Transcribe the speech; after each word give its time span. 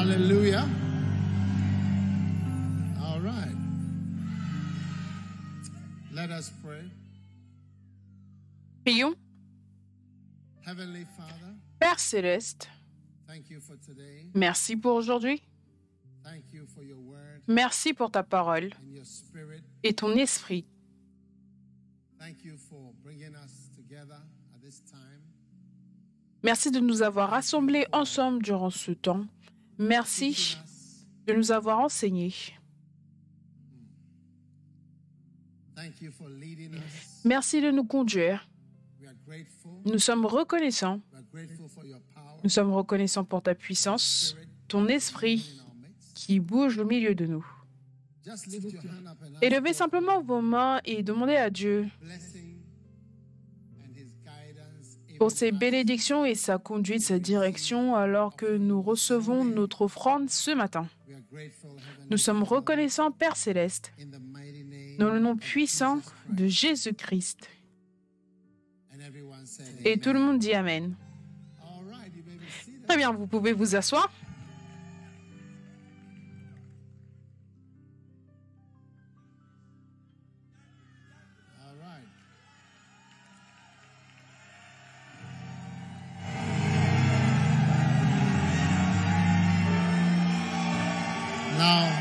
Hallelujah. 0.00 0.66
All 3.04 3.20
right. 3.20 3.54
Let 6.10 6.30
us 6.30 6.50
pray. 6.64 6.80
Prions. 8.82 9.14
Heavenly 10.64 11.04
Father, 11.18 11.52
Père 11.78 11.98
céleste, 11.98 12.70
thank 13.26 13.50
you 13.50 13.60
for 13.60 13.76
today. 13.76 14.24
merci 14.34 14.74
pour 14.74 14.94
aujourd'hui. 14.94 15.42
Thank 16.24 16.44
you 16.54 16.64
for 16.74 16.82
your 16.82 16.96
word 16.98 17.42
Merci 17.46 17.92
pour 17.92 18.10
ta 18.10 18.22
parole 18.22 18.70
and 18.82 18.94
your 18.94 19.04
spirit. 19.04 19.62
et 19.82 19.92
ton 19.92 20.16
esprit. 20.16 20.64
Thank 22.18 22.42
you 22.42 22.56
for 22.56 22.94
bringing 23.04 23.34
us 23.34 23.68
together 23.76 24.16
at 24.54 24.62
this 24.62 24.80
time. 24.90 25.20
Merci 26.42 26.70
de 26.70 26.80
nous 26.80 27.02
avoir 27.02 27.28
rassemblés 27.28 27.84
ensemble 27.92 28.40
durant 28.42 28.70
ce 28.70 28.92
temps. 28.92 29.26
Merci 29.80 30.58
de 31.26 31.32
nous 31.32 31.50
avoir 31.52 31.86
us. 31.86 32.04
Merci 37.24 37.62
de 37.62 37.70
nous 37.70 37.84
conduire. 37.84 38.46
Nous 39.86 39.98
sommes 39.98 40.26
reconnaissants. 40.26 41.00
Nous 42.44 42.50
sommes 42.50 42.74
reconnaissants 42.74 43.24
pour 43.24 43.42
ta 43.42 43.54
puissance, 43.54 44.36
ton 44.68 44.86
esprit 44.88 45.62
qui 46.14 46.40
bouge 46.40 46.76
au 46.76 46.84
milieu 46.84 47.14
de 47.14 47.24
nous. 47.24 47.46
Élevez 49.40 49.72
simplement 49.72 50.20
vos 50.20 50.42
mains 50.42 50.80
et 50.84 51.02
demandez 51.02 51.36
à 51.36 51.48
Dieu 51.48 51.88
pour 55.20 55.30
ses 55.30 55.52
bénédictions 55.52 56.24
et 56.24 56.34
sa 56.34 56.56
conduite, 56.56 57.02
sa 57.02 57.18
direction 57.18 57.94
alors 57.94 58.36
que 58.36 58.56
nous 58.56 58.80
recevons 58.80 59.44
notre 59.44 59.82
offrande 59.82 60.30
ce 60.30 60.50
matin. 60.50 60.88
Nous 62.08 62.16
sommes 62.16 62.42
reconnaissants, 62.42 63.10
Père 63.10 63.36
céleste, 63.36 63.92
dans 64.98 65.10
le 65.10 65.20
nom 65.20 65.36
puissant 65.36 66.00
de 66.30 66.46
Christ. 66.46 66.60
Jésus-Christ. 66.60 67.50
Et 69.84 69.98
tout 69.98 70.14
le 70.14 70.20
monde 70.20 70.38
dit 70.38 70.54
Amen. 70.54 70.94
Très 72.88 72.96
bien, 72.96 73.12
vous 73.12 73.26
pouvez 73.26 73.52
vous 73.52 73.76
asseoir. 73.76 74.10
Now, 91.60 91.92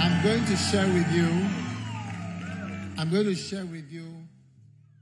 I'm 0.00 0.22
going 0.22 0.42
to 0.46 0.56
share 0.56 0.86
with 0.86 1.12
you. 1.12 1.28
I'm 2.96 3.10
going 3.10 3.26
to 3.26 3.34
share 3.34 3.66
with 3.66 3.92
you 3.92 4.06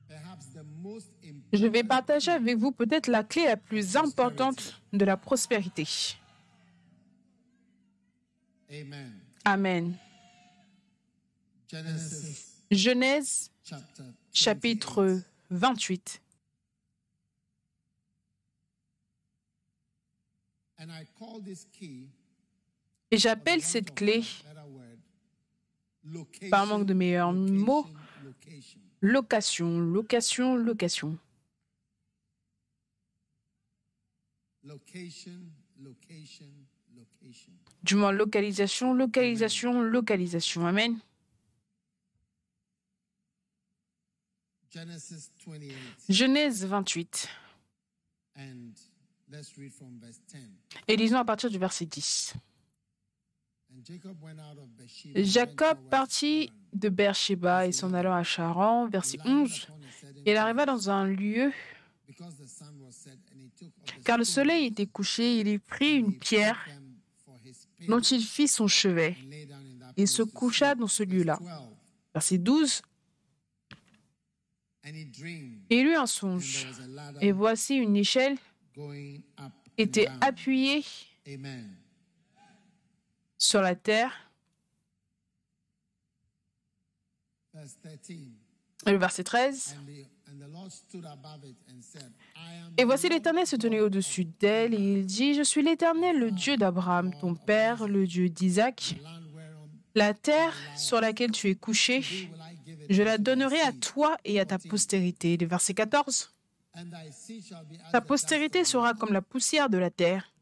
perhaps 0.09 0.47
the 0.47 0.65
most 0.83 1.07
Je 1.53 1.67
vais 1.69 1.85
partager 1.85 2.33
avec 2.33 2.59
vous 2.59 2.73
peut-être 2.73 3.07
la 3.07 3.23
clé 3.23 3.45
la 3.45 3.57
plus 3.57 3.97
importante 3.97 4.75
de 4.93 5.05
la 5.05 5.17
prospérité. 5.17 5.87
Amen. 8.69 9.13
Amen. 9.45 9.97
Genesis 11.71 12.57
Genèse 12.73 13.53
chapter 13.63 14.03
28. 14.03 14.15
chapitre 14.33 15.21
28. 15.51 16.21
And 20.81 20.91
I 20.91 21.07
call 21.21 21.41
this 21.41 21.65
key 21.73 22.09
Et 23.11 23.17
j'appelle 23.17 23.63
cette 23.63 23.95
clé, 23.95 24.23
par 26.51 26.67
manque 26.67 26.87
de 26.87 26.95
meilleurs 26.95 27.33
mots, 27.33 27.87
location. 28.23 28.81
location, 29.01 29.79
location, 29.81 30.57
location. 30.57 31.19
Location, 34.65 35.41
location, 35.81 36.47
location. 36.95 37.53
Du 37.83 37.95
moins 37.95 38.13
localisation, 38.13 38.93
localisation, 38.93 39.83
localisation. 39.83 40.67
Amen. 40.67 40.99
Genesis 44.71 45.31
28. 45.47 45.75
Genèse 46.11 46.67
28. 46.67 47.29
And 48.37 48.73
let's 49.31 49.57
read 49.57 49.73
from 49.73 49.99
verse 49.99 50.21
10. 50.29 50.39
Et 50.89 50.97
lisons 50.97 51.19
à 51.19 51.25
partir 51.25 51.49
du 51.51 51.59
verset 51.59 51.87
10. 51.87 52.35
And 53.68 53.68
Jacob 53.68 53.68
went 53.68 53.68
out 53.68 53.68
of 53.68 53.68
Beersheba. 53.68 53.68
and 53.68 53.68
went 53.68 53.68
Jacob 53.68 53.68
towards 55.57 55.77
partit 55.91 56.51
de 56.73 56.89
Beersheba 56.89 57.67
et 57.67 57.73
s'en 57.73 57.93
allant 57.95 58.15
à 58.15 58.23
Charan, 58.23 58.89
verset 58.89 59.19
He 59.19 59.27
landed 59.27 59.43
11. 59.45 59.63
upon 59.63 59.75
a 59.87 59.93
certain 59.93 60.23
Il 60.27 60.37
arriva 60.37 60.67
dans 60.67 60.91
un 60.91 61.07
lieu, 61.07 61.53
car 64.05 64.19
le 64.19 64.25
soleil 64.25 64.67
était 64.67 64.87
couché, 64.87 65.41
il 65.41 65.49
y 65.49 65.59
prit 65.59 65.97
une 65.97 66.19
pierre 66.19 66.59
dont 67.87 68.01
il 68.01 68.23
fit 68.23 68.49
son 68.49 68.67
chevet 68.69 69.17
et 69.97 70.07
se 70.07 70.23
coucha 70.23 70.75
dans 70.75 70.87
ce 70.87 71.03
lieu-là. 71.03 71.39
12. 71.41 71.49
Verset 72.15 72.39
12. 72.39 72.83
And 74.85 74.95
he 74.95 75.05
dreamed, 75.05 75.65
Et 75.71 75.81
il 75.81 75.87
eut 75.87 75.97
un 75.97 76.07
songe. 76.07 76.67
Et 77.21 77.33
voici 77.33 77.75
une 77.77 77.97
échelle 77.97 78.37
était 79.77 80.09
appuyée. 80.21 80.85
Sur 83.39 83.63
la 83.63 83.75
terre. 83.75 84.13
Verse 87.55 87.77
13. 87.83 88.19
Et 88.87 88.93
le 88.93 88.99
verset 88.99 89.25
13. 89.25 89.77
And 89.77 89.87
the, 89.87 90.07
and 90.31 90.47
the 90.47 90.53
Lord 90.53 90.71
stood 90.71 91.05
above 91.07 91.45
it 91.45 91.57
and 91.69 91.81
said, 91.81 92.13
I 92.37 92.61
am 92.65 92.75
Et 92.77 92.85
voici 92.85 93.09
l'Éternel 93.09 93.47
se 93.47 93.57
tenait 93.57 93.81
au-dessus 93.81 94.25
d'elle, 94.25 94.75
et 94.75 94.93
il 94.99 95.07
dit, 95.07 95.35
Je 95.35 95.43
suis 95.43 95.63
l'Éternel, 95.63 96.19
le 96.19 96.31
Dieu 96.31 96.57
d'Abraham, 96.57 97.13
ton 97.21 97.35
père, 97.35 97.89
le 97.89 98.07
Dieu 98.07 98.29
d'Isaac. 98.29 98.97
La 99.95 100.15
terre 100.15 100.55
sur 100.77 101.01
laquelle 101.01 101.33
tu 101.33 101.49
es 101.49 101.55
couché, 101.57 102.31
je 102.89 103.03
la 103.03 103.19
donnerai 103.19 103.61
à 103.61 103.73
toi 103.73 104.17
et 104.25 104.39
à 104.39 104.47
ta 104.47 104.59
postérité. 104.59 105.37
Le 105.37 105.47
verset 105.47 105.75
14. 105.75 106.33
and 106.79 106.93
thy 106.93 107.11
seed 107.11 107.45
shall 107.45 107.65
be 107.65 107.77
as 107.85 107.91
Ta 107.91 108.01
postérité 108.01 108.65
sera 108.65 108.95
comme 108.95 109.13
la 109.13 109.23
poussière 109.23 109.69
de 109.69 109.79
la 109.79 109.91
terre. 109.91 110.33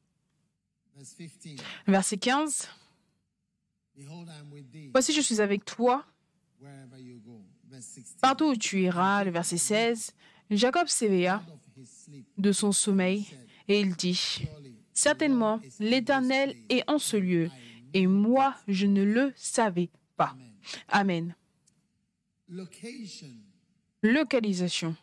Verse 0.95 1.15
15. 1.15 1.57
Verset 1.87 2.17
15. 2.19 2.69
Behold, 2.69 2.69
I 2.69 2.69
am 2.69 2.69
with 2.69 2.69
thee 2.69 3.86
Voici, 4.93 5.13
je 5.13 5.21
suis 5.21 5.41
avec 5.41 5.65
toi 5.65 6.05
wherever 6.61 6.99
you 7.01 7.19
go. 7.25 7.41
Verse 7.69 7.85
16. 7.87 8.17
partout 8.21 8.47
où 8.47 8.57
tu 8.57 8.83
iras. 8.83 9.25
Le 9.25 9.31
verset 9.31 9.59
16. 9.59 10.13
Jacob 10.51 10.87
s'éveilla 10.87 11.43
de 12.39 12.53
son 12.53 12.73
sommeil 12.73 13.27
et 13.69 13.81
il 13.81 13.95
dit, 13.97 14.47
Certainement, 14.93 15.61
l'Éternel 15.81 16.57
est 16.71 16.89
en 16.89 16.99
ce 16.99 17.17
lieu, 17.19 17.51
et 17.93 18.07
moi, 18.07 18.55
je 18.69 18.87
ne 18.87 19.03
le 19.03 19.33
savais 19.37 19.91
pas. 20.17 20.35
Amen. 20.89 21.35
Localisation. 24.03 24.97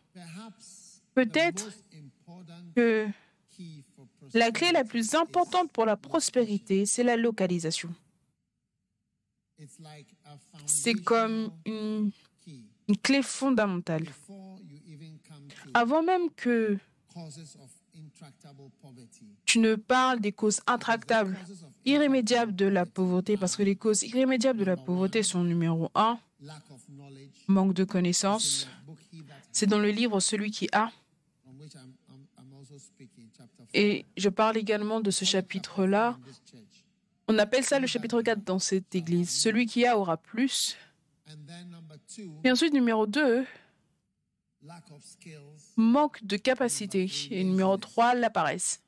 Peut-être 1.13 1.71
que 2.75 3.07
la 4.33 4.51
clé 4.51 4.71
la 4.71 4.83
plus 4.83 5.13
importante 5.13 5.71
pour 5.71 5.85
la 5.85 5.97
prospérité, 5.97 6.85
c'est 6.87 7.03
la 7.03 7.17
localisation. 7.17 7.89
is- 7.89 7.91
it's 7.91 7.93
like 7.93 9.42
a 9.42 9.42
C'est 10.65 10.93
comme 10.93 11.51
une, 11.65 12.11
clé 13.01 13.21
fondamentale. 13.21 14.05
Avant 15.73 16.03
même 16.03 16.29
que 16.35 16.77
tu 19.45 19.59
ne 19.59 19.75
parles 19.75 20.19
des 20.19 20.31
causes 20.31 20.61
intractables, 20.67 21.37
irrémédiables 21.85 22.55
de 22.55 22.65
la 22.65 22.85
pauvreté, 22.85 23.37
parce 23.37 23.55
que 23.55 23.63
les 23.63 23.75
causes 23.75 24.03
irrémédiables 24.03 24.59
de 24.59 24.65
la 24.65 24.77
pauvreté 24.77 25.23
sont 25.23 25.43
numéro 25.43 25.91
un, 25.95 26.19
manque 27.47 27.73
de 27.73 27.83
connaissances. 27.83 28.67
C'est 29.51 29.67
dans 29.67 29.79
le 29.79 29.91
livre 29.91 30.19
Celui 30.19 30.49
qui 30.49 30.67
a, 30.71 30.91
from 31.43 31.59
which 31.59 31.75
I'm, 31.75 31.93
I'm, 32.09 32.25
I'm 32.39 32.53
also 32.57 32.79
speaking, 32.79 33.29
chapter 33.37 33.63
4. 33.63 33.67
et 33.75 34.05
je 34.17 34.29
parle 34.29 34.57
également 34.57 34.99
de 34.99 35.11
ce 35.11 35.25
chapitre-là. 35.25 36.17
On 37.27 37.37
appelle 37.37 37.63
ça 37.63 37.79
le 37.79 37.87
chapitre 37.87 38.21
4 38.21 38.43
dans 38.43 38.59
cette 38.59 38.93
église. 38.95 39.29
Celui 39.29 39.65
qui 39.65 39.85
a 39.85 39.97
aura 39.97 40.17
plus. 40.17 40.75
Et 42.43 42.51
ensuite, 42.51 42.73
numéro 42.73 43.07
2, 43.07 43.45
lack 44.63 44.91
of 44.91 45.03
skills. 45.03 45.39
manque 45.77 46.23
de 46.23 46.37
capacité. 46.37 47.09
Et 47.31 47.43
numéro 47.43 47.77
3, 47.77 48.15
la 48.15 48.29
paresse. 48.29 48.81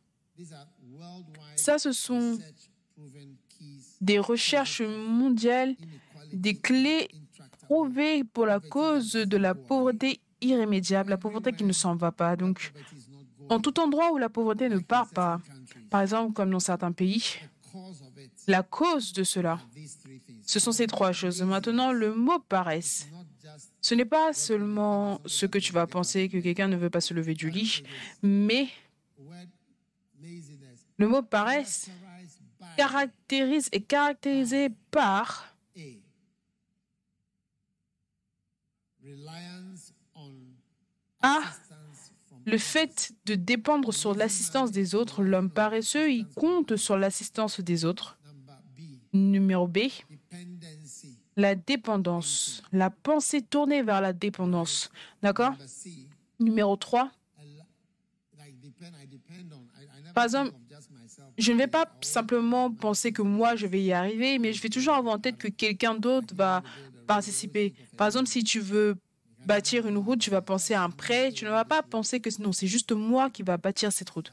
Ça, 1.55 1.77
ce 1.79 1.91
sont 1.91 2.37
des 4.01 4.19
recherches 4.19 4.81
mondiales, 4.81 5.75
des 6.33 6.55
clés 6.55 7.07
prouvées 7.63 8.23
pour 8.23 8.45
la 8.45 8.59
cause 8.59 9.13
de 9.13 9.37
la 9.37 9.55
pauvreté 9.55 10.19
irrémédiable, 10.41 11.09
la 11.09 11.17
pauvreté 11.17 11.53
qui 11.53 11.63
ne 11.63 11.71
s'en 11.73 11.95
va 11.95 12.11
pas. 12.11 12.35
Donc, 12.35 12.73
en 13.49 13.59
tout 13.59 13.79
endroit 13.79 14.11
où 14.11 14.17
la 14.17 14.29
pauvreté 14.29 14.69
ne 14.69 14.79
part 14.79 15.09
pas, 15.09 15.39
Par 15.89 16.01
exemple, 16.01 16.33
comme 16.33 16.51
dans 16.51 16.59
certains 16.59 16.91
pays, 16.91 17.23
la 18.47 18.63
cause 18.63 19.13
de 19.13 19.23
cela, 19.23 19.59
ce 20.43 20.59
sont 20.59 20.71
ces 20.71 20.87
trois 20.87 21.11
choses. 21.11 21.41
Maintenant, 21.41 21.91
le 21.91 22.13
mot 22.13 22.39
paresse. 22.39 23.07
Ce 23.81 23.95
n'est 23.95 24.05
pas 24.05 24.33
seulement 24.33 25.21
ce 25.25 25.45
que 25.45 25.59
tu 25.59 25.71
vas 25.71 25.87
penser 25.87 26.29
que 26.29 26.37
quelqu'un 26.37 26.67
ne 26.67 26.75
veut 26.75 26.89
pas 26.89 27.01
se 27.01 27.13
lever 27.13 27.33
du 27.33 27.49
lit, 27.49 27.83
mais 28.21 28.67
le 30.97 31.07
mot 31.07 31.21
paresse 31.21 31.89
caractérise 32.75 33.69
est 33.71 33.81
caractérisé 33.81 34.69
par 34.91 35.55
A. 35.75 35.79
Reliance 39.03 39.93
on 40.15 40.31
A. 41.21 41.37
assistance 41.37 42.11
from 42.27 42.33
le 42.45 42.57
fait 42.57 43.13
de 43.25 43.35
dépendre 43.35 43.93
sur 43.93 44.13
l'assistance 44.15 44.71
des 44.71 44.95
autres. 44.95 45.23
L'homme 45.23 45.49
paresseux, 45.49 46.11
il 46.11 46.27
compte 46.27 46.75
sur 46.75 46.97
l'assistance 46.97 47.59
des 47.59 47.85
autres. 47.85 48.17
Numéro 49.13 49.67
B, 49.67 49.79
la 51.37 51.55
dépendance. 51.55 52.63
La 52.71 52.89
pensée 52.89 53.41
tournée 53.41 53.81
vers 53.81 54.01
la 54.01 54.13
dépendance. 54.13 54.89
D'accord? 55.21 55.53
Numéro 56.39 56.75
3, 56.75 57.01
a 57.03 57.05
la- 57.57 58.45
Like 58.45 58.59
depend, 58.59 58.87
I 59.01 59.07
depend 59.07 59.53
on. 59.53 59.61
I, 59.79 59.85
I 59.85 60.01
never 60.01 60.13
Par 60.13 60.25
exemple, 60.25 60.51
je 61.37 61.51
ne 61.53 61.57
vais 61.57 61.67
pas 61.67 61.85
simplement 62.01 62.71
penser 62.71 63.13
que 63.13 63.21
moi, 63.21 63.55
je 63.55 63.67
vais 63.67 63.81
y 63.81 63.93
arriver, 63.93 64.37
mais 64.37 64.51
je 64.51 64.61
vais 64.61 64.69
toujours 64.69 64.95
avoir 64.95 65.15
en 65.15 65.19
tête 65.19 65.37
que 65.37 65.47
quelqu'un 65.47 65.95
d'autre 65.95 66.35
va 66.35 66.61
participer. 67.07 67.73
Par 67.97 68.07
exemple, 68.07 68.27
si 68.27 68.43
tu 68.43 68.59
veux 68.59 68.95
bâtir 69.45 69.87
une 69.87 69.97
route, 69.97 70.19
tu 70.19 70.29
vas 70.29 70.41
penser 70.41 70.73
à 70.73 70.83
un 70.83 70.89
prêt. 70.89 71.31
Tu 71.31 71.45
ne 71.45 71.49
vas 71.49 71.65
pas 71.65 71.83
penser 71.83 72.19
que 72.19 72.29
non, 72.41 72.51
c'est 72.51 72.67
juste 72.67 72.91
moi 72.91 73.29
qui 73.29 73.43
va 73.43 73.57
bâtir 73.57 73.91
cette 73.91 74.09
route. 74.09 74.31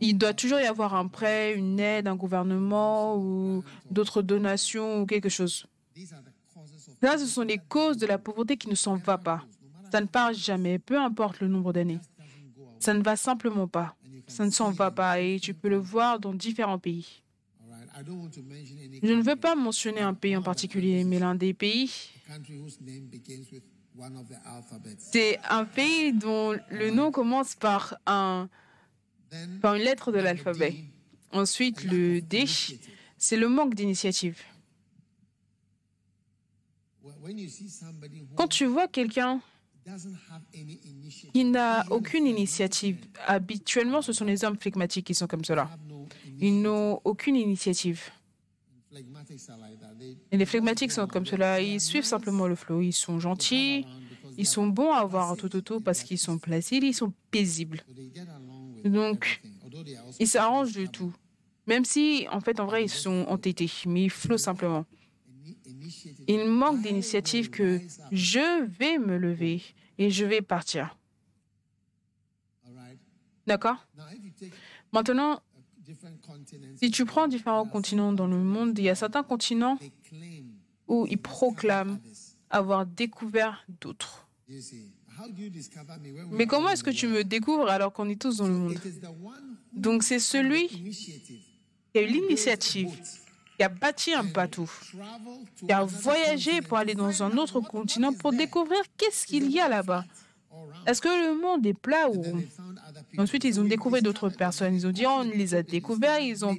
Il 0.00 0.18
doit 0.18 0.34
toujours 0.34 0.60
y 0.60 0.66
avoir 0.66 0.94
un 0.94 1.06
prêt, 1.06 1.54
une 1.54 1.78
aide, 1.80 2.08
un 2.08 2.16
gouvernement 2.16 3.16
ou 3.16 3.62
d'autres 3.90 4.22
donations 4.22 5.02
ou 5.02 5.06
quelque 5.06 5.28
chose. 5.28 5.66
Là, 7.00 7.18
ce 7.18 7.26
sont 7.26 7.42
les 7.42 7.58
causes 7.58 7.96
de 7.96 8.06
la 8.06 8.18
pauvreté 8.18 8.56
qui 8.56 8.68
ne 8.68 8.74
s'en 8.74 8.96
va 8.96 9.18
pas. 9.18 9.44
Ça 9.90 10.00
ne 10.00 10.06
part 10.06 10.32
jamais, 10.32 10.78
peu 10.78 10.98
importe 10.98 11.40
le 11.40 11.48
nombre 11.48 11.72
d'années. 11.72 12.00
Ça 12.80 12.92
ne 12.94 13.02
va 13.02 13.16
simplement 13.16 13.68
pas. 13.68 13.94
Ça 14.26 14.44
ne 14.44 14.50
s'en 14.50 14.70
va 14.70 14.90
pas 14.90 15.20
et 15.20 15.38
tu 15.40 15.54
peux 15.54 15.68
le 15.68 15.76
voir 15.76 16.18
dans 16.18 16.34
différents 16.34 16.78
pays. 16.78 17.22
Je 19.02 19.12
ne 19.12 19.22
veux 19.22 19.36
pas 19.36 19.54
mentionner 19.54 20.00
un 20.00 20.14
pays 20.14 20.36
en 20.36 20.42
particulier, 20.42 21.04
mais 21.04 21.18
l'un 21.18 21.34
des 21.34 21.54
pays, 21.54 22.10
c'est 24.98 25.38
un 25.48 25.64
pays 25.64 26.12
dont 26.12 26.58
le 26.70 26.90
nom 26.90 27.10
commence 27.12 27.54
par, 27.54 27.96
un, 28.06 28.48
par 29.62 29.74
une 29.74 29.82
lettre 29.82 30.10
de 30.12 30.18
l'alphabet. 30.18 30.84
Ensuite, 31.32 31.84
le 31.84 32.20
D, 32.20 32.44
c'est 33.18 33.36
le 33.36 33.48
manque 33.48 33.74
d'initiative. 33.74 34.40
Quand 38.36 38.48
tu 38.48 38.66
vois 38.66 38.88
quelqu'un 38.88 39.40
qui 41.32 41.44
n'a 41.44 41.84
aucune 41.90 42.26
initiative, 42.26 42.98
habituellement, 43.26 44.02
ce 44.02 44.12
sont 44.12 44.24
les 44.24 44.44
hommes 44.44 44.58
flegmatiques 44.58 45.06
qui 45.06 45.14
sont 45.14 45.26
comme 45.26 45.44
cela. 45.44 45.70
Ils 46.40 46.60
n'ont 46.60 47.00
aucune 47.04 47.36
initiative. 47.36 48.10
Et 50.30 50.36
les 50.36 50.46
flegmatiques 50.46 50.92
sont 50.92 51.06
comme 51.06 51.26
cela. 51.26 51.60
Ils 51.60 51.80
suivent 51.80 52.04
simplement 52.04 52.46
le 52.46 52.54
flot. 52.54 52.80
Ils 52.82 52.92
sont 52.92 53.18
gentils. 53.20 53.86
Ils 54.36 54.46
sont 54.46 54.66
bons 54.66 54.92
à 54.92 55.04
voir 55.04 55.36
tout 55.36 55.54
autour 55.56 55.82
parce 55.82 56.02
qu'ils 56.02 56.18
sont 56.18 56.38
placides. 56.38 56.84
Ils 56.84 56.94
sont 56.94 57.12
paisibles. 57.30 57.82
Donc, 58.84 59.42
ils 60.18 60.28
s'arrangent 60.28 60.74
de 60.74 60.86
tout. 60.86 61.12
Même 61.66 61.84
si, 61.84 62.26
en 62.30 62.40
fait, 62.40 62.60
en 62.60 62.66
vrai, 62.66 62.84
ils 62.84 62.90
sont 62.90 63.24
entêtés. 63.28 63.70
Mais 63.86 64.04
ils 64.04 64.10
flottent 64.10 64.40
simplement. 64.40 64.84
Il 66.26 66.48
manque 66.48 66.82
d'initiative 66.82 67.50
que 67.50 67.80
je 68.12 68.64
vais 68.66 68.98
me 68.98 69.16
lever 69.16 69.62
et 69.98 70.10
je 70.10 70.24
vais 70.24 70.42
partir. 70.42 70.96
D'accord? 73.46 73.86
Maintenant, 74.92 75.40
si 76.76 76.90
tu 76.90 77.04
prends 77.04 77.28
différents 77.28 77.66
continents 77.66 78.12
dans 78.12 78.26
le 78.26 78.36
monde, 78.36 78.78
il 78.78 78.84
y 78.84 78.88
a 78.88 78.94
certains 78.94 79.22
continents 79.22 79.78
où 80.88 81.06
ils 81.08 81.18
proclament 81.18 81.98
avoir 82.50 82.86
découvert 82.86 83.64
d'autres. 83.80 84.26
Mais 86.32 86.46
comment 86.46 86.68
est-ce 86.70 86.84
que 86.84 86.90
tu 86.90 87.06
me 87.08 87.24
découvres 87.24 87.68
alors 87.68 87.92
qu'on 87.92 88.08
est 88.08 88.20
tous 88.20 88.38
dans 88.38 88.48
le 88.48 88.54
monde? 88.54 88.78
Donc 89.72 90.02
c'est 90.02 90.18
celui 90.18 90.68
qui 90.68 91.98
a 91.98 92.02
eu 92.02 92.06
l'initiative, 92.06 92.90
qui 93.56 93.62
a 93.62 93.68
bâti 93.68 94.12
un 94.12 94.24
bateau, 94.24 94.68
qui 95.56 95.72
a 95.72 95.84
voyagé 95.84 96.60
pour 96.62 96.78
aller 96.78 96.94
dans 96.94 97.22
un 97.22 97.36
autre 97.38 97.60
continent 97.60 98.12
pour 98.12 98.32
découvrir 98.32 98.80
qu'est-ce 98.96 99.26
qu'il 99.26 99.50
y 99.50 99.60
a 99.60 99.68
là-bas. 99.68 100.04
Est-ce 100.86 101.00
que 101.00 101.08
le 101.08 101.40
monde 101.40 101.66
est 101.66 101.74
plat 101.74 102.08
ou. 102.10 102.22
Ensuite, 103.18 103.44
ils 103.44 103.60
ont 103.60 103.64
découvert 103.64 104.02
d'autres 104.02 104.28
personnes. 104.28 104.74
Ils 104.74 104.86
ont 104.86 104.90
dit, 104.92 105.04
oh, 105.06 105.20
on 105.20 105.22
les 105.22 105.54
a 105.54 105.62
découverts. 105.62 106.20
Ils 106.20 106.44
ont 106.44 106.56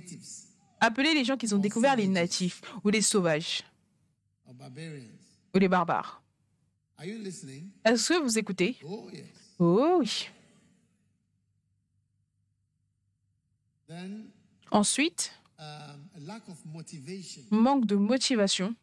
appelé 0.79 1.13
les 1.13 1.23
gens 1.23 1.37
qu'ils 1.37 1.53
ont 1.53 1.59
découverts 1.59 1.95
les 1.95 2.07
natifs 2.07 2.61
ou 2.83 2.89
les 2.89 3.01
sauvages 3.01 3.63
ou 5.53 5.57
les 5.57 5.67
barbares. 5.67 6.21
Est-ce 7.83 8.09
que 8.09 8.21
vous 8.21 8.37
écoutez? 8.37 8.77
Oh. 8.83 9.09
Oh 9.59 9.97
oui. 9.99 10.29
Ensuite, 14.71 15.31
um, 15.59 16.09
manque 17.51 17.85
de 17.85 17.95
motivation. 17.95 18.75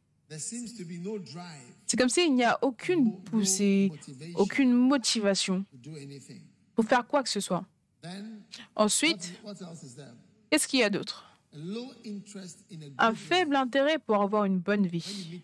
C'est 1.92 1.98
comme 1.98 2.08
s'il 2.08 2.34
n'y 2.34 2.42
a 2.42 2.58
aucune 2.62 3.20
poussée, 3.20 3.92
aucune 4.36 4.72
motivation 4.72 5.66
pour 6.74 6.86
faire 6.86 7.06
quoi 7.06 7.22
que 7.22 7.28
ce 7.28 7.38
soit. 7.38 7.66
Ensuite, 8.74 9.34
qu'est-ce 10.48 10.66
qu'il 10.66 10.80
y 10.80 10.84
a 10.84 10.88
d'autre? 10.88 11.38
Un 12.96 13.14
faible 13.14 13.56
intérêt 13.56 13.98
pour 13.98 14.22
avoir 14.22 14.46
une 14.46 14.58
bonne 14.58 14.86
vie. 14.86 15.42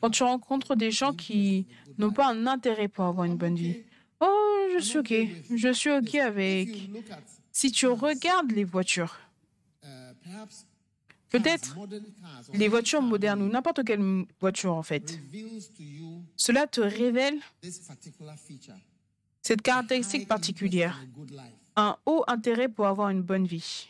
Quand 0.00 0.10
tu 0.10 0.22
rencontres 0.22 0.76
des 0.76 0.92
gens 0.92 1.12
qui 1.12 1.66
n'ont 1.98 2.12
pas 2.12 2.28
un 2.28 2.46
intérêt 2.46 2.86
pour 2.86 3.06
avoir 3.06 3.24
une 3.24 3.36
bonne 3.36 3.56
vie. 3.56 3.82
Oh, 4.20 4.66
je 4.76 4.78
suis 4.78 4.98
OK. 5.00 5.12
Je 5.56 5.72
suis 5.72 5.90
OK 5.90 6.14
avec. 6.14 6.68
Si 7.50 7.72
tu 7.72 7.88
regardes 7.88 8.52
les 8.52 8.62
voitures, 8.62 9.18
peut-être 11.38 11.76
les 12.52 12.68
voitures 12.68 13.02
modernes 13.02 13.42
ou 13.42 13.48
n'importe 13.48 13.84
quelle 13.84 14.24
voiture 14.40 14.74
en 14.74 14.82
fait, 14.82 15.18
cela 16.36 16.66
te 16.66 16.80
révèle 16.80 17.38
cette 19.42 19.62
caractéristique 19.62 20.28
particulière, 20.28 21.04
un 21.76 21.96
haut 22.06 22.24
intérêt 22.28 22.68
pour 22.68 22.86
avoir 22.86 23.10
une 23.10 23.22
bonne 23.22 23.46
vie. 23.46 23.88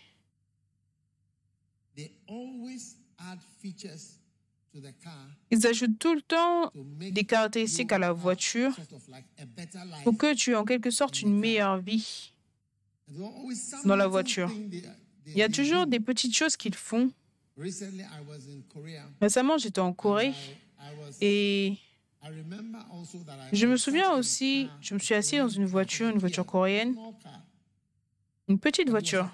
Ils 5.51 5.67
ajoutent 5.67 5.99
tout 5.99 6.15
le 6.15 6.23
temps 6.23 6.73
des 6.75 7.25
caractéristiques 7.25 7.93
à 7.93 7.99
la 7.99 8.13
voiture 8.13 8.75
pour 10.03 10.17
que 10.17 10.35
tu 10.35 10.53
aies 10.53 10.57
en 10.57 10.65
quelque 10.65 10.91
sorte 10.91 11.21
une 11.21 11.39
meilleure 11.39 11.79
vie. 11.79 12.33
Dans 13.85 13.97
la 13.97 14.07
voiture. 14.07 14.51
Il 15.27 15.37
y 15.37 15.43
a 15.43 15.49
toujours 15.51 15.87
des 15.87 16.01
petites 16.01 16.35
choses 16.35 16.57
qu'ils 16.57 16.75
font. 16.75 17.13
Recently, 17.57 18.03
I 18.03 18.21
was 18.29 18.49
in 18.49 18.63
Korea. 18.69 19.03
Récemment, 19.21 19.59
j'étais 19.59 19.81
en 19.81 19.93
Corée. 19.93 20.33
Et 21.21 21.77
je 23.53 23.67
me 23.67 23.77
souviens 23.77 24.13
aussi, 24.13 24.69
je 24.81 24.95
me 24.95 24.99
suis 24.99 25.15
assis 25.15 25.39
dans 25.39 25.49
une 25.49 25.67
voiture, 25.67 26.09
une 26.09 26.19
voiture 26.19 26.45
coréenne, 26.45 26.97
une 28.49 28.59
petite 28.59 28.91
voiture. 28.91 29.31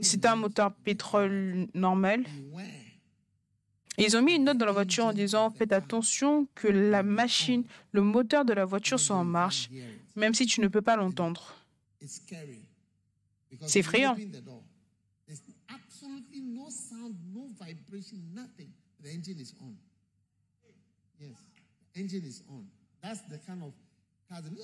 C'était 0.00 0.28
a 0.28 0.32
un 0.32 0.36
moteur 0.36 0.72
pétrole 0.74 1.68
normal. 1.74 2.24
Et 3.98 4.04
ils 4.04 4.16
ont 4.16 4.22
mis 4.22 4.34
une 4.34 4.44
note 4.44 4.58
dans 4.58 4.66
la 4.66 4.72
voiture 4.72 5.06
en 5.06 5.12
disant 5.12 5.50
faites 5.50 5.72
attention 5.72 6.46
que 6.54 6.68
la 6.68 7.02
machine, 7.02 7.64
le 7.92 8.02
moteur 8.02 8.44
de 8.44 8.52
la 8.52 8.64
voiture 8.64 9.00
soit 9.00 9.16
en 9.16 9.24
marche, 9.24 9.70
même 10.16 10.34
si 10.34 10.46
tu 10.46 10.60
ne 10.60 10.68
peux 10.68 10.82
pas 10.82 10.96
l'entendre. 10.96 11.54
C'est 13.66 13.80
effrayant. 13.80 14.16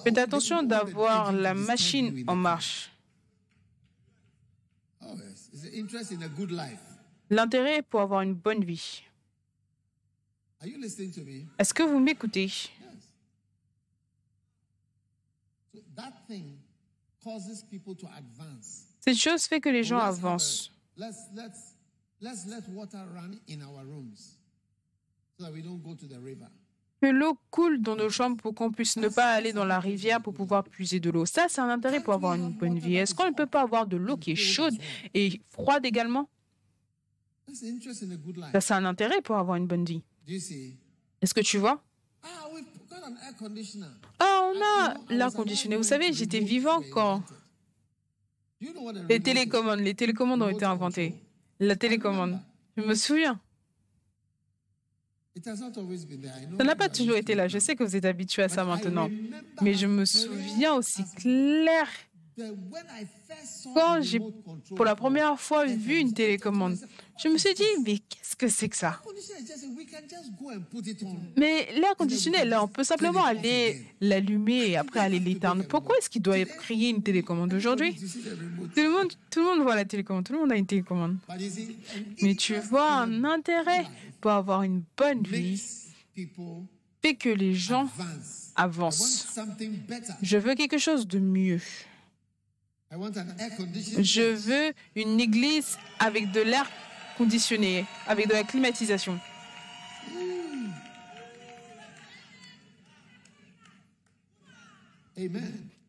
Faites 0.04 0.18
attention 0.18 0.62
d'avoir 0.62 1.32
la 1.32 1.54
machine 1.54 2.18
in 2.18 2.32
en 2.32 2.36
marche. 2.36 2.90
Oh 5.00 5.14
yes, 5.16 5.50
it's 5.52 5.64
an 5.64 5.72
interest 5.72 6.12
in 6.12 6.22
a 6.22 6.28
good 6.28 6.50
life. 6.50 6.80
L'intérêt 7.30 7.82
pour 7.82 8.00
avoir 8.00 8.22
une 8.22 8.34
bonne 8.34 8.64
vie. 8.64 9.02
Are 10.60 10.68
you 10.68 10.78
listening 10.78 11.10
to 11.12 11.24
me? 11.24 11.46
Est-ce 11.58 11.74
que 11.74 11.82
vous 11.82 11.98
m'écoutez? 11.98 12.70
Cette 19.00 19.16
chose 19.16 19.44
fait 19.44 19.60
que 19.60 19.68
les 19.68 19.84
gens 19.84 19.98
avancent. 19.98 20.70
let's 20.96 21.28
let's 21.34 21.74
let's 22.20 22.46
let 22.46 22.62
water 22.68 23.04
run 23.14 23.38
in 23.48 23.62
our 23.62 23.84
rooms 23.84 24.38
so 25.36 25.44
that 25.44 25.52
we 25.52 25.62
don't 25.62 25.82
go 25.82 25.94
to 25.94 26.06
the 26.06 26.18
river. 26.22 26.48
Que 27.00 27.08
l'eau 27.08 27.36
coule 27.50 27.80
dans 27.80 27.96
nos 27.96 28.10
chambres 28.10 28.36
pour 28.40 28.54
qu'on 28.54 28.70
puisse 28.70 28.96
ne 28.96 29.08
pas 29.08 29.32
aller 29.32 29.52
dans 29.52 29.64
la 29.64 29.80
rivière 29.80 30.22
pour 30.22 30.34
pouvoir 30.34 30.62
puiser 30.62 31.00
de 31.00 31.10
l'eau. 31.10 31.26
Ça, 31.26 31.46
c'est 31.48 31.60
un 31.60 31.68
intérêt 31.68 32.00
pour 32.00 32.14
avoir 32.14 32.34
une 32.34 32.52
bonne 32.52 32.78
vie. 32.78 32.94
Est-ce 32.94 33.12
qu'on 33.12 33.26
ne 33.26 33.34
peut 33.34 33.46
pas 33.46 33.62
avoir 33.62 33.88
de 33.88 33.96
l'eau 33.96 34.16
qui 34.16 34.32
est 34.32 34.36
chaude 34.36 34.74
et 35.12 35.40
froide 35.50 35.84
également? 35.84 36.28
Ça, 37.52 38.60
c'est 38.60 38.74
un 38.74 38.84
intérêt 38.84 39.20
pour 39.20 39.36
avoir 39.36 39.56
une 39.56 39.66
bonne 39.66 39.84
vie. 39.84 40.02
Do 40.26 40.32
you 40.32 40.38
see? 40.38 40.76
Est-ce 41.20 41.34
que 41.34 41.40
tu 41.40 41.58
vois? 41.58 41.82
Ah, 44.18 44.50
on 44.52 44.60
a 44.60 44.94
l'air 45.14 45.32
conditionné. 45.32 45.76
Vous 45.76 45.82
savez, 45.82 46.12
j'étais 46.12 46.40
vivant 46.40 46.80
quand 46.92 47.22
les 49.08 49.20
télécommandes, 49.20 49.80
les 49.80 49.94
télécommandes 49.94 50.42
ont 50.42 50.48
été 50.48 50.64
inventées. 50.64 51.14
La 51.58 51.76
télécommande. 51.76 52.38
Je 52.76 52.82
me 52.82 52.94
souviens. 52.94 53.40
Ça 55.44 56.64
n'a 56.64 56.76
pas 56.76 56.88
toujours 56.88 57.16
été 57.16 57.34
là. 57.34 57.48
Je 57.48 57.58
sais 57.58 57.74
que 57.74 57.82
vous 57.84 57.96
êtes 57.96 58.04
habitués 58.04 58.42
à 58.42 58.48
ça 58.48 58.64
maintenant. 58.64 59.08
Mais 59.62 59.74
je 59.74 59.86
me 59.86 60.04
souviens 60.04 60.74
aussi 60.74 61.02
clair 61.16 61.88
the- 62.36 62.54
when 62.70 62.84
I 62.90 63.06
first 63.28 63.62
saw 63.62 63.74
quand 63.74 64.00
j'ai 64.02 64.20
pour 64.74 64.84
la 64.84 64.94
première 64.94 65.38
fois 65.40 65.66
vu 65.66 65.98
une 65.98 66.12
télécommande. 66.12 66.78
Je 67.22 67.28
me 67.28 67.36
suis 67.38 67.54
dit, 67.54 67.62
mais 67.84 67.98
qu'est-ce 67.98 68.34
que 68.34 68.48
c'est 68.48 68.68
que 68.68 68.76
ça? 68.76 69.00
Mais 71.36 71.72
l'air 71.74 71.94
conditionné, 71.96 72.44
là, 72.44 72.64
on 72.64 72.68
peut 72.68 72.84
simplement 72.84 73.24
aller 73.24 73.84
l'allumer 74.00 74.70
et 74.70 74.76
après 74.76 75.00
aller 75.00 75.18
l'éteindre. 75.20 75.64
Pourquoi 75.68 75.96
est-ce 75.98 76.08
qu'il 76.10 76.22
doit 76.22 76.42
créer 76.44 76.88
une 76.90 77.02
télécommande 77.02 77.52
aujourd'hui? 77.54 77.94
tout 77.94 78.80
le, 78.80 78.90
monde, 78.90 79.12
tout 79.30 79.40
le 79.40 79.46
monde 79.46 79.62
voit 79.62 79.76
la 79.76 79.84
télécommande, 79.84 80.24
tout 80.24 80.32
le 80.32 80.40
monde 80.40 80.52
a 80.52 80.56
une 80.56 80.66
télécommande. 80.66 81.18
Mais 82.22 82.34
tu 82.34 82.54
interest 82.54 82.70
vois, 82.70 82.92
un 82.92 83.24
intérêt 83.24 83.86
pour 84.20 84.30
avoir 84.32 84.62
une 84.62 84.82
bonne 84.96 85.22
vie 85.22 85.62
fait 87.02 87.14
que 87.14 87.28
les 87.28 87.54
gens 87.54 87.88
avancent. 88.56 89.26
something 89.34 89.72
better. 89.88 90.12
Je 90.22 90.36
veux 90.38 90.54
quelque 90.54 90.78
chose 90.78 91.06
de 91.06 91.18
mieux. 91.18 91.56
I 91.56 91.60
want 91.60 91.60
an 91.60 91.60
air 91.60 91.60
conditioned 91.60 92.81
Je 92.92 94.34
veux 94.34 94.74
une 94.94 95.18
église 95.18 95.78
avec 95.98 96.30
de 96.30 96.40
l'air 96.40 96.70
conditionné, 97.16 97.86
avec 98.06 98.28
de 98.28 98.34
la 98.34 98.44
climatisation. 98.44 99.18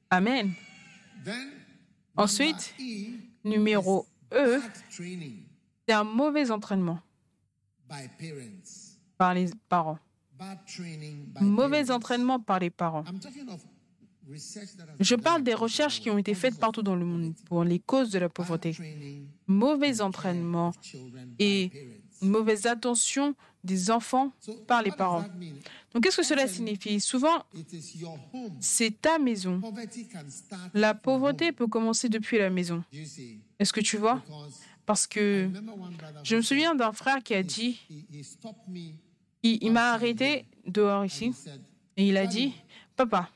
Amen. 0.10 0.54
Ensuite, 2.16 2.74
E, 2.80 3.20
numéro 3.44 4.06
E, 4.32 4.62
c'est 4.90 5.94
un 5.94 6.04
mauvais 6.04 6.52
entraînement 6.52 7.00
par 9.18 9.34
les 9.34 9.50
parents. 9.68 10.00
Mauvais 11.42 11.92
entraînement 11.92 12.40
par 12.40 12.60
les 12.60 12.70
parents. 12.70 13.04
Je 15.00 15.16
parle 15.16 15.44
des 15.44 15.54
recherches 15.54 16.00
qui 16.00 16.10
ont 16.10 16.18
été 16.18 16.34
faites 16.34 16.58
partout 16.58 16.82
dans 16.82 16.96
le 16.96 17.06
monde 17.06 17.34
pour 17.46 17.64
les 17.64 17.80
causes 17.80 18.10
de 18.10 18.20
la 18.20 18.30
pauvreté. 18.30 18.76
Mauvais 19.48 20.02
entraînement 20.02 20.74
et 21.40 21.72
mauvaise 22.22 22.66
attention 22.66 23.36
des 23.64 23.92
enfants 23.92 24.32
par 24.68 24.82
les 24.82 24.92
parents. 24.92 25.26
Donc 25.94 26.04
qu'est-ce 26.04 26.18
que 26.18 26.24
cela 26.24 26.48
signifie? 26.48 27.00
Souvent, 27.00 27.44
c'est 28.60 29.02
ta 29.02 29.20
maison. 29.20 29.62
La 30.74 30.94
pauvreté 30.94 31.52
peut 31.52 31.68
commencer 31.68 32.10
depuis 32.10 32.38
la 32.38 32.50
maison. 32.50 32.84
Est-ce 33.60 33.74
que 33.74 33.82
tu 33.82 33.98
vois? 33.98 34.22
Parce 34.86 35.08
que 35.08 35.50
je 36.24 36.36
me 36.36 36.42
souviens 36.42 36.76
d'un 36.76 36.92
frère 36.92 37.24
qui 37.24 37.34
a 37.34 37.44
dit, 37.44 37.80
il, 39.44 39.72
m'a 39.72 39.94
arrêté 39.94 40.46
dehors 40.66 41.06
ici 41.06 41.34
et 41.96 42.08
il 42.08 42.18
a 42.18 42.26
dit, 42.26 42.54
papa, 42.96 43.30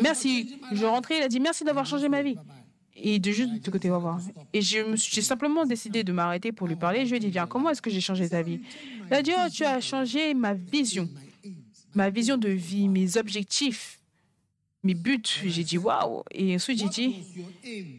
Merci. 0.00 0.56
Je 0.70 0.74
life." 0.74 0.84
rentrais, 0.84 1.18
il 1.18 1.22
a 1.22 1.28
dit, 1.28 1.40
merci 1.40 1.64
d'avoir 1.64 1.86
changé 1.86 2.08
ma 2.08 2.22
vie. 2.22 2.36
Et 2.96 3.18
de 3.18 3.32
juste 3.32 3.64
de 3.64 3.70
côté, 3.70 3.90
au 3.90 3.96
revoir. 3.96 4.20
Et 4.52 4.60
j'ai 4.60 5.22
simplement 5.22 5.64
décidé 5.66 6.04
de 6.04 6.12
m'arrêter 6.12 6.52
pour 6.52 6.68
lui 6.68 6.76
parler. 6.76 7.04
Je 7.04 7.10
lui 7.10 7.16
ai 7.16 7.20
dit, 7.20 7.30
viens, 7.30 7.46
comment 7.46 7.70
est-ce 7.70 7.82
que 7.82 7.90
j'ai 7.90 8.00
changé 8.00 8.28
ta 8.28 8.42
vie? 8.42 8.60
Il 9.08 9.14
a 9.14 9.22
dit, 9.22 9.32
oh, 9.36 9.48
tu 9.52 9.64
as 9.64 9.80
changé 9.80 10.32
ma 10.32 10.54
vision, 10.54 11.08
ma 11.94 12.08
vision 12.10 12.36
de 12.36 12.48
vie, 12.48 12.88
mes 12.88 13.16
objectifs, 13.16 14.00
mes 14.84 14.94
buts. 14.94 15.22
J'ai 15.44 15.64
dit, 15.64 15.76
waouh. 15.76 16.22
Et 16.30 16.54
ensuite, 16.54 16.78
j'ai 16.78 16.88
dit, 16.88 17.16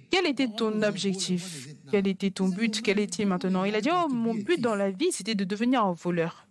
quel 0.09 0.27
était 0.27 0.47
ton 0.47 0.81
objectif? 0.81 1.67
Quel 1.91 2.07
était 2.07 2.31
ton 2.31 2.47
but? 2.47 2.81
Quel 2.81 2.99
est-il 2.99 3.27
maintenant? 3.27 3.65
Il 3.65 3.75
a 3.75 3.81
dit, 3.81 3.89
oh, 3.91 4.07
mon 4.07 4.33
but 4.33 4.61
dans 4.61 4.75
la 4.75 4.91
vie, 4.91 5.11
c'était 5.11 5.35
de 5.35 5.43
devenir 5.43 5.83
un 5.83 5.91
voleur. 5.91 6.47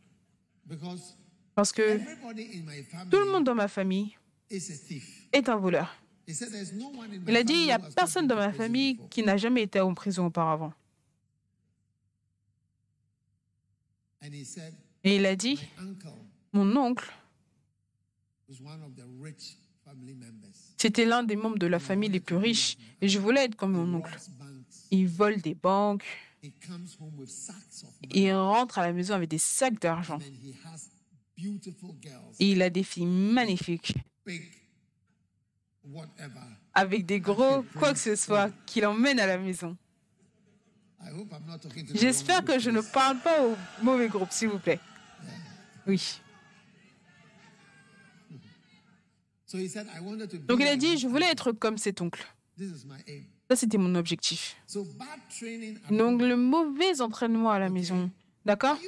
Parce 1.55 1.73
que 1.73 1.99
tout 3.11 3.19
le 3.19 3.31
monde 3.31 3.45
dans 3.45 3.55
ma 3.55 3.69
famille 3.69 4.17
est 4.51 5.49
un 5.49 5.57
voleur. 5.57 5.95
Il 6.27 7.37
a 7.37 7.45
dit, 7.45 7.53
il 7.53 7.65
n'y 7.65 7.73
a 7.73 7.79
personne 7.79 8.27
dans 8.27 8.37
ma 8.37 8.53
famille 8.53 8.95
before." 8.95 9.09
qui 9.11 9.23
n'a 9.23 9.37
jamais 9.37 9.63
été 9.63 9.81
en 9.81 9.95
prison 9.95 10.27
auparavant. 10.27 10.73
Et 15.05 15.17
il 15.17 15.27
a 15.27 15.37
dit, 15.37 15.61
mon 16.53 16.75
oncle, 16.77 17.13
c'était 20.79 21.05
l'un 21.05 21.23
des 21.23 21.37
membres 21.37 21.59
de 21.59 21.67
la 21.67 21.79
famille 21.79 22.09
les 22.09 22.21
plus 22.21 22.37
riches. 22.37 22.79
Et 23.03 23.09
je 23.09 23.19
voulais 23.19 23.45
être 23.45 23.55
comme 23.55 23.73
mon 23.73 23.99
oncle. 23.99 24.17
Il 24.91 25.09
vole 25.09 25.41
des 25.43 25.55
banques, 25.55 26.05
il 28.11 28.33
rentre 28.33 28.79
à 28.79 28.87
la 28.87 28.93
maison 28.93 29.15
avec 29.15 29.29
des 29.29 29.39
sacs 29.39 29.81
d'argent. 29.81 30.19
Et 31.37 32.53
il 32.53 32.63
a 32.63 32.71
des 32.71 32.83
filles 32.83 33.07
magnifiques, 33.07 33.95
avec 36.73 37.07
des 37.07 37.21
gros 37.21 37.65
quoi 37.79 37.93
que 37.93 37.99
ce 37.99 38.17
soit, 38.17 38.51
qu'il 38.67 38.87
emmène 38.87 39.21
à 39.21 39.27
la 39.27 39.39
maison. 39.39 39.77
J'espère 41.95 42.45
que 42.45 42.59
je 42.59 42.71
ne 42.71 42.81
parle 42.81 43.19
pas 43.19 43.45
au 43.45 43.55
mauvais 43.83 44.09
groupe, 44.09 44.31
s'il 44.31 44.49
vous 44.49 44.59
plaît. 44.59 44.81
Oui. 45.87 46.21
Donc 50.49 50.61
il 50.61 50.67
a 50.67 50.77
dit, 50.77 50.99
je 50.99 51.07
voulais 51.07 51.31
être 51.31 51.53
comme 51.53 51.79
cet 51.79 52.01
oncle. 52.01 52.27
Ça, 53.51 53.57
c'était 53.57 53.79
mon 53.79 53.95
objectif. 53.95 54.57
Donc 55.91 56.23
le 56.23 56.37
mauvais 56.37 57.01
entraînement 57.01 57.51
à 57.51 57.59
la 57.59 57.69
maison. 57.69 58.11
D'accord? 58.45 58.79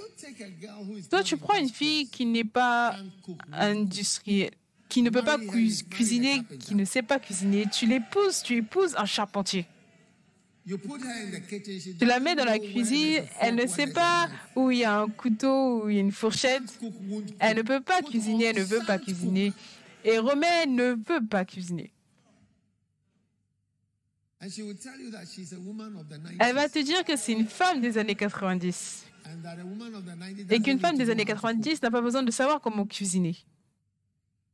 Toi, 1.10 1.22
tu 1.22 1.36
prends 1.36 1.56
une 1.58 1.68
fille 1.70 2.08
qui 2.08 2.26
n'est 2.26 2.44
pas 2.44 2.96
industrielle, 3.52 4.50
qui 4.88 5.00
ne 5.02 5.08
peut 5.10 5.22
pas 5.22 5.38
cui- 5.38 5.82
cuisiner, 5.90 6.42
qui 6.60 6.74
ne 6.74 6.84
sait 6.84 7.02
pas 7.02 7.18
cuisiner. 7.18 7.64
Tu 7.72 7.86
l'épouses, 7.86 8.42
tu 8.42 8.56
épouses 8.56 8.94
un 8.98 9.06
charpentier. 9.06 9.66
Tu 10.66 12.04
la 12.04 12.18
mets 12.20 12.34
dans 12.34 12.44
la 12.44 12.58
cuisine, 12.58 13.22
elle 13.40 13.54
ne 13.54 13.66
sait 13.66 13.86
pas 13.86 14.28
où 14.56 14.70
il 14.72 14.78
y 14.78 14.84
a 14.84 14.98
un 14.98 15.08
couteau, 15.08 15.84
où 15.84 15.88
il 15.88 15.94
y 15.94 15.98
a 15.98 16.00
une 16.02 16.12
fourchette. 16.12 16.62
Elle 17.38 17.56
ne 17.58 17.62
peut 17.62 17.80
pas 17.80 18.02
cuisiner, 18.02 18.46
elle 18.46 18.58
ne 18.58 18.64
veut 18.64 18.84
pas 18.86 18.98
cuisiner. 18.98 19.52
Et 20.04 20.18
Romain 20.18 20.66
ne 20.66 20.96
veut 21.08 21.24
pas 21.28 21.44
cuisiner. 21.44 21.92
And 24.42 24.50
she 24.50 24.58
will 24.60 24.76
tell 24.76 25.00
you 25.00 25.10
that 25.12 25.24
she's 25.24 25.52
a 25.54 25.58
woman 25.58 25.96
of 25.96 26.08
the 26.08 26.18
90s. 26.18 26.36
Elle 26.40 26.54
va 26.54 26.68
te 26.68 26.78
dire 26.80 27.04
que 27.04 27.16
c'est 27.16 27.32
une 27.32 27.46
femme 27.46 27.80
des 27.80 27.96
années 27.96 28.14
90. 28.14 29.04
And 29.26 29.42
that 29.42 29.58
a 29.60 29.64
woman 29.64 29.94
of 29.94 30.04
the 30.04 30.16
90s 30.16 30.52
Et 30.52 30.60
qu'une 30.60 30.78
femme 30.78 30.96
des 30.96 31.10
années 31.10 31.24
know 31.24 31.34
how 31.34 31.40
to 31.40 31.54
cook. 31.54 31.62
90 31.62 31.82
n'a 31.82 31.90
pas 31.90 32.00
besoin 32.00 32.22
de 32.22 32.30
savoir 32.30 32.60
comment 32.60 32.86
cuisiner. 32.86 33.36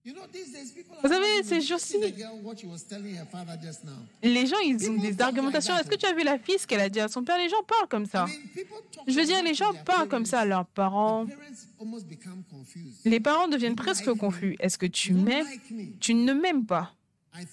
Vous 0.05 1.09
savez, 1.09 1.43
ces 1.45 1.61
jours-ci-. 1.61 1.97
Les 4.23 4.47
gens, 4.47 4.59
ils 4.65 4.91
ont 4.91 4.97
des 4.97 5.21
argumentations. 5.21 5.77
Est-ce 5.77 5.89
que 5.89 5.95
tu 5.95 6.07
as 6.07 6.13
vu 6.13 6.25
la 6.25 6.39
fille, 6.41 6.59
ce 6.59 6.67
qu'elle 6.67 6.81
a 6.81 6.89
dit 6.89 6.99
à 6.99 7.07
son 7.07 7.23
père? 7.23 7.39
Les 7.39 7.49
gens 7.49 7.63
parlent 7.63 7.89
comme 7.89 8.07
ça. 8.07 8.27
Je 9.07 9.13
veux 9.13 9.25
dire, 9.25 9.43
les 9.45 9.55
gens 9.55 9.73
parlent 9.85 10.09
comme 10.09 10.27
ça 10.27 10.41
à 10.41 10.45
leurs 10.45 10.67
parents. 10.67 11.27
Les 13.05 13.21
parents 13.21 13.47
deviennent 13.47 13.77
presque 13.77 14.13
confus. 14.15 14.57
Est-ce 14.59 14.77
que 14.77 14.87
tu 14.87 15.15
m'aimes? 15.15 15.47
Tu 16.01 16.15
ne 16.15 16.33
m'aimes 16.33 16.67
pas. 16.67 16.95
I 17.35 17.47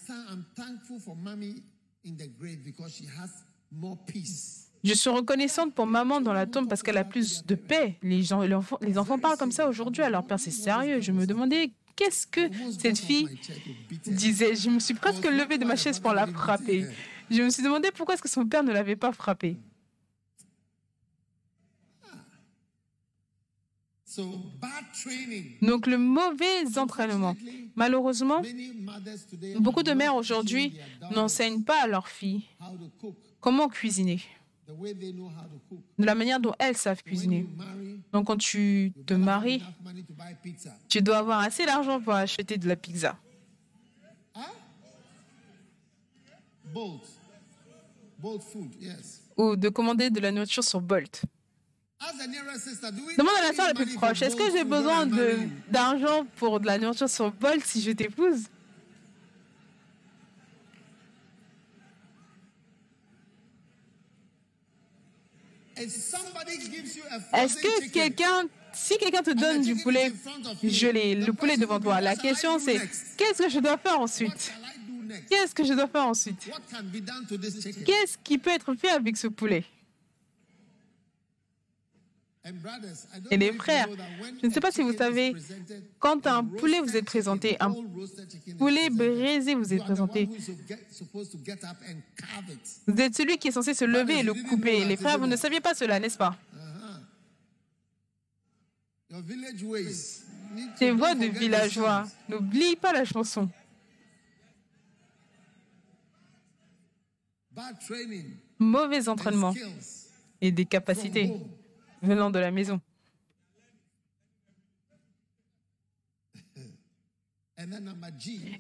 Je 4.84 4.94
suis 4.94 5.10
reconnaissante 5.10 5.74
pour 5.74 5.86
maman 5.86 6.22
dans 6.22 6.34
la 6.34 6.46
tombe 6.46 6.70
parce 6.70 6.84
qu'elle 6.84 6.98
a 6.98 7.04
plus 7.04 7.46
de 7.46 7.56
paix. 7.56 7.98
Les, 8.02 8.32
enfants, 8.34 9.20
parlent 9.20 9.38
comme 9.38 9.52
ça 9.52 9.68
aujourd'hui 9.68 10.04
à 10.04 10.10
leur 10.10 10.26
père. 10.26 10.40
C'est 10.40 10.52
sérieux. 10.52 11.02
Je 11.02 11.12
me 11.12 11.26
demandais 11.26 11.72
qu'est-ce 11.96 12.26
que 12.26 12.50
cette 12.78 12.98
fille 12.98 13.28
disait? 14.06 14.56
Je 14.56 14.70
me 14.70 14.80
suis 14.80 14.94
presque 14.94 15.26
levée 15.26 15.58
de 15.58 15.66
ma 15.66 15.76
chaise 15.76 16.00
pour 16.00 16.14
la 16.14 16.28
frapper. 16.28 16.86
Je 17.30 17.42
me 17.42 17.50
suis 17.50 17.64
demandé 17.64 17.90
pourquoi 17.92 18.16
est-ce 18.16 18.24
que 18.24 18.30
son 18.30 18.46
père 18.46 18.64
ne 18.64 18.72
l'avait 18.72 18.96
pas 18.96 19.12
frappée. 19.12 19.58
Donc 25.62 25.86
le 25.86 25.98
mauvais 25.98 26.78
entraînement. 26.78 27.36
Malheureusement, 27.76 28.42
beaucoup 29.60 29.84
de 29.84 29.92
mères 29.92 30.16
aujourd'hui 30.16 30.78
n'enseignent 31.12 31.64
pas 31.64 31.84
à 31.84 31.88
leurs 31.88 32.08
filles 32.08 32.44
comment 33.40 33.70
cuisiner, 33.70 34.22
de 35.98 36.06
la 36.06 36.16
manière 36.16 36.40
dont 36.40 36.54
elles 36.60 36.78
savent 36.78 37.02
cuisiner. 37.04 37.48
Donc 38.12 38.28
quand 38.28 38.38
tu 38.38 38.94
te 39.06 39.14
maries, 39.14 39.64
tu 40.88 41.02
dois 41.02 41.18
avoir 41.18 41.40
assez 41.40 41.66
d'argent 41.66 42.00
pour 42.00 42.14
acheter 42.14 42.58
de 42.58 42.68
la 42.68 42.76
pizza. 42.76 43.18
Ou 49.38 49.56
de 49.56 49.70
commander 49.70 50.10
de 50.10 50.20
la 50.20 50.32
nourriture 50.32 50.64
sur 50.64 50.82
Bolt. 50.82 51.24
Demande 53.18 53.34
à 53.40 53.48
la 53.48 53.54
soeur 53.54 53.68
la 53.68 53.74
plus 53.74 53.94
proche, 53.96 54.22
est-ce 54.22 54.36
que 54.36 54.52
j'ai 54.52 54.64
besoin 54.64 55.06
d'argent 55.70 56.26
pour 56.38 56.60
de 56.60 56.66
la 56.66 56.78
nourriture 56.78 57.10
sur 57.10 57.32
Bolt 57.32 57.64
si 57.66 57.82
je 57.82 57.92
t'épouse 57.92 58.46
If 65.69 65.69
somebody 65.69 65.69
gives 65.69 65.69
you 65.69 65.69
a 65.69 65.69
Est-ce 65.80 67.56
que 67.58 67.90
quelqu'un, 67.90 68.48
si 68.74 68.98
quelqu'un 68.98 69.24
te 69.24 69.32
donne 69.32 69.62
du 69.62 69.76
poulet 69.78 70.12
gelé, 70.64 71.16
le 71.16 71.34
poulet 71.34 71.58
devant 71.58 71.80
toi, 71.80 72.02
la 72.02 72.16
question 72.16 72.60
c'est 72.60 72.80
qu'est-ce 73.18 73.42
que 73.44 73.50
je 73.50 73.60
dois 73.60 73.78
faire 73.78 74.00
ensuite? 74.00 74.52
Qu'est-ce 75.30 75.56
que 75.56 75.64
je 75.64 75.74
dois 75.74 75.88
faire 75.88 76.06
ensuite? 76.06 76.52
Qu'est-ce 77.86 78.18
qui 78.24 78.38
peut 78.38 78.52
être 78.52 78.74
fait 78.76 78.90
avec 78.90 79.18
ce 79.18 79.28
poulet 79.28 79.62
And 79.62 79.64
brothers, 79.64 79.66
I 79.66 79.66
don't 82.24 82.29
Et 83.32 83.38
les 83.38 83.52
frères, 83.52 83.88
je 84.42 84.48
ne 84.48 84.52
sais 84.52 84.62
pas 84.62 84.72
si 84.72 84.82
vous 84.82 84.94
savez, 84.94 85.36
quand 86.00 86.26
un 86.26 86.44
poulet 86.44 86.80
vous 86.80 86.96
est 86.96 87.02
présenté, 87.02 87.58
un 87.60 87.74
poulet 88.58 88.90
braisé 88.90 89.56
vous 89.56 89.74
est 89.74 89.78
présenté, 89.78 90.30
vous 92.88 93.02
êtes 93.02 93.16
celui 93.16 93.38
qui 93.38 93.50
est 93.50 93.52
censé 93.52 93.74
se 93.74 93.84
lever 93.84 94.20
et 94.20 94.24
le 94.24 94.34
couper. 94.34 94.86
Les 94.86 94.96
frères, 94.96 95.20
vous 95.20 95.28
ne 95.28 95.36
saviez 95.36 95.60
pas 95.60 95.74
cela, 95.74 96.00
n'est-ce 96.00 96.18
pas? 96.18 96.38
C'est 100.78 100.88
don't 100.88 100.98
voix 100.98 101.16
de 101.16 101.26
villageois. 101.26 102.06
N'oublie 102.30 102.76
pas 102.76 102.94
la 102.94 103.06
chanson. 103.06 103.50
Mauvais 108.58 109.10
entraînement 109.10 109.54
et 110.40 110.52
des 110.52 110.66
capacités. 110.66 111.34
Venant 112.02 112.30
de 112.30 112.40
la 112.40 112.52
maison. 112.52 112.80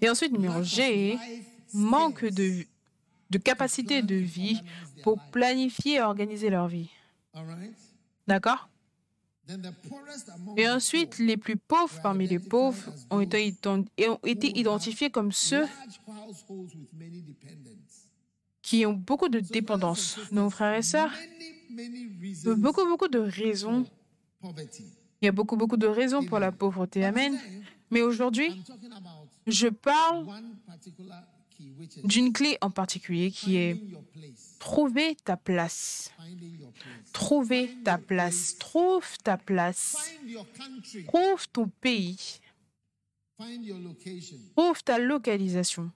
Et 0.01 0.09
ensuite, 0.09 0.31
numéro 0.31 0.61
G, 0.61 1.17
manque 1.73 2.25
de, 2.25 2.65
de 3.29 3.37
capacité 3.37 4.01
de 4.01 4.15
vie 4.15 4.61
pour 5.03 5.19
planifier 5.31 5.95
et 5.95 6.01
organiser 6.01 6.49
leur 6.49 6.67
vie. 6.67 6.89
D'accord? 8.27 8.69
Et 10.57 10.69
ensuite, 10.69 11.17
les 11.17 11.37
plus 11.37 11.55
pauvres 11.57 11.99
parmi 12.03 12.27
les 12.27 12.39
pauvres 12.39 12.93
ont 13.09 13.21
été, 13.21 13.55
ont 13.65 14.19
été 14.23 14.59
identifiés 14.59 15.09
comme 15.09 15.31
ceux 15.31 15.65
qui 18.61 18.85
ont 18.85 18.93
beaucoup 18.93 19.29
de 19.29 19.39
dépendance. 19.39 20.19
Nos 20.31 20.49
frères 20.51 20.75
et 20.75 20.83
sœurs, 20.83 21.13
Beaucoup, 22.57 22.85
beaucoup 22.85 23.07
de 23.07 23.19
raisons. 23.19 23.85
Il 25.21 25.25
y 25.25 25.27
a 25.27 25.31
beaucoup, 25.31 25.57
beaucoup 25.57 25.77
de 25.77 25.87
raisons 25.87 26.23
pour 26.23 26.39
la 26.39 26.51
pauvreté. 26.51 27.03
Amen. 27.05 27.37
Mais 27.91 28.01
aujourd'hui, 28.01 28.61
je 29.47 29.67
parle 29.67 30.25
d'une 32.03 32.31
clé 32.31 32.57
en 32.61 32.69
particulier 32.69 33.31
qui 33.31 33.57
est 33.57 33.81
trouver 34.59 35.15
ta 35.15 35.35
place. 35.35 36.11
Trouver 37.11 37.75
ta 37.83 37.97
place. 37.97 38.57
Trouve 38.57 39.17
ta 39.23 39.37
place. 39.37 39.97
Trouve 41.07 41.47
ton 41.49 41.67
pays. 41.67 42.39
Trouve 44.55 44.83
ta 44.83 44.99
localisation. 44.99 45.91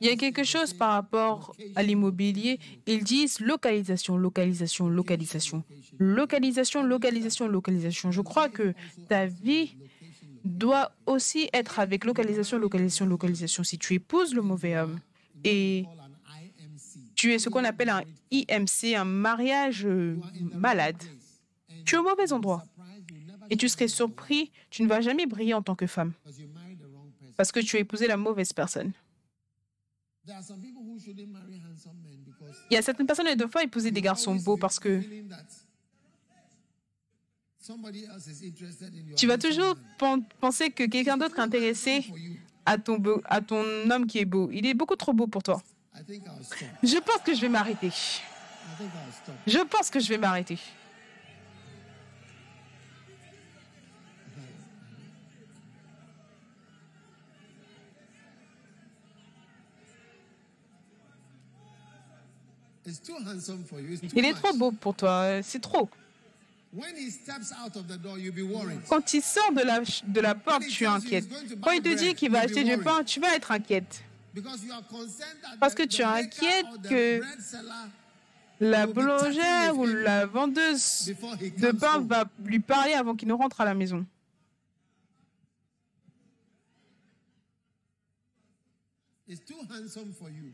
Il 0.00 0.06
y 0.06 0.10
a 0.10 0.16
quelque 0.16 0.44
chose 0.44 0.74
par 0.74 0.92
rapport 0.92 1.54
à 1.76 1.82
l'immobilier. 1.82 2.58
Ils 2.86 3.04
disent 3.04 3.40
localisation, 3.40 4.16
localisation, 4.16 4.88
localisation. 4.88 5.64
Localisation, 5.98 6.82
localisation, 6.82 7.48
localisation. 7.48 8.10
Je 8.10 8.20
crois 8.20 8.48
que 8.48 8.74
ta 9.08 9.26
vie 9.26 9.76
doit 10.44 10.92
aussi 11.06 11.48
être 11.52 11.78
avec 11.78 12.04
localisation, 12.04 12.58
localisation, 12.58 13.06
localisation. 13.06 13.64
Si 13.64 13.78
tu 13.78 13.94
épouses 13.94 14.34
le 14.34 14.42
mauvais 14.42 14.76
homme 14.76 14.98
et 15.44 15.84
tu 17.14 17.32
es 17.32 17.38
ce 17.38 17.48
qu'on 17.48 17.64
appelle 17.64 17.88
un 17.88 18.02
IMC, 18.30 18.94
un 18.96 19.04
mariage 19.04 19.86
euh, 19.86 20.18
malade, 20.54 20.96
tu 21.84 21.94
es 21.94 21.98
au 21.98 22.02
mauvais 22.02 22.32
endroit. 22.32 22.64
Et 23.48 23.56
tu 23.56 23.68
serais 23.68 23.88
surpris, 23.88 24.50
tu 24.70 24.82
ne 24.82 24.88
vas 24.88 25.00
jamais 25.00 25.26
briller 25.26 25.54
en 25.54 25.62
tant 25.62 25.74
que 25.74 25.86
femme 25.86 26.12
parce 27.36 27.50
que 27.52 27.60
tu 27.60 27.76
as 27.76 27.80
épousé 27.80 28.06
la 28.06 28.16
mauvaise 28.16 28.52
personne. 28.52 28.92
Il 32.70 32.74
y 32.74 32.76
a 32.76 32.82
certaines 32.82 33.06
personnes 33.06 33.26
qui 33.26 33.32
ne 33.32 33.38
doivent 33.38 33.50
pas 33.50 33.64
épouser 33.64 33.90
des 33.90 34.00
garçons 34.02 34.34
beaux 34.44 34.56
parce 34.56 34.78
que 34.78 35.00
tu 39.16 39.26
vas 39.26 39.38
toujours 39.38 39.74
penser 40.40 40.70
que 40.70 40.84
quelqu'un 40.84 41.16
d'autre 41.16 41.38
est 41.38 41.42
intéressé 41.42 42.04
à 42.66 42.78
ton, 42.78 42.98
beau- 42.98 43.20
à 43.24 43.40
ton 43.40 43.64
homme 43.90 44.06
qui 44.06 44.18
est 44.18 44.24
beau. 44.24 44.50
Il 44.52 44.66
est 44.66 44.74
beaucoup 44.74 44.96
trop 44.96 45.12
beau 45.12 45.26
pour 45.26 45.42
toi. 45.42 45.60
Je 46.82 46.98
pense 46.98 47.18
que 47.24 47.34
je 47.34 47.40
vais 47.40 47.48
m'arrêter. 47.48 47.90
Je 49.46 49.58
pense 49.58 49.90
que 49.90 50.00
je 50.00 50.08
vais 50.08 50.18
m'arrêter. 50.18 50.58
Il 64.14 64.24
est 64.24 64.34
trop 64.34 64.52
beau 64.56 64.72
pour 64.72 64.94
toi. 64.94 65.42
C'est 65.42 65.60
trop. 65.60 65.88
Quand 68.88 69.14
il 69.14 69.22
sort 69.22 69.52
de 69.52 69.62
la, 69.62 69.80
de 70.06 70.20
la 70.20 70.34
porte, 70.34 70.66
tu 70.66 70.84
es 70.84 70.86
inquiète. 70.86 71.28
Quand 71.60 71.72
il 71.72 71.82
te 71.82 71.94
dit 71.94 72.14
qu'il 72.14 72.30
va 72.30 72.40
acheter 72.40 72.64
du 72.64 72.78
pain, 72.78 73.04
tu 73.04 73.20
vas 73.20 73.34
être 73.34 73.50
inquiète. 73.50 74.02
Parce 75.60 75.74
que 75.74 75.82
tu 75.82 76.00
es 76.00 76.04
inquiète 76.04 76.66
que 76.88 77.20
La 78.60 78.86
boulangère 78.86 79.76
ou 79.76 79.84
la 79.86 80.24
vendeuse 80.24 81.12
de 81.58 81.72
pain 81.72 81.98
va 82.00 82.24
lui 82.44 82.60
parler 82.60 82.94
avant 82.94 83.16
qu'il 83.16 83.28
ne 83.28 83.32
rentre 83.34 83.60
à 83.60 83.64
la 83.64 83.74
maison. 83.74 84.06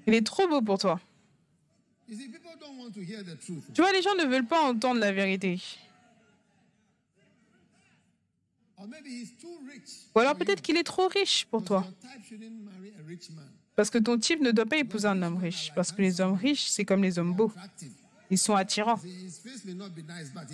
Il 0.07 0.15
est 0.15 0.27
trop 0.27 0.49
beau 0.49 0.63
pour 0.63 0.79
toi. 0.79 1.01
Tu 3.75 3.81
vois, 3.83 3.93
les 3.93 4.03
gens 4.03 4.15
ne 4.15 4.25
veulent 4.25 4.47
pas 4.47 4.63
entendre 4.63 5.01
la 5.01 5.13
vérité. 5.13 5.61
Ou 10.15 10.19
alors 10.19 10.37
peut-être 10.37 10.63
qu'il 10.63 10.77
est 10.77 10.85
trop 10.85 11.09
riche 11.09 11.47
pour 11.47 11.65
toi. 11.65 11.87
Parce 13.77 13.91
que 13.91 13.99
ton 13.99 14.19
type 14.19 14.41
ne 14.41 14.51
doit 14.51 14.67
pas 14.67 14.79
épouser 14.79 15.07
un 15.07 15.21
homme 15.23 15.37
riche. 15.37 15.73
Parce 15.75 15.93
que 15.93 16.01
les 16.01 16.21
hommes 16.21 16.35
riches, 16.35 16.67
c'est 16.69 16.85
comme 16.85 17.03
les 17.03 17.19
hommes 17.19 17.35
beaux. 17.35 17.53
Ils 18.31 18.39
sont 18.39 18.55
attirants. 18.55 19.01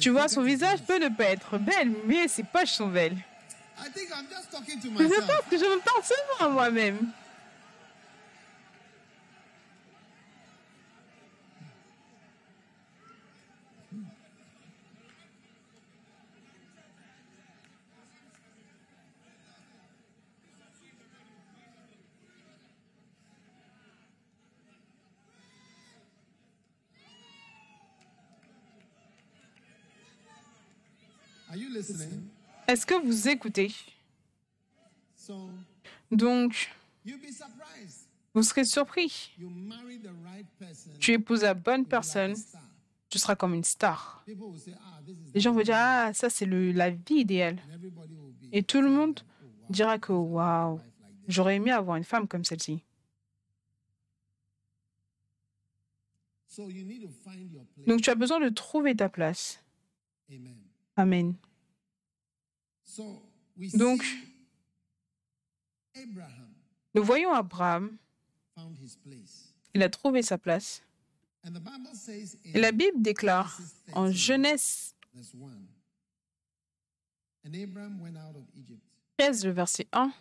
Tu 0.00 0.10
vois, 0.10 0.28
son 0.28 0.42
visage 0.42 0.82
peut 0.84 0.98
ne 0.98 1.08
pas 1.08 1.24
être 1.24 1.58
belle, 1.58 1.94
mais 2.06 2.28
ses 2.28 2.44
poches 2.44 2.72
sont 2.72 2.88
belles. 2.88 3.16
Je 3.76 5.20
pense 5.20 5.50
que 5.50 5.58
je 5.58 5.64
me 5.64 5.82
parle 5.82 6.04
seulement 6.04 6.40
à 6.40 6.48
moi-même. 6.48 7.10
Est-ce 32.66 32.86
que 32.86 32.94
vous 33.04 33.28
écoutez? 33.28 33.72
Donc, 36.10 36.70
vous 38.34 38.42
serez 38.42 38.64
surpris. 38.64 39.32
Tu 40.98 41.12
épouses 41.12 41.42
la 41.42 41.54
bonne 41.54 41.86
personne, 41.86 42.34
tu 43.08 43.18
seras 43.18 43.36
comme 43.36 43.54
une 43.54 43.64
star. 43.64 44.24
Ah, 44.28 45.00
Les 45.34 45.40
gens 45.40 45.52
vont 45.52 45.62
dire, 45.62 45.76
ah, 45.76 46.12
ça 46.12 46.30
c'est 46.30 46.46
la 46.46 46.90
vie 46.90 47.20
idéale. 47.20 47.58
Et 48.52 48.62
tout 48.62 48.80
le 48.80 48.90
monde 48.90 49.20
oh, 49.24 49.46
dira 49.70 49.98
que, 49.98 50.12
waouh, 50.12 50.80
j'aurais 51.28 51.56
aimé 51.56 51.70
avoir 51.70 51.96
une 51.96 52.04
femme 52.04 52.26
comme 52.28 52.44
celle-ci. 52.44 52.82
Donc 57.86 58.00
tu 58.00 58.10
as 58.10 58.14
besoin 58.14 58.40
de 58.40 58.48
trouver 58.48 58.94
ta 58.94 59.08
place. 59.08 59.60
Amen. 60.96 61.34
Donc, 63.74 64.04
nous 66.94 67.04
voyons 67.04 67.32
Abraham, 67.32 67.96
il 69.74 69.82
a 69.82 69.88
trouvé 69.88 70.22
sa 70.22 70.38
place. 70.38 70.82
Et 72.44 72.60
la 72.60 72.72
Bible 72.72 73.02
déclare 73.02 73.60
en 73.92 74.04
13, 74.04 74.14
Genèse 74.14 74.94
verse 75.12 75.34
1, 75.34 75.38
And 77.46 77.54
Abraham 77.54 78.00
went 78.00 78.16
out 78.16 78.36
of 78.36 78.44
Egypt, 78.56 78.80
13, 79.18 79.44
le 79.44 79.50
verset 79.52 79.86
1, 79.92 80.12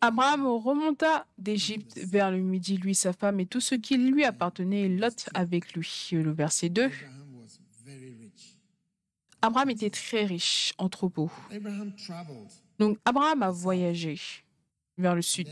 Abraham 0.00 0.46
remonta 0.46 1.26
d'Égypte 1.38 1.98
vers 1.98 2.30
le 2.30 2.38
midi, 2.38 2.76
lui, 2.76 2.94
sa 2.94 3.12
femme 3.12 3.40
et 3.40 3.46
tout 3.46 3.60
ce 3.60 3.74
qui 3.74 3.96
lui 3.96 4.24
appartenait, 4.24 4.88
Lot 4.88 5.28
avec 5.34 5.74
lui. 5.74 6.08
Le 6.12 6.30
verset 6.30 6.68
2, 6.68 6.90
Abraham 9.42 9.70
était 9.70 9.90
très 9.90 10.24
riche 10.24 10.74
en 10.78 10.88
troupeaux. 10.88 11.30
Donc 12.78 12.98
Abraham 13.04 13.42
a 13.42 13.50
voyagé 13.50 14.18
vers 14.98 15.14
le 15.14 15.22
sud. 15.22 15.48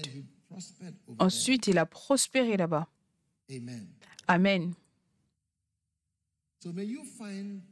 Ensuite, 1.18 1.66
il 1.66 1.78
a 1.78 1.86
prospéré 1.86 2.56
là-bas. 2.56 2.88
Amen. 4.28 4.74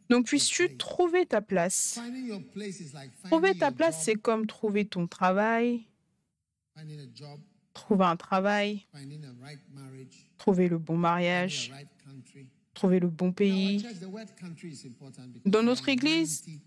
Donc 0.08 0.26
puisses-tu 0.26 0.76
trouver 0.76 1.26
ta 1.26 1.40
place? 1.40 2.00
Trouver 3.24 3.56
ta 3.56 3.70
place, 3.70 4.04
c'est 4.04 4.16
comme 4.16 4.46
trouver 4.46 4.84
ton 4.84 5.06
travail, 5.06 5.86
trouver 7.72 8.04
un 8.04 8.16
travail, 8.16 8.87
trouver 10.38 10.68
le 10.68 10.78
bon 10.78 10.96
mariage, 10.96 11.72
trouver 12.74 13.00
le 13.00 13.09
bon 13.09 13.33
pays. 13.33 13.87
Dans 15.44 15.62
notre 15.62 15.88
église, 15.88 16.40
90, 16.40 16.61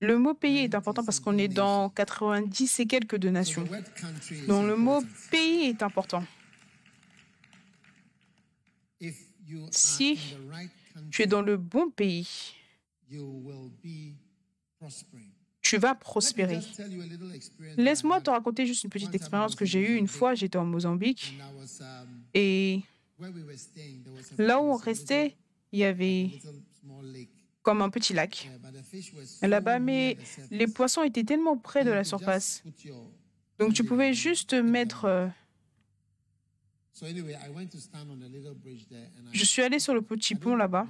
Le 0.00 0.18
mot 0.18 0.34
pays 0.34 0.58
est 0.58 0.74
important 0.74 1.04
parce 1.04 1.20
qu'on 1.20 1.38
est 1.38 1.48
dans 1.48 1.88
90 1.88 2.80
et 2.80 2.86
quelques 2.86 3.16
de 3.16 3.30
nations. 3.30 3.64
Donc 4.48 4.66
le 4.66 4.76
mot 4.76 5.02
pays 5.30 5.68
est 5.70 5.82
important. 5.82 6.24
Si 9.70 10.18
Tu 11.10 11.22
es 11.22 11.26
dans 11.26 11.42
le 11.42 11.56
bon 11.56 11.90
pays, 11.90 12.54
tu 15.64 15.78
vas 15.78 15.94
prospérer. 15.94 16.60
Laisse-moi 17.76 18.20
te 18.20 18.30
raconter 18.30 18.66
juste 18.66 18.84
une 18.84 18.90
petite 18.90 19.14
expérience 19.14 19.56
que 19.56 19.64
j'ai 19.64 19.80
eue. 19.80 19.96
Une 19.96 20.06
fois, 20.06 20.34
j'étais 20.34 20.58
en 20.58 20.66
Mozambique 20.66 21.36
et 22.34 22.82
là 24.38 24.60
où 24.60 24.66
on 24.66 24.76
restait, 24.76 25.36
il 25.72 25.78
y 25.80 25.84
avait 25.84 26.30
comme 27.62 27.80
un 27.80 27.88
petit 27.88 28.12
lac 28.12 28.50
là-bas, 29.40 29.78
mais 29.78 30.18
les 30.50 30.66
poissons 30.66 31.02
étaient 31.02 31.24
tellement 31.24 31.56
près 31.56 31.82
de 31.82 31.90
la 31.90 32.04
surface. 32.04 32.62
Donc 33.58 33.72
tu 33.72 33.84
pouvais 33.84 34.12
juste 34.12 34.52
mettre... 34.52 35.30
So 36.92 37.06
anyway, 37.06 37.32
I 37.34 37.50
went 37.52 37.70
to 37.72 37.78
stand 37.78 38.08
on 38.08 38.18
the 38.20 38.30
little 38.30 38.54
bridge 38.54 38.86
there 38.88 39.10
and 39.18 39.26
I 39.32 39.36
Je 39.36 39.44
suis 39.44 39.62
allée 39.62 39.80
sur 39.80 39.94
le 39.94 40.02
petit 40.02 40.36
pont 40.36 40.54
là-bas. 40.54 40.86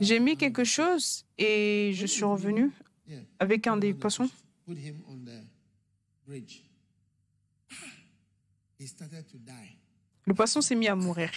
J'ai 0.00 0.20
mis 0.20 0.36
quelque 0.36 0.64
chose 0.64 1.24
et 1.38 1.92
je 1.94 2.06
suis 2.06 2.24
revenue 2.24 2.70
Yeah, 3.08 3.20
avec 3.38 3.66
un 3.66 3.76
des 3.76 3.92
poissons. 3.94 4.28
Ah! 7.70 7.74
Le 10.26 10.34
poisson 10.34 10.60
s'est 10.60 10.74
mis 10.74 10.88
à 10.88 10.96
mourir. 10.96 11.30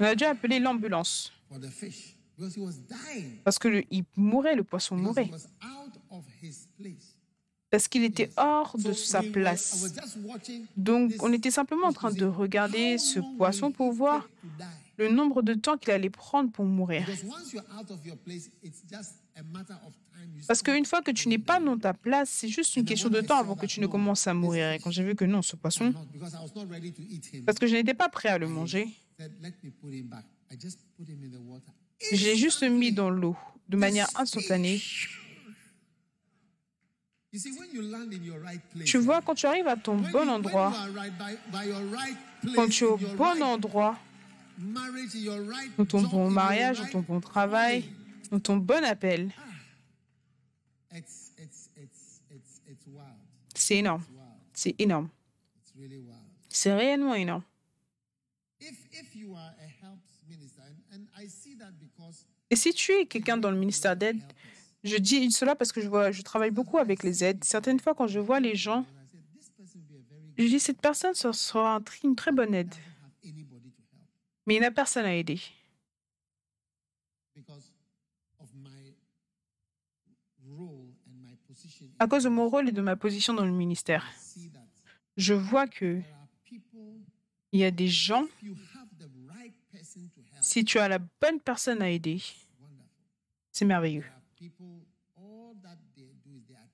On 0.00 0.04
a 0.04 0.14
dû 0.14 0.24
appeler 0.24 0.58
l'ambulance. 0.58 1.32
Parce 3.44 3.58
que 3.58 3.68
le- 3.68 3.84
il 3.90 4.04
mourait, 4.16 4.54
le 4.56 4.64
poisson 4.64 4.96
mourait, 4.96 5.30
parce 7.76 7.88
qu'il 7.88 8.04
était 8.04 8.30
hors 8.38 8.74
de 8.78 8.94
sa 8.94 9.20
place. 9.20 9.92
Donc 10.78 11.12
on 11.20 11.30
était 11.30 11.50
simplement 11.50 11.88
en 11.88 11.92
train 11.92 12.10
de 12.10 12.24
regarder 12.24 12.96
ce 12.96 13.20
poisson 13.36 13.70
pour 13.70 13.92
voir 13.92 14.26
le 14.96 15.10
nombre 15.10 15.42
de 15.42 15.52
temps 15.52 15.76
qu'il 15.76 15.90
allait 15.90 16.08
prendre 16.08 16.50
pour 16.50 16.64
mourir. 16.64 17.06
Parce 20.48 20.62
qu'une 20.62 20.86
fois 20.86 21.02
que 21.02 21.10
tu 21.10 21.28
n'es 21.28 21.36
pas 21.36 21.60
dans 21.60 21.76
ta 21.76 21.92
place, 21.92 22.30
c'est 22.30 22.48
juste 22.48 22.76
une 22.76 22.86
question 22.86 23.10
de 23.10 23.20
temps 23.20 23.36
avant 23.36 23.56
que 23.56 23.66
tu 23.66 23.80
ne 23.80 23.86
commences 23.86 24.26
à 24.26 24.32
mourir. 24.32 24.72
Et 24.72 24.78
quand 24.78 24.90
j'ai 24.90 25.04
vu 25.04 25.14
que 25.14 25.26
non, 25.26 25.42
ce 25.42 25.54
poisson, 25.54 25.92
parce 27.44 27.58
que 27.58 27.66
je 27.66 27.74
n'étais 27.74 27.92
pas 27.92 28.08
prêt 28.08 28.30
à 28.30 28.38
le 28.38 28.48
manger, 28.48 28.88
j'ai 32.10 32.36
juste 32.36 32.62
mis 32.62 32.90
dans 32.90 33.10
l'eau 33.10 33.36
de 33.68 33.76
manière 33.76 34.08
instantanée. 34.16 34.80
You 37.25 37.25
see, 37.25 37.25
when 37.25 37.25
you 37.25 37.25
land 37.25 37.25
in 37.25 37.25
your 37.25 37.25
right 37.25 37.25
place, 37.25 37.25
Tu 38.84 38.98
vois, 38.98 39.22
quand 39.22 39.34
tu 39.34 39.46
arrives 39.46 39.68
à 39.68 39.76
ton 39.76 39.96
bon 39.96 40.28
endroit, 40.28 40.72
quand 42.54 42.68
tu 42.68 42.84
es 42.84 42.86
au 42.86 42.96
bon 42.96 43.42
endroit, 43.42 43.98
dans 45.78 45.84
ton 45.84 46.02
bon 46.02 46.30
mariage, 46.30 46.80
dans 46.80 46.88
ton 46.88 47.00
bon 47.00 47.20
travail, 47.20 47.84
dans 48.30 48.40
ton 48.40 48.56
bon 48.56 48.84
appel, 48.84 49.30
wild. 52.86 53.16
c'est 53.54 53.76
énorme. 53.76 54.04
C'est 54.52 54.74
énorme. 54.78 55.08
C'est 56.48 56.74
réellement 56.74 57.14
énorme. 57.14 57.42
If, 58.60 58.88
if 58.92 59.14
you 59.14 59.34
are 59.34 59.52
a 59.60 59.86
helps 59.86 60.22
minister, 60.28 60.62
and, 60.62 60.94
and 60.94 61.06
I 61.14 61.28
see 61.28 61.56
that 61.58 61.72
because 61.78 62.24
Et 62.50 62.56
si 62.56 62.72
tu 62.72 62.92
es 62.92 63.06
quelqu'un 63.06 63.36
dans 63.36 63.50
le 63.50 63.58
ministère 63.58 63.96
d'aide, 63.96 64.20
je 64.86 64.96
dis 64.96 65.30
cela 65.30 65.54
parce 65.56 65.72
que 65.72 65.80
je, 65.80 66.22
travaille 66.22 66.50
beaucoup 66.50 66.78
avec 66.78 67.02
les 67.02 67.24
aides. 67.24 67.44
Certaines 67.44 67.80
fois, 67.80 67.94
quand 67.94 68.06
je 68.06 68.20
vois 68.20 68.40
les 68.40 68.54
gens, 68.54 68.86
je 70.38 70.44
dis 70.44 70.60
cette 70.60 70.80
personne 70.80 71.14
sera 71.14 71.80
une 72.04 72.16
très 72.16 72.32
bonne 72.32 72.54
aide. 72.54 72.74
Mais 74.46 74.54
il 74.54 74.60
n'y 74.60 74.66
a 74.66 74.70
personne 74.70 75.04
à 75.04 75.14
aider. 75.14 75.40
À 81.98 82.06
cause 82.06 82.24
de 82.24 82.28
mon 82.28 82.48
rôle 82.48 82.68
et 82.68 82.72
de 82.72 82.82
ma 82.82 82.96
position 82.96 83.34
dans 83.34 83.44
le 83.44 83.52
ministère, 83.52 84.06
je 85.16 85.34
vois 85.34 85.66
que 85.66 86.00
il 87.52 87.60
y 87.60 87.64
a 87.64 87.70
des 87.70 87.88
gens, 87.88 88.26
si 90.42 90.64
tu 90.64 90.78
as 90.78 90.88
la 90.88 90.98
bonne 90.98 91.40
personne 91.40 91.80
à 91.80 91.90
aider, 91.90 92.22
c'est 93.50 93.64
merveilleux. 93.64 94.04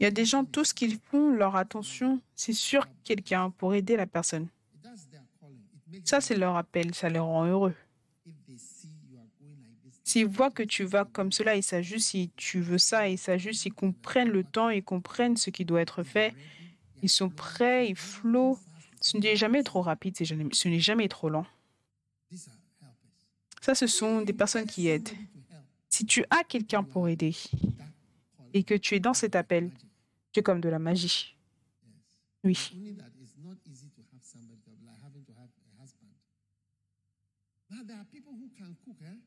Il 0.00 0.02
y 0.02 0.06
a 0.06 0.10
des 0.10 0.24
gens, 0.24 0.44
tout 0.44 0.64
ce 0.64 0.74
qu'ils 0.74 0.98
font, 0.98 1.30
leur 1.30 1.56
attention, 1.56 2.20
c'est 2.34 2.52
sur 2.52 2.86
quelqu'un 3.04 3.50
pour 3.50 3.74
aider 3.74 3.96
la 3.96 4.06
personne. 4.06 4.48
Ça, 6.04 6.20
c'est 6.20 6.36
leur 6.36 6.56
appel, 6.56 6.94
ça 6.94 7.08
les 7.08 7.18
rend 7.18 7.46
heureux. 7.46 7.74
S'ils 10.04 10.26
voient 10.26 10.50
que 10.50 10.62
tu 10.64 10.84
vas 10.84 11.04
comme 11.04 11.30
cela, 11.30 11.54
ils 11.54 11.62
s'ajustent, 11.62 12.08
si 12.08 12.30
tu 12.36 12.60
veux 12.60 12.78
ça, 12.78 13.08
ils 13.08 13.18
s'ajustent, 13.18 13.66
ils 13.66 13.72
comprennent 13.72 14.30
le 14.30 14.42
temps, 14.42 14.68
ils 14.68 14.82
comprennent 14.82 15.36
ce 15.36 15.50
qui 15.50 15.64
doit 15.64 15.80
être 15.80 16.02
fait, 16.02 16.34
ils 17.02 17.08
sont 17.08 17.30
prêts, 17.30 17.88
ils 17.88 17.96
flottent. 17.96 18.58
Ce 19.00 19.16
n'est 19.16 19.36
jamais 19.36 19.62
trop 19.62 19.82
rapide, 19.82 20.16
ce 20.16 20.68
n'est 20.68 20.80
jamais 20.80 21.08
trop 21.08 21.28
lent. 21.28 21.46
Ça, 23.60 23.74
ce 23.74 23.86
sont 23.86 24.22
des 24.22 24.32
personnes 24.32 24.66
qui 24.66 24.88
aident. 24.88 25.10
Si 25.92 26.06
tu 26.06 26.24
as 26.30 26.42
quelqu'un 26.42 26.82
pour 26.82 27.06
aider 27.06 27.36
et 28.54 28.64
que 28.64 28.72
tu 28.72 28.94
es 28.94 29.00
dans 29.00 29.12
cet 29.12 29.36
appel, 29.36 29.70
tu 30.32 30.40
es 30.40 30.42
comme 30.42 30.62
de 30.62 30.70
la 30.70 30.78
magie. 30.78 31.36
Oui. 32.42 32.72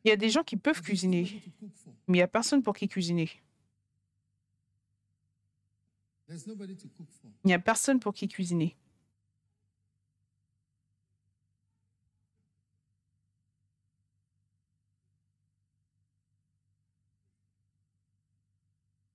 Il 0.04 0.10
y 0.10 0.12
a 0.12 0.16
des 0.16 0.30
gens 0.32 0.44
qui 0.44 0.58
peuvent 0.58 0.82
cuisiner, 0.82 1.40
mais 2.08 2.18
il 2.18 2.20
n'y 2.20 2.22
a 2.24 2.28
personne 2.28 2.64
pour 2.64 2.76
qui 2.76 2.88
cuisiner. 2.88 3.30
Il 6.28 6.40
n'y 7.46 7.54
a 7.54 7.60
personne 7.60 8.00
pour 8.00 8.16
qui 8.16 8.28
cuisiner. 8.28 8.76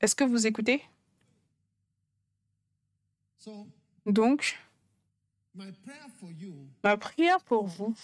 Est-ce 0.00 0.14
que 0.14 0.24
vous 0.24 0.46
écoutez? 0.46 0.82
Donc, 4.06 4.58
ma 6.82 6.96
prière 6.96 7.40
pour 7.44 7.66
vous, 7.66 7.94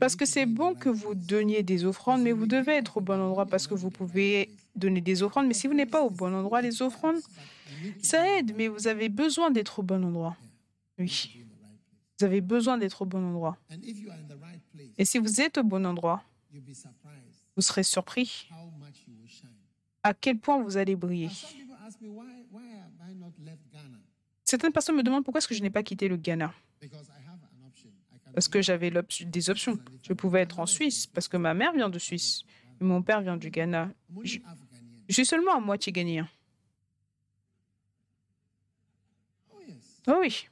parce 0.00 0.16
que 0.16 0.24
c'est 0.26 0.46
bon 0.46 0.74
que 0.74 0.88
vous 0.88 1.14
donniez 1.14 1.62
des 1.62 1.84
offrandes, 1.84 2.22
mais 2.22 2.32
vous 2.32 2.46
devez 2.46 2.72
être 2.72 2.96
au 2.96 3.00
bon 3.00 3.20
endroit 3.20 3.46
parce 3.46 3.66
que 3.68 3.74
vous 3.74 3.90
pouvez 3.90 4.50
donner 4.74 5.00
des 5.00 5.22
offrandes, 5.22 5.46
mais 5.46 5.54
si 5.54 5.66
vous 5.68 5.74
n'êtes 5.74 5.90
pas 5.90 6.02
au 6.02 6.10
bon 6.10 6.34
endroit, 6.34 6.60
les 6.62 6.82
offrandes, 6.82 7.20
ça 8.02 8.38
aide, 8.38 8.54
mais 8.56 8.68
vous 8.68 8.88
avez 8.88 9.08
besoin 9.08 9.50
d'être 9.50 9.78
au 9.78 9.82
bon 9.82 10.04
endroit. 10.04 10.36
Oui, 10.98 11.44
vous 12.18 12.24
avez 12.24 12.40
besoin 12.40 12.76
d'être 12.78 13.02
au 13.02 13.06
bon 13.06 13.24
endroit. 13.24 13.56
Et 14.96 15.04
si 15.04 15.18
vous 15.18 15.40
êtes 15.40 15.58
au 15.58 15.62
bon 15.62 15.86
endroit, 15.86 16.24
vous 17.56 17.62
serez 17.62 17.82
surpris 17.82 18.48
à 20.02 20.14
quel 20.14 20.38
point 20.38 20.62
vous 20.62 20.76
allez 20.76 20.96
briller. 20.96 21.28
Certaines 24.44 24.72
personnes 24.72 24.96
me 24.96 25.02
demandent 25.02 25.24
pourquoi 25.24 25.38
est-ce 25.38 25.48
que 25.48 25.54
je 25.54 25.62
n'ai 25.62 25.70
pas 25.70 25.82
quitté 25.82 26.08
le 26.08 26.16
Ghana? 26.16 26.52
Parce 28.34 28.48
que 28.48 28.62
j'avais 28.62 28.90
des 29.26 29.50
options. 29.50 29.78
Je 30.02 30.12
pouvais 30.12 30.42
être 30.42 30.58
en 30.60 30.66
Suisse, 30.66 31.06
parce 31.06 31.28
que 31.28 31.36
ma 31.36 31.54
mère 31.54 31.72
vient 31.72 31.88
de 31.90 31.98
Suisse. 31.98 32.42
et 32.80 32.84
Mon 32.84 33.02
père 33.02 33.20
vient 33.20 33.36
du 33.36 33.50
Ghana. 33.50 33.90
Je- 34.22 34.38
suis 35.10 35.26
seulement 35.26 35.56
à 35.56 35.60
moitié 35.60 35.92
ghanéen. 35.92 36.28
Oh. 39.52 39.58
Oh 40.06 40.16
oui, 40.20 40.48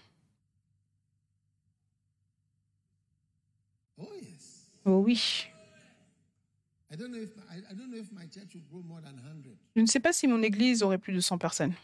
Oh, 4.86 5.04
oui. 5.06 5.48
I 6.92 6.96
don't 6.98 7.12
know 7.12 7.22
if 7.22 7.30
I, 7.52 7.60
I 7.70 7.76
don't 7.76 7.92
know 7.92 8.00
if 8.00 8.12
my 8.12 8.28
church 8.28 8.56
would 8.56 8.68
grow 8.68 8.82
more 8.82 9.02
than 9.02 9.14
100. 9.14 9.44
Je 9.76 9.82
ne 9.82 9.86
sais 9.86 10.00
pas 10.00 10.14
si 10.14 10.28
mon 10.28 10.42
église 10.42 10.82
aurait 10.82 10.98
plus 10.98 11.14
de 11.14 11.20
100 11.20 11.38
personnes. 11.38 11.76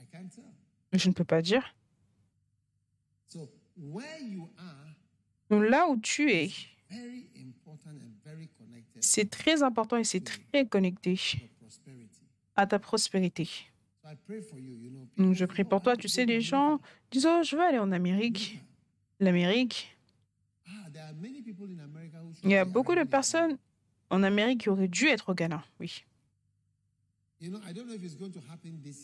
I 0.00 0.06
can't 0.10 0.28
tell. 0.28 0.44
Je 0.92 1.08
ne 1.08 1.14
peux 1.14 1.24
pas 1.24 1.40
dire. 1.42 1.74
Donc 5.48 5.64
là 5.64 5.86
où 5.88 5.96
tu 6.00 6.30
es, 6.32 6.50
very 6.90 7.30
important 7.36 7.90
and 7.90 8.12
very 8.24 8.48
connected 8.58 8.81
c'est 9.00 9.28
très 9.30 9.62
important 9.62 9.96
et 9.96 10.04
c'est 10.04 10.20
très 10.24 10.66
connecté 10.66 11.18
à 12.56 12.66
ta 12.66 12.78
prospérité. 12.78 13.48
Donc 15.16 15.34
je 15.34 15.44
prie 15.44 15.62
"Oh, 15.64 15.68
pour 15.68 15.82
toi. 15.82 15.96
Tu 15.96 16.08
sais, 16.08 16.26
les 16.26 16.40
gens 16.40 16.74
America." 16.74 16.86
disent, 17.10 17.26
oh, 17.26 17.42
je 17.42 17.56
veux 17.56 17.62
aller 17.62 17.78
en 17.78 17.92
Amérique. 17.92 18.60
L'Amérique, 19.20 19.96
il 22.44 22.50
y 22.50 22.56
a 22.56 22.64
be 22.64 22.72
beaucoup 22.72 22.94
de 22.94 23.04
personnes 23.04 23.56
en 24.10 24.22
Amérique 24.22 24.62
qui 24.62 24.68
auraient 24.68 24.88
dû 24.88 25.06
être 25.06 25.30
au 25.30 25.34
Ghana. 25.34 25.64
Oui. 25.80 26.04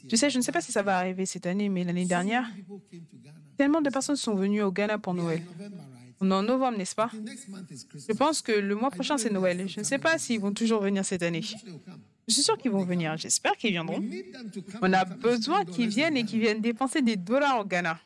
Tu 0.09 0.17
sais, 0.17 0.31
je 0.31 0.39
ne 0.39 0.43
sais 0.43 0.53
pas 0.53 0.61
si 0.61 0.71
ça 0.71 0.83
va 0.83 0.97
arriver 0.99 1.27
cette 1.27 1.47
année, 1.47 1.69
mais 1.69 1.83
l'année 1.85 2.05
dernière, 2.05 2.49
tellement 3.57 3.81
de 3.81 3.91
personnes 3.91 4.17
sont 4.17 4.35
venues 4.35 4.63
au 4.63 4.71
Ghana 4.71 4.99
pour 4.99 5.15
Noël. 5.15 5.43
On 6.21 6.31
est 6.31 6.35
en 6.35 6.43
novembre, 6.43 6.79
n'est-ce 6.79 6.95
pas? 6.95 7.11
Je 7.13 8.13
pense 8.13 8.43
que 8.43 8.53
le 8.53 8.75
mois 8.75 8.91
prochain, 8.91 9.19
c'est 9.19 9.31
Noël. 9.31 9.69
Je 9.69 9.81
ne 9.81 9.85
sais 9.85 9.99
pas 9.99 10.19
s'ils 10.19 10.41
vont 10.41 10.53
toujours 10.53 10.81
venir 10.81 11.05
cette 11.05 11.23
année. 11.23 11.43
Je 11.43 12.35
suis 12.35 12.43
sûr 12.43 12.59
qu'ils 12.59 12.73
vont 12.73 12.85
venir. 12.85 13.17
J'espère 13.17 13.57
qu'ils 13.57 13.71
viendront. 13.71 14.03
On 14.83 14.93
a 14.93 15.05
besoin 15.05 15.65
qu'ils 15.65 15.89
viennent 15.89 16.17
et 16.17 16.25
qu'ils 16.25 16.41
viennent 16.41 16.61
dépenser 16.61 17.03
des 17.03 17.17
dollars 17.17 17.61
au 17.61 17.65
Ghana. 17.65 18.01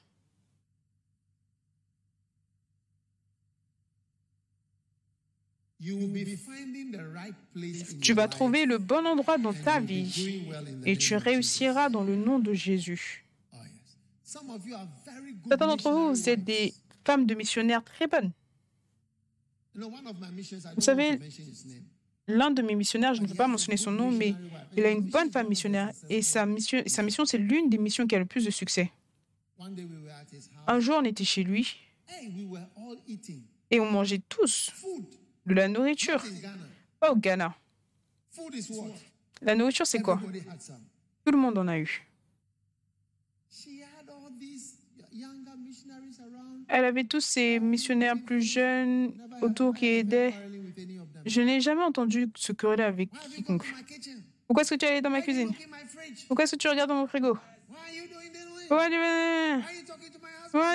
Tu 8.00 8.12
vas 8.12 8.28
trouver 8.28 8.66
le 8.66 8.78
bon 8.78 9.04
endroit 9.04 9.38
dans 9.38 9.52
ta 9.52 9.80
vie 9.80 10.44
et 10.84 10.96
tu 10.96 11.16
réussiras 11.16 11.88
dans 11.88 12.04
le 12.04 12.14
nom 12.14 12.38
de 12.38 12.52
Jésus. 12.52 13.24
Certains 15.48 15.66
d'entre 15.66 15.90
vous, 15.90 16.10
vous 16.10 16.28
êtes 16.28 16.44
des 16.44 16.72
femmes 17.04 17.26
de 17.26 17.34
missionnaires 17.34 17.82
très 17.84 18.06
don't 18.06 18.30
Vous 19.74 20.80
savez. 20.80 21.18
L'un 22.28 22.50
de 22.50 22.62
mes 22.62 22.76
missionnaires, 22.76 23.14
je 23.14 23.22
ne 23.22 23.26
peux 23.26 23.34
pas 23.34 23.48
mentionner 23.48 23.76
son 23.76 23.90
nom, 23.90 24.10
mais 24.10 24.34
il 24.76 24.84
a 24.84 24.90
une 24.90 25.02
bonne 25.02 25.30
femme 25.32 25.48
missionnaire 25.48 25.90
et 26.08 26.22
sa 26.22 26.46
mission, 26.46 26.82
sa 26.86 27.02
mission 27.02 27.24
c'est 27.24 27.38
l'une 27.38 27.68
des 27.68 27.78
missions 27.78 28.06
qui 28.06 28.14
a 28.14 28.18
le 28.18 28.26
plus 28.26 28.44
de 28.44 28.50
succès. 28.50 28.90
Un 30.66 30.80
jour, 30.80 30.96
on 31.00 31.04
était 31.04 31.24
chez 31.24 31.42
lui 31.42 31.76
et 33.70 33.80
on 33.80 33.90
mangeait 33.90 34.22
tous 34.28 34.70
de 35.46 35.54
la 35.54 35.68
nourriture. 35.68 36.22
Pas 37.00 37.10
au 37.12 37.16
Ghana. 37.16 37.54
La 39.40 39.54
nourriture, 39.56 39.86
c'est 39.86 40.00
quoi? 40.00 40.20
Tout 41.24 41.32
le 41.32 41.38
monde 41.38 41.58
en 41.58 41.66
a 41.66 41.78
eu. 41.78 42.06
Elle 46.74 46.86
avait 46.86 47.04
tous 47.04 47.20
ces 47.20 47.60
missionnaires 47.60 48.16
plus 48.24 48.40
jeunes 48.40 49.12
autour 49.42 49.74
qui 49.74 49.86
aidaient. 49.86 50.32
Je 51.26 51.42
n'ai 51.42 51.60
jamais 51.60 51.82
entendu 51.82 52.30
se 52.34 52.52
quereller 52.52 52.84
avec 52.84 53.10
quiconque. 53.34 53.66
Pourquoi 54.46 54.62
est-ce 54.62 54.70
que 54.70 54.78
tu 54.78 54.86
es 54.86 54.88
allé 54.88 55.02
dans 55.02 55.10
ma 55.10 55.20
cuisine? 55.20 55.52
Pourquoi 56.28 56.44
est-ce 56.44 56.52
que 56.52 56.60
tu 56.60 56.68
regardes 56.68 56.88
dans 56.88 56.96
mon 56.96 57.06
frigo? 57.06 57.36
Pourquoi 58.68 58.88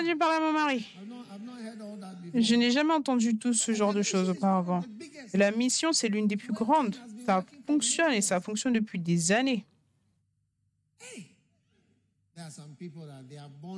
tu, 0.03 0.17
parles 0.17 0.35
à 0.35 0.39
mon 0.39 0.53
mari? 0.53 0.87
Je 2.35 2.53
n'ai 2.53 2.69
jamais 2.69 2.93
entendu 2.93 3.35
tout 3.35 3.53
ce 3.53 3.71
genre 3.73 3.95
de 3.95 4.03
choses 4.03 4.29
auparavant. 4.29 4.83
La 5.33 5.49
mission, 5.49 5.93
c'est 5.93 6.09
l'une 6.09 6.27
des 6.27 6.37
plus 6.37 6.53
grandes. 6.53 6.95
Ça 7.25 7.43
fonctionne 7.65 8.13
et 8.13 8.21
ça 8.21 8.39
fonctionne 8.39 8.73
depuis 8.73 8.99
des 8.99 9.31
années. 9.31 9.65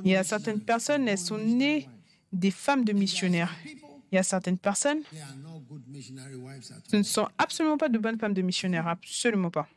Il 0.04 0.10
y 0.10 0.16
a 0.16 0.22
certaines 0.22 0.60
personnes, 0.60 1.08
elles 1.08 1.16
sont 1.16 1.38
nées. 1.38 1.88
Des 2.32 2.50
femmes 2.50 2.84
de 2.84 2.92
missionnaires. 2.92 3.54
Il 4.12 4.16
y 4.16 4.18
a 4.18 4.22
certaines 4.24 4.58
personnes, 4.58 5.02
ce 6.88 6.96
ne 6.96 7.02
sont 7.02 7.28
absolument 7.38 7.78
pas 7.78 7.88
de 7.88 7.96
bonnes 7.98 8.18
femmes 8.18 8.34
de 8.34 8.42
missionnaires, 8.42 8.88
absolument 8.88 9.50
pas. 9.50 9.68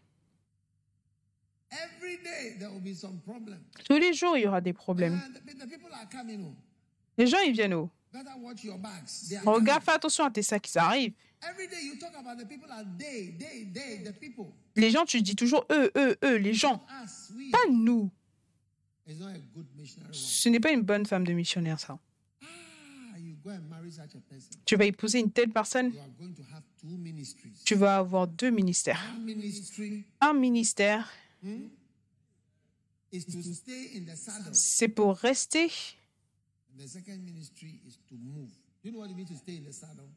Tous 3.85 3.97
les 3.97 4.13
jours, 4.13 4.37
il 4.37 4.43
y 4.43 4.47
aura 4.47 4.61
des 4.61 4.73
problèmes. 4.73 5.21
Oh, 5.21 6.53
Les 7.17 7.27
gens, 7.27 7.37
ils 7.45 7.53
viennent 7.53 7.73
où? 7.75 7.89
Regarde, 9.45 9.83
fais 9.83 9.91
attention 9.91 10.25
à 10.25 10.31
tes 10.31 10.43
sacs, 10.43 10.67
ça 10.67 10.85
arrive. 10.85 11.13
Every 11.43 11.67
day 11.67 11.83
you 11.83 11.95
talk 11.99 12.13
about 12.15 12.37
the 12.41 12.47
people 12.47 12.71
are 12.71 12.85
they, 12.97 13.35
they, 13.37 13.65
they, 13.73 14.03
the 14.03 14.13
people. 14.17 14.45
Les 14.75 14.91
gens, 14.91 15.03
tu 15.03 15.21
dis 15.21 15.35
toujours 15.35 15.65
eux, 15.71 15.91
eux, 15.97 16.15
eux, 16.23 16.35
les 16.37 16.53
gens. 16.53 16.85
Pas 17.51 17.69
nous. 17.69 18.09
Ce 20.11 20.47
n'est 20.47 20.59
pas 20.61 20.71
une 20.71 20.83
bonne 20.83 21.05
femme 21.05 21.25
de 21.27 21.33
missionnaire, 21.33 21.79
ça. 21.79 21.99
Ah, 22.41 22.45
you 23.19 23.32
go 23.32 23.32
and 23.32 23.32
marry 23.32 23.32
such 23.32 23.32
a 23.32 23.32
person. 23.32 23.32
Tu 24.65 24.75
vas 24.75 24.85
épouser 24.85 25.19
une 25.19 25.31
telle 25.31 25.49
personne, 25.49 25.91
tu 27.65 27.75
vas 27.75 27.97
avoir 27.97 28.27
deux 28.27 28.49
ministères. 28.49 29.01
Un 30.21 30.33
ministère, 30.33 31.09
saddle. 34.15 34.49
c'est 34.53 34.87
pour 34.87 35.15
rester. 35.15 35.71
And 36.73 36.83
the 36.83 36.87
second 36.87 37.19
ministry 37.23 37.79
is 37.85 37.97
to 38.09 38.15
move. 38.15 38.49
Do 38.83 38.89
you 38.89 38.91
know 38.91 38.99
what 39.01 39.09
it 39.09 39.15
means 39.15 39.27
to 39.27 39.35
stay 39.35 39.57
in 39.57 39.69
the 39.69 39.71
saddle? 39.71 40.09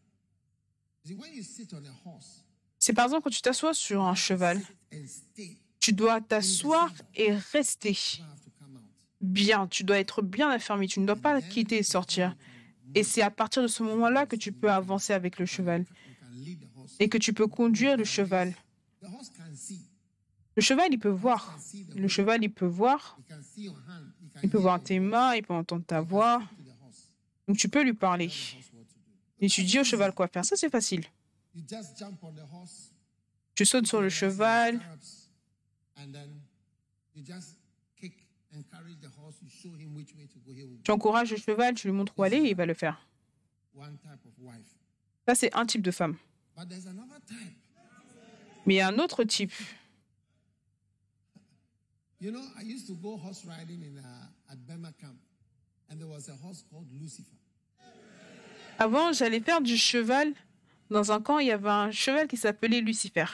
You 1.05 1.11
see, 1.11 1.15
when 1.15 1.35
you 1.35 1.43
sit 1.43 1.75
on 1.75 1.85
a 1.85 1.93
horse 2.05 2.47
C'est 2.79 2.93
par 2.93 3.07
exemple 3.07 3.25
quand 3.25 3.31
tu 3.31 3.43
t'assois 3.43 3.75
sur 3.75 4.03
un 4.03 4.15
cheval, 4.15 4.61
tu 5.81 5.93
dois 5.93 6.21
t'asseoir 6.21 6.93
et 7.15 7.33
rester 7.33 7.97
bien. 9.21 9.67
Tu 9.67 9.85
dois 9.85 9.99
être 9.99 10.23
bien 10.23 10.51
affermi. 10.51 10.89
Tu 10.89 11.01
ne 11.01 11.07
dois 11.07 11.17
pas 11.17 11.41
quitter 11.43 11.79
et 11.79 11.83
sortir. 11.83 12.37
Et 12.95 13.03
c'est 13.03 13.23
à 13.23 13.31
partir 13.31 13.63
de 13.63 13.69
ce 13.69 13.83
moment-là 13.83 14.27
que 14.27 14.37
tu 14.37 14.53
peux 14.53 14.71
avancer 14.71 15.13
avec 15.13 15.39
le 15.39 15.47
cheval 15.47 15.85
et 16.99 17.09
que 17.09 17.19
tu 17.19 17.33
peux 17.33 17.47
conduire 17.47 17.97
le 17.97 18.05
cheval. 18.05 18.55
Le 20.57 20.63
cheval, 20.63 20.89
il 20.91 20.99
peut 20.99 21.09
voir. 21.09 21.59
Le 21.95 22.09
cheval, 22.09 22.43
il 22.43 22.53
peut 22.53 22.67
voir. 22.67 23.19
Il 24.43 24.51
peut 24.51 24.59
voir 24.59 24.83
tes 24.83 25.01
mains, 25.01 25.35
il 25.35 25.43
peut 25.43 25.55
entendre 25.55 25.85
ta 25.85 26.01
voix. 26.01 26.43
Donc 27.47 27.59
tu 27.59 27.69
peux 27.69 27.83
lui 27.83 27.93
parler. 27.93 28.31
Et 29.41 29.49
tu 29.49 29.63
dis 29.65 29.79
au 29.79 29.85
cheval 29.85 30.13
quoi 30.13 30.29
faire. 30.29 30.45
Ça, 30.45 30.57
c'est 30.57 30.71
facile. 30.71 31.05
Tu 33.55 33.65
sautes 33.65 33.87
sur 33.87 34.01
le 34.01 34.09
cheval, 34.09 34.81
stirrups, 39.33 39.35
And 39.35 39.35
then 39.35 39.35
you 39.35 39.35
just 39.35 39.35
kick, 39.35 39.35
encourage 39.35 39.35
the 39.35 39.35
horse. 39.35 39.37
You 39.43 39.49
show 39.51 39.77
him 39.77 39.95
which 39.95 40.15
way 40.15 40.27
to 40.27 40.39
go. 40.39 40.53
He 40.53 40.65
will 40.65 40.79
tu 40.83 40.91
encourages 40.91 41.31
le 41.31 41.37
cheval, 41.37 41.75
tu 41.75 41.89
lui 41.89 41.95
montres 41.95 42.13
où 42.17 42.23
aller 42.23 42.39
et 42.39 42.51
il 42.51 42.57
va 42.57 42.67
le 42.67 42.75
faire. 42.75 43.07
Ça, 45.27 45.35
c'est 45.35 45.55
un 45.55 45.67
type 45.67 45.83
de 45.83 45.91
femme. 45.91 46.17
Mais 48.67 48.75
il 48.75 48.77
y 48.77 48.81
a 48.81 48.89
un 48.89 48.99
autre 48.99 49.25
type. 49.25 49.53
Uh. 52.21 52.35
Avant, 58.79 59.13
j'allais 59.13 59.41
faire 59.41 59.61
du 59.61 59.77
cheval. 59.77 60.33
Dans 60.91 61.11
un 61.11 61.21
camp, 61.21 61.39
il 61.39 61.49
y 61.49 61.51
avait 61.51 61.69
un 61.69 61.91
cheval 61.91 62.29
qui 62.29 62.37
s'appelait 62.37 62.81
Lucifer. 62.81 63.27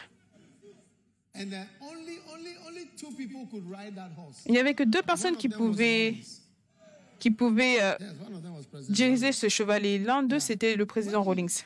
Il 4.46 4.52
n'y 4.52 4.58
avait 4.58 4.74
que 4.74 4.82
deux 4.84 5.02
personnes 5.02 5.36
qui 5.36 5.48
pouvaient, 5.48 6.16
qui 7.18 7.30
pouvaient 7.30 7.82
euh, 7.82 7.94
President 8.70 8.92
diriger 8.92 9.32
ce 9.32 9.48
cheval. 9.48 9.84
Et 9.86 9.98
l'un 9.98 10.22
d'eux, 10.22 10.38
c'était 10.38 10.76
le 10.76 10.86
président 10.86 11.22
Rawlings. 11.22 11.64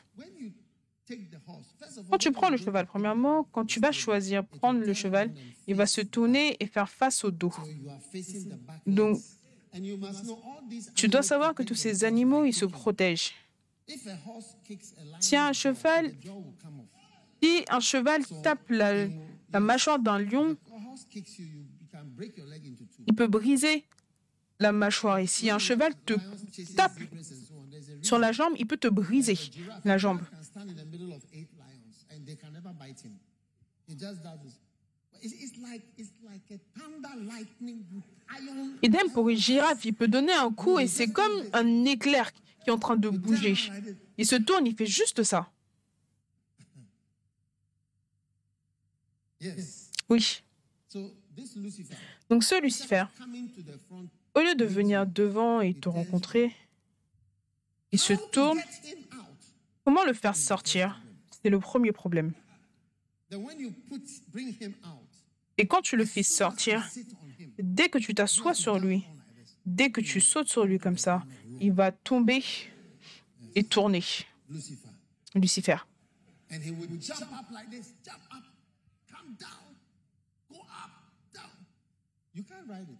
Quand 2.10 2.18
tu 2.18 2.32
prends 2.32 2.50
le 2.50 2.56
cheval, 2.56 2.86
premièrement, 2.86 3.44
quand 3.52 3.64
tu 3.64 3.78
vas 3.80 3.92
choisir 3.92 4.44
prendre 4.44 4.80
le 4.80 4.92
cheval, 4.92 5.32
il 5.66 5.74
va 5.74 5.86
se 5.86 6.00
tourner 6.00 6.56
et 6.58 6.66
faire 6.66 6.88
face 6.88 7.24
au 7.24 7.30
dos. 7.30 7.52
Donc, 8.86 9.18
tu 10.94 11.08
dois 11.08 11.22
savoir 11.22 11.54
que 11.54 11.62
tous 11.62 11.74
ces 11.74 12.04
animaux, 12.04 12.44
ils 12.44 12.52
se 12.54 12.64
protègent. 12.64 13.34
Si 15.20 15.36
un 15.36 15.52
cheval, 15.52 16.12
si 17.40 17.64
un 17.68 17.80
cheval 17.80 18.22
tape 18.42 18.68
la, 18.70 19.06
la 19.56 19.60
mâchoire 19.60 19.98
d'un 19.98 20.18
lion, 20.18 20.54
il 23.06 23.14
peut 23.14 23.26
briser 23.26 23.84
la 24.60 24.70
mâchoire. 24.70 25.16
Et 25.16 25.26
si 25.26 25.48
un 25.48 25.58
cheval 25.58 25.94
te 26.04 26.12
tape 26.76 26.98
sur 28.02 28.18
la 28.18 28.32
jambe, 28.32 28.52
il 28.58 28.66
peut 28.66 28.76
te 28.76 28.88
briser 28.88 29.38
la 29.86 29.96
jambe. 29.96 30.20
Idem 38.82 39.10
pour 39.14 39.30
une 39.30 39.38
girafe, 39.38 39.86
il 39.86 39.94
peut 39.94 40.08
donner 40.08 40.34
un 40.34 40.52
coup 40.52 40.78
et 40.78 40.86
c'est 40.86 41.08
comme 41.08 41.36
un 41.54 41.86
éclair 41.86 42.30
qui 42.34 42.68
est 42.68 42.72
en 42.72 42.78
train 42.78 42.96
de 42.96 43.08
bouger. 43.08 43.56
Il 44.18 44.26
se 44.26 44.36
tourne, 44.36 44.66
il 44.66 44.76
fait 44.76 44.84
juste 44.84 45.22
ça. 45.22 45.50
Oui. 50.08 50.42
So 50.88 51.12
this 51.34 51.56
Lucifer 51.56 51.94
Donc 52.30 52.44
ce 52.44 52.60
Lucifer, 52.60 53.04
au 54.34 54.40
lieu 54.40 54.54
de 54.54 54.64
venir 54.64 55.06
devant 55.06 55.60
et 55.60 55.74
te 55.74 55.88
rencontrer, 55.88 56.54
il 57.92 57.98
se 57.98 58.14
tourne. 58.30 58.58
Comment 59.84 60.04
le 60.04 60.12
faire 60.12 60.36
sortir? 60.36 61.00
C'est 61.42 61.50
le 61.50 61.60
premier 61.60 61.92
problème. 61.92 62.32
Then 63.30 63.42
when 63.42 63.58
you 63.58 63.72
put 63.88 64.02
bring 64.32 64.56
him 64.60 64.74
out, 64.84 65.06
Et 65.58 65.66
quand 65.66 65.82
tu 65.82 65.96
le 65.96 66.04
fais 66.04 66.22
sortir, 66.22 66.88
dès 67.58 67.88
que 67.88 67.98
tu 67.98 68.14
t'assois 68.14 68.54
sur 68.54 68.78
lui, 68.78 69.04
dès 69.64 69.90
que 69.90 70.00
tu 70.00 70.20
sautes 70.20 70.48
sur 70.48 70.64
lui 70.64 70.78
comme 70.78 70.98
ça, 70.98 71.24
il 71.60 71.72
va 71.72 71.92
tomber 71.92 72.42
et 73.54 73.64
tourner. 73.64 74.02
Lucifer. 75.34 75.76
Down, 79.38 79.74
go 80.50 80.58
up, 80.60 80.90
down. 81.34 81.50
You 82.34 82.44
can't 82.44 82.68
ride 82.68 82.88
it. 82.88 82.98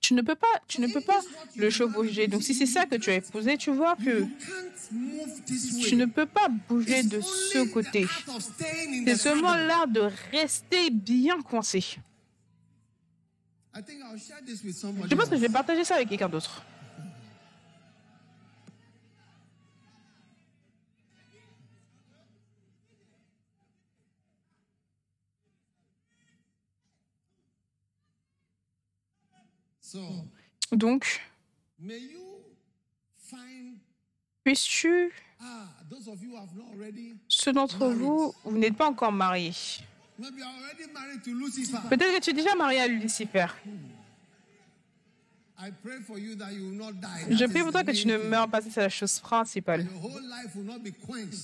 Tu 0.00 0.12
ne 0.12 0.20
peux 0.20 0.34
pas, 0.34 0.60
tu 0.68 0.82
ne 0.82 0.86
peux 0.88 1.00
pas 1.00 1.18
le 1.56 1.70
chevaucher. 1.70 2.26
Donc 2.26 2.42
si 2.42 2.52
c'est 2.52 2.66
ça 2.66 2.84
que 2.84 2.96
tu 2.96 3.08
as 3.08 3.14
épousé, 3.14 3.56
tu 3.56 3.70
vois 3.70 3.96
que 3.96 4.26
tu 5.88 5.96
ne 5.96 6.04
peux 6.04 6.26
pas 6.26 6.48
bouger 6.68 7.02
de 7.02 7.22
ce 7.22 7.64
côté. 7.72 8.06
C'est 9.06 9.16
seulement 9.16 9.54
l'art 9.54 9.88
de 9.88 10.02
rester 10.30 10.90
bien 10.90 11.40
coincé. 11.40 11.78
I 13.76 13.82
think 13.82 14.00
I'll 14.02 14.18
share 14.18 14.42
this 14.44 14.62
with 14.62 14.76
somebody. 14.76 15.08
Je 15.10 15.16
pense 15.16 15.28
que 15.30 15.36
je 15.36 15.40
vais 15.40 15.48
partager 15.48 15.84
ça 15.84 15.94
avec 15.94 16.10
quelqu'un 16.10 16.28
d'autre. 16.28 16.62
Not 36.52 36.70
already, 36.72 37.16
ceux 37.28 37.52
d'entre 37.52 37.88
vous, 37.88 38.34
vous 38.44 38.58
n'êtes 38.58 38.76
pas 38.76 38.88
encore 38.88 39.12
mariés. 39.12 39.52
Peut-être 40.18 42.14
que 42.14 42.20
tu 42.20 42.30
es 42.30 42.32
déjà 42.32 42.54
marié 42.54 42.80
à 42.80 42.88
Lucifer. 42.88 43.46
Je 45.56 47.46
prie 47.46 47.62
pour 47.62 47.70
toi 47.72 47.84
que 47.84 47.92
tu 47.92 48.06
ne 48.06 48.16
meurs 48.18 48.48
pas, 48.48 48.60
c'est 48.60 48.76
la 48.76 48.88
chose 48.88 49.18
principale. 49.20 49.86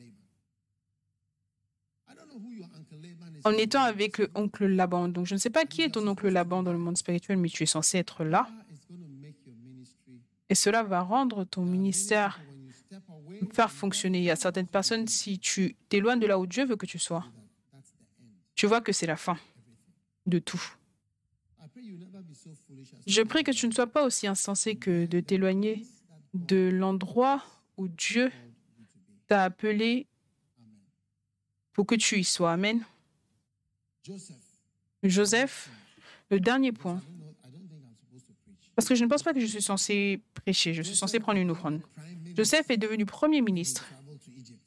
en 3.43 3.51
étant 3.53 3.81
avec 3.81 4.19
le 4.19 4.29
oncle 4.35 4.67
Laban. 4.67 5.07
Donc 5.07 5.25
je 5.25 5.33
ne 5.33 5.39
sais 5.39 5.49
pas 5.49 5.65
qui 5.65 5.81
est 5.81 5.89
ton 5.89 6.07
oncle 6.07 6.29
Laban 6.29 6.61
dans 6.61 6.71
le 6.71 6.77
monde 6.77 6.97
spirituel, 6.97 7.37
mais 7.37 7.49
tu 7.49 7.63
es 7.63 7.65
censé 7.65 7.97
être 7.97 8.23
là. 8.23 8.47
Et 10.49 10.55
cela 10.55 10.83
va 10.83 11.01
rendre 11.01 11.43
ton 11.45 11.63
ministère 11.63 12.39
faire 13.53 13.71
fonctionner. 13.71 14.19
Il 14.19 14.23
y 14.23 14.31
a 14.31 14.35
certaines 14.35 14.67
personnes, 14.67 15.07
si 15.07 15.39
tu 15.39 15.75
t'éloignes 15.89 16.19
de 16.19 16.27
là 16.27 16.39
où 16.39 16.45
Dieu 16.45 16.65
veut 16.65 16.75
que 16.75 16.85
tu 16.85 16.99
sois, 16.99 17.25
tu 18.55 18.67
vois 18.67 18.81
que 18.81 18.91
c'est 18.91 19.07
la 19.07 19.17
fin 19.17 19.37
de 20.25 20.39
tout. 20.39 20.61
Je 23.07 23.21
prie 23.21 23.43
que 23.43 23.51
tu 23.51 23.67
ne 23.67 23.71
sois 23.73 23.87
pas 23.87 24.05
aussi 24.05 24.27
insensé 24.27 24.75
que 24.75 25.05
de 25.05 25.19
t'éloigner 25.19 25.83
de 26.33 26.69
l'endroit 26.71 27.43
où 27.77 27.87
Dieu 27.87 28.31
t'a 29.27 29.43
appelé 29.43 30.07
pour 31.73 31.85
que 31.85 31.95
tu 31.95 32.19
y 32.19 32.23
sois. 32.23 32.51
Amen. 32.53 32.83
Joseph, 35.03 35.69
le 36.29 36.39
dernier 36.39 36.71
point, 36.71 37.01
parce 38.75 38.87
que 38.87 38.95
je 38.95 39.03
ne 39.03 39.09
pense 39.09 39.23
pas 39.23 39.33
que 39.33 39.39
je 39.39 39.45
suis 39.45 39.61
censé 39.61 40.21
prêcher, 40.33 40.73
je 40.73 40.81
suis 40.81 40.95
censé 40.95 41.19
prendre 41.19 41.39
une 41.39 41.51
offrande. 41.51 41.81
Joseph 42.35 42.69
est 42.69 42.77
devenu 42.77 43.05
Premier 43.05 43.41
ministre 43.41 43.87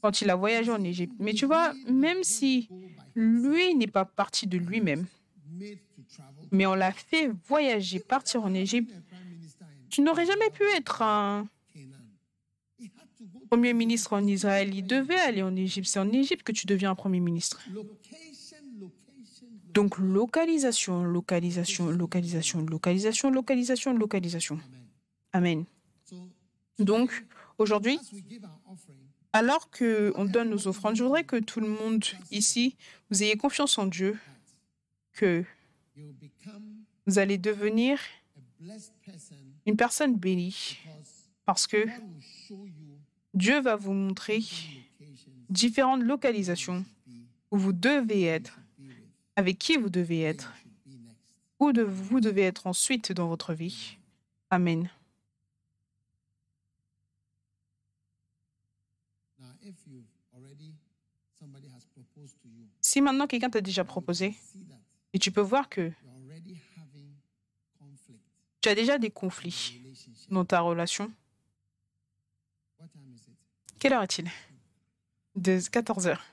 quand 0.01 0.21
il 0.21 0.31
a 0.31 0.37
voyagé 0.37 0.71
en 0.71 0.83
Égypte. 0.83 1.15
Mais 1.19 1.33
tu 1.33 1.47
vois, 1.47 1.73
même 1.89 2.23
si 2.23 2.69
lui 3.15 3.75
n'est 3.75 3.87
pas 3.87 4.05
parti 4.05 4.47
de 4.47 4.59
lui-même, 4.59 5.07
mais 6.51 6.67
on 6.67 6.75
l'a 6.75 6.93
fait 6.93 7.31
voyager, 7.49 8.01
partir 8.01 8.45
en 8.45 8.55
Égypte, 8.55 8.93
tu 9.89 10.03
n'aurais 10.03 10.27
jamais 10.27 10.51
pu 10.51 10.65
être 10.77 11.03
un 11.03 11.49
Premier 13.49 13.73
ministre 13.73 14.13
en 14.15 14.27
Israël. 14.27 14.75
Il 14.75 14.87
devait 14.87 15.15
aller 15.15 15.43
en 15.43 15.55
Égypte. 15.55 15.87
C'est 15.87 16.01
en 16.01 16.11
Égypte 16.11 16.43
que 16.43 16.53
tu 16.53 16.67
deviens 16.67 16.91
un 16.91 16.95
Premier 16.97 17.21
ministre. 17.21 17.63
Donc 19.73 19.99
localisation, 19.99 21.05
localisation, 21.05 21.91
localisation, 21.91 22.61
localisation, 22.63 23.31
localisation, 23.31 23.93
localisation. 23.93 24.59
Amen. 25.33 25.65
Donc 26.79 27.25
aujourd'hui, 27.59 27.99
alors 29.33 29.71
qu'on 29.71 30.25
donne 30.25 30.51
nos 30.51 30.69
offrandes, 30.69 30.97
je 30.97 31.03
voudrais 31.03 31.25
que 31.25 31.37
tout 31.37 31.61
le 31.61 31.69
monde 31.69 32.05
ici, 32.31 32.77
vous 33.11 33.23
ayez 33.23 33.37
confiance 33.37 33.79
en 33.79 33.87
Dieu, 33.87 34.19
que 35.13 35.45
vous 37.07 37.19
allez 37.19 37.39
devenir 37.39 37.99
une 39.67 39.77
personne 39.77 40.17
bénie, 40.17 40.79
parce 41.45 41.67
que 41.67 41.87
Dieu 43.35 43.61
va 43.61 43.77
vous 43.77 43.93
montrer 43.93 44.41
différentes 45.51 46.03
localisations 46.03 46.85
où 47.51 47.59
vous 47.59 47.73
devez 47.73 48.25
être, 48.25 48.59
avec 49.37 49.59
qui 49.59 49.77
vous 49.77 49.91
devez 49.91 50.23
être, 50.23 50.53
où 51.59 51.73
vous 51.87 52.21
devez 52.21 52.43
être 52.43 52.67
ensuite 52.67 53.13
dans 53.13 53.29
votre 53.29 53.53
vie. 53.53 53.97
Amen. 54.51 54.89
Si 62.81 63.01
maintenant 63.01 63.27
quelqu'un 63.27 63.51
t'a 63.51 63.61
déjà 63.61 63.85
proposé, 63.85 64.35
et 65.13 65.19
tu 65.19 65.31
peux 65.31 65.41
voir 65.41 65.69
que 65.69 65.93
tu 68.61 68.69
as 68.69 68.75
déjà 68.75 68.99
des 68.99 69.11
conflits 69.11 69.81
dans 70.31 70.45
ta 70.45 70.61
relation, 70.61 71.13
quelle 73.79 73.93
heure 73.93 74.03
est-il? 74.03 74.31
De 75.37 75.61
14 75.71 76.07
heures. 76.07 76.25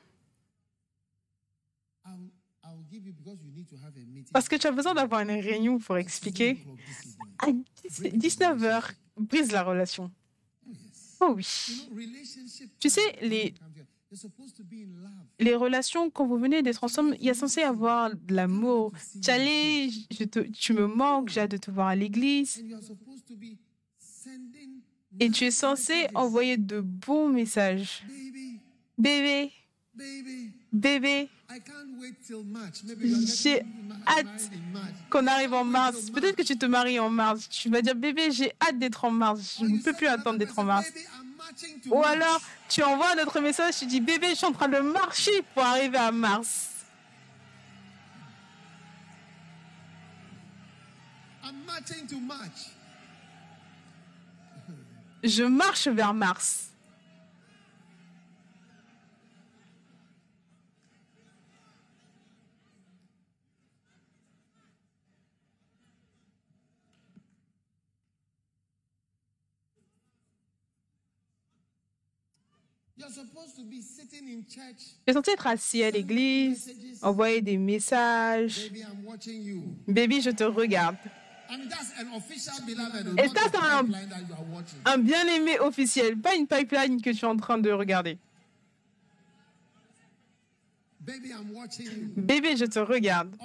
Parce 4.32 4.48
que 4.48 4.56
tu 4.56 4.68
as 4.68 4.72
besoin 4.72 4.94
d'avoir 4.94 5.22
une 5.22 5.32
réunion 5.32 5.80
pour 5.80 5.98
expliquer. 5.98 6.58
À 7.40 7.48
19 8.14 8.64
heures, 8.64 8.92
brise 9.18 9.52
la 9.52 9.64
relation. 9.64 10.12
Oh 11.20 11.34
oui. 11.36 11.90
Tu 12.80 12.90
sais, 12.90 13.18
les, 13.22 13.54
les 15.40 15.56
relations, 15.56 16.10
quand 16.10 16.28
vous 16.28 16.38
venez 16.38 16.62
d'être 16.62 16.84
ensemble, 16.84 17.16
il 17.20 17.26
y 17.26 17.30
a 17.30 17.34
censé 17.34 17.62
avoir 17.62 18.14
de 18.16 18.34
l'amour. 18.34 18.92
Tu 19.22 19.30
allais, 19.30 19.90
je 19.90 20.24
te, 20.26 20.40
tu 20.40 20.74
me 20.74 20.88
manques, 20.88 21.30
j'ai 21.30 21.42
hâte 21.42 21.52
de 21.52 21.58
te 21.58 21.72
voir 21.72 21.88
à 21.88 21.96
l'église. 21.96 22.64
Et 25.20 25.30
tu 25.30 25.46
es 25.46 25.52
censé 25.52 26.08
envoyer 26.14 26.58
de 26.58 26.82
bons 26.82 27.30
messages. 27.30 28.04
Bébé, 28.98 29.52
bébé, 30.72 31.30
j'ai 33.42 33.62
hâte 34.08 34.52
qu'on 35.10 35.28
arrive 35.28 35.54
en 35.54 35.64
mars. 35.66 36.10
Peut-être 36.12 36.36
que 36.36 36.44
tu 36.44 36.58
te 36.58 36.66
maries 36.66 37.00
en 37.00 37.10
mars. 37.10 37.50
Tu 37.50 37.70
vas 37.70 37.82
dire, 37.82 37.96
bébé, 37.96 38.32
j'ai 38.32 38.52
hâte 38.62 38.80
d'être 38.80 39.04
en 39.06 39.12
mars. 39.12 39.58
Je 39.60 39.66
ne 39.66 39.80
peux 39.80 39.94
plus 39.94 40.08
attendre 40.08 40.38
d'être 40.38 40.58
en 40.60 40.64
mars. 40.64 40.88
Ou 41.90 42.04
alors, 42.04 42.42
tu 42.70 42.84
envoies 42.84 43.16
notre 43.16 43.40
message, 43.40 43.78
tu 43.80 43.86
dis, 43.86 44.00
bébé, 44.02 44.30
je 44.32 44.36
suis 44.36 44.46
en 44.46 44.54
train 44.54 44.68
de 44.68 44.80
marcher 44.80 45.42
pour 45.54 45.64
arriver 45.64 45.98
à 45.98 46.12
mars. 46.12 46.70
Je 55.24 55.44
marche 55.44 55.88
vers 55.88 56.14
Mars. 56.14 56.71
Tu 74.50 74.60
es 75.08 75.14
censé 75.14 75.32
être 75.32 75.48
assis 75.48 75.84
à 75.84 75.92
l'église, 75.92 76.72
envoyer 77.02 77.42
des 77.42 77.58
messages. 77.58 78.72
Baby, 79.88 80.22
je 80.22 80.30
te 80.32 80.44
regarde. 80.44 80.96
Et 83.18 83.28
ça, 83.28 83.42
c'est 83.52 83.58
un, 83.58 83.86
un 84.86 84.98
bien-aimé 84.98 85.60
officiel, 85.60 86.18
pas 86.18 86.36
une 86.36 86.48
pipeline 86.48 87.02
que 87.02 87.10
tu 87.10 87.26
es 87.26 87.28
en 87.28 87.36
train 87.36 87.58
de 87.58 87.72
regarder. 87.72 88.18
Bébé, 92.16 92.56
je 92.56 92.66
te 92.66 92.80
regarde. 92.80 93.36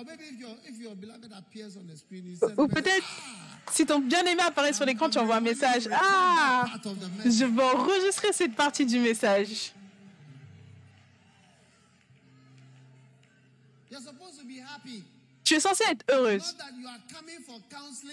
Ou 2.58 2.68
peut-être, 2.68 3.06
si 3.72 3.86
ton 3.86 3.98
bien-aimé 4.00 4.42
apparaît 4.42 4.72
sur 4.72 4.84
l'écran, 4.84 5.08
tu 5.08 5.18
envoies 5.18 5.36
un 5.36 5.40
message. 5.40 5.88
Ah, 5.92 6.66
je 7.24 7.44
vais 7.44 7.62
enregistrer 7.62 8.32
cette 8.32 8.54
partie 8.54 8.84
du 8.84 8.98
message. 8.98 9.72
Tu 15.44 15.54
es 15.54 15.60
censé 15.60 15.84
être 15.88 16.04
heureuse. 16.10 16.56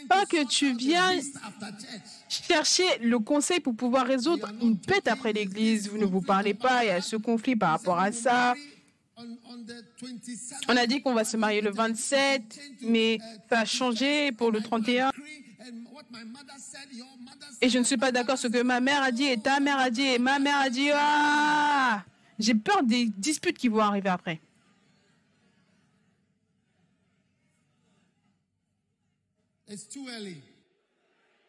Pas 0.07 0.25
que 0.25 0.45
tu 0.45 0.73
viens 0.75 1.19
chercher 2.29 2.99
le 3.01 3.17
conseil 3.19 3.59
pour 3.59 3.75
pouvoir 3.75 4.05
résoudre 4.05 4.49
une 4.61 4.77
pète 4.77 5.07
après 5.07 5.33
l'église. 5.33 5.89
Vous 5.89 5.97
ne 5.97 6.05
vous 6.05 6.21
parlez 6.21 6.53
pas, 6.53 6.85
il 6.85 6.89
y 6.89 6.91
a 6.91 7.01
ce 7.01 7.15
conflit 7.15 7.55
par 7.55 7.71
rapport 7.71 7.99
à 7.99 8.11
ça. 8.11 8.53
On 10.67 10.77
a 10.77 10.87
dit 10.87 11.01
qu'on 11.01 11.13
va 11.13 11.23
se 11.23 11.37
marier 11.37 11.61
le 11.61 11.71
27, 11.71 12.59
mais 12.81 13.19
ça 13.49 13.59
a 13.59 13.65
changé 13.65 14.31
pour 14.31 14.51
le 14.51 14.61
31. 14.61 15.11
Et 17.61 17.69
je 17.69 17.79
ne 17.79 17.83
suis 17.83 17.97
pas 17.97 18.11
d'accord 18.11 18.37
sur 18.37 18.49
ce 18.49 18.53
que 18.53 18.63
ma 18.63 18.79
mère 18.79 19.01
a 19.01 19.11
dit 19.11 19.25
et 19.25 19.37
ta 19.37 19.59
mère 19.59 19.77
a 19.77 19.89
dit 19.89 20.01
et 20.01 20.19
ma 20.19 20.39
mère 20.39 20.57
a 20.57 20.69
dit. 20.69 20.89
Ah 20.93 22.03
J'ai 22.39 22.55
peur 22.55 22.83
des 22.83 23.05
disputes 23.05 23.57
qui 23.57 23.69
vont 23.69 23.79
arriver 23.79 24.09
après. 24.09 24.41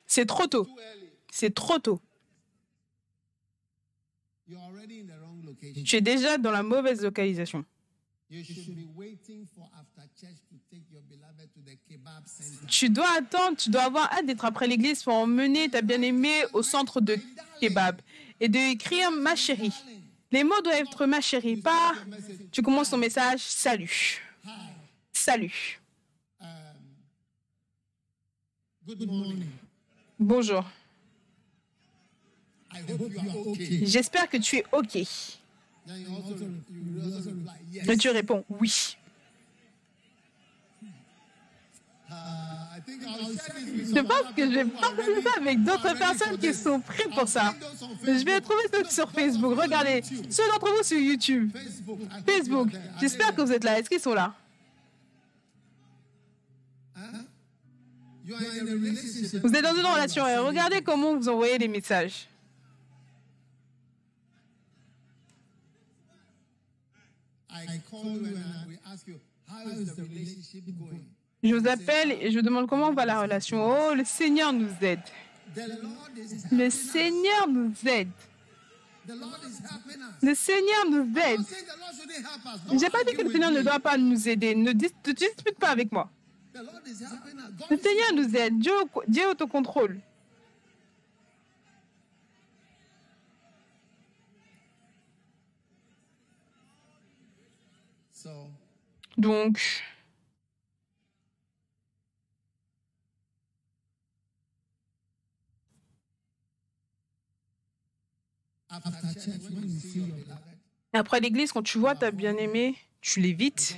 C'est 0.06 0.26
trop 0.26 0.46
tôt. 0.46 0.66
C'est 1.30 1.54
trop 1.54 1.78
tôt. 1.78 2.00
Tu 5.84 5.96
es 5.96 6.00
déjà 6.00 6.38
dans 6.38 6.50
la 6.50 6.62
mauvaise 6.62 7.02
localisation. 7.02 7.64
Tu 12.68 12.90
dois 12.90 13.10
attendre, 13.18 13.56
tu 13.56 13.70
dois 13.70 13.82
avoir 13.82 14.12
hâte 14.12 14.26
d'être 14.26 14.44
après 14.44 14.66
l'église 14.66 15.02
pour 15.02 15.14
emmener 15.14 15.68
ta 15.68 15.82
bien-aimée 15.82 16.44
au 16.52 16.62
centre 16.62 17.00
de 17.00 17.16
kebab 17.60 18.00
et 18.40 18.48
de 18.48 18.58
écrire 18.72 19.10
ma 19.10 19.36
chérie. 19.36 19.72
Les 20.32 20.42
mots 20.42 20.60
doivent 20.62 20.76
être 20.76 21.06
ma 21.06 21.20
chérie, 21.20 21.56
pas 21.56 21.94
tu 22.50 22.62
commences 22.62 22.90
ton 22.90 22.96
message 22.96 23.40
salut. 23.40 24.20
Salut. 25.12 25.80
Bonjour. 30.18 30.64
J'espère 33.82 34.28
que 34.28 34.36
tu 34.36 34.56
es 34.56 34.64
OK. 34.72 34.98
Et 37.88 37.96
tu 37.96 38.08
réponds 38.10 38.44
oui. 38.48 38.96
Je 42.08 44.00
pense 44.00 44.32
que 44.36 44.50
je 44.50 44.54
vais 44.54 44.64
partager 44.64 45.22
ça 45.22 45.30
avec 45.40 45.62
d'autres 45.62 45.98
personnes 45.98 46.38
qui 46.38 46.54
sont 46.54 46.80
prêtes 46.80 47.10
pour 47.10 47.28
ça. 47.28 47.54
Je 48.02 48.24
vais 48.24 48.40
trouver 48.40 48.62
ça 48.72 48.90
sur 48.90 49.10
Facebook. 49.10 49.58
Regardez, 49.60 50.02
ceux 50.30 50.46
d'entre 50.48 50.70
vous 50.76 50.82
sur 50.82 50.98
YouTube. 50.98 51.50
Facebook. 52.26 52.70
J'espère 53.00 53.34
que 53.34 53.42
vous 53.42 53.52
êtes 53.52 53.64
là. 53.64 53.78
Est-ce 53.78 53.88
qu'ils 53.88 54.00
sont 54.00 54.14
là? 54.14 54.34
You 58.26 58.34
are 58.34 58.40
in 58.40 58.66
a 58.66 58.70
relationship. 58.70 59.42
Vous 59.42 59.54
êtes 59.54 59.62
dans 59.62 59.74
une 59.74 59.84
relation 59.84 60.26
et 60.26 60.38
regardez 60.38 60.80
comment 60.80 61.14
vous 61.14 61.28
envoyez 61.28 61.58
des 61.58 61.68
messages. 61.68 62.26
Je 71.42 71.54
vous 71.54 71.68
appelle 71.68 72.12
et 72.12 72.30
je 72.30 72.36
vous 72.38 72.42
demande 72.44 72.66
comment 72.68 72.92
va 72.92 73.04
la 73.04 73.20
relation. 73.20 73.58
Oh, 73.90 73.94
le 73.94 74.04
Seigneur 74.04 74.52
nous 74.52 74.70
aide. 74.80 75.00
Le 76.50 76.70
Seigneur 76.70 77.48
nous 77.48 77.72
aide. 77.86 78.08
Le 80.22 80.34
Seigneur 80.34 80.86
nous 80.90 81.12
aide. 81.20 81.40
Je 82.70 82.78
n'ai 82.78 82.90
pas 82.90 83.04
dit 83.04 83.12
que 83.14 83.22
le 83.22 83.30
Seigneur 83.30 83.50
ne 83.50 83.60
doit 83.62 83.78
pas 83.80 83.98
nous 83.98 84.28
aider. 84.28 84.54
Ne 84.54 84.72
dis- 84.72 84.92
dispute 85.04 85.58
pas 85.58 85.68
avec 85.68 85.92
moi. 85.92 86.10
Le 86.54 87.76
Seigneur 87.76 88.12
nous 88.14 88.34
aide. 88.36 88.58
Dieu, 88.58 88.72
Dieu 89.06 89.28
autocontrôle. 89.28 90.00
So 90.00 90.13
Donc, 99.16 99.60
après 110.92 111.20
l'église, 111.20 111.52
quand 111.52 111.62
tu 111.62 111.78
vois 111.78 111.94
ta 111.94 112.10
bien-aimée, 112.10 112.76
tu 113.00 113.20
l'évites 113.20 113.76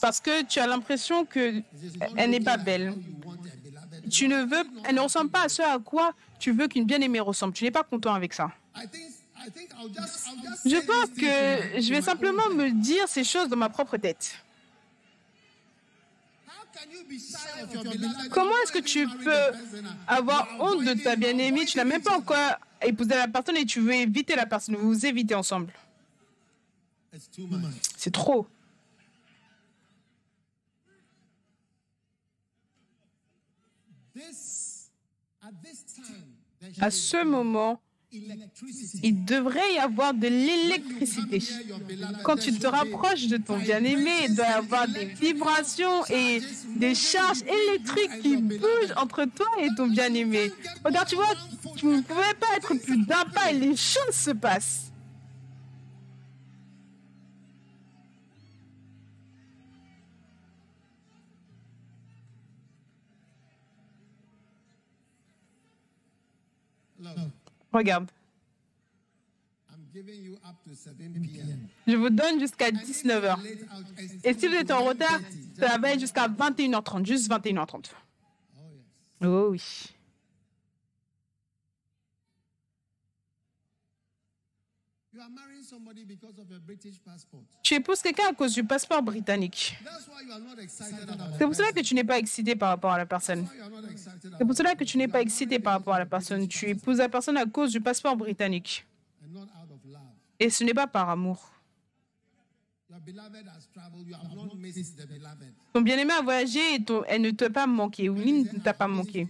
parce 0.00 0.20
que 0.20 0.44
tu 0.44 0.58
as 0.58 0.66
l'impression 0.66 1.24
que 1.24 1.62
elle 2.16 2.30
n'est 2.30 2.40
pas 2.40 2.56
belle. 2.56 2.94
Tu 4.10 4.28
ne 4.28 4.42
veux, 4.44 4.64
elle 4.84 4.96
ne 4.96 5.00
ressemble 5.00 5.30
pas 5.30 5.44
à 5.44 5.48
ce 5.48 5.62
à 5.62 5.78
quoi 5.78 6.14
tu 6.38 6.52
veux 6.52 6.68
qu'une 6.68 6.84
bien-aimée 6.84 7.20
ressemble. 7.20 7.52
Tu 7.54 7.64
n'es 7.64 7.70
pas 7.70 7.84
content 7.84 8.14
avec 8.14 8.32
ça. 8.32 8.50
Je 10.64 10.86
pense 10.86 11.10
que 11.10 11.80
je 11.80 11.90
vais 11.90 12.02
simplement 12.02 12.48
me 12.50 12.70
dire 12.70 13.08
ces 13.08 13.24
choses 13.24 13.48
dans 13.48 13.56
ma 13.56 13.68
propre 13.68 13.96
tête. 13.96 14.34
Comment 18.30 18.54
est-ce 18.62 18.72
que 18.72 18.78
tu 18.78 19.06
peux 19.06 19.84
avoir 20.06 20.48
honte 20.60 20.84
de 20.84 20.94
ta 21.02 21.16
bien-aimée? 21.16 21.64
Tu 21.64 21.76
n'as 21.76 21.84
même 21.84 22.02
pas 22.02 22.16
encore 22.16 22.56
épousé 22.82 23.10
la 23.10 23.28
personne 23.28 23.56
et 23.56 23.66
tu 23.66 23.80
veux 23.80 23.94
éviter 23.94 24.36
la 24.36 24.46
personne. 24.46 24.76
Vous 24.76 24.88
vous 24.88 25.06
évitez 25.06 25.34
ensemble. 25.34 25.72
C'est 27.96 28.12
trop. 28.12 28.46
À 36.80 36.90
ce 36.90 37.24
moment. 37.24 37.80
Il 38.12 39.24
devrait 39.24 39.74
y 39.74 39.78
avoir 39.78 40.12
de 40.14 40.26
l'électricité. 40.26 41.38
Quand 42.24 42.36
tu 42.36 42.52
te 42.52 42.66
rapproches 42.66 43.28
de 43.28 43.36
ton 43.36 43.58
bien-aimé, 43.58 44.10
il 44.28 44.34
doit 44.34 44.46
y 44.46 44.48
avoir 44.48 44.88
des 44.88 45.04
vibrations 45.04 46.04
et 46.06 46.40
des 46.76 46.94
charges 46.94 47.42
électriques 47.42 48.20
qui 48.22 48.36
bougent 48.36 48.94
entre 48.96 49.24
toi 49.26 49.46
et 49.60 49.68
ton 49.76 49.86
bien-aimé. 49.86 50.50
Regarde, 50.84 51.08
tu 51.08 51.14
vois, 51.14 51.34
tu 51.76 51.86
ne 51.86 52.00
pouvais 52.00 52.34
pas 52.40 52.56
être 52.56 52.74
plus 52.74 53.04
d'un 53.06 53.24
pas 53.26 53.52
et 53.52 53.54
les 53.54 53.76
choses 53.76 54.14
se 54.14 54.30
passent. 54.32 54.90
Regarde, 67.72 68.10
I'm 69.70 69.86
giving 69.92 70.22
you 70.22 70.34
up 70.44 70.56
to 70.64 70.74
7 70.74 70.96
p.m. 71.22 71.68
je 71.86 71.96
vous 71.96 72.10
donne 72.10 72.40
jusqu'à 72.40 72.70
19h. 72.70 73.22
Late 73.22 73.62
out, 73.72 73.86
it's 73.98 74.24
Et 74.24 74.34
si 74.34 74.48
vous 74.48 74.54
êtes 74.54 74.70
en 74.70 74.84
retard, 74.84 75.20
20:30. 75.20 75.60
ça 75.60 75.78
va 75.78 75.92
être 75.92 76.00
jusqu'à 76.00 76.28
21h30, 76.28 77.06
juste 77.06 77.30
21h30. 77.30 77.90
Oh 78.56 78.62
yes. 79.22 79.22
Oh 79.22 79.48
oui. 79.50 79.62
You 85.70 85.76
are 85.76 85.80
marrying 85.80 85.94
somebody 85.94 86.04
because 86.04 86.38
of 86.38 86.50
a 86.50 86.58
British 86.58 86.98
passport. 87.04 87.42
Tu 87.62 87.74
épouses 87.74 88.02
quelqu'un 88.02 88.28
à 88.30 88.34
cause 88.34 88.54
du 88.54 88.64
passeport 88.64 89.02
britannique. 89.02 89.76
That's 89.84 90.08
why 90.08 90.24
you 90.26 90.32
are 90.32 90.40
not 90.40 90.60
excited 90.60 91.08
about 91.08 91.36
C'est 91.38 91.44
pour 91.44 91.54
cela 91.54 91.72
que 91.72 91.80
tu 91.80 91.94
n'es 91.94 92.04
pas 92.04 92.18
excité 92.18 92.56
par 92.56 92.70
rapport 92.70 92.90
à 92.92 92.98
la 92.98 93.06
personne. 93.06 93.46
C'est 93.46 93.60
about 94.28 94.46
pour 94.46 94.56
cela 94.56 94.74
que 94.74 94.84
tu 94.84 94.98
n'es 94.98 95.08
pas 95.08 95.20
excité 95.20 95.58
par 95.58 95.74
rapport 95.74 95.94
à 95.94 95.98
la 95.98 96.06
personne. 96.06 96.48
Tu 96.48 96.68
épouses 96.68 96.98
la 96.98 97.08
personne 97.08 97.36
à 97.36 97.46
cause 97.46 97.72
du 97.72 97.80
passeport 97.80 98.16
britannique. 98.16 98.86
and 99.24 99.32
not 99.32 99.42
out 99.42 99.70
of 99.70 99.80
love. 99.90 100.00
Et 100.38 100.50
ce 100.50 100.64
n'est 100.64 100.74
pas 100.74 100.86
par 100.86 101.08
amour. 101.10 101.50
Your 102.90 103.00
beloved 103.00 103.46
has 103.46 103.68
traveled. 103.72 104.08
You 104.08 104.14
have 104.16 104.34
not 104.34 104.54
missed 104.56 104.96
the 104.96 105.06
beloved. 105.06 105.52
Ton 105.72 105.80
bien-aimé 105.82 106.12
a 106.12 106.22
voyagé 106.22 106.74
et 106.74 106.82
ton- 106.84 107.04
elle 107.06 107.22
ne 107.22 107.30
t'a 107.30 107.48
pas 107.50 107.66
manqué 107.66 108.08
ou 108.08 108.16
il 108.18 108.42
ne 108.44 108.58
t'a 108.58 108.74
pas 108.74 108.88
manqué. 108.88 109.28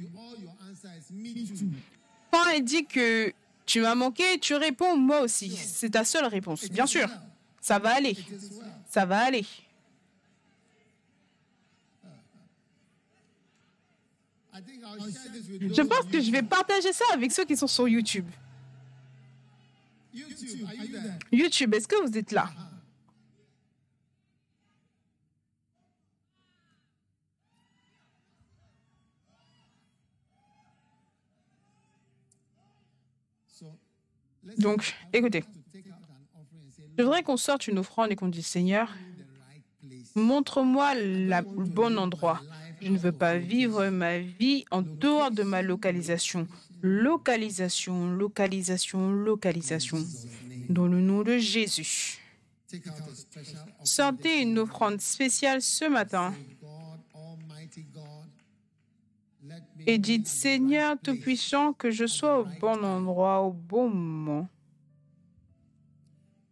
Quand 2.33 2.49
elle 2.55 2.65
dit 2.65 2.87
que 2.87 3.33
tu 3.71 3.81
m'as 3.81 3.95
manqué, 3.95 4.41
tu 4.41 4.57
réponds 4.57 4.97
moi 4.97 5.21
aussi. 5.21 5.49
C'est 5.57 5.91
ta 5.91 6.05
seule 6.05 6.27
réponse. 6.27 6.69
Bien 6.71 6.87
sûr, 6.87 7.09
ça 7.61 7.79
va 7.79 7.95
aller. 7.95 8.17
Ça 8.89 9.07
va 9.07 9.21
aller. 9.21 9.47
Je 14.53 15.83
pense 15.83 16.05
que 16.11 16.21
je 16.21 16.33
vais 16.33 16.43
partager 16.43 16.93
ça 16.93 17.05
avec 17.13 17.31
ceux 17.31 17.45
qui 17.45 17.57
sont 17.57 17.69
sur 17.69 17.87
YouTube. 17.87 18.27
YouTube, 21.31 21.73
est-ce 21.73 21.87
que 21.87 22.05
vous 22.05 22.19
êtes 22.19 22.33
là 22.33 22.51
So, 33.61 33.67
let's 33.67 34.40
Donc, 34.59 34.95
écoutez, 35.13 35.45
je 36.99 37.03
voudrais 37.03 37.23
qu'on 37.23 37.37
sorte 37.37 37.67
une 37.67 37.79
offrande 37.79 38.13
et 38.13 38.17
qu'on 38.17 38.29
dise 38.29 38.47
Seigneur, 38.47 38.93
montre-moi 40.15 40.95
le 40.95 41.65
bon 41.65 41.99
endroit. 41.99 42.41
Je 42.83 42.91
ne 42.91 42.99
veux 42.99 43.13
pas 43.13 43.37
vivre 43.37 43.89
ma 43.89 44.19
vie 44.19 44.65
en 44.71 44.83
dehors 44.83 45.31
de 45.31 45.43
ma 45.43 45.63
localisation. 45.63 46.47
Localisation, 46.83 48.11
localisation, 48.13 49.13
localisation. 49.13 49.99
Dans 50.69 50.87
le 50.87 51.01
nom 51.01 51.23
de 51.23 51.37
Jésus. 51.39 52.19
Sortez 53.83 54.43
une 54.43 54.59
offrande 54.59 55.01
spéciale 55.01 55.61
ce 55.61 55.87
matin 55.87 56.33
et 59.87 59.99
dites 59.99 60.27
Seigneur. 60.27 60.97
Tout-Puissant, 61.03 61.73
que 61.73 61.91
je 61.91 62.07
sois 62.07 62.41
au 62.41 62.47
bon 62.61 62.85
endroit 62.85 63.41
au 63.41 63.53
bon 63.53 63.89
moment. 63.89 64.49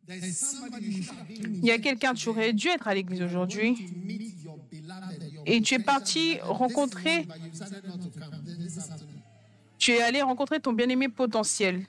Il 0.08 1.64
y 1.64 1.70
a 1.70 1.78
quelqu'un, 1.78 2.14
tu 2.14 2.30
aurais 2.30 2.54
dû 2.54 2.68
être 2.68 2.88
à 2.88 2.94
l'église 2.94 3.20
aujourd'hui 3.20 3.76
et 5.44 5.60
tu 5.60 5.74
es 5.74 5.78
parti 5.78 6.38
rencontrer, 6.40 7.26
tu 9.76 9.92
es 9.92 10.00
allé 10.00 10.22
rencontrer 10.22 10.60
ton 10.60 10.72
bien-aimé 10.72 11.08
potentiel 11.08 11.84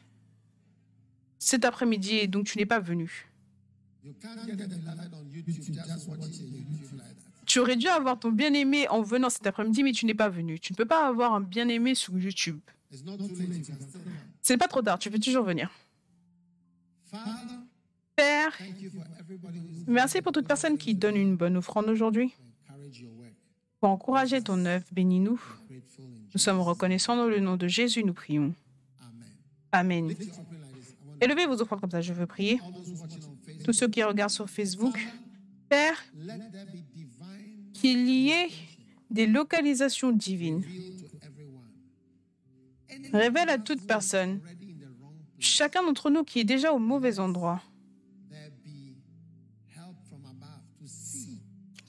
cet 1.38 1.64
après-midi 1.64 2.16
et 2.16 2.28
donc 2.28 2.46
tu 2.46 2.58
n'es 2.58 2.66
pas 2.66 2.80
venu. 2.80 3.30
Tu 7.50 7.58
aurais 7.58 7.76
dû 7.76 7.88
avoir 7.88 8.20
ton 8.20 8.32
bien-aimé 8.32 8.88
en 8.90 9.02
venant 9.02 9.32
cet 9.32 9.48
après-midi, 9.48 9.82
mais 9.82 9.92
tu 9.92 10.06
n'es 10.06 10.14
pas 10.14 10.30
venu. 10.30 10.60
Tu 10.60 10.72
ne 10.72 10.78
peux 10.78 10.86
pas 10.86 11.08
avoir 11.08 11.34
un 11.34 11.42
bien-aimé 11.42 11.96
sur 11.96 12.16
YouTube. 12.16 12.60
It's 12.92 13.04
not 13.04 13.18
too 13.18 13.24
late. 13.24 13.40
You 13.40 13.66
can 13.66 13.74
still 13.82 14.02
come. 14.04 14.14
Ce 14.44 14.54
n'est 14.54 14.58
pas 14.58 14.68
trop 14.68 14.84
tard, 14.84 15.00
tu 15.00 15.10
peux 15.10 15.18
toujours 15.18 15.46
venir. 15.46 15.72
Père, 18.16 18.56
merci 19.88 20.22
pour 20.22 20.32
toute 20.32 20.48
personne 20.48 20.78
qui 20.78 20.94
donne 20.94 21.16
une 21.16 21.36
bonne 21.38 21.58
offrande 21.58 21.90
aujourd'hui. 21.90 22.36
Pour 23.80 23.90
encourager 23.90 24.44
ton 24.44 24.64
œuvre, 24.66 24.86
bénis-nous. 24.92 25.42
Nous 26.34 26.40
sommes 26.40 26.60
reconnaissants 26.60 27.16
dans 27.16 27.26
le 27.26 27.40
nom 27.40 27.58
de 27.58 27.68
Jésus, 27.68 28.04
nous 28.04 28.14
prions. 28.14 28.54
Amen. 29.72 30.14
Élevez 31.20 31.48
vos 31.48 31.60
offrandes 31.60 31.82
comme 31.82 31.90
ça, 31.90 32.02
je 32.02 32.14
veux 32.14 32.28
prier. 32.28 32.60
Tous 33.66 33.74
ceux 33.74 33.88
qui 33.88 34.04
regardent 34.04 34.30
sur 34.30 34.48
Facebook, 34.48 35.00
Père, 35.68 36.04
Let 36.18 36.52
there 36.52 36.66
be 36.66 36.82
divine 36.96 37.69
qu'il 37.80 38.10
y 38.10 38.32
ait 38.32 38.50
des 39.10 39.26
localisations 39.26 40.12
divines. 40.12 40.64
Révèle 43.14 43.50
à 43.50 43.58
toute 43.58 43.86
personne, 43.88 44.42
chacun 45.40 45.84
d'entre 45.84 46.10
nous 46.10 46.24
qui 46.24 46.40
est 46.40 46.44
déjà 46.44 46.74
au 46.74 46.80
mauvais 46.80 47.20
endroit, 47.20 47.62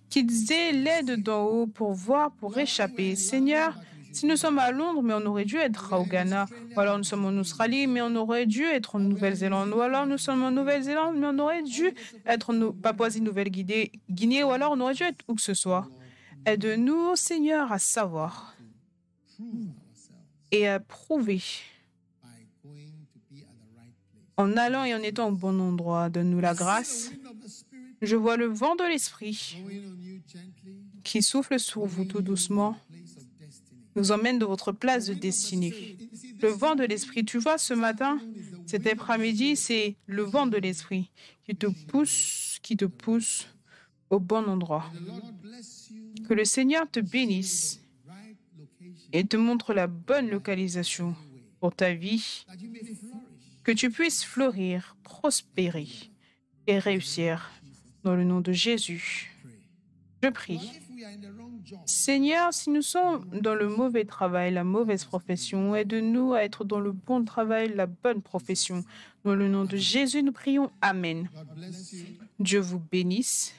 qu'ils 0.09 0.53
aient 0.53 0.73
l'aide 0.73 1.23
d'en 1.23 1.45
haut 1.45 1.67
pour 1.67 1.93
voir, 1.93 2.33
pour 2.33 2.57
échapper. 2.59 3.17
Seigneur, 3.17 3.79
si 4.13 4.27
nous 4.27 4.37
sommes 4.37 4.59
à 4.59 4.71
Londres, 4.71 5.03
mais 5.03 5.15
on 5.15 5.25
aurait 5.27 5.45
dû 5.45 5.57
être 5.57 5.97
au 5.97 6.05
Ghana, 6.05 6.47
ou 6.77 6.81
alors 6.81 6.99
nous 6.99 7.05
sommes 7.05 7.25
en 7.25 7.39
Australie, 7.39 7.87
mais 7.87 8.01
on 8.01 8.15
aurait 8.17 8.47
dû 8.47 8.65
être 8.65 8.97
en 8.97 8.99
Nouvelle-Zélande, 8.99 9.71
ou 9.71 9.81
alors 9.81 10.07
nous 10.07 10.19
sommes 10.19 10.43
en 10.43 10.51
Nouvelle-Zélande, 10.51 11.17
mais 11.17 11.27
on 11.29 11.39
aurait 11.39 11.63
dû 11.63 11.93
être 12.27 12.51
en 12.51 12.73
Papouasie-Nouvelle-Guinée, 12.73 14.45
ou 14.45 14.51
alors 14.51 14.73
on 14.73 14.81
aurait 14.81 14.95
dû 14.95 15.03
être 15.05 15.25
où 15.29 15.35
que 15.35 15.43
ce 15.43 15.55
soit. 15.55 15.89
Aide-nous, 16.47 17.17
Seigneur, 17.17 17.71
à 17.71 17.79
savoir 17.79 18.55
et 20.51 20.67
à 20.67 20.81
prouver 20.81 21.43
en 24.37 24.57
allant 24.57 24.85
et 24.85 24.95
en 24.95 25.03
étant 25.03 25.29
au 25.29 25.33
bon 25.33 25.61
endroit. 25.61 26.09
Donne-nous 26.09 26.41
la 26.41 26.55
grâce. 26.55 27.13
Je 28.03 28.17
vois 28.17 28.37
le 28.37 28.47
vent 28.47 28.75
de 28.77 28.85
l'Esprit 28.85 29.63
qui 31.05 31.23
souffle 31.23 31.59
sur 31.59 31.85
vous 31.85 32.05
tout 32.05 32.23
doucement, 32.23 32.77
nous 33.97 34.13
emmène 34.13 34.39
de 34.39 34.45
votre 34.45 34.73
place 34.73 35.07
de 35.07 35.15
destinée. 35.15 35.97
Le 36.41 36.49
vent 36.49 36.75
de 36.75 36.85
l'Esprit, 36.85 37.25
tu 37.25 37.39
vois, 37.39 37.59
ce 37.59 37.75
matin, 37.75 38.21
cet 38.67 38.87
après-midi, 38.87 39.57
c'est 39.57 39.97
le 40.07 40.23
vent 40.23 40.47
de 40.47 40.57
l'Esprit 40.57 41.11
qui 41.45 41.57
te 41.57 41.67
pousse, 41.67 42.59
qui 42.63 42.77
te 42.77 42.85
pousse 42.85 43.49
au 44.11 44.21
bon 44.21 44.49
endroit. 44.49 44.91
Que 46.29 46.35
le 46.35 46.45
Seigneur 46.45 46.89
te 46.91 47.01
bénisse 47.01 47.81
et 49.13 49.25
te 49.25 49.37
montre 49.37 49.75
la 49.75 49.87
bonne 49.87 50.29
localisation 50.31 51.17
pour 51.59 51.75
ta 51.75 51.93
vie, 51.93 52.47
que 53.65 53.73
tu 53.73 53.91
puisses 53.91 54.25
fleurir, 54.25 54.97
prospérer 55.03 55.89
et 56.67 56.79
réussir. 56.79 57.51
Dans 58.03 58.15
le 58.15 58.25
nom 58.25 58.41
de 58.41 58.53
Jésus, 58.53 59.31
je 60.23 60.29
prie. 60.31 60.81
Seigneur, 61.87 62.53
si 62.53 62.71
nous 62.71 62.83
sommes 62.83 63.29
dans 63.41 63.55
le 63.55 63.69
mauvais 63.69 64.05
travail, 64.05 64.53
la 64.53 64.65
mauvaise 64.65 65.05
profession, 65.05 65.75
aide-nous 65.75 66.35
à 66.35 66.43
être 66.43 66.65
dans 66.65 66.81
le 66.81 66.93
bon 66.93 67.25
travail, 67.25 67.73
la 67.75 67.87
bonne 67.87 68.23
profession. 68.23 68.85
Dans 69.25 69.35
le 69.35 69.49
nom 69.49 69.65
de 69.65 69.77
Jésus, 69.77 70.23
nous 70.23 70.33
prions. 70.33 70.71
Amen. 70.81 71.29
Dieu 72.39 72.61
vous 72.61 72.81
bénisse. 72.81 73.55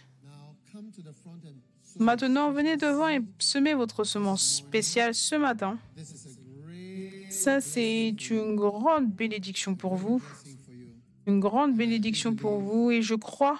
Maintenant, 1.99 2.51
venez 2.51 2.77
devant 2.77 3.09
et 3.09 3.19
semez 3.37 3.73
votre 3.73 4.03
semence 4.03 4.57
spéciale 4.57 5.13
ce 5.13 5.35
matin. 5.35 5.77
Ça, 7.29 7.61
c'est 7.61 8.09
une 8.29 8.55
grande 8.55 9.11
bénédiction 9.11 9.75
pour 9.75 9.95
vous. 9.95 10.21
Une 11.27 11.39
grande 11.39 11.75
bénédiction 11.75 12.35
pour 12.35 12.59
vous 12.59 12.91
et 12.91 13.01
je 13.01 13.15
crois 13.15 13.59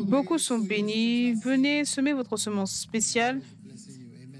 Beaucoup 0.00 0.38
sont 0.38 0.58
bénis. 0.58 1.34
Venez 1.34 1.84
semer 1.84 2.12
votre 2.12 2.36
semence 2.36 2.74
spéciale 2.74 3.40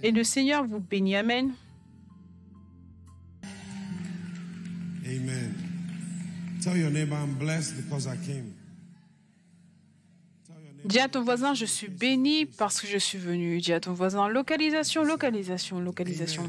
et 0.03 0.11
le 0.11 0.25
Seigneur 0.25 0.67
vous 0.67 0.81
bénit. 0.81 1.17
Amen. 1.17 1.53
Amen. 5.05 5.55
Tell 6.63 6.77
your 6.77 6.91
neighbor 6.91 7.17
I'm 7.17 7.35
blessed 7.35 7.77
because 7.77 8.07
I 8.07 8.17
came. 8.27 8.55
Dis 10.85 11.01
à 11.01 11.09
ton 11.09 11.23
voisin, 11.23 11.55
je 11.55 11.67
suis 11.67 11.89
béni 11.89 12.47
parce 12.47 12.81
que 12.81 12.87
je 12.87 12.99
suis 12.99 13.19
venu. 13.19 13.61
Dis 13.61 13.73
à 13.73 13.81
ton 13.81 13.93
voisin, 13.93 14.29
localisation, 14.29 15.05
localisation, 15.05 15.81
localisation. 15.81 16.49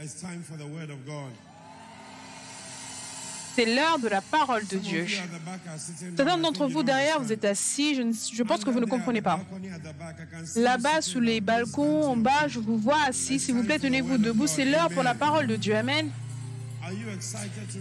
It's 0.00 0.20
time 0.20 0.42
for 0.42 0.56
the 0.56 0.66
word 0.66 0.90
of 0.90 1.04
God. 1.04 1.32
C'est 3.54 3.72
l'heure 3.72 3.98
de 4.00 4.08
la 4.08 4.20
parole 4.20 4.66
de 4.66 4.76
Dieu. 4.78 5.06
Certains 6.16 6.38
d'entre 6.38 6.66
vous 6.66 6.82
derrière, 6.82 7.20
vous 7.20 7.32
êtes 7.32 7.44
assis, 7.44 7.94
je, 7.94 8.42
pense 8.42 8.64
que 8.64 8.70
vous 8.70 8.80
ne 8.80 8.86
comprenez 8.86 9.22
pas. 9.22 9.40
Là-bas, 10.56 11.00
sous 11.00 11.20
les 11.20 11.40
balcons, 11.40 12.02
en 12.02 12.16
bas, 12.16 12.48
je 12.48 12.58
vous 12.58 12.76
vois 12.76 13.02
assis. 13.06 13.38
S'il 13.38 13.54
vous 13.54 13.62
plaît, 13.62 13.78
tenez-vous 13.78 14.18
debout. 14.18 14.46
C'est 14.46 14.64
l'heure 14.64 14.88
pour 14.88 15.04
la 15.04 15.14
parole 15.14 15.46
de 15.46 15.56
Dieu. 15.56 15.76
Amen. 15.76 16.10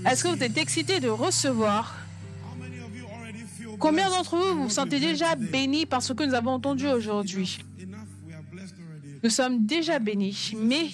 Est-ce 0.05 0.24
que 0.24 0.30
vous 0.30 0.43
êtes 0.43 0.57
excités 0.57 0.99
de 0.99 1.09
recevoir? 1.09 1.95
Combien 3.80 4.09
d'entre 4.09 4.38
vous 4.38 4.63
vous 4.63 4.69
sentez 4.69 4.99
déjà 4.99 5.36
bénis 5.36 5.86
par 5.86 6.03
ce 6.03 6.13
que 6.13 6.24
nous 6.24 6.36
avons 6.36 6.51
entendu 6.51 6.88
aujourd'hui? 6.88 7.59
Nous 9.24 9.30
sommes 9.30 9.65
déjà 9.65 9.99
bénis. 9.99 10.53
Mais 10.55 10.89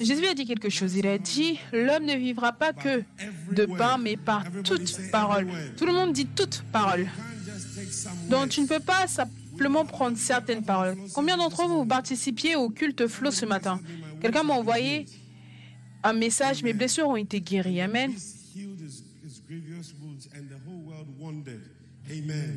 Jésus 0.00 0.26
a 0.26 0.34
dit 0.34 0.44
quelque 0.44 0.68
chose. 0.68 0.94
Il 0.94 1.06
a 1.06 1.18
dit, 1.18 1.58
l'homme 1.72 2.04
ne 2.04 2.14
vivra 2.14 2.52
pas 2.52 2.72
que 2.72 3.02
de 3.52 3.66
pain, 3.66 3.98
mais 3.98 4.16
par 4.16 4.44
toute 4.64 4.98
parole. 5.10 5.48
Tout 5.76 5.86
le 5.86 5.92
monde 5.92 6.12
dit 6.12 6.26
toute 6.26 6.62
parole. 6.72 7.06
Donc 8.30 8.50
tu 8.50 8.60
ne 8.60 8.66
peux 8.66 8.80
pas 8.80 9.06
simplement 9.06 9.84
prendre 9.84 10.16
certaines 10.16 10.64
paroles. 10.64 10.96
Combien 11.14 11.36
d'entre 11.36 11.66
vous, 11.66 11.84
participiez 11.84 12.56
au 12.56 12.70
culte 12.70 13.06
flow 13.06 13.30
ce 13.30 13.46
matin? 13.46 13.80
Quelqu'un 14.20 14.42
m'a 14.42 14.54
envoyé 14.54 15.06
un 16.02 16.12
message, 16.12 16.62
mes 16.62 16.72
blessures 16.72 17.08
ont 17.08 17.16
été 17.16 17.40
guéries. 17.40 17.80
Amen. 17.80 18.12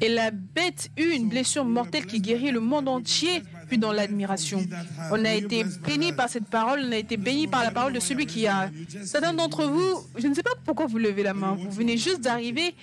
Et 0.01 0.09
la 0.09 0.31
bête 0.31 0.89
eut 0.97 1.11
une 1.11 1.29
blessure 1.29 1.65
mortelle 1.65 2.05
qui 2.05 2.21
guérit 2.21 2.51
le 2.51 2.59
monde 2.59 2.87
entier, 2.87 3.43
dans 3.77 3.91
l'admiration. 3.91 4.63
On 5.11 5.25
a 5.25 5.33
été 5.33 5.63
béni 5.85 6.13
par 6.13 6.29
cette 6.29 6.47
parole, 6.47 6.81
on 6.85 6.91
a 6.91 6.97
été 6.97 7.17
béni 7.17 7.47
par 7.47 7.63
la 7.63 7.71
parole 7.71 7.93
de 7.93 7.99
celui 7.99 8.25
qui 8.25 8.47
a. 8.47 8.69
Certains 9.03 9.33
d'entre 9.33 9.65
vous, 9.65 10.03
je 10.17 10.27
ne 10.27 10.33
sais 10.33 10.43
pas 10.43 10.51
pourquoi 10.65 10.85
vous 10.87 10.97
levez 10.97 11.23
la 11.23 11.33
main, 11.33 11.57
vous 11.59 11.71
venez 11.71 11.97
juste 11.97 12.21
d'arriver, 12.21 12.73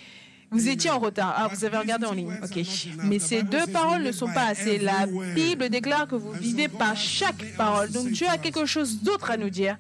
vous 0.51 0.69
étiez 0.69 0.91
en 0.91 0.99
retard. 0.99 1.35
Ah, 1.37 1.49
vous 1.53 1.65
avez 1.65 1.77
regardé 1.77 2.07
en 2.07 2.13
ligne, 2.13 2.33
ok. 2.43 2.65
Mais 3.05 3.19
ces 3.19 3.43
deux 3.43 3.67
paroles 3.67 4.03
ne 4.03 4.13
sont 4.13 4.33
pas 4.33 4.47
assez. 4.47 4.79
La 4.79 5.07
Bible 5.07 5.69
déclare 5.69 6.09
que 6.09 6.15
vous 6.15 6.33
vivez 6.33 6.69
par 6.69 6.97
chaque 6.97 7.57
parole. 7.57 7.91
Donc 7.91 8.11
Dieu 8.11 8.27
a 8.29 8.39
quelque 8.39 8.65
chose 8.65 9.03
d'autre 9.03 9.31
à 9.31 9.37
nous 9.37 9.51
dire. 9.51 9.77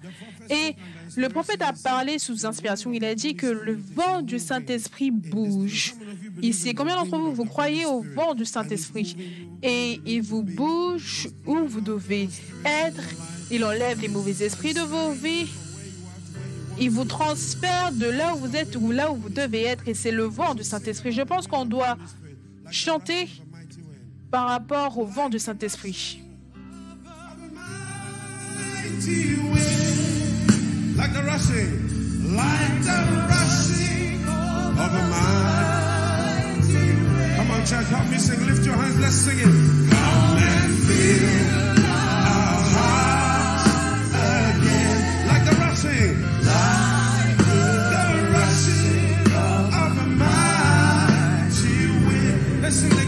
Et 0.50 0.76
le 1.16 1.28
prophète 1.28 1.62
a 1.62 1.72
parlé 1.72 2.18
sous 2.18 2.46
inspiration. 2.46 2.92
Il 2.92 3.04
a 3.04 3.14
dit 3.14 3.34
que 3.34 3.46
le 3.46 3.78
vent 3.94 4.22
du 4.22 4.38
Saint-Esprit 4.38 5.10
bouge. 5.10 5.94
Ici, 6.42 6.74
combien 6.74 6.96
d'entre 6.96 7.16
vous, 7.18 7.32
vous 7.32 7.44
croyez 7.44 7.86
au 7.86 8.02
vent 8.02 8.34
du 8.34 8.44
Saint-Esprit 8.44 9.16
Et 9.62 10.00
il 10.06 10.22
vous 10.22 10.42
bouge 10.42 11.28
où 11.46 11.56
vous 11.66 11.80
devez 11.80 12.28
être. 12.64 13.02
Il 13.50 13.64
enlève 13.64 14.00
les 14.00 14.08
mauvais 14.08 14.44
esprits 14.44 14.74
de 14.74 14.82
vos 14.82 15.12
vies. 15.12 15.46
Il 16.80 16.90
vous 16.90 17.04
transfère 17.04 17.92
de 17.92 18.06
là 18.06 18.34
où 18.34 18.38
vous 18.38 18.56
êtes 18.56 18.76
ou 18.76 18.90
là 18.90 19.10
où 19.10 19.16
vous 19.16 19.28
devez 19.28 19.64
être. 19.64 19.86
Et 19.86 19.94
c'est 19.94 20.10
le 20.10 20.24
vent 20.24 20.54
du 20.54 20.62
Saint-Esprit. 20.62 21.12
Je 21.12 21.22
pense 21.22 21.46
qu'on 21.46 21.64
doit 21.64 21.96
chanter 22.70 23.28
par 24.30 24.48
rapport 24.48 24.98
au 24.98 25.04
vent 25.04 25.28
du 25.28 25.38
Saint-Esprit. 25.38 26.22
Lift 38.46 38.64
your 38.64 38.76
let's 38.76 39.14
sing 39.14 39.38
it. 39.40 41.77
Wind. 52.68 52.74
Let's 52.74 52.76
sing 52.76 52.92
it 52.92 52.98
again, 52.98 52.98
like 52.98 53.07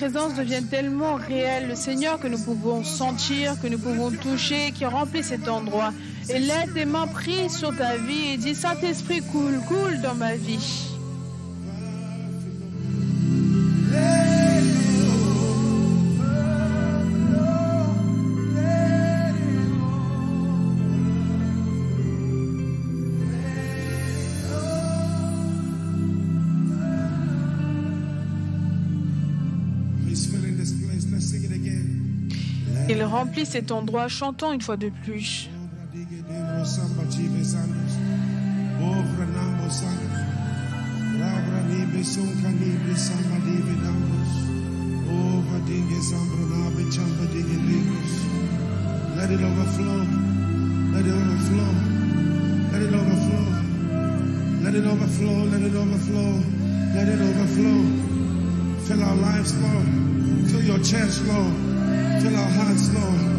présence 0.00 0.34
devienne 0.34 0.64
tellement 0.64 1.16
réelle, 1.16 1.68
le 1.68 1.74
Seigneur, 1.74 2.18
que 2.18 2.26
nous 2.26 2.42
pouvons 2.42 2.82
sentir, 2.82 3.60
que 3.60 3.66
nous 3.66 3.78
pouvons 3.78 4.10
toucher, 4.10 4.72
qui 4.72 4.86
remplit 4.86 5.22
cet 5.22 5.46
endroit. 5.46 5.92
Et 6.30 6.38
laisse 6.38 6.72
tes 6.72 6.86
mains 6.86 7.06
prises 7.06 7.54
sur 7.54 7.76
ta 7.76 7.98
vie 7.98 8.32
et 8.32 8.38
dis 8.38 8.54
Saint-Esprit, 8.54 9.20
coule, 9.20 9.60
coule 9.68 10.00
dans 10.00 10.14
ma 10.14 10.36
vie. 10.36 10.89
Cet 33.44 33.72
endroit, 33.72 34.08
chantons 34.08 34.52
une 34.52 34.60
fois 34.60 34.76
de 34.76 34.90
plus. 35.04 35.48
Let 49.20 49.30
it 49.30 49.40
overflow. 49.42 50.00
Let 50.92 51.04
it 51.04 51.12
overflow. 51.12 51.70
Let 52.72 52.82
it 52.82 52.94
overflow. 52.94 53.44
Let 54.62 54.74
it 54.74 54.86
overflow. 54.86 55.44
Let 55.52 55.62
it 55.62 55.74
overflow. 55.76 56.42
Let 56.94 57.08
it 57.08 57.20
overflow. 57.20 57.78
Fill 58.86 59.02
our 59.02 59.16
lives, 59.16 59.54
Lord. 59.60 59.86
Fill 60.48 60.62
your 60.62 60.78
church, 60.78 61.20
Lord. 61.28 61.52
Fill 62.22 62.36
our 62.36 62.50
hearts, 62.50 62.94
Lord. 62.94 63.29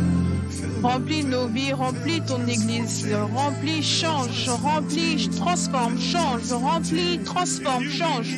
Remplis 0.82 1.23
nos 1.23 1.47
vies, 1.47 1.73
remplis 1.73 2.21
ton 2.21 2.45
église, 2.47 3.07
remplis, 3.34 3.84
change, 3.84 4.49
remplis, 4.49 5.29
transforme, 5.29 5.99
change, 5.99 6.51
remplis, 6.51 7.19
transforme, 7.23 7.84
change. 7.84 8.38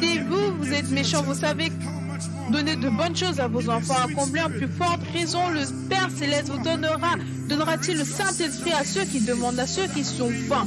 Si 0.00 0.18
vous, 0.20 0.56
vous 0.58 0.72
êtes 0.72 0.90
méchants, 0.90 1.22
vous 1.22 1.34
savez 1.34 1.72
donner 2.50 2.76
de 2.76 2.88
bonnes 2.88 3.16
choses 3.16 3.40
à 3.40 3.48
vos 3.48 3.68
enfants, 3.68 3.94
à 3.94 4.12
combler 4.12 4.42
en 4.42 4.50
plus 4.50 4.68
forte 4.68 5.00
raison, 5.12 5.48
le 5.50 5.60
Père 5.88 6.08
Céleste 6.16 6.50
vous 6.50 6.62
donnera, 6.62 7.16
donnera-t-il 7.48 7.98
le 7.98 8.04
Saint-Esprit 8.04 8.72
à 8.72 8.84
ceux 8.84 9.04
qui 9.04 9.20
demandent, 9.20 9.58
à 9.58 9.66
ceux 9.66 9.86
qui 9.88 10.04
sont 10.04 10.30
faim. 10.48 10.66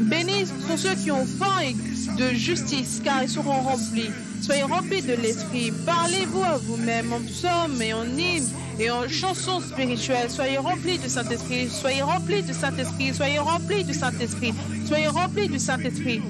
Bénis 0.00 0.46
sont 0.46 0.76
ceux 0.76 0.94
qui 0.94 1.10
ont 1.10 1.26
faim 1.26 1.60
et 1.62 1.74
de 2.18 2.34
justice, 2.34 3.00
car 3.04 3.22
ils 3.22 3.28
seront 3.28 3.60
remplis. 3.60 4.10
Soyez 4.42 4.64
remplis 4.64 5.02
de 5.02 5.14
l'Esprit. 5.14 5.72
Parlez-vous 5.86 6.42
à 6.42 6.56
vous-même 6.56 7.12
en 7.12 7.20
psaumes 7.20 7.80
et 7.80 7.94
en 7.94 8.04
hymnes 8.04 8.48
et 8.80 8.90
en 8.90 9.08
chansons 9.08 9.60
spirituelles. 9.60 10.30
Soyez 10.30 10.58
remplis 10.58 10.98
du 10.98 11.08
Saint-Esprit. 11.08 11.70
Soyez 11.70 12.02
remplis 12.02 12.42
du 12.42 12.52
Saint-Esprit. 12.52 13.14
Soyez 13.14 13.38
remplis 13.38 13.84
du 13.84 13.94
Saint-Esprit. 13.94 14.52
Soyez 14.84 15.06
remplis 15.06 15.48
du 15.48 15.60
Saint-Esprit. 15.60 16.20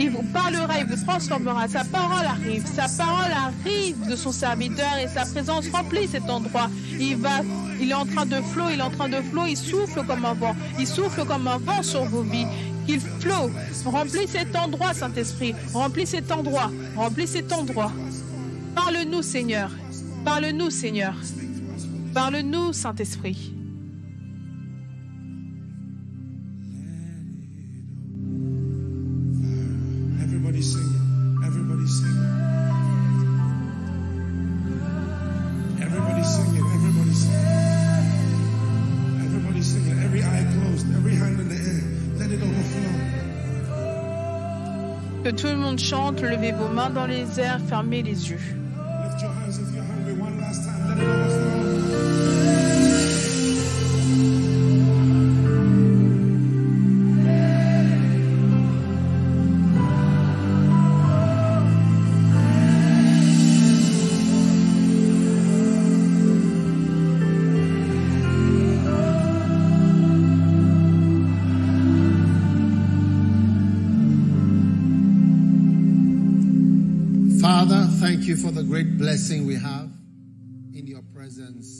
Il 0.00 0.10
vous 0.10 0.24
parlera, 0.32 0.80
il 0.80 0.86
vous 0.86 1.04
transformera. 1.04 1.68
Sa 1.68 1.84
parole 1.84 2.26
arrive. 2.26 2.66
Sa 2.66 2.88
parole 2.88 3.32
arrive 3.32 3.96
de 4.10 4.16
son 4.16 4.32
serviteur 4.32 4.96
et 5.00 5.06
sa 5.06 5.24
présence 5.24 5.68
remplit 5.72 6.08
cet 6.08 6.28
endroit. 6.28 6.68
Il 6.98 7.16
va, 7.18 7.40
il 7.80 7.92
est 7.92 7.94
en 7.94 8.04
train 8.04 8.26
de 8.26 8.40
flot, 8.40 8.64
il 8.72 8.80
est 8.80 8.82
en 8.82 8.90
train 8.90 9.08
de 9.08 9.22
flot, 9.22 9.46
il 9.46 9.56
souffle 9.56 10.04
comme 10.04 10.24
un 10.24 10.34
vent. 10.34 10.56
Il 10.78 10.88
souffle 10.88 11.24
comme 11.24 11.46
un 11.46 11.58
vent 11.58 11.84
sur 11.84 12.04
vos 12.04 12.22
vies. 12.22 12.46
Il 12.88 13.00
flot. 13.00 13.50
Remplis 13.84 14.28
cet 14.28 14.54
endroit, 14.54 14.94
Saint-Esprit. 14.94 15.54
Remplis 15.72 16.06
cet 16.06 16.30
endroit. 16.30 16.70
Remplis 16.96 17.26
cet 17.26 17.52
endroit. 17.52 17.92
Parle-nous, 18.74 19.22
Seigneur. 19.22 19.70
Parle-nous, 20.24 20.70
Seigneur. 20.70 21.14
Parle-nous, 22.14 22.72
Saint-Esprit. 22.72 23.55
Chante, 45.78 46.22
levez 46.22 46.52
vos 46.52 46.68
mains 46.68 46.90
dans 46.90 47.06
les 47.06 47.40
airs, 47.40 47.60
fermez 47.68 48.02
les 48.02 48.30
yeux. 48.30 48.65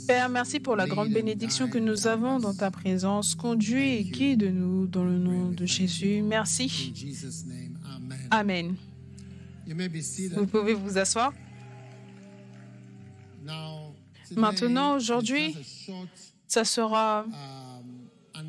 Père, 0.06 0.28
merci 0.28 0.60
pour 0.60 0.76
la 0.76 0.86
grande 0.86 1.10
bénédiction 1.10 1.68
que 1.68 1.78
nous 1.78 2.06
avons 2.06 2.38
dans 2.38 2.54
ta 2.54 2.70
présence. 2.70 3.34
Conduis 3.34 3.94
et 3.94 4.04
guide-nous 4.04 4.86
dans 4.86 5.04
le 5.04 5.18
nom 5.18 5.50
de 5.50 5.66
Jésus. 5.66 6.22
Merci. 6.22 6.92
Amen. 7.90 8.28
Amen. 8.30 8.76
You 9.66 9.74
may 9.74 9.88
be 9.88 10.00
seated. 10.00 10.38
Vous 10.38 10.46
pouvez 10.46 10.74
vous 10.74 10.96
asseoir. 10.96 11.32
Maintenant, 14.36 14.96
aujourd'hui, 14.96 15.54
Ça 16.46 16.64
sera 16.64 17.24
um, 18.34 18.46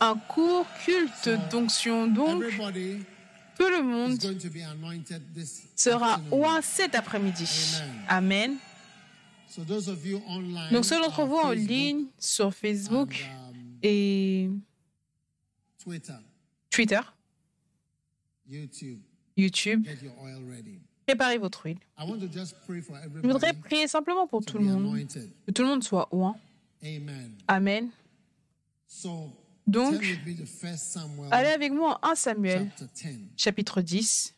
un 0.00 0.14
court 0.28 0.66
culte 0.84 1.30
d'onction. 1.50 2.06
Donc, 2.06 2.44
tout 3.58 3.68
le 3.68 3.82
monde 3.82 4.18
sera 5.76 6.20
oint 6.30 6.62
cet 6.62 6.94
après-midi. 6.94 7.48
Amen. 8.08 8.56
Donc, 10.70 10.84
ceux 10.84 10.98
d'entre 10.98 11.20
on 11.20 11.26
vous 11.26 11.36
en 11.36 11.50
ligne, 11.50 12.06
sur 12.18 12.54
Facebook 12.54 13.24
um, 13.50 13.56
et 13.82 14.48
Twitter, 16.70 17.00
YouTube, 19.36 19.86
préparez 21.06 21.38
votre 21.38 21.66
huile. 21.66 21.78
Je 21.98 23.28
voudrais 23.28 23.52
prier 23.52 23.88
simplement 23.88 24.26
pour 24.26 24.44
to 24.44 24.52
tout 24.52 24.58
le 24.58 24.64
monde, 24.64 25.06
que 25.46 25.50
tout 25.50 25.62
le 25.62 25.68
monde 25.68 25.84
soit 25.84 26.08
oint. 26.12 26.36
Amen. 26.82 27.32
Amen. 27.46 27.90
Donc, 29.66 30.02
allez 31.30 31.48
avec 31.50 31.72
moi 31.72 31.98
en 32.02 32.10
1 32.10 32.14
Samuel, 32.16 32.70
chapter 32.76 33.08
10. 33.08 33.18
chapitre 33.36 33.80
10. 33.80 34.34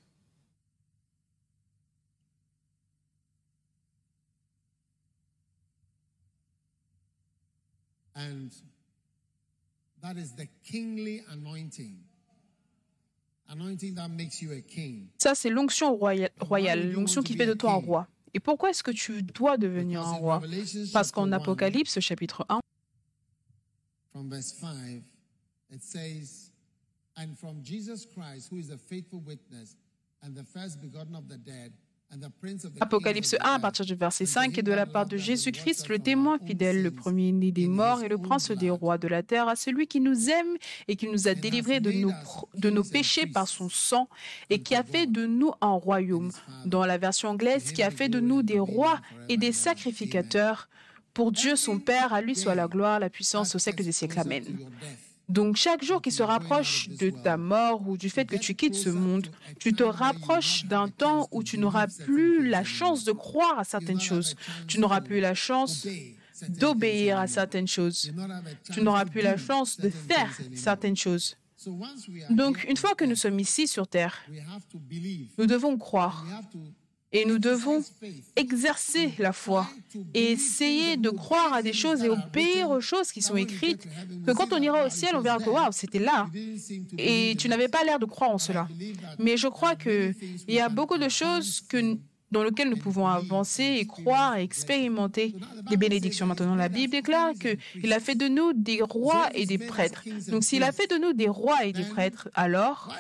And 8.16 8.50
that 10.02 10.16
is 10.16 10.32
the 10.36 10.46
kingly 10.64 11.22
anointing. 11.30 11.96
Anointing 13.48 13.94
that 13.96 14.08
makes 14.10 14.40
you 14.40 14.52
a 14.52 14.60
king. 14.60 15.08
Ça, 15.18 15.34
c'est 15.34 15.50
l'onction 15.50 15.94
roya- 15.96 16.30
royale, 16.40 16.92
l'onction 16.92 17.22
qui 17.22 17.36
fait 17.36 17.46
de 17.46 17.54
toi 17.54 17.72
un 17.72 17.76
roi. 17.76 18.08
Et 18.32 18.40
pourquoi 18.40 18.70
est-ce 18.70 18.82
que 18.82 18.90
tu 18.90 19.22
dois 19.22 19.56
devenir 19.58 20.00
un 20.00 20.12
Because 20.12 20.20
roi? 20.20 20.42
Parce 20.92 21.10
qu'en 21.12 21.24
chapter 21.24 21.34
1, 21.34 21.42
Apocalypse, 21.42 22.00
chapitre 22.00 22.46
1, 22.48 22.60
from 24.12 24.28
verse 24.30 24.54
5, 24.60 25.02
it 25.74 25.82
says, 25.82 26.50
And 27.16 27.36
from 27.38 27.62
Jesus 27.62 28.06
Christ, 28.06 28.48
who 28.50 28.58
is 28.58 28.68
the 28.68 28.78
faithful 28.78 29.20
witness, 29.20 29.76
and 30.22 30.34
the 30.34 30.44
first 30.44 30.80
begotten 30.80 31.14
of 31.14 31.28
the 31.28 31.36
dead, 31.36 31.72
and 32.10 32.20
the 32.20 32.30
prince 32.30 32.64
of 32.64 32.74
the 32.74 32.80
kings 32.80 32.86
Apocalypse 32.86 33.32
of 33.32 33.40
the 33.40 33.44
1 33.44 33.54
à 33.56 33.58
partir 33.60 33.84
du 33.84 33.94
verset 33.94 34.24
and 34.24 34.28
to 34.28 34.32
5 34.32 34.44
him 34.44 34.58
est 34.58 34.62
de 34.62 34.72
la 34.72 34.86
part 34.86 35.06
de 35.06 35.16
Jésus-Christ, 35.16 35.88
le 35.88 35.98
témoin 35.98 36.38
fidèle, 36.38 36.82
le 36.82 36.90
premier-né 36.90 37.50
des 37.50 37.66
morts 37.66 38.02
et 38.02 38.08
le 38.08 38.18
prince 38.18 38.50
des 38.50 38.70
rois 38.70 38.98
de 38.98 39.08
la 39.08 39.22
terre, 39.22 39.48
à 39.48 39.56
celui 39.56 39.86
qui 39.86 40.00
nous 40.00 40.28
aime 40.30 40.56
et 40.86 40.96
qui 40.96 41.08
nous 41.08 41.28
a 41.28 41.34
délivrés 41.34 41.80
de 41.80 41.90
nos, 41.92 42.12
de 42.54 42.70
nos 42.70 42.84
péchés 42.84 43.26
par 43.26 43.48
son 43.48 43.68
sang 43.68 44.08
et 44.50 44.62
qui 44.62 44.74
a 44.74 44.84
fait 44.84 45.06
de 45.06 45.26
nous 45.26 45.52
un 45.60 45.72
royaume. 45.72 46.30
Dans 46.66 46.84
la 46.84 46.98
version 46.98 47.30
anglaise, 47.30 47.72
qui 47.72 47.82
a 47.82 47.90
fait 47.90 48.08
de 48.08 48.20
nous 48.20 48.42
des 48.42 48.60
rois 48.60 49.00
et 49.28 49.36
des 49.36 49.52
sacrificateurs 49.52 50.68
pour 51.14 51.32
Dieu 51.32 51.56
son 51.56 51.78
Père, 51.78 52.12
à 52.12 52.20
lui 52.20 52.34
soit 52.36 52.54
la 52.54 52.68
gloire, 52.68 53.00
la 53.00 53.10
puissance 53.10 53.54
au 53.54 53.58
siècle 53.58 53.82
des 53.82 53.92
siècles. 53.92 54.20
Amen. 54.20 54.44
Donc 55.28 55.56
chaque 55.56 55.82
jour 55.82 56.02
qui 56.02 56.10
se 56.10 56.22
rapproche 56.22 56.88
de 56.88 57.10
ta 57.10 57.36
mort 57.36 57.88
ou 57.88 57.96
du 57.96 58.10
fait 58.10 58.26
que 58.26 58.36
tu 58.36 58.54
quittes 58.54 58.74
ce 58.74 58.90
monde, 58.90 59.28
tu 59.58 59.72
te 59.72 59.82
rapproches 59.82 60.66
d'un 60.66 60.88
temps 60.88 61.28
où 61.30 61.42
tu 61.42 61.58
n'auras 61.58 61.86
plus 61.86 62.46
la 62.46 62.64
chance 62.64 63.04
de 63.04 63.12
croire 63.12 63.58
à 63.58 63.64
certaines 63.64 64.00
choses. 64.00 64.34
Tu 64.68 64.78
n'auras 64.80 65.00
plus 65.00 65.20
la 65.20 65.34
chance 65.34 65.86
d'obéir 66.48 67.18
à 67.18 67.26
certaines 67.26 67.68
choses. 67.68 68.12
Tu 68.72 68.82
n'auras 68.82 69.06
plus 69.06 69.22
la 69.22 69.36
chance 69.36 69.78
de 69.78 69.88
faire 69.88 70.38
certaines 70.54 70.96
choses. 70.96 71.36
Donc 72.30 72.64
une 72.68 72.76
fois 72.76 72.94
que 72.94 73.04
nous 73.04 73.16
sommes 73.16 73.40
ici 73.40 73.66
sur 73.66 73.88
Terre, 73.88 74.22
nous 75.38 75.46
devons 75.46 75.78
croire 75.78 76.26
et 77.14 77.24
nous 77.24 77.38
devons 77.38 77.82
exercer 78.34 79.12
la 79.18 79.32
foi 79.32 79.68
et 80.12 80.32
essayer 80.32 80.96
de 80.96 81.10
croire 81.10 81.54
à 81.54 81.62
des 81.62 81.72
choses 81.72 82.02
et 82.02 82.08
obéir 82.08 82.70
aux 82.70 82.80
choses 82.80 83.12
qui 83.12 83.22
sont 83.22 83.36
écrites, 83.36 83.86
que 84.26 84.32
quand 84.32 84.52
on 84.52 84.60
ira 84.60 84.84
au 84.84 84.90
ciel, 84.90 85.14
on 85.14 85.20
verra 85.20 85.38
que 85.38 85.48
waouh, 85.48 85.70
c'était 85.70 86.00
là. 86.00 86.26
Et 86.98 87.36
tu 87.38 87.48
n'avais 87.48 87.68
pas 87.68 87.84
l'air 87.84 88.00
de 88.00 88.04
croire 88.04 88.32
en 88.32 88.38
cela. 88.38 88.68
Mais 89.20 89.36
je 89.36 89.46
crois 89.46 89.76
qu'il 89.76 90.14
y 90.48 90.58
a 90.58 90.68
beaucoup 90.68 90.98
de 90.98 91.08
choses 91.08 91.60
que, 91.68 91.96
dans 92.32 92.42
lesquelles 92.42 92.68
nous 92.68 92.76
pouvons 92.76 93.06
avancer 93.06 93.76
et 93.78 93.86
croire 93.86 94.36
et 94.36 94.42
expérimenter 94.42 95.36
des 95.70 95.76
bénédictions. 95.76 96.26
Maintenant, 96.26 96.56
la 96.56 96.68
Bible 96.68 96.90
déclare 96.90 97.30
qu'il 97.34 97.92
a 97.92 98.00
fait 98.00 98.16
de 98.16 98.26
nous 98.26 98.52
des 98.52 98.82
rois 98.82 99.28
et 99.34 99.46
des 99.46 99.58
prêtres. 99.58 100.02
Donc, 100.32 100.42
s'il 100.42 100.64
a 100.64 100.72
fait 100.72 100.90
de 100.90 100.96
nous 100.96 101.12
des 101.12 101.28
rois 101.28 101.64
et 101.64 101.72
des 101.72 101.84
prêtres, 101.84 102.28
alors 102.34 102.92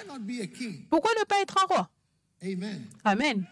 pourquoi 0.88 1.10
ne 1.18 1.24
pas 1.24 1.42
être 1.42 1.56
un 1.64 1.66
roi? 1.74 1.90
Amen. 3.04 3.44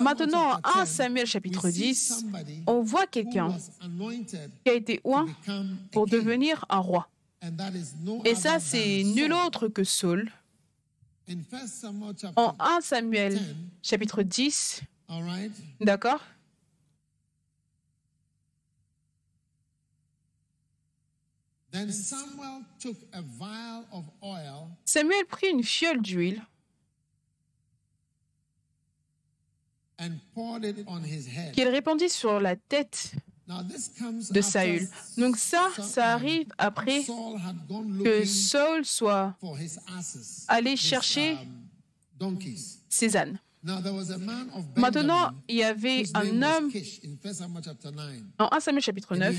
Maintenant, 0.00 0.60
en 0.62 0.80
1 0.80 0.86
Samuel 0.86 1.26
chapitre 1.26 1.68
10, 1.68 2.26
on 2.66 2.82
voit 2.82 3.06
quelqu'un 3.06 3.56
qui 4.64 4.70
a 4.70 4.74
été 4.74 5.00
oint 5.04 5.26
pour 5.92 6.06
devenir 6.06 6.64
un 6.68 6.78
roi. 6.78 7.08
Et 8.24 8.34
ça, 8.34 8.58
c'est 8.60 9.02
nul 9.04 9.32
autre 9.32 9.68
que 9.68 9.84
Saul. 9.84 10.30
En 12.36 12.54
1 12.58 12.80
Samuel 12.82 13.40
chapitre 13.82 14.22
10, 14.22 14.82
d'accord? 15.80 16.20
Samuel 24.84 25.26
prit 25.26 25.48
une 25.48 25.62
fiole 25.62 26.00
d'huile 26.00 26.42
qu'il 31.52 31.68
répandit 31.68 32.08
sur 32.08 32.40
la 32.40 32.56
tête 32.56 33.12
de 34.30 34.40
Saül. 34.40 34.88
Donc 35.16 35.36
ça, 35.36 35.68
ça 35.80 36.12
arrive 36.12 36.48
après 36.58 37.04
que 38.04 38.24
Saul 38.24 38.84
soit 38.84 39.36
allé 40.48 40.76
chercher 40.76 41.38
ses 42.88 43.16
ânes. 43.16 43.38
Maintenant, 44.76 45.32
il 45.48 45.56
y 45.56 45.62
avait 45.64 46.04
un 46.14 46.42
homme 46.42 46.70
en 48.38 48.48
1 48.52 48.60
Samuel 48.60 48.82
chapitre 48.82 49.16
9. 49.16 49.34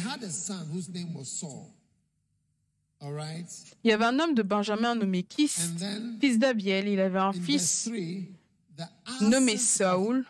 Il 3.84 3.90
y 3.90 3.92
avait 3.92 4.06
un 4.06 4.20
homme 4.20 4.34
de 4.34 4.42
Benjamin 4.42 4.96
nommé 4.96 5.24
Kis, 5.24 5.54
fils 6.20 6.40
d'Abiel. 6.40 6.88
Il 6.88 7.00
avait 7.00 7.20
un 7.20 7.32
fils 7.32 7.90
nommé 9.22 9.58
Saul. 9.58 10.26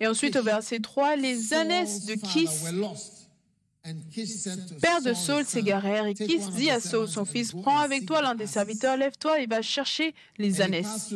Et 0.00 0.06
ensuite, 0.06 0.36
au 0.36 0.42
verset 0.42 0.80
3, 0.80 1.16
les 1.16 1.54
ânesses 1.54 2.04
de 2.06 2.14
Kis, 2.14 2.48
père 4.80 5.02
de 5.02 5.12
Saul, 5.12 5.44
s'égarèrent. 5.44 6.06
Et 6.06 6.14
Kis 6.14 6.40
dit 6.56 6.70
à 6.70 6.80
Saul, 6.80 7.08
son 7.08 7.24
fils, 7.24 7.52
Prends 7.52 7.78
avec 7.78 8.06
toi 8.06 8.22
l'un 8.22 8.34
des 8.34 8.46
serviteurs, 8.46 8.96
lève-toi 8.96 9.40
et 9.40 9.46
va 9.46 9.62
chercher 9.62 10.14
les 10.38 10.60
ânesses. 10.60 11.14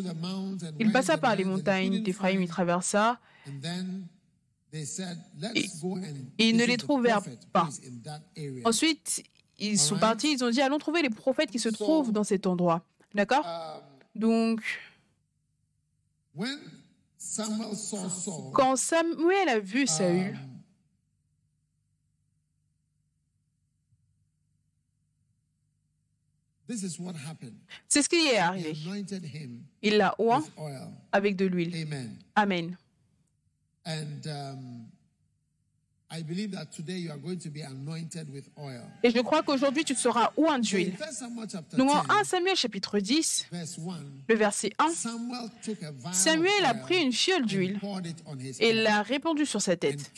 Il 0.79 0.93
passa 0.93 1.19
par 1.19 1.37
les 1.37 1.45
montagnes 1.45 2.03
d'Éphraïm, 2.03 2.43
il 2.43 2.49
traversa. 2.49 3.19
Et 5.55 5.65
ils 6.39 6.57
ne 6.57 6.65
les 6.65 6.77
trouvèrent 6.77 7.23
pas. 7.53 7.69
Ensuite, 8.65 9.23
ils 9.59 9.79
sont 9.79 9.99
partis, 9.99 10.33
ils 10.33 10.45
ont 10.45 10.51
dit, 10.51 10.61
allons 10.61 10.79
trouver 10.79 11.03
les 11.03 11.11
prophètes 11.11 11.51
qui 11.51 11.59
se 11.59 11.69
trouvent 11.69 12.13
dans 12.13 12.25
cet 12.25 12.47
endroit. 12.47 12.85
D'accord? 13.15 13.47
Donc, 14.15 14.63
quand 18.53 18.77
Samuel 18.77 19.49
a 19.49 19.59
vu 19.59 19.87
Saül, 19.87 20.39
c'est 27.89 28.03
ce 28.03 28.09
qui 28.09 28.17
est 28.29 28.39
arrivé. 28.39 28.75
Il 29.83 29.97
l'a 29.99 30.15
oint 30.19 30.45
avec 31.11 31.37
de 31.37 31.45
l'huile. 31.47 31.87
Amen. 32.35 32.77
Et 39.03 39.11
je 39.11 39.21
crois 39.21 39.43
qu'aujourd'hui, 39.43 39.85
tu 39.85 39.95
seras 39.95 40.31
oint 40.37 40.59
d'huile. 40.59 40.95
Donc 41.77 41.91
en 41.91 42.03
1 42.09 42.25
Samuel 42.25 42.57
chapitre 42.57 42.99
10, 42.99 43.47
le 44.29 44.35
verset 44.35 44.73
1, 44.79 44.91
Samuel 46.13 46.65
a 46.65 46.75
pris 46.75 47.03
une 47.03 47.13
fiole 47.13 47.47
d'huile 47.47 47.81
et 48.61 48.73
l'a 48.73 49.03
répandue 49.03 49.47
sur 49.47 49.63
sa 49.63 49.77
tête. 49.77 50.13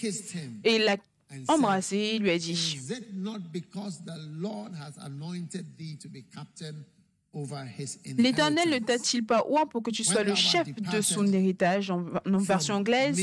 Et 0.65 0.77
il 0.77 0.85
l'a 0.85 0.97
embrassé 1.49 1.97
et 1.97 2.19
lui 2.19 2.31
a 2.31 2.39
dit, 2.39 2.79
L'Éternel 8.17 8.71
ne 8.71 8.79
t'a-t-il 8.79 9.25
pas 9.25 9.45
oint 9.49 9.67
pour 9.67 9.83
que 9.83 9.91
tu 9.91 10.05
sois 10.05 10.23
le 10.23 10.35
chef 10.35 10.69
de 10.75 11.01
son 11.01 11.27
héritage, 11.33 11.91
en, 11.91 12.05
version 12.25 12.75
anglaise, 12.75 13.21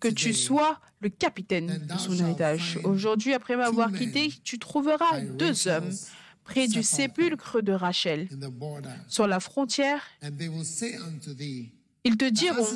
que 0.00 0.08
tu 0.08 0.32
sois 0.32 0.80
le 1.00 1.08
capitaine 1.08 1.86
de 1.86 1.98
son 1.98 2.18
héritage. 2.18 2.78
Aujourd'hui, 2.84 3.34
après 3.34 3.56
m'avoir 3.56 3.92
quitté, 3.92 4.32
tu 4.42 4.58
trouveras 4.58 5.20
deux 5.20 5.68
hommes 5.68 5.90
près 6.44 6.68
du 6.68 6.82
sépulcre 6.82 7.62
de 7.62 7.72
Rachel, 7.72 8.28
sur 9.08 9.26
la 9.26 9.40
frontière, 9.40 10.02
ils 12.04 12.16
te 12.16 12.26
diront, 12.26 12.66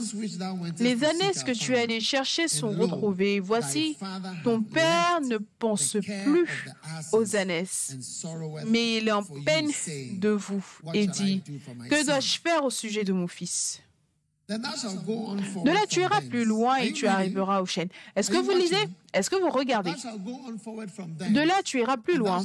les 0.81 1.05
années 1.05 1.33
que 1.45 1.53
tu 1.53 1.75
es 1.75 1.83
allé 1.83 2.01
chercher 2.01 2.49
sont 2.49 2.71
retrouvées. 2.71 3.41
Voici, 3.41 3.97
ton 4.43 4.63
père 4.63 5.21
ne 5.21 5.39
pense 5.59 5.97
plus 6.25 6.49
aux 7.13 7.37
années, 7.37 7.67
mais 8.67 8.97
il 8.97 9.09
est 9.09 9.13
en 9.13 9.25
peine 9.45 9.71
de 10.13 10.31
vous 10.31 10.65
et 10.95 11.07
dit, 11.07 11.43
que 11.91 12.07
dois-je 12.07 12.41
faire 12.41 12.65
au 12.65 12.71
sujet 12.71 13.05
de 13.05 13.13
mon 13.13 13.29
fils? 13.29 13.83
De 14.49 15.71
là, 15.71 15.81
tu 15.89 16.01
iras 16.01 16.23
plus 16.23 16.47
loin 16.47 16.77
et 16.77 16.93
tu 16.93 17.07
arriveras 17.07 17.61
au 17.61 17.67
chêne. 17.67 17.89
Est-ce 18.17 18.31
que 18.31 18.39
vous 18.39 18.53
lisez? 18.53 18.77
Est-ce 19.13 19.29
que 19.29 19.37
vous 19.37 19.51
regardez? 19.51 19.91
De 19.91 21.41
là, 21.41 21.55
tu 21.63 21.81
iras 21.81 21.99
plus 21.99 22.17
loin 22.17 22.43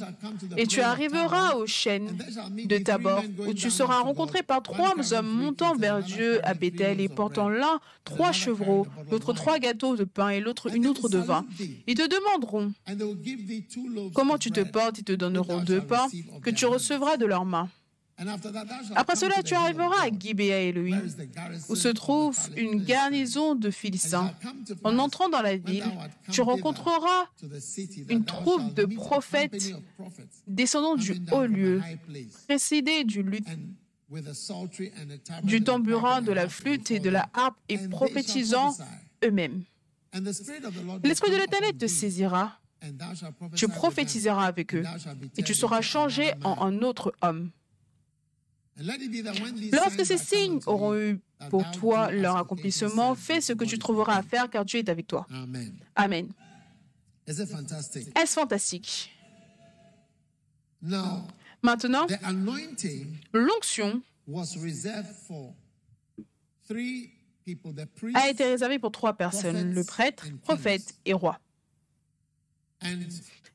et 0.58 0.68
tu 0.68 0.82
arriveras 0.82 1.56
au 1.56 1.66
chêne 1.66 2.18
de 2.66 2.78
Tabor, 2.78 3.24
où 3.48 3.54
tu 3.54 3.72
seras 3.72 4.00
rencontré 4.00 4.44
par 4.44 4.62
trois 4.62 5.14
hommes 5.14 5.28
montant 5.28 5.76
vers 5.76 6.04
Dieu 6.04 6.46
à 6.46 6.54
Bethel 6.54 7.00
et 7.00 7.08
portant 7.08 7.48
l'un 7.48 7.80
trois 8.04 8.34
chevreaux, 8.34 8.86
l'autre 9.10 9.32
trois 9.32 9.60
gâteaux 9.60 9.96
de 9.96 10.04
pain 10.04 10.30
et 10.30 10.42
l'autre 10.42 10.76
une 10.76 10.88
outre 10.88 11.08
de 11.08 11.20
vin. 11.20 11.46
Ils 11.88 11.96
te 11.96 12.08
demanderont 12.08 12.74
comment 14.14 14.38
tu 14.38 14.52
te 14.52 14.62
portes, 14.62 15.00
ils 15.00 15.06
te 15.06 15.14
donneront 15.14 15.62
deux 15.62 15.82
pains 15.82 16.08
que 16.42 16.50
tu 16.50 16.66
recevras 16.66 17.16
de 17.16 17.26
leurs 17.26 17.46
mains. 17.46 17.70
Après 18.96 19.16
cela, 19.16 19.42
tu 19.44 19.54
arriveras 19.54 20.04
à 20.04 20.10
Gibea 20.10 20.62
Elohim, 20.62 21.02
où 21.70 21.76
se 21.76 21.88
trouve 21.88 22.38
une 22.56 22.84
garnison 22.84 23.56
de 23.56 23.72
Philistins. 23.72 24.34
En 24.84 25.00
entrant 25.00 25.30
dans 25.30 25.42
la 25.42 25.58
ville, 25.58 25.86
tu 26.32 26.42
rencontreras 26.42 27.26
une 28.10 28.24
troupe 28.24 28.74
de 28.74 28.86
prophètes 28.86 29.74
descendant 30.48 30.96
du 30.96 31.16
haut 31.32 31.46
lieu, 31.46 31.82
précédés 32.48 33.04
du 33.04 33.24
luth, 33.24 33.48
du 35.44 35.64
tambourin, 35.64 36.22
de 36.22 36.32
la 36.32 36.48
flûte 36.48 36.92
et 36.92 37.00
de 37.00 37.10
la 37.10 37.28
harpe, 37.34 37.58
et 37.68 37.78
prophétisant 37.78 38.76
eux-mêmes. 39.24 39.64
L'Esprit 41.04 41.32
de 41.32 41.38
l'Éternel 41.38 41.76
te 41.76 41.88
saisira, 41.88 42.60
tu 43.56 43.68
prophétiseras 43.68 44.46
avec 44.46 44.76
eux, 44.76 44.84
et 45.38 45.42
tu 45.42 45.56
seras 45.56 45.82
changé 45.82 46.34
en 46.44 46.68
un 46.68 46.82
autre 46.84 47.14
homme. 47.22 47.50
Lorsque 49.72 50.06
ces 50.06 50.18
signes 50.18 50.60
auront 50.66 50.96
eu 50.96 51.20
pour 51.50 51.70
toi 51.72 52.12
leur 52.12 52.38
accomplissement, 52.38 53.14
fais 53.16 53.40
ce 53.42 53.54
que 53.54 53.66
tu 53.66 53.78
trouveras 53.78 54.18
à 54.18 54.24
faire 54.24 54.50
car 54.50 54.66
Dieu 54.66 54.80
est 54.80 54.90
avec 54.90 55.08
toi. 55.08 55.28
Amen. 55.96 56.30
Est-ce 57.28 57.46
fantastique? 58.34 59.12
Maintenant, 61.62 62.08
l'onction 63.32 64.02
a 68.16 68.30
été 68.30 68.44
réservée 68.46 68.80
pour 68.80 68.92
trois 68.92 69.14
personnes, 69.14 69.74
le 69.74 69.84
prêtre, 69.84 70.26
prophète 70.42 70.96
et 71.06 71.14
roi. 71.14 71.40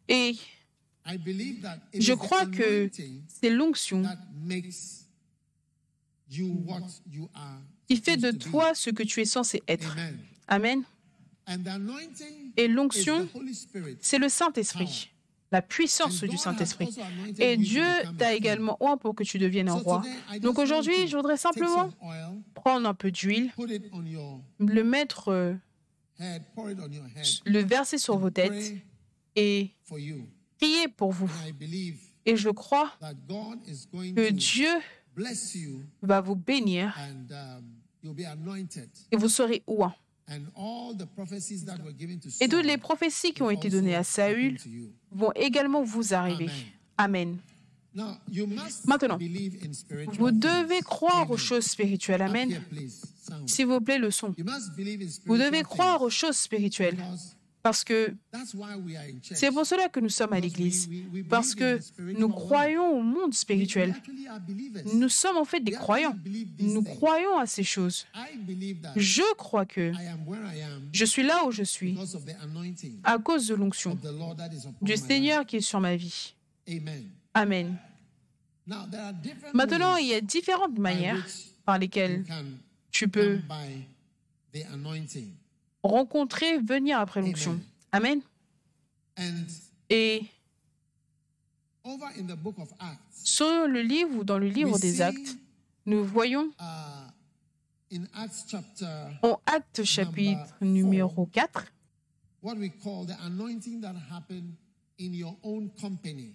Et 0.08 0.36
je 1.94 2.12
crois 2.14 2.46
que 2.46 2.90
c'est 3.26 3.50
l'onction 3.50 4.04
qui 6.30 7.96
fait 7.96 8.16
de 8.16 8.30
toi 8.30 8.74
ce 8.74 8.90
que 8.90 9.02
tu 9.02 9.20
es 9.20 9.24
censé 9.24 9.62
être. 9.68 9.96
Amen. 10.46 10.82
Et 12.56 12.68
l'onction, 12.68 13.26
c'est 14.00 14.18
le 14.18 14.28
Saint-Esprit, 14.28 15.10
la 15.50 15.62
puissance 15.62 16.22
du 16.22 16.36
Saint-Esprit. 16.36 16.94
Et 17.38 17.56
Dieu 17.56 17.84
t'a 18.18 18.34
également 18.34 18.76
oint 18.80 18.98
pour 18.98 19.14
que 19.14 19.24
tu 19.24 19.38
deviennes 19.38 19.70
un 19.70 19.74
roi. 19.74 20.02
Donc 20.40 20.58
aujourd'hui, 20.58 21.08
je 21.08 21.16
voudrais 21.16 21.38
simplement 21.38 21.90
prendre 22.54 22.86
un 22.88 22.94
peu 22.94 23.10
d'huile, 23.10 23.50
le 24.58 24.82
mettre, 24.82 25.28
euh, 25.28 25.54
le 27.46 27.60
verser 27.60 27.96
sur 27.96 28.18
vos 28.18 28.30
têtes 28.30 28.74
et 29.36 29.70
prier 30.58 30.88
pour 30.88 31.12
vous. 31.12 31.30
Et 32.26 32.36
je 32.36 32.50
crois 32.50 32.92
que 33.00 34.30
Dieu 34.30 34.68
bless 35.18 35.54
you 35.54 35.82
va 36.02 36.20
vous 36.20 36.36
bénir 36.36 36.96
and 36.98 37.32
um, 37.32 37.64
you'll 38.02 38.14
be 38.14 38.26
anointed. 38.26 38.88
et 39.10 39.16
vous 39.16 39.28
serez 39.28 39.62
oint. 39.66 39.94
And 40.30 40.42
all 40.54 40.94
the 40.94 41.06
prophecies 41.06 41.64
that 41.64 41.78
were 41.82 41.92
given 41.92 42.20
to 42.20 42.28
Et 42.40 42.48
toutes 42.48 42.60
Saul 42.60 42.66
les 42.66 42.76
prophéties 42.76 43.32
qui 43.32 43.42
ont 43.42 43.50
été 43.50 43.70
données 43.70 43.94
à 43.94 44.04
Saül 44.04 44.58
vont 45.10 45.32
également 45.34 45.82
vous 45.82 46.12
arriver. 46.12 46.50
Amen. 46.98 47.38
Now, 47.94 48.18
you 48.30 48.46
must 48.46 48.86
Maintenant, 48.86 49.16
believe 49.16 49.56
in 49.64 49.72
spiritual 49.72 50.14
Vous 50.18 50.30
devez 50.30 50.82
croire 50.82 51.30
aux 51.30 51.38
choses 51.38 51.64
spirituelles. 51.64 52.20
Amen. 52.20 52.60
S'il 53.46 53.66
vous 53.66 53.80
plaît, 53.80 53.98
le 53.98 54.10
son. 54.10 54.34
Vous 55.24 55.38
devez 55.38 55.62
croire 55.62 56.02
aux 56.02 56.10
choses 56.10 56.36
spirituelles 56.36 56.98
parce 57.68 57.84
que 57.84 58.14
c'est 59.20 59.50
pour 59.50 59.66
cela 59.66 59.90
que 59.90 60.00
nous 60.00 60.08
sommes 60.08 60.32
à 60.32 60.40
l'église. 60.40 60.88
Parce 61.28 61.54
que 61.54 61.78
nous 62.18 62.30
croyons 62.30 62.98
au 62.98 63.02
monde 63.02 63.34
spirituel. 63.34 63.94
Nous 64.94 65.10
sommes 65.10 65.36
en 65.36 65.44
fait 65.44 65.60
des 65.60 65.72
croyants. 65.72 66.16
Nous 66.58 66.82
croyons 66.82 67.36
à 67.36 67.44
ces 67.44 67.64
choses. 67.64 68.06
Je 68.96 69.34
crois 69.34 69.66
que 69.66 69.92
je 70.94 71.04
suis 71.04 71.22
là 71.22 71.44
où 71.44 71.50
je 71.52 71.62
suis 71.62 71.94
à 73.04 73.18
cause 73.18 73.48
de 73.48 73.54
l'onction 73.54 73.98
du 74.80 74.96
Seigneur 74.96 75.44
qui 75.44 75.56
est 75.56 75.60
sur 75.60 75.80
ma 75.80 75.94
vie. 75.94 76.34
Amen. 77.34 77.76
Maintenant, 79.52 79.96
il 79.96 80.06
y 80.06 80.14
a 80.14 80.22
différentes 80.22 80.78
manières 80.78 81.22
par 81.66 81.78
lesquelles 81.78 82.24
tu 82.90 83.08
peux 83.08 83.40
rencontrer, 85.82 86.58
venir 86.58 86.98
après 86.98 87.20
l'onction. 87.22 87.60
Amen. 87.92 88.20
Et 89.90 90.24
sur 93.24 93.66
le 93.66 93.82
livre 93.82 94.16
ou 94.16 94.24
dans 94.24 94.38
le 94.38 94.48
livre 94.48 94.78
des 94.78 95.00
actes, 95.00 95.36
nous 95.86 96.04
voyons 96.04 96.50
uh, 96.60 97.96
en 99.22 99.40
acte 99.46 99.82
chapitre 99.84 100.54
numéro 100.60 101.26
4 101.26 101.64
what 102.42 102.54
we 102.56 102.70
call 102.82 103.04
the 103.06 103.16
anointing 103.24 103.80
that 103.80 103.94
happened 104.10 104.52
in 105.00 105.12
your 105.12 105.36
own 105.42 105.70
company. 105.80 106.34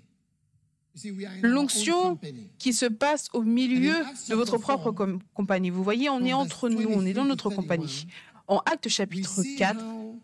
You 0.94 1.00
see, 1.00 1.12
we 1.12 1.26
are 1.26 1.34
in 1.34 1.40
our 1.40 1.46
own 1.46 1.54
l'onction 1.56 2.20
qui 2.60 2.74
se 2.74 2.86
passe 2.86 3.30
au 3.34 3.42
milieu 3.42 3.96
de 4.30 4.36
votre 4.36 4.58
propre 4.58 4.92
com- 4.92 5.20
compagnie. 5.34 5.70
Vous 5.70 5.84
voyez, 5.84 6.10
on 6.10 6.24
est 6.24 6.34
entre 6.34 6.68
nous, 6.70 6.88
on 6.90 7.06
est 7.06 7.14
dans 7.14 7.26
notre 7.26 7.50
compagnie. 7.50 8.08
En 8.48 8.60
acte 8.60 8.86
We 8.86 8.94
chapitre 8.94 9.42
see 9.42 9.56
4, 9.56 9.78
how 9.78 10.20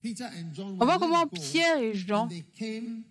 Peter 0.00 0.24
and 0.24 0.54
John 0.54 0.76
on 0.78 0.84
voit 0.84 0.98
comment 0.98 1.26
Pierre 1.26 1.78
et 1.78 1.92
Jean 1.92 2.28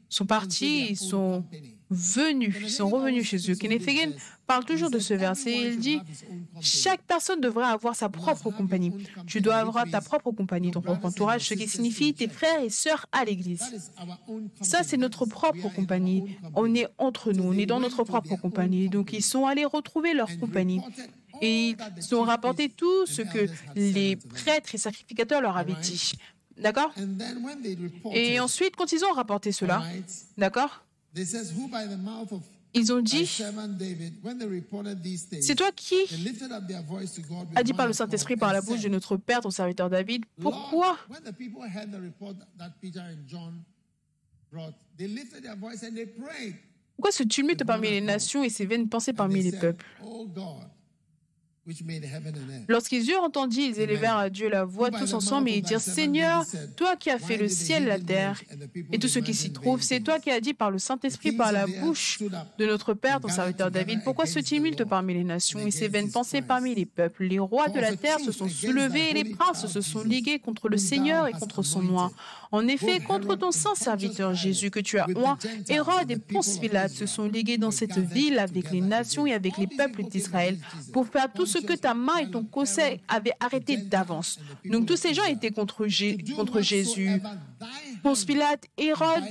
sont 0.07 0.25
partis, 0.25 0.87
ils 0.91 0.97
sont 0.97 1.43
venus, 1.89 2.55
ils 2.61 2.69
sont 2.69 2.89
revenus 2.89 3.25
chez 3.25 3.51
eux. 3.51 3.55
Kenneth 3.55 3.85
Hagin 3.87 4.11
parle 4.45 4.63
toujours 4.63 4.89
de 4.89 4.99
ce 4.99 5.13
verset 5.13 5.51
et 5.51 5.67
il 5.67 5.79
dit 5.79 5.99
chaque 6.61 7.01
personne 7.01 7.41
devrait 7.41 7.65
avoir 7.65 7.93
sa 7.93 8.07
propre 8.07 8.51
compagnie. 8.51 8.93
Tu 9.25 9.41
dois 9.41 9.55
avoir 9.57 9.89
ta 9.89 9.99
propre 9.99 10.31
compagnie, 10.31 10.71
ton 10.71 10.81
propre 10.81 11.05
entourage, 11.05 11.47
ce 11.47 11.55
qui 11.55 11.67
signifie 11.67 12.13
tes 12.13 12.29
frères 12.29 12.61
et 12.63 12.69
sœurs 12.69 13.05
à 13.11 13.25
l'église. 13.25 13.63
Ça, 14.61 14.83
c'est 14.83 14.97
notre 14.97 15.25
propre 15.25 15.67
compagnie. 15.75 16.37
On 16.55 16.61
company. 16.61 16.79
est 16.81 16.87
entre 16.97 17.33
nous, 17.33 17.43
on 17.43 17.53
est 17.53 17.65
dans 17.65 17.81
notre 17.81 18.05
propre 18.05 18.37
compagnie. 18.37 18.87
Donc, 18.87 19.11
ils 19.11 19.23
sont 19.23 19.45
allés 19.45 19.65
retrouver 19.65 20.13
leur 20.13 20.29
compagnie. 20.39 20.81
Et 21.41 21.75
ils 21.97 22.15
ont 22.15 22.23
rapporté 22.23 22.69
tout 22.69 23.05
ce 23.05 23.21
que 23.21 23.47
les 23.75 24.15
prêtres 24.15 24.75
et 24.75 24.77
sacrificateurs 24.77 25.41
leur 25.41 25.57
avaient 25.57 25.75
dit. 25.81 26.13
D'accord 26.57 26.91
Et 28.13 28.39
ensuite, 28.39 28.75
quand 28.75 28.91
ils 28.91 29.03
ont 29.05 29.13
rapporté 29.13 29.51
cela, 29.51 29.83
d'accord 30.37 30.83
Ils 32.73 32.93
ont 32.93 33.01
dit, 33.01 33.25
c'est 35.41 35.55
toi 35.55 35.71
qui 35.75 35.95
a 37.55 37.63
dit 37.63 37.73
par 37.73 37.87
le 37.87 37.93
Saint-Esprit, 37.93 38.35
par 38.37 38.53
la 38.53 38.61
bouche 38.61 38.81
de 38.81 38.89
notre 38.89 39.17
Père, 39.17 39.41
ton 39.41 39.51
serviteur 39.51 39.89
David, 39.89 40.25
pourquoi? 40.41 40.97
Pourquoi 46.95 47.11
ce 47.11 47.23
tumulte 47.23 47.63
parmi 47.63 47.89
les 47.89 48.01
nations 48.01 48.43
et 48.43 48.49
ces 48.49 48.65
vaines 48.65 48.89
pensées 48.89 49.13
parmi 49.13 49.43
les 49.43 49.51
peuples? 49.51 49.85
Lorsqu'ils 52.67 53.09
eurent 53.09 53.23
entendu, 53.23 53.59
ils 53.59 53.79
élevèrent 53.79 54.17
à 54.17 54.29
Dieu 54.29 54.49
la 54.49 54.63
voix 54.63 54.89
tous 54.89 55.13
ensemble 55.13 55.49
et 55.49 55.57
ils 55.57 55.61
dirent 55.61 55.81
Seigneur, 55.81 56.45
toi 56.75 56.95
qui 56.95 57.09
as 57.09 57.19
fait 57.19 57.37
le 57.37 57.47
ciel, 57.47 57.85
la 57.85 57.99
terre 57.99 58.41
et 58.91 58.99
tout 58.99 59.07
ce 59.07 59.19
qui 59.19 59.33
s'y 59.33 59.51
trouve, 59.51 59.81
c'est 59.81 59.99
toi 59.99 60.19
qui 60.19 60.31
as 60.31 60.39
dit 60.39 60.53
par 60.53 60.71
le 60.71 60.79
Saint-Esprit, 60.79 61.33
par 61.33 61.51
la 61.51 61.65
bouche 61.67 62.19
de 62.57 62.65
notre 62.65 62.93
Père, 62.93 63.19
ton 63.19 63.27
serviteur 63.27 63.71
David, 63.71 64.03
pourquoi 64.03 64.25
ce 64.25 64.39
tumulte 64.39 64.85
parmi 64.85 65.13
les 65.13 65.23
nations 65.23 65.59
et 65.59 65.71
ces 65.71 65.87
vaines 65.87 66.11
pensées 66.11 66.41
parmi 66.41 66.73
les 66.75 66.85
peuples? 66.85 67.25
Les 67.25 67.39
rois 67.39 67.67
de 67.67 67.79
la 67.79 67.95
terre 67.95 68.19
se 68.19 68.31
sont 68.31 68.47
soulevés 68.47 69.11
et 69.11 69.13
les 69.13 69.25
princes 69.25 69.67
se 69.67 69.81
sont 69.81 70.03
ligués 70.03 70.39
contre 70.39 70.69
le 70.69 70.77
Seigneur 70.77 71.27
et 71.27 71.33
contre 71.33 71.63
son 71.63 71.81
nom. 71.81 72.09
En 72.51 72.67
effet, 72.67 72.99
contre 72.99 73.35
ton 73.35 73.51
saint 73.51 73.75
serviteur 73.75 74.33
Jésus 74.33 74.71
que 74.71 74.79
tu 74.79 74.97
as 74.99 75.07
oint, 75.15 75.37
Hérode 75.69 76.11
et 76.11 76.17
Ponce 76.17 76.57
Pilate 76.57 76.91
se 76.91 77.05
sont 77.05 77.27
ligués 77.27 77.57
dans 77.57 77.71
cette 77.71 77.97
ville 77.97 78.39
avec 78.39 78.71
les 78.71 78.81
nations 78.81 79.25
et 79.25 79.33
avec 79.33 79.57
les 79.57 79.67
peuples 79.67 80.03
d'Israël 80.03 80.57
pour 80.93 81.07
faire 81.07 81.31
tout 81.31 81.45
ce 81.45 81.59
que 81.59 81.73
ta 81.73 81.93
main 81.93 82.17
et 82.17 82.29
ton 82.29 82.43
conseil 82.43 82.99
avaient 83.07 83.33
arrêté 83.39 83.77
d'avance. 83.77 84.39
Donc 84.65 84.85
tous 84.85 84.97
ces 84.97 85.13
gens 85.13 85.25
étaient 85.25 85.51
contre, 85.51 85.87
contre 86.35 86.61
Jésus. 86.61 87.21
Ponce 88.03 88.25
Pilate, 88.25 88.65
Hérode, 88.77 89.23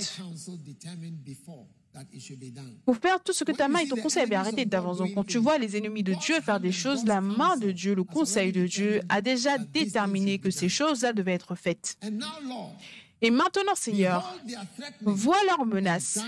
pour 2.85 2.97
faire 2.97 3.21
tout 3.23 3.33
ce 3.33 3.43
que 3.43 3.51
ta 3.51 3.67
main 3.67 3.79
et 3.79 3.87
ton 3.87 3.95
conseil 3.95 4.23
avaient 4.23 4.35
arrêté 4.35 4.65
d'avance. 4.65 4.97
Donc 4.97 5.13
quand 5.15 5.25
tu 5.25 5.37
vois 5.37 5.57
les 5.57 5.77
ennemis 5.77 6.03
de 6.03 6.13
Dieu 6.13 6.39
faire 6.41 6.59
des 6.59 6.71
choses, 6.71 7.05
la 7.05 7.21
main 7.21 7.57
de 7.57 7.71
Dieu, 7.71 7.95
le 7.95 8.03
conseil 8.03 8.51
de 8.51 8.67
Dieu 8.67 9.01
a 9.09 9.21
déjà 9.21 9.57
déterminé 9.57 10.37
que 10.37 10.51
ces 10.51 10.69
choses-là 10.69 11.13
devaient 11.13 11.33
être 11.33 11.55
faites. 11.55 11.97
Et 13.21 13.31
maintenant, 13.31 13.75
Seigneur, 13.75 14.35
vois 15.01 15.43
leurs 15.45 15.65
menaces 15.65 16.19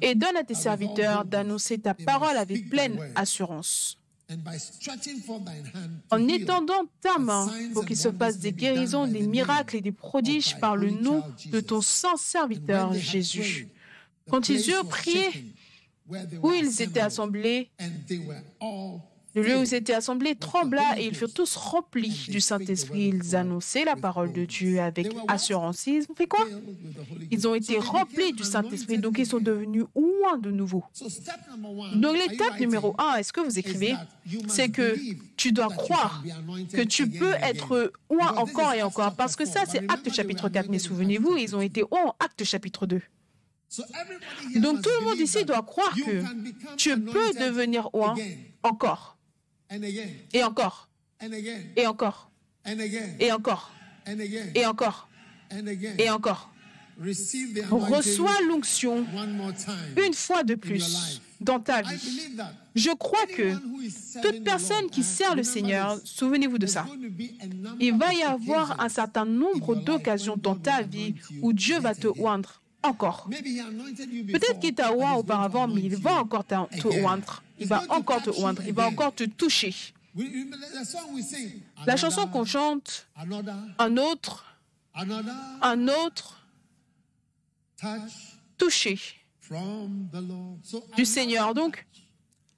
et 0.00 0.14
donne 0.14 0.36
à 0.36 0.44
tes 0.44 0.54
serviteurs 0.54 1.24
d'annoncer 1.24 1.78
ta 1.78 1.94
parole 1.94 2.36
avec 2.36 2.68
pleine 2.68 2.98
assurance. 3.14 3.98
En 6.10 6.28
étendant 6.28 6.84
ta 7.00 7.18
main 7.18 7.48
pour 7.72 7.86
qu'il 7.86 7.96
se 7.96 8.12
fasse 8.12 8.38
des 8.38 8.52
guérisons, 8.52 9.06
des 9.06 9.26
miracles 9.26 9.76
et 9.76 9.80
des 9.80 9.92
prodiges 9.92 10.58
par 10.60 10.76
le 10.76 10.90
nom 10.90 11.22
de 11.46 11.60
ton 11.60 11.80
saint 11.80 12.16
serviteur 12.16 12.92
Jésus. 12.92 13.68
Quand 14.28 14.50
ils 14.50 14.68
eurent 14.68 14.86
prié, 14.86 15.54
où 16.42 16.52
ils 16.52 16.82
étaient 16.82 17.00
assemblés, 17.00 17.70
le 19.38 19.48
lieu 19.48 19.56
où 19.58 19.62
ils 19.62 19.74
étaient 19.74 19.94
assemblés 19.94 20.34
trembla 20.34 20.98
et 20.98 21.06
ils 21.06 21.14
furent 21.14 21.32
tous 21.32 21.54
remplis 21.54 22.26
du 22.28 22.40
Saint-Esprit. 22.40 23.12
Ils 23.14 23.36
annonçaient 23.36 23.84
la 23.84 23.94
parole 23.94 24.32
de 24.32 24.44
Dieu 24.44 24.80
avec 24.80 25.08
assurance. 25.28 25.86
Ils 25.86 26.06
ont 26.10 26.14
fait 26.14 26.26
quoi? 26.26 26.44
Ils 27.30 27.46
ont 27.46 27.54
été 27.54 27.78
remplis 27.78 28.32
du 28.32 28.42
Saint-Esprit, 28.42 28.98
donc 28.98 29.18
ils 29.18 29.26
sont 29.26 29.38
devenus 29.38 29.84
oints 29.94 30.38
de 30.38 30.50
nouveau. 30.50 30.84
Donc 31.94 32.16
l'étape 32.16 32.58
numéro 32.58 32.94
un, 32.98 33.14
est-ce 33.16 33.32
que 33.32 33.40
vous 33.40 33.58
écrivez 33.58 33.94
C'est 34.48 34.70
que 34.70 34.96
tu 35.36 35.52
dois 35.52 35.68
croire 35.68 36.22
que 36.72 36.82
tu 36.82 37.08
peux 37.08 37.34
être 37.34 37.92
oint 38.08 38.34
encore 38.36 38.72
et 38.72 38.82
encore, 38.82 39.14
parce 39.14 39.36
que 39.36 39.44
ça 39.44 39.64
c'est 39.66 39.88
Acte 39.90 40.12
chapitre 40.12 40.48
4, 40.48 40.68
mais 40.68 40.78
souvenez-vous, 40.78 41.36
ils 41.36 41.54
ont 41.54 41.60
été 41.60 41.84
oints 41.90 42.06
en 42.06 42.14
Acte 42.18 42.42
chapitre 42.44 42.86
2. 42.86 43.00
Donc 44.56 44.80
tout 44.82 44.90
le 45.00 45.04
monde 45.04 45.18
ici 45.18 45.44
doit 45.44 45.62
croire 45.62 45.94
que 45.94 46.22
tu 46.76 46.98
peux 46.98 47.32
devenir 47.34 47.90
oint 47.94 48.14
encore. 48.62 49.17
Et 50.32 50.44
encore. 50.44 50.88
Et 51.76 51.86
encore. 51.86 52.30
Et 53.20 53.32
encore. 53.32 53.72
Et 54.54 54.66
encore. 54.66 55.08
Et 55.98 56.10
encore. 56.10 56.50
reçois 57.70 58.40
l'onction 58.48 59.06
une 59.96 60.14
fois 60.14 60.42
de 60.42 60.54
plus 60.54 61.20
dans 61.40 61.60
ta 61.60 61.82
vie. 61.82 62.30
Je 62.74 62.90
crois 62.90 63.26
que 63.26 63.54
toute 64.22 64.42
personne 64.42 64.90
qui 64.90 65.02
sert 65.02 65.34
le 65.36 65.42
Seigneur, 65.42 65.98
souvenez-vous 66.04 66.58
de 66.58 66.66
ça. 66.66 66.86
Il 67.80 67.96
va 67.96 68.12
y 68.14 68.22
avoir 68.22 68.80
un 68.80 68.88
certain 68.88 69.24
nombre 69.24 69.76
d'occasions 69.76 70.36
dans 70.36 70.56
ta 70.56 70.82
vie 70.82 71.14
où 71.42 71.52
Dieu 71.52 71.78
va 71.78 71.94
te 71.94 72.08
oindre 72.18 72.62
encore. 72.82 73.28
Peut-être 73.28 74.60
qu'il 74.60 74.74
t'a 74.74 74.92
oint 74.92 75.14
auparavant, 75.14 75.68
mais 75.68 75.82
il 75.82 75.96
va 75.96 76.16
encore 76.16 76.44
te 76.44 76.88
oindre. 77.02 77.42
Il 77.60 77.66
va 77.66 77.82
encore 77.88 78.22
te 78.22 78.30
oindre. 78.30 78.62
Il 78.66 78.74
va 78.74 78.86
encore 78.88 79.14
te 79.14 79.24
toucher. 79.24 79.74
La 81.86 81.96
chanson 81.96 82.26
qu'on 82.26 82.44
chante, 82.44 83.06
un 83.78 83.96
autre, 83.96 84.44
un 85.62 85.88
autre, 85.88 86.44
touch 87.76 88.38
touché 88.56 88.98
du 90.96 91.04
Seigneur. 91.04 91.54
Donc, 91.54 91.86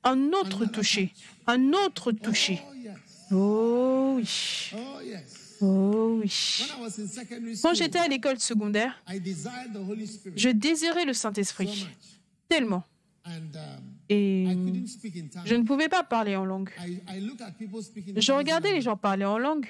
un 0.04 0.32
autre 0.32 0.64
touché, 0.64 1.12
un 1.46 1.72
autre 1.72 2.12
touché. 2.12 2.62
Oh 2.66 2.90
Oh 3.32 4.14
oui, 4.16 4.28
oh 4.72 4.76
oh 5.60 6.20
oui. 6.20 6.66
Quand 7.62 7.74
j'étais 7.74 7.98
à 7.98 8.08
l'école 8.08 8.40
secondaire, 8.40 9.00
je 10.36 10.48
désirais 10.48 11.04
le 11.04 11.12
Saint-Esprit 11.12 11.86
tellement. 12.48 12.82
Et 14.12 14.44
je 15.44 15.54
ne 15.54 15.62
pouvais 15.62 15.88
pas 15.88 16.02
parler 16.02 16.34
en 16.34 16.44
langue. 16.44 16.70
Je 18.16 18.32
regardais 18.32 18.72
les 18.72 18.80
gens 18.80 18.96
parler 18.96 19.24
en 19.24 19.38
langue. 19.38 19.68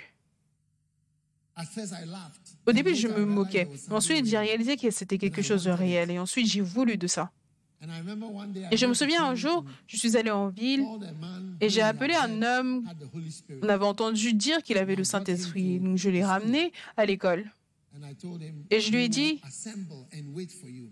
Au 2.66 2.72
début, 2.72 2.95
je 2.95 3.07
me 3.07 3.26
moquais. 3.26 3.68
Ensuite, 3.91 4.24
j'ai 4.24 4.38
réalisé 4.38 4.78
que 4.78 4.91
c'était 4.91 5.18
quelque 5.18 5.43
chose 5.43 5.64
de 5.64 5.70
réel. 5.70 6.11
Et 6.11 6.18
ensuite, 6.18 6.47
j'ai 6.47 6.62
voulu 6.62 6.97
de 6.97 7.07
ça. 7.07 7.30
Et 8.70 8.76
je 8.76 8.86
me 8.86 8.95
souviens 8.95 9.24
un 9.24 9.34
jour, 9.34 9.64
je 9.86 9.97
suis 9.97 10.16
allée 10.16 10.30
en 10.30 10.49
ville 10.49 10.84
et 11.61 11.68
j'ai 11.68 11.82
appelé 11.82 12.14
un 12.14 12.43
homme. 12.43 12.86
On 13.62 13.68
avait 13.68 13.84
entendu 13.84 14.32
dire 14.32 14.62
qu'il 14.62 14.78
avait 14.78 14.97
le 14.97 15.05
Saint-Esprit. 15.05 15.80
Donc, 15.80 15.99
je 15.99 16.09
l'ai 16.09 16.24
ramené 16.24 16.72
à 16.97 17.05
l'école. 17.05 17.45
Et 18.70 18.80
je 18.80 18.91
lui 18.91 19.05
ai 19.05 19.09
"We 19.09 19.41
will 20.34 20.49
dit, 20.49 20.91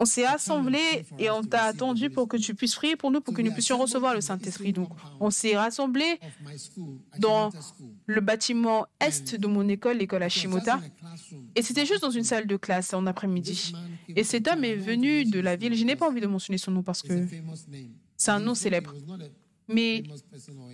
On 0.00 0.04
s'est 0.04 0.24
assemblés 0.24 1.04
et 1.18 1.30
on 1.30 1.42
t'a 1.42 1.64
attendu 1.64 2.10
pour 2.10 2.26
que 2.26 2.36
tu 2.36 2.54
puisses 2.54 2.74
prier 2.74 2.96
pour 2.96 3.10
nous, 3.10 3.20
pour 3.20 3.32
que 3.32 3.42
nous 3.42 3.52
puissions 3.52 3.78
recevoir 3.78 4.14
le 4.14 4.20
Saint-Esprit. 4.20 4.72
Donc, 4.72 4.90
on 5.20 5.30
s'est 5.30 5.56
rassemblés 5.56 6.18
dans 7.18 7.50
le 8.06 8.20
bâtiment 8.20 8.86
est 9.00 9.36
de 9.36 9.46
mon 9.46 9.68
école, 9.68 9.98
l'école 9.98 10.22
Hashimota. 10.22 10.80
Et 11.54 11.62
c'était 11.62 11.86
juste 11.86 12.02
dans 12.02 12.10
une 12.10 12.24
salle 12.24 12.46
de 12.46 12.56
classe 12.56 12.92
en 12.92 13.06
après-midi. 13.06 13.72
Et 14.08 14.24
cet 14.24 14.48
homme 14.48 14.64
est 14.64 14.76
venu 14.76 15.24
de 15.24 15.40
la 15.40 15.56
ville. 15.56 15.74
Je 15.74 15.84
n'ai 15.84 15.96
pas 15.96 16.08
envie 16.08 16.20
de 16.20 16.26
mentionner 16.26 16.58
son 16.58 16.72
nom 16.72 16.82
parce 16.82 17.02
que 17.02 17.26
c'est 18.16 18.30
un 18.30 18.40
nom 18.40 18.54
célèbre. 18.54 18.92
Mais 19.68 20.02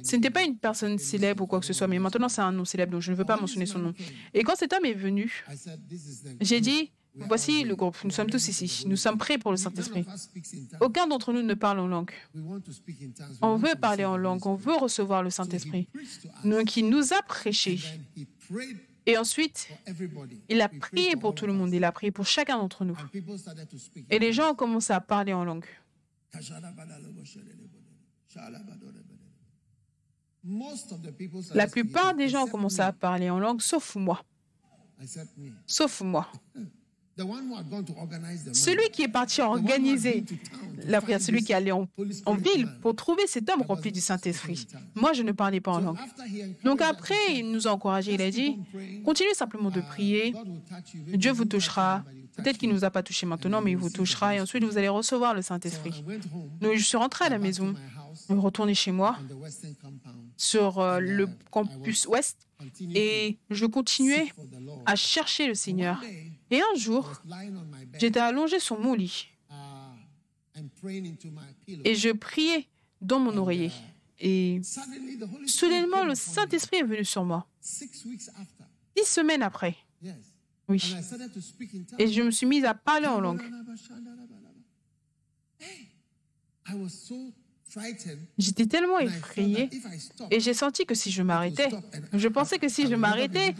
ce 0.02 0.16
n'était 0.16 0.30
pas 0.30 0.42
une 0.42 0.56
personne 0.56 0.98
célèbre 0.98 1.44
ou 1.44 1.46
quoi 1.46 1.60
que 1.60 1.66
ce 1.66 1.72
soit. 1.72 1.86
Mais 1.86 1.98
maintenant, 1.98 2.28
c'est 2.28 2.40
un 2.40 2.52
nom 2.52 2.64
célèbre, 2.64 2.92
donc 2.92 3.02
je 3.02 3.12
ne 3.12 3.16
veux 3.16 3.24
pas 3.24 3.36
mentionner 3.36 3.66
son 3.66 3.78
nom. 3.78 3.94
Et 4.34 4.42
quand 4.42 4.56
cet 4.56 4.72
homme 4.72 4.84
est 4.84 4.94
venu, 4.94 5.44
I 5.48 5.56
said, 5.56 5.80
"This 5.88 6.06
is 6.06 6.22
the 6.22 6.36
j'ai 6.40 6.61
dit, 6.61 6.90
voici 7.14 7.64
le 7.64 7.76
groupe. 7.76 7.96
Nous 8.04 8.11
sommes 8.11 8.30
tous 8.30 8.49
ici. 8.49 8.84
Nous 8.87 8.96
sommes 8.96 9.18
prêts 9.18 9.38
pour 9.38 9.50
le 9.50 9.57
Saint-Esprit. 9.57 10.04
Aucun 10.80 11.07
d'entre 11.07 11.32
nous 11.32 11.42
ne 11.42 11.54
parle 11.54 11.80
en 11.80 11.87
langue. 11.87 12.12
On 13.42 13.57
veut 13.57 13.74
parler 13.80 14.04
en 14.04 14.16
langue, 14.16 14.46
on 14.46 14.54
veut 14.54 14.76
recevoir 14.76 15.22
le 15.22 15.30
Saint-Esprit. 15.30 15.88
Donc 16.45 16.76
nous 16.76 17.12
a 17.12 17.22
prêché. 17.22 17.80
Et 19.07 19.16
ensuite, 19.16 19.68
il 20.49 20.61
a 20.61 20.68
prié 20.68 21.16
pour 21.16 21.34
tout 21.34 21.46
le 21.46 21.53
monde. 21.53 21.72
Il 21.72 21.84
a 21.84 21.92
prié 21.92 22.11
pour 22.11 22.26
chacun 22.26 22.58
d'entre 22.58 22.84
nous. 22.84 22.96
Et 24.11 24.18
les 24.18 24.32
gens 24.32 24.53
ont 24.53 24.54
commencé 24.54 24.92
à 24.92 25.00
parler 25.00 25.32
en 25.32 25.45
langue. 25.45 25.66
La 31.54 31.66
plupart 31.66 32.14
des 32.14 32.28
gens 32.28 32.45
ont 32.45 32.49
commencé 32.49 32.78
me. 32.78 32.82
à 32.82 32.92
parler 32.92 33.28
en 33.30 33.38
langue, 33.38 33.61
sauf 33.61 33.96
moi. 33.96 34.22
Sauf 35.66 36.00
moi. 36.03 36.30
Celui 38.53 38.91
qui 38.91 39.03
est 39.03 39.09
parti 39.09 39.41
organiser 39.41 40.25
la 40.87 41.01
prière, 41.01 41.21
celui 41.21 41.42
qui 41.42 41.53
allait 41.53 41.72
en, 41.72 41.88
en 42.26 42.34
ville 42.34 42.68
pour 42.80 42.95
trouver 42.97 43.26
cet 43.26 43.49
homme 43.51 43.63
rempli 43.63 43.92
du 43.92 44.01
Saint-Esprit. 44.01 44.67
Moi, 44.95 45.13
je 45.13 45.22
ne 45.22 45.33
parlais 45.33 45.61
pas 45.61 45.72
en 45.72 45.80
langue. 45.80 45.99
Donc 46.64 46.80
après, 46.80 47.14
il 47.37 47.51
nous 47.51 47.67
a 47.68 47.72
encouragés. 47.72 48.14
Il 48.14 48.22
a 48.22 48.30
dit, 48.30 48.59
continuez 49.05 49.34
simplement 49.34 49.71
de 49.71 49.80
prier. 49.80 50.34
Dieu 51.09 51.33
vous 51.33 51.45
touchera. 51.45 52.05
Peut-être 52.37 52.59
qu'il 52.59 52.68
ne 52.71 52.75
nous 52.75 52.84
a 52.84 52.91
pas 52.91 53.03
touchés 53.03 53.26
maintenant, 53.26 53.61
mais 53.61 53.72
il 53.72 53.76
vous 53.76 53.91
touchera. 53.91 54.34
Et 54.37 54.41
ensuite, 54.41 54.64
vous 54.64 54.79
allez 54.79 54.88
recevoir 54.88 55.34
le 55.34 55.42
Saint-Esprit. 55.42 56.05
Donc, 56.61 56.75
je 56.75 56.83
suis 56.84 56.97
rentré 56.97 57.26
à 57.26 57.29
la 57.29 57.38
maison, 57.38 57.75
retourné 58.29 58.75
chez 58.75 58.92
moi, 58.92 59.18
sur 60.37 60.79
euh, 60.79 61.01
le 61.01 61.29
campus 61.51 62.07
ouest, 62.07 62.47
et 62.95 63.38
je 63.51 63.67
continuais 63.67 64.33
à 64.87 64.97
chercher 64.97 65.49
le 65.49 65.55
Seigneur. 65.55 66.03
Et 66.50 66.60
un 66.60 66.74
jour, 66.76 67.22
j'étais 67.98 68.20
allongé 68.20 68.58
sur 68.58 68.78
mon 68.78 68.94
lit 68.94 69.28
et 71.84 71.94
je 71.94 72.10
priais 72.10 72.66
dans 73.00 73.18
mon 73.18 73.36
oreiller. 73.36 73.72
Et 74.18 74.60
soudainement, 75.46 76.04
le 76.04 76.14
Saint-Esprit 76.14 76.78
est 76.78 76.84
venu 76.84 77.04
sur 77.04 77.24
moi. 77.24 77.46
Dix 78.96 79.04
semaines 79.04 79.42
après, 79.42 79.76
oui. 80.68 80.94
Et 81.98 82.08
je 82.08 82.22
me 82.22 82.30
suis 82.30 82.46
mise 82.46 82.64
à 82.64 82.74
parler 82.74 83.06
en 83.06 83.20
langue. 83.20 83.42
J'étais 88.38 88.67
tellement 88.67 88.99
effrayée 88.99 89.71
et 90.30 90.41
j'ai 90.41 90.55
senti 90.55 90.87
que 90.87 90.95
si 90.95 91.11
je 91.11 91.22
m'arrêtais, 91.22 91.68
je 92.13 92.29
pensais 92.29 92.59
que 92.59 92.68
si 92.68 92.88
je 92.88 92.95
m'arrêtais, 92.95 93.55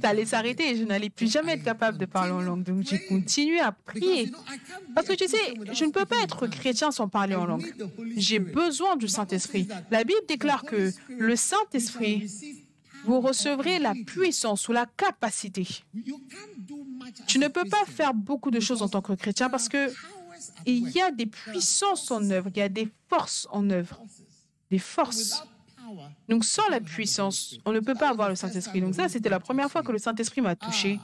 ça 0.00 0.10
allait 0.10 0.26
s'arrêter 0.26 0.70
et 0.70 0.76
je 0.76 0.84
n'allais 0.84 1.10
plus 1.10 1.30
jamais 1.30 1.52
être 1.52 1.64
capable 1.64 1.98
de 1.98 2.06
parler 2.06 2.32
en 2.32 2.40
langue. 2.40 2.62
Donc 2.62 2.82
j'ai 2.82 3.04
continué 3.06 3.60
à 3.60 3.72
prier. 3.72 4.32
Parce 4.94 5.06
que 5.08 5.14
tu 5.14 5.26
sais, 5.26 5.54
je 5.72 5.84
ne 5.84 5.90
peux 5.90 6.04
pas 6.04 6.22
être 6.22 6.46
chrétien 6.46 6.90
sans 6.90 7.08
parler 7.08 7.34
en 7.34 7.46
langue. 7.46 7.74
J'ai 8.16 8.38
besoin 8.38 8.96
du 8.96 9.08
Saint-Esprit. 9.08 9.68
La 9.90 10.04
Bible 10.04 10.20
déclare 10.28 10.62
que 10.62 10.92
le 11.08 11.36
Saint-Esprit, 11.36 12.28
vous 13.04 13.20
recevrez 13.20 13.78
la 13.78 13.94
puissance 13.94 14.68
ou 14.68 14.72
la 14.72 14.86
capacité. 14.96 15.66
Tu 17.26 17.38
ne 17.38 17.48
peux 17.48 17.64
pas 17.64 17.84
faire 17.86 18.14
beaucoup 18.14 18.50
de 18.50 18.60
choses 18.60 18.82
en 18.82 18.88
tant 18.88 19.00
que 19.00 19.12
chrétien 19.12 19.48
parce 19.48 19.68
que 19.68 19.92
il 20.66 20.90
y 20.90 21.00
a 21.00 21.10
des 21.10 21.26
puissances 21.26 22.10
en 22.10 22.28
œuvre, 22.30 22.50
il 22.54 22.58
y 22.58 22.62
a 22.62 22.68
des 22.68 22.88
forces 23.08 23.46
en 23.50 23.68
œuvre, 23.70 24.00
des 24.70 24.78
forces. 24.78 25.42
Donc 26.28 26.44
sans 26.44 26.68
la 26.68 26.80
puissance, 26.80 27.58
on 27.64 27.72
ne 27.72 27.80
peut 27.80 27.94
pas 27.94 28.10
avoir 28.10 28.28
le 28.28 28.34
Saint-Esprit. 28.34 28.80
Donc 28.80 28.94
ça, 28.94 29.08
c'était 29.08 29.28
la 29.28 29.40
première 29.40 29.70
fois 29.70 29.82
que 29.82 29.92
le 29.92 29.98
Saint-Esprit 29.98 30.40
m'a 30.40 30.56
touché. 30.56 30.98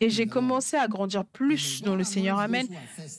Et 0.00 0.10
j'ai 0.10 0.26
commencé 0.26 0.76
à 0.76 0.86
grandir 0.88 1.24
plus 1.24 1.82
dans 1.82 1.96
le 1.96 2.04
Seigneur. 2.04 2.38
Amen. 2.38 2.66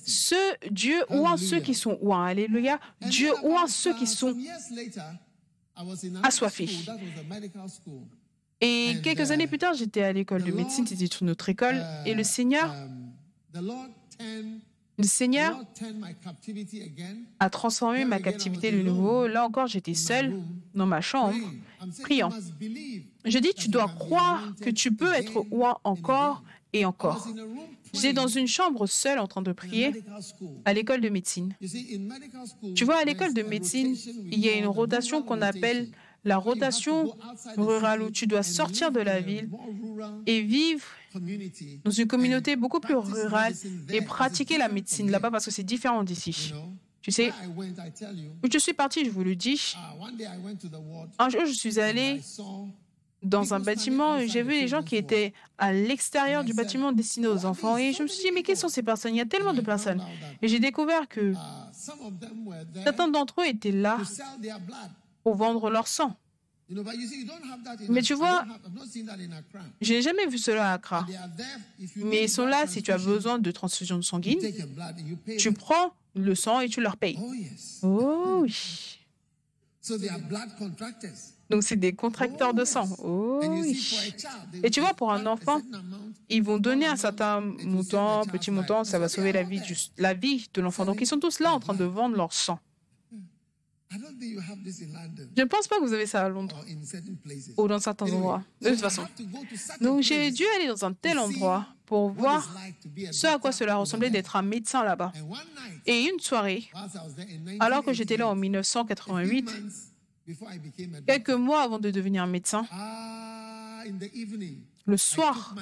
Ceux, 0.06 0.56
Dieu 0.72 1.04
oint 1.10 1.38
ceux 1.38 1.60
qui 1.60 1.74
sont 1.74 1.98
oints. 2.02 2.26
Alléluia. 2.26 2.80
Dieu 3.02 3.32
oint 3.44 3.68
ceux 3.68 3.94
qui 3.94 4.08
sont 4.08 4.36
assoiffés. 6.24 6.70
Et 8.62 8.96
quelques 9.04 9.32
années 9.32 9.48
plus 9.48 9.60
tard, 9.60 9.74
j'étais 9.74 10.02
à 10.02 10.14
l'école 10.14 10.44
de 10.44 10.52
médecine, 10.52 10.88
c'était 10.88 11.06
une 11.06 11.30
autre 11.30 11.50
école, 11.50 11.84
et 12.06 12.14
le 12.14 12.24
Seigneur, 12.24 12.74
le 14.98 15.04
Seigneur 15.04 15.64
a 17.40 17.50
transformé 17.52 18.04
ma 18.04 18.20
captivité 18.20 18.72
de 18.72 18.82
nouveau. 18.82 19.28
Là 19.28 19.46
encore, 19.46 19.68
j'étais 19.68 19.94
seule 19.94 20.42
dans 20.74 20.88
ma 20.88 21.02
chambre, 21.02 21.36
priant. 22.02 22.30
Je 23.26 23.38
dis, 23.38 23.54
tu 23.54 23.70
dois 23.70 23.88
croire 23.88 24.54
que 24.60 24.72
tu 24.72 24.92
peux 24.92 25.14
être 25.14 25.46
oint 25.52 25.78
encore 25.84 26.44
et 26.74 26.84
encore. 26.84 27.28
J'étais 27.94 28.14
dans 28.14 28.28
une 28.28 28.48
chambre 28.48 28.88
seule 28.88 29.20
en 29.20 29.28
train 29.28 29.42
de 29.42 29.52
prier 29.52 30.04
à 30.66 30.74
l'école 30.74 31.02
de 31.02 31.10
médecine. 31.10 31.56
Tu 32.76 32.84
vois, 32.84 32.98
à 32.98 33.04
l'école 33.06 33.34
de 33.36 33.44
médecine, 33.44 33.96
il 34.32 34.40
y 34.40 34.50
a 34.50 34.56
une 34.56 34.68
rotation 34.68 35.22
qu'on 35.22 35.42
appelle 35.42 35.90
la 36.28 36.38
rotation 36.38 37.16
rurale 37.56 38.02
où 38.02 38.12
tu 38.12 38.28
dois 38.28 38.44
sortir 38.44 38.92
de 38.92 39.00
la 39.00 39.20
ville 39.22 39.50
et 40.26 40.42
vivre 40.42 40.86
dans 41.84 41.92
une 41.92 42.08
communauté 42.08 42.56
beaucoup 42.56 42.80
plus 42.80 42.96
rurale 42.96 43.54
et 43.90 44.02
pratiquer 44.02 44.58
la 44.58 44.68
médecine 44.68 45.10
là-bas 45.10 45.32
parce 45.32 45.46
que 45.46 45.52
c'est 45.52 45.64
différent 45.64 46.04
d'ici. 46.04 46.54
Tu 47.02 47.12
sais, 47.12 47.32
où 48.44 48.48
je 48.52 48.58
suis 48.58 48.74
partie, 48.74 49.06
je 49.06 49.10
vous 49.10 49.24
le 49.24 49.36
dis, 49.36 49.76
un 51.18 51.30
jour 51.30 51.46
je 51.46 51.54
suis 51.54 51.80
allée 51.80 52.22
dans 53.24 53.54
un 53.54 53.60
bâtiment 53.60 54.20
j'ai 54.28 54.44
vu 54.44 54.52
les 54.52 54.68
gens 54.68 54.84
qui 54.84 54.96
étaient 54.96 55.34
à 55.58 55.74
l'extérieur 55.74 56.44
du 56.44 56.54
bâtiment 56.54 56.92
destiné 56.92 57.28
aux 57.28 57.46
enfants 57.46 57.78
et 57.78 57.94
je 57.94 58.04
me 58.04 58.08
suis 58.08 58.24
dit, 58.24 58.32
mais 58.34 58.44
qui 58.44 58.56
sont 58.58 58.68
ces 58.68 58.84
personnes? 58.84 59.16
Il 59.16 59.18
y 59.18 59.22
a 59.22 59.26
tellement 59.26 59.54
de 59.54 59.62
personnes. 59.62 60.04
Et 60.42 60.50
j'ai 60.50 60.60
découvert 60.60 61.08
que 61.08 61.34
certains 62.84 63.08
d'entre 63.08 63.42
eux 63.42 63.48
étaient 63.48 63.72
là 63.72 63.98
pour 65.28 65.36
vendre 65.36 65.70
leur 65.70 65.90
sang. 65.90 66.16
Mais 67.90 68.02
tu 68.02 68.14
vois. 68.14 68.46
Je 69.82 69.94
n'ai 69.94 70.02
jamais 70.02 70.26
vu 70.26 70.38
cela 70.38 70.72
à 70.72 70.74
Accra. 70.76 71.06
Mais 71.98 72.24
ils 72.24 72.30
sont 72.30 72.46
là 72.46 72.66
si 72.66 72.82
tu 72.82 72.92
as 72.94 72.98
besoin 72.98 73.38
de 73.38 73.52
transfusion 73.52 74.02
sanguine. 74.02 74.40
Tu 75.38 75.52
prends 75.52 75.94
le 76.16 76.34
sang 76.34 76.62
et 76.62 76.70
tu 76.70 76.80
leur 76.80 76.96
payes. 76.96 77.18
Oh. 77.20 77.34
Oh 77.84 78.40
oui. 78.44 79.00
Donc 81.50 81.64
c'est 81.64 81.76
des 81.76 81.94
contracteurs 81.94 82.54
de 82.54 82.64
sang. 82.64 82.88
Oh 83.04 83.42
see, 83.42 83.76
for 83.76 84.00
oui. 84.54 84.62
Et 84.64 84.70
tu 84.70 84.80
vois, 84.80 84.94
pour 84.94 85.12
un 85.12 85.26
enfant. 85.26 85.62
Ils 86.30 86.42
vont 86.44 86.58
donner 86.58 86.86
un 86.88 86.96
certain 86.96 87.42
montant, 87.42 88.24
petit 88.26 88.52
montant, 88.52 88.86
ça 88.86 88.98
va 88.98 89.10
sauver 89.10 89.34
la 89.34 89.44
vie, 89.44 89.60
du- 89.60 89.76
la 89.98 90.14
vie 90.14 90.48
de 90.54 90.62
l'enfant. 90.62 90.86
Donc 90.86 91.00
ils 91.02 91.08
sont 91.08 91.20
tous 91.20 91.40
là 91.40 91.54
en 91.54 91.60
train 91.60 91.74
de 91.74 91.84
vendre 91.84 92.16
leur 92.16 92.32
sang. 92.32 92.60
I 93.12 93.16
don't 93.16 93.16
think 93.16 93.16
you 93.16 93.16
have 93.16 93.16
this 93.16 93.22
in 93.22 93.74
London 93.74 93.77
Je 93.90 95.42
ne 95.42 95.46
pense 95.46 95.68
pas 95.68 95.78
que 95.78 95.86
vous 95.86 95.94
avez 95.94 96.06
ça 96.06 96.26
à 96.26 96.30
Londres 96.30 96.64
ou 97.58 97.68
dans 97.68 97.80
certains 97.80 98.12
endroits. 98.12 98.44
De 98.62 98.70
toute 98.70 98.80
façon. 98.80 99.04
Donc 99.82 100.02
j'ai 100.02 100.32
dû 100.32 100.44
aller 100.58 100.68
dans 100.68 100.86
un 100.86 100.94
tel 100.94 101.18
endroit 101.20 101.66
pour 101.86 102.10
voir 102.10 102.54
ce 103.12 103.28
à 103.28 103.40
quoi 103.40 103.52
cela 103.52 103.78
ressemblait 103.78 104.10
d'être 104.10 104.36
un 104.36 104.42
médecin 104.42 104.84
là-bas. 104.84 105.14
Et 105.86 106.04
une 106.04 106.20
soirée, 106.20 106.70
alors 107.60 107.84
que 107.84 107.94
j'étais 107.94 108.18
là 108.18 108.28
en 108.28 108.36
1988, 108.36 109.50
a 109.50 109.52
few 109.52 109.54
1988, 109.54 109.64
months 109.64 109.94
before 110.28 110.50
I 110.52 110.60
became 110.60 110.96
a 110.96 111.02
quelques 111.02 111.30
mois 111.30 111.62
avant 111.62 111.80
de 111.80 111.90
devenir 111.90 112.28
médecin, 112.28 112.66
ah, 112.72 113.84
le 114.86 114.98
soir, 114.98 115.56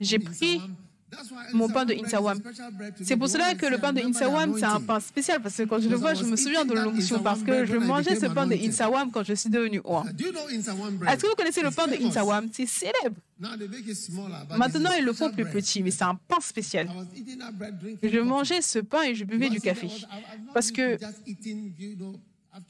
j'ai 0.00 0.20
pris 0.20 0.60
mon 1.52 1.68
pain 1.68 1.84
de 1.84 1.94
Insawam 1.94 2.40
C'est 3.02 3.16
pour 3.16 3.28
cela 3.28 3.54
que 3.54 3.66
le 3.66 3.78
pain 3.78 3.92
de 3.92 4.00
Insawam, 4.00 4.56
c'est 4.58 4.64
un 4.64 4.80
pain 4.80 5.00
spécial 5.00 5.40
parce 5.40 5.56
que 5.56 5.62
quand 5.62 5.80
je 5.80 5.88
le 5.88 5.96
vois, 5.96 6.14
je 6.14 6.24
me 6.24 6.36
souviens 6.36 6.64
de 6.64 6.74
l'onction 6.74 7.20
parce 7.20 7.42
que 7.42 7.64
je 7.64 7.76
mangeais 7.76 8.16
ce 8.16 8.26
pain 8.26 8.46
de. 8.46 8.54
Insawam 8.54 9.10
quand 9.10 9.24
je 9.24 9.34
suis 9.34 9.50
devenu 9.50 9.80
roi. 9.80 10.04
Est-ce 10.08 11.22
que 11.22 11.28
vous 11.28 11.34
connaissez 11.36 11.62
le 11.62 11.70
pain 11.70 11.86
de. 11.86 11.94
Insawam 11.94 12.48
C'est 12.52 12.66
célèbre. 12.66 13.16
Maintenant, 14.56 14.90
ils 14.98 15.04
le 15.04 15.12
font 15.12 15.30
plus 15.30 15.44
petit, 15.44 15.82
mais 15.82 15.90
c'est 15.90 16.04
un 16.04 16.14
pain 16.14 16.40
spécial. 16.40 16.88
Je 18.02 18.18
mangeais 18.20 18.62
ce 18.62 18.78
pain 18.78 19.02
et 19.02 19.14
je 19.14 19.24
buvais 19.24 19.48
du 19.48 19.60
café. 19.60 19.88
Parce 20.54 20.70
que 20.70 20.98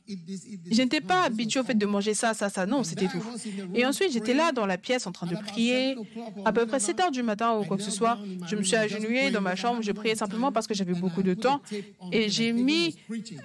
je 0.08 0.82
n'étais 0.82 1.00
pas 1.00 1.24
habitué 1.24 1.60
au 1.60 1.64
fait 1.64 1.74
de 1.74 1.86
manger 1.86 2.14
ça, 2.14 2.34
ça, 2.34 2.48
ça. 2.48 2.66
Non, 2.66 2.82
c'était 2.84 3.08
tout. 3.08 3.22
Et 3.74 3.84
ensuite, 3.86 4.12
j'étais 4.12 4.34
là 4.34 4.52
dans 4.52 4.66
la 4.66 4.78
pièce 4.78 5.06
en 5.06 5.12
train 5.12 5.26
de 5.26 5.36
prier. 5.36 5.96
À 6.44 6.52
peu 6.52 6.66
près 6.66 6.80
7 6.80 7.00
heures 7.00 7.10
du 7.10 7.22
matin 7.22 7.58
ou 7.58 7.64
quoi 7.64 7.76
que 7.76 7.82
ce 7.82 7.90
soit, 7.90 8.18
je 8.48 8.56
me 8.56 8.62
suis 8.62 8.76
agenouillé 8.76 9.30
dans 9.30 9.40
ma 9.40 9.56
chambre. 9.56 9.82
Je 9.82 9.92
priais 9.92 10.14
simplement 10.14 10.52
parce 10.52 10.66
que 10.66 10.74
j'avais 10.74 10.94
beaucoup 10.94 11.22
de 11.22 11.34
temps. 11.34 11.60
Et 12.12 12.28
j'ai 12.28 12.52
mis 12.52 12.96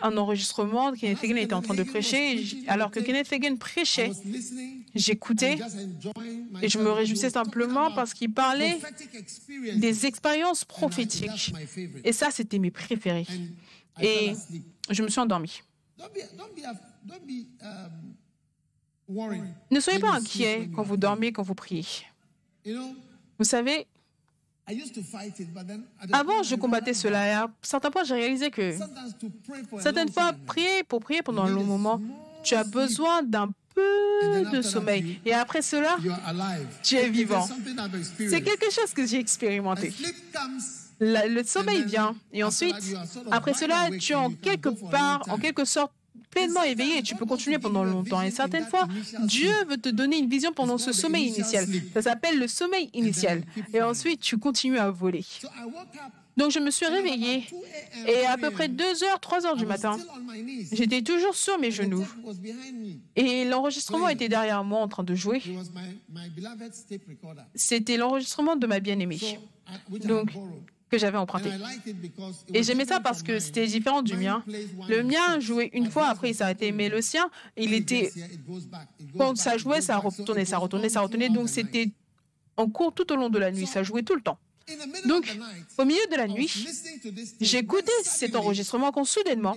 un 0.01 0.17
enregistrement. 0.17 0.91
Kenneth 0.93 1.23
Hagin 1.23 1.35
était 1.35 1.53
en 1.53 1.61
train 1.61 1.75
de 1.75 1.83
prêcher. 1.83 2.43
Alors 2.67 2.91
que 2.91 2.99
Kenneth 2.99 3.31
Hagin 3.31 3.55
prêchait, 3.55 4.11
j'écoutais 4.95 5.57
et 6.61 6.69
je 6.69 6.77
me 6.77 6.91
réjouissais 6.91 7.29
simplement 7.29 7.91
parce 7.91 8.13
qu'il 8.13 8.33
parlait 8.33 8.79
des 9.75 10.05
expériences 10.05 10.65
prophétiques. 10.65 11.53
Et 12.03 12.13
ça, 12.13 12.29
c'était 12.31 12.59
mes 12.59 12.71
préférés. 12.71 13.27
Et 14.01 14.33
je 14.89 15.03
me 15.03 15.09
suis 15.09 15.19
endormie. 15.19 15.61
Ne 19.69 19.79
soyez 19.79 19.99
pas 19.99 20.11
inquiets 20.11 20.69
quand 20.73 20.83
vous 20.83 20.97
dormez, 20.97 21.31
quand 21.31 21.43
vous 21.43 21.55
priez. 21.55 21.85
Vous 22.65 23.45
savez, 23.45 23.87
avant, 26.13 26.43
je 26.43 26.55
combattais 26.55 26.93
cela 26.93 27.27
et 27.27 27.31
à 27.31 27.51
certains 27.61 27.91
points, 27.91 28.03
j'ai 28.03 28.15
réalisé 28.15 28.51
que 28.51 28.73
certaines 29.79 30.11
fois, 30.11 30.33
prier 30.45 30.83
pour 30.83 30.99
prier 31.01 31.21
pendant 31.21 31.43
un 31.43 31.49
long 31.49 31.63
moment, 31.63 31.99
tu 32.43 32.55
as 32.55 32.63
besoin 32.63 33.23
d'un 33.23 33.49
peu 33.73 34.45
de 34.51 34.61
sommeil. 34.61 35.19
Et 35.25 35.33
après 35.33 35.61
cela, 35.61 35.97
tu 36.83 36.95
es 36.95 37.09
vivant. 37.09 37.47
C'est 38.17 38.41
quelque 38.41 38.71
chose 38.71 38.93
que 38.93 39.05
j'ai 39.05 39.19
expérimenté. 39.19 39.93
La- 41.03 41.25
le 41.27 41.43
sommeil 41.43 41.83
vient. 41.83 42.15
et 42.31 42.43
ensuite, 42.43 42.75
après 43.31 43.53
cela, 43.55 43.89
tu 43.99 44.11
es 44.13 44.15
en 44.15 44.29
quelque 44.31 44.69
part, 44.91 45.23
en 45.29 45.37
quelque 45.37 45.65
sorte, 45.65 45.91
pleinement 46.29 46.61
éveillé. 46.63 46.99
et 46.99 47.01
tu 47.03 47.15
peux 47.15 47.25
continuer 47.25 47.57
pendant 47.59 47.83
longtemps. 47.83 48.21
Et 48.21 48.31
certaines 48.31 48.65
fois, 48.67 48.87
Dieu 49.23 49.51
veut 49.67 49.77
te 49.77 49.89
donner 49.89 50.17
une 50.19 50.29
vision 50.29 50.53
pendant 50.53 50.77
ce 50.77 50.93
sommeil 50.93 51.27
initial. 51.27 51.65
Ça 51.93 52.01
s'appelle 52.03 52.37
le 52.39 52.47
sommeil 52.47 52.89
initial. 52.93 53.43
Et 53.73 53.81
ensuite, 53.81 54.21
tu 54.21 54.37
continues 54.37 54.77
à 54.77 54.89
voler. 54.91 55.25
Donc, 56.37 56.51
je 56.51 56.59
me 56.59 56.71
suis 56.71 56.85
réveillée 56.85 57.45
et 58.07 58.25
à 58.25 58.37
peu 58.37 58.49
près 58.51 58.69
2 58.69 59.03
heures, 59.03 59.19
3 59.19 59.45
heures 59.45 59.57
du 59.57 59.65
matin, 59.65 59.97
j'étais 60.71 61.01
toujours 61.01 61.35
sur 61.35 61.57
mes 61.59 61.71
genoux. 61.71 62.05
et 63.17 63.43
l'enregistrement 63.45 64.07
était 64.07 64.29
derrière 64.29 64.63
moi 64.63 64.79
en 64.79 64.87
train 64.87 65.03
de 65.03 65.15
jouer. 65.15 65.41
C'était 67.55 67.97
l'enregistrement 67.97 68.55
de 68.55 68.67
ma 68.67 68.79
bien-aimée. 68.79 69.19
Donc, 70.05 70.29
que 70.91 70.97
j'avais 70.97 71.17
emprunté. 71.17 71.49
Et 72.53 72.63
j'aimais 72.63 72.85
ça 72.85 72.99
parce 72.99 73.23
que 73.23 73.39
c'était 73.39 73.65
différent 73.65 74.01
du 74.01 74.15
mien. 74.17 74.43
Le 74.89 75.03
mien 75.03 75.39
jouait 75.39 75.69
une 75.73 75.89
fois, 75.89 76.07
après 76.07 76.31
il 76.31 76.35
s'arrêtait, 76.35 76.71
mais 76.71 76.89
le 76.89 77.01
sien, 77.01 77.29
il 77.55 77.73
était, 77.73 78.11
quand 79.17 79.37
ça 79.37 79.57
jouait, 79.57 79.81
ça 79.81 79.97
retournait, 79.97 80.45
ça 80.45 80.57
retournait, 80.57 80.89
ça 80.89 81.01
retournait. 81.01 81.29
Donc 81.29 81.49
c'était 81.49 81.89
en 82.57 82.67
cours 82.67 82.93
tout 82.93 83.11
au 83.11 83.15
long 83.15 83.29
de 83.29 83.39
la 83.39 83.51
nuit, 83.51 83.65
ça 83.65 83.83
jouait 83.83 84.03
tout 84.03 84.15
le 84.15 84.21
temps. 84.21 84.37
Donc, 85.05 85.25
au 85.77 85.85
milieu 85.85 86.05
de 86.11 86.15
la 86.15 86.27
nuit, 86.27 86.67
j'écoutais 87.39 87.91
cet 88.03 88.35
enregistrement 88.35 88.91
quand 88.91 89.03
soudainement, 89.03 89.55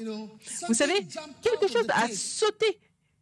vous 0.68 0.74
savez, 0.74 1.06
quelque 1.42 1.70
chose 1.70 1.86
a 1.90 2.08
sauté 2.08 2.78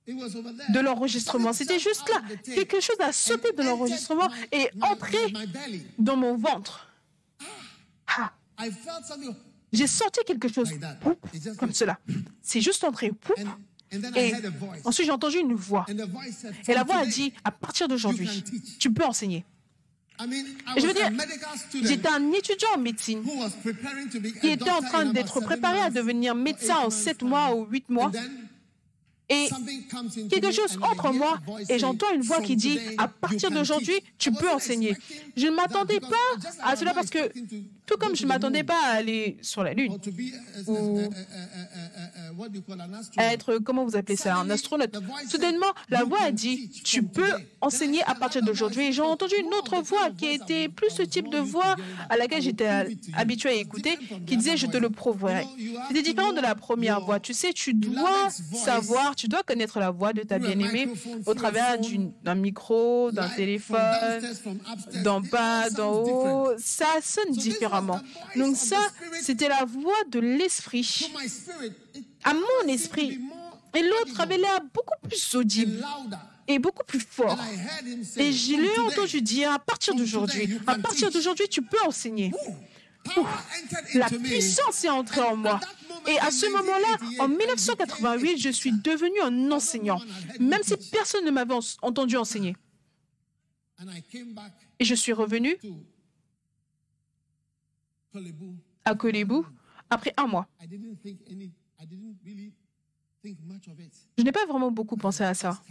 de 0.07 0.81
l'enregistrement. 0.81 1.53
C'était 1.53 1.79
juste 1.79 2.09
là. 2.09 2.23
Quelque 2.45 2.81
chose 2.81 2.97
a 3.01 3.13
sauté 3.13 3.53
de 3.53 3.63
l'enregistrement 3.63 4.29
et 4.53 4.71
entré 4.81 5.33
dans 5.99 6.17
mon 6.17 6.37
ventre. 6.37 6.92
Ah, 8.19 8.33
j'ai 9.73 9.87
senti 9.87 10.21
quelque 10.27 10.49
chose 10.49 10.71
comme 11.59 11.73
cela. 11.73 11.99
C'est 12.43 12.61
juste 12.61 12.85
entré. 12.85 13.11
Poup. 13.11 13.35
Et 14.17 14.33
ensuite, 14.85 15.07
j'ai 15.07 15.13
entendu 15.13 15.39
une 15.39 15.55
voix. 15.55 15.85
Et 16.69 16.75
la 16.75 16.85
voix 16.85 16.97
a 16.97 17.07
dit, 17.07 17.33
à 17.45 17.51
partir 17.51 17.89
d'aujourd'hui, 17.89 18.45
tu 18.79 18.93
peux 18.93 19.05
enseigner. 19.05 19.45
Et 20.77 20.81
je 20.81 20.87
veux 20.87 20.95
dire, 20.95 21.11
j'étais 21.83 22.09
un 22.09 22.33
étudiant 22.33 22.69
en 22.77 22.79
médecine 22.79 23.23
qui 24.41 24.49
était 24.49 24.71
en 24.71 24.81
train 24.81 25.07
d'être 25.07 25.41
préparé 25.41 25.81
à 25.81 25.91
devenir 25.91 26.35
médecin 26.35 26.77
en 26.77 26.91
7 26.91 27.23
mois 27.23 27.55
ou 27.55 27.67
8 27.67 27.91
mois. 27.91 28.13
Et 29.29 29.49
quelque 30.29 30.51
chose 30.51 30.79
entre 30.83 31.07
en 31.07 31.13
moi 31.15 31.41
et 31.69 31.79
j'entends 31.79 32.13
une 32.15 32.21
voix 32.23 32.41
qui 32.43 32.55
dit, 32.57 32.79
à 32.99 33.09
partir 33.09 33.51
d'aujourd'hui, 33.51 33.95
tu 34.19 34.31
peux 34.33 34.51
enseigner. 34.51 34.97
Je 35.37 35.47
ne 35.47 35.53
m'attendais 35.53 36.01
pas 36.01 36.51
à 36.63 36.77
cela 36.77 36.93
parce 36.93 37.09
que, 37.11 37.31
tout 37.87 37.97
comme 37.99 38.15
je 38.15 38.23
ne 38.23 38.29
m'attendais 38.29 38.63
pas 38.63 38.81
à 38.85 38.93
aller 38.93 39.37
sur 39.43 39.65
la 39.65 39.75
Lune 39.75 39.97
ou 40.69 41.01
à 43.17 43.33
être, 43.33 43.59
comment 43.59 43.85
vous 43.85 43.97
appelez 43.97 44.17
ça, 44.17 44.37
un 44.37 44.49
astronaute. 44.51 44.97
Soudainement, 45.29 45.73
la 45.89 46.05
voix 46.05 46.23
a 46.23 46.31
dit, 46.31 46.71
tu 46.85 47.03
peux 47.03 47.33
enseigner 47.61 48.03
à 48.05 48.15
partir 48.15 48.43
d'aujourd'hui. 48.43 48.87
Et 48.87 48.93
j'ai 48.93 49.03
entendu 49.03 49.35
une 49.39 49.53
autre 49.55 49.83
voix 49.83 50.11
qui 50.17 50.27
était 50.27 50.69
plus 50.69 50.91
ce 50.91 51.03
type 51.03 51.29
de 51.29 51.39
voix 51.39 51.77
à 52.09 52.17
laquelle 52.17 52.43
j'étais 52.43 52.69
habitué 53.15 53.51
à 53.51 53.55
écouter, 53.55 53.99
qui 54.27 54.37
disait, 54.37 54.57
je 54.57 54.67
te 54.67 54.77
le 54.77 54.91
prouverai. 54.91 55.45
C'était 55.89 56.03
différent 56.03 56.33
de 56.33 56.41
la 56.41 56.55
première 56.55 57.01
voix. 57.01 57.21
Tu 57.21 57.35
sais, 57.35 57.53
tu 57.53 57.75
dois 57.75 58.29
savoir, 58.31 59.17
tu 59.17 59.29
dois 59.29 59.43
connaître 59.43 59.79
la 59.79 59.91
voix 59.91 60.13
de 60.13 60.23
ta 60.23 60.39
bien-aimée 60.39 60.89
au 61.27 61.35
travers 61.35 61.79
d'un 62.23 62.35
micro, 62.35 63.11
d'un 63.11 63.29
téléphone, 63.29 63.79
d'en 65.03 65.21
bas, 65.21 65.69
d'en 65.71 65.93
haut. 65.93 66.53
Ça 66.59 66.87
sonne 67.03 67.35
Donc 68.37 68.57
ça, 68.57 68.79
c'était 69.23 69.49
la 69.49 69.65
voix 69.65 69.97
de 70.09 70.19
l'esprit 70.21 71.11
à 72.25 72.35
mon 72.35 72.69
esprit. 72.69 73.21
Et 73.75 73.83
l'autre 73.83 74.21
avait 74.21 74.37
l'air 74.39 74.61
beaucoup 74.75 74.95
plus 75.09 75.35
audible 75.35 75.85
et 76.47 76.59
beaucoup 76.59 76.85
plus 76.85 77.01
fort. 77.01 77.39
Et 78.17 78.33
je 78.33 78.55
l'ai 78.57 78.79
entendu 78.79 79.23
dire, 79.23 79.51
à 79.53 79.59
partir 79.59 79.95
d'aujourd'hui, 79.95 80.59
à 80.67 80.79
partir 80.79 81.11
d'aujourd'hui, 81.11 81.49
tu 81.49 81.63
peux 81.63 81.81
enseigner. 81.87 82.33
La 83.95 84.09
puissance 84.09 84.85
est 84.85 84.89
entrée 84.91 85.23
en 85.23 85.37
moi. 85.37 85.59
Et 86.07 86.19
à 86.19 86.31
ce 86.31 86.47
moment-là, 86.47 87.25
en 87.25 87.29
1988, 87.29 88.39
je 88.39 88.51
suis 88.51 88.73
devenu 88.73 89.21
un 89.23 89.51
enseignant, 89.53 90.01
même 90.39 90.63
si 90.63 90.75
personne 90.91 91.25
ne 91.25 91.31
m'avait 91.31 91.55
en- 91.55 91.61
entendu 91.83 92.17
enseigner. 92.17 92.57
Et 94.79 94.85
je 94.85 94.95
suis 94.95 95.13
revenu 95.13 95.57
à 98.85 98.95
Kolebu 98.95 99.43
après 99.91 100.13
un 100.17 100.27
mois. 100.27 100.49
Je 104.19 104.23
n'ai 104.23 104.33
pas 104.33 104.47
vraiment 104.47 104.71
beaucoup 104.71 104.97
pensé 104.97 105.23
à 105.25 105.35
ça. 105.35 105.63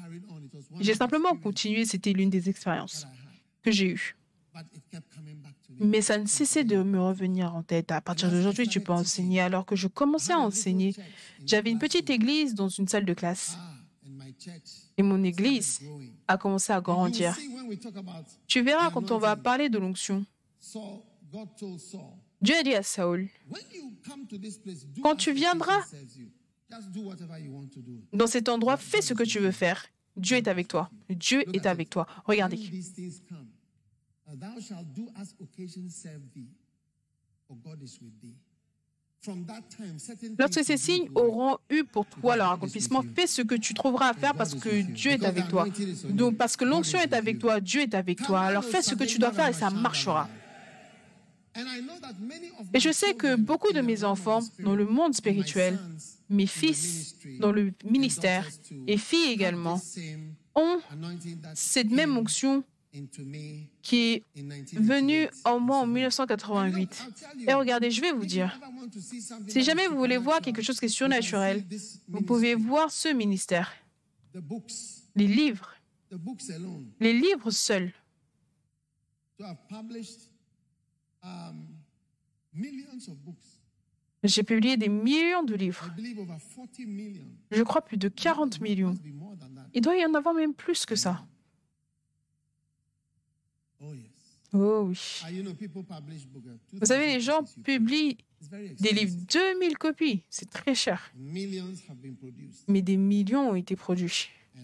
J'ai 0.80 0.93
simplement 0.93 1.35
continué, 1.35 1.85
c'était 1.85 2.13
l'une 2.13 2.30
des 2.30 2.49
expériences 2.49 3.05
que 3.61 3.72
j'ai 3.72 3.89
eues. 3.91 4.15
Mais 5.80 6.01
ça 6.01 6.18
ne 6.18 6.26
cessait 6.26 6.63
de 6.63 6.84
me 6.84 6.99
revenir 6.99 7.55
en 7.55 7.63
tête. 7.63 7.91
À 7.91 8.01
partir 8.01 8.30
d'aujourd'hui, 8.30 8.68
tu 8.68 8.81
peux 8.81 8.91
enseigner. 8.91 9.41
Alors 9.41 9.65
que 9.65 9.76
je 9.76 9.88
commençais 9.88 10.34
à 10.34 10.39
enseigner, 10.39 10.93
j'avais 11.45 11.72
une 11.72 11.80
petite 11.80 12.09
église 12.09 12.53
dans 12.53 12.69
une 12.69 12.88
salle 12.88 13.05
de 13.05 13.13
classe. 13.13 13.57
Et 14.97 15.03
mon 15.03 15.23
église 15.23 15.81
a 16.27 16.38
commencé 16.38 16.73
à 16.73 16.81
grandir. 16.81 17.38
Tu 18.47 18.61
verras 18.61 18.91
quand 18.91 19.11
on 19.11 19.18
va 19.18 19.35
parler 19.35 19.69
de 19.69 19.77
l'onction. 19.77 20.26
Dieu 22.41 22.55
a 22.55 22.63
dit 22.63 22.73
à 22.73 22.84
Saül, 22.84 23.30
Quand 25.03 25.15
tu 25.15 25.31
viendras- 25.31 25.85
dans 28.13 28.27
cet 28.27 28.49
endroit, 28.49 28.77
fais 28.77 29.01
ce 29.01 29.13
que 29.13 29.23
tu 29.23 29.39
veux 29.39 29.51
faire. 29.51 29.85
Dieu 30.15 30.38
est 30.38 30.47
avec 30.47 30.68
toi. 30.68 30.89
Dieu 31.09 31.43
est 31.55 31.65
avec 31.65 31.89
toi. 31.89 32.05
Regardez. 32.26 32.57
Uh, 34.27 34.38
Lorsque 40.39 40.63
ces 40.63 40.77
signes 40.77 41.09
auront 41.13 41.57
eu 41.69 41.84
pour 41.84 42.07
toi 42.07 42.35
leur 42.35 42.51
accomplissement, 42.53 43.03
fais 43.15 43.27
ce 43.27 43.43
que 43.43 43.53
tu 43.55 43.73
trouveras 43.76 44.09
à 44.09 44.13
faire 44.13 44.34
parce 44.34 44.55
que 44.55 44.81
Dieu 44.81 45.11
est 45.11 45.23
avec 45.23 45.47
toi. 45.47 45.68
Donc, 46.09 46.38
parce 46.38 46.57
que 46.57 46.65
l'onction 46.65 46.99
est 46.99 47.13
avec 47.13 47.38
toi, 47.38 47.59
Dieu 47.59 47.81
est 47.81 47.93
avec 47.93 48.22
toi. 48.23 48.41
Alors 48.41 48.63
fais 48.63 48.81
ce 48.81 48.95
que 48.95 49.03
tu 49.03 49.19
dois 49.19 49.31
faire 49.31 49.47
et 49.49 49.53
ça 49.53 49.69
marchera. 49.69 50.27
And 50.27 50.30
I 50.30 50.30
know 50.30 50.30
that 50.30 50.30
many 50.31 51.35
of 51.35 51.40
Et 52.73 52.80
je 52.80 52.91
sais 52.91 53.14
que 53.14 53.36
beaucoup 53.36 53.73
de 53.73 53.82
mes 53.82 54.03
enfants, 54.03 54.40
dans 54.60 54.76
le 54.76 54.86
monde 54.86 55.14
spirituel, 55.14 55.78
mes 56.30 56.48
fils 56.48 57.15
dans 57.40 57.52
le 57.52 57.73
ministère 57.84 58.48
et 58.88 58.98
filles 58.98 59.32
également, 59.32 59.82
ont 60.56 60.80
cette 61.53 61.90
même 61.90 62.15
onction 62.18 62.64
qui 63.82 64.14
est 64.14 64.23
venue 64.73 65.28
1988. 65.30 65.41
en 65.45 65.60
moi 65.60 65.78
en 65.78 65.82
And 65.84 65.86
so- 65.86 66.23
1988. 66.26 66.80
I'll 67.07 67.14
tell 67.14 67.41
you, 67.41 67.49
Et 67.49 67.53
regardez, 67.53 67.91
je 67.91 68.02
vais 68.02 68.11
vous 68.11 68.26
dire, 68.26 68.60
si 69.48 69.64
jamais 69.64 69.84
is 69.86 69.88
vous 69.88 69.98
voulez 69.98 70.18
voir 70.18 70.41
quelque 70.41 70.61
chose 70.61 70.80
qui 70.80 70.86
est 70.86 70.90
surnaturel, 70.90 71.64
vous 72.10 72.22
pouvez 72.22 72.56
voir 72.56 72.91
ce 72.91 73.10
ministère, 73.10 73.72
les 75.15 75.28
livres, 75.28 75.73
les 76.99 77.14
livres 77.14 77.52
seuls. 77.52 77.94
J'ai 84.23 84.43
publié 84.43 84.77
des 84.77 84.89
millions 84.89 85.43
de 85.43 85.56
livres. 85.56 85.89
believe 85.95 86.19
over 86.19 86.38
40 86.56 86.80
million. 86.85 87.26
Je 87.49 87.64
crois 87.64 87.81
plus 87.81 87.98
de 87.98 88.07
40 88.07 88.61
millions. 88.61 88.95
Il 89.73 89.81
doit 89.81 89.98
y 89.98 90.06
en 90.06 90.14
avoir 90.14 90.35
même 90.35 90.53
plus 90.53 90.85
que 90.85 90.95
ça. 90.95 91.26
Oh. 93.80 93.93
Oh 94.53 94.84
oui. 94.89 95.22
Ah, 95.23 95.30
Vous 96.73 96.85
savez, 96.85 97.06
2000 97.06 97.14
les 97.14 97.22
gens 97.22 97.43
publient 97.64 98.18
des 98.80 98.91
livres, 98.91 99.15
2000 99.31 99.77
copies. 99.77 100.23
C'est 100.30 100.49
très 100.49 100.76
cher. 100.76 101.11
Mais 102.68 102.81
des 102.81 102.98
millions 102.98 103.52
ont 103.52 103.56
été 103.56 103.76
produits. 103.76 104.30
uh, 104.56 104.60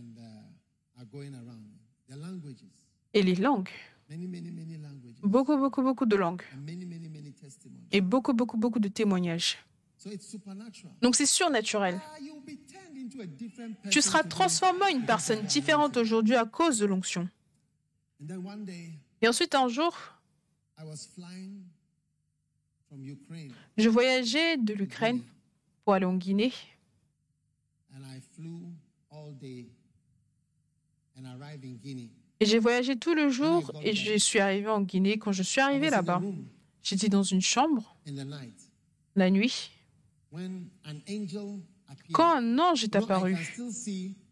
Et 3.14 3.24
les 3.24 3.36
langues. 3.36 3.70
Beaucoup, 5.24 5.58
beaucoup, 5.58 5.82
beaucoup 5.82 6.06
de 6.06 6.16
langues. 6.16 6.44
Et 7.92 8.02
beaucoup, 8.02 8.34
beaucoup, 8.34 8.58
beaucoup 8.58 8.80
de 8.80 8.88
témoignages. 8.88 9.58
Donc 11.02 11.16
c'est 11.16 11.26
surnaturel. 11.26 12.00
Ah, 12.04 12.18
Tu 13.90 14.02
seras 14.02 14.24
transformé 14.24 14.86
en 14.86 14.88
une 14.90 15.06
personne 15.06 15.42
différente 15.46 15.98
aujourd'hui 15.98 16.36
à 16.36 16.46
cause 16.46 16.80
de 16.80 16.86
l'onction. 16.86 17.28
Et 19.22 19.28
ensuite, 19.28 19.56
un 19.56 19.68
jour, 19.68 19.96
je 23.78 23.90
voyageais 23.90 24.58
de 24.58 24.74
l'Ukraine 24.74 25.22
pour 25.84 25.94
aller 25.94 26.06
en 26.06 26.16
Guinée. 26.16 26.54
Et 32.40 32.46
j'ai 32.46 32.60
voyagé 32.60 32.96
tout 32.98 33.14
le 33.14 33.30
jour 33.30 33.72
et 33.84 33.96
je 33.96 34.18
suis 34.18 34.40
arrivé 34.40 34.68
en 34.68 34.82
Guinée. 34.82 35.18
Quand 35.18 35.32
je 35.32 35.44
suis 35.44 35.62
arrivé 35.62 35.90
là-bas, 35.90 36.22
j'étais 36.84 37.10
dans 37.10 37.24
une 37.24 37.42
chambre 37.42 37.96
la 39.16 39.30
nuit 39.32 39.72
quand 42.14 42.38
un 42.38 42.60
ange 42.60 42.84
est 42.84 42.96
apparu. 42.96 43.58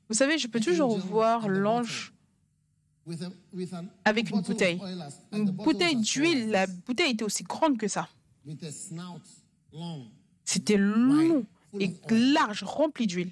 Vous 0.07 0.15
savez, 0.15 0.38
je 0.38 0.48
peux 0.48 0.60
toujours 0.60 0.98
voir 0.98 1.48
l'ange 1.48 2.14
avec 4.03 4.30
une 4.30 4.41
bouteille. 4.41 4.80
Une 5.32 5.52
bouteille 5.52 5.95
d'huile, 5.95 6.49
la 6.49 6.68
bouteille 6.68 7.11
était 7.11 7.23
aussi 7.23 7.44
grande 7.44 7.77
que 7.77 7.88
ça. 7.88 8.10
C'était 10.44 10.77
long 10.77 11.45
et 11.80 11.91
large, 12.10 12.64
rempli 12.64 13.07
d'huile. 13.07 13.32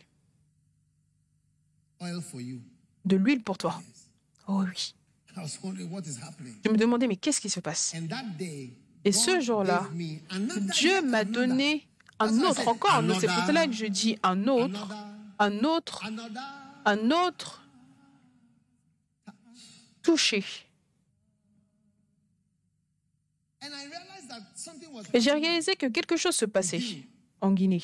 De 3.06 3.16
l'huile 3.16 3.44
pour 3.44 3.58
toi. 3.58 3.82
Oh 4.48 4.64
oui. 4.64 4.94
Je 5.36 6.70
me 6.70 6.78
demandais, 6.78 7.08
mais 7.08 7.16
qu'est-ce 7.16 7.42
qui 7.42 7.50
se 7.50 7.60
passe? 7.60 7.96
Et 9.06 9.12
ce 9.12 9.40
jour-là, 9.40 9.90
Dieu 10.74 11.02
m'a 11.02 11.24
donné 11.24 11.88
un 12.20 12.40
autre 12.42 12.68
encore. 12.68 13.04
C'est 13.20 13.28
pour 13.28 13.46
cela 13.46 13.66
que 13.66 13.74
je 13.74 13.86
dis 13.86 14.18
un 14.24 14.48
autre, 14.48 14.88
un 15.40 15.60
autre, 15.64 16.04
un 16.86 17.12
autre 17.12 17.64
touché. 20.02 20.44
Et 25.14 25.20
j'ai 25.22 25.32
réalisé 25.32 25.76
que 25.76 25.88
quelque 25.88 26.18
chose 26.18 26.36
se 26.36 26.46
passait 26.46 26.82
en 27.42 27.52
Guinée. 27.52 27.84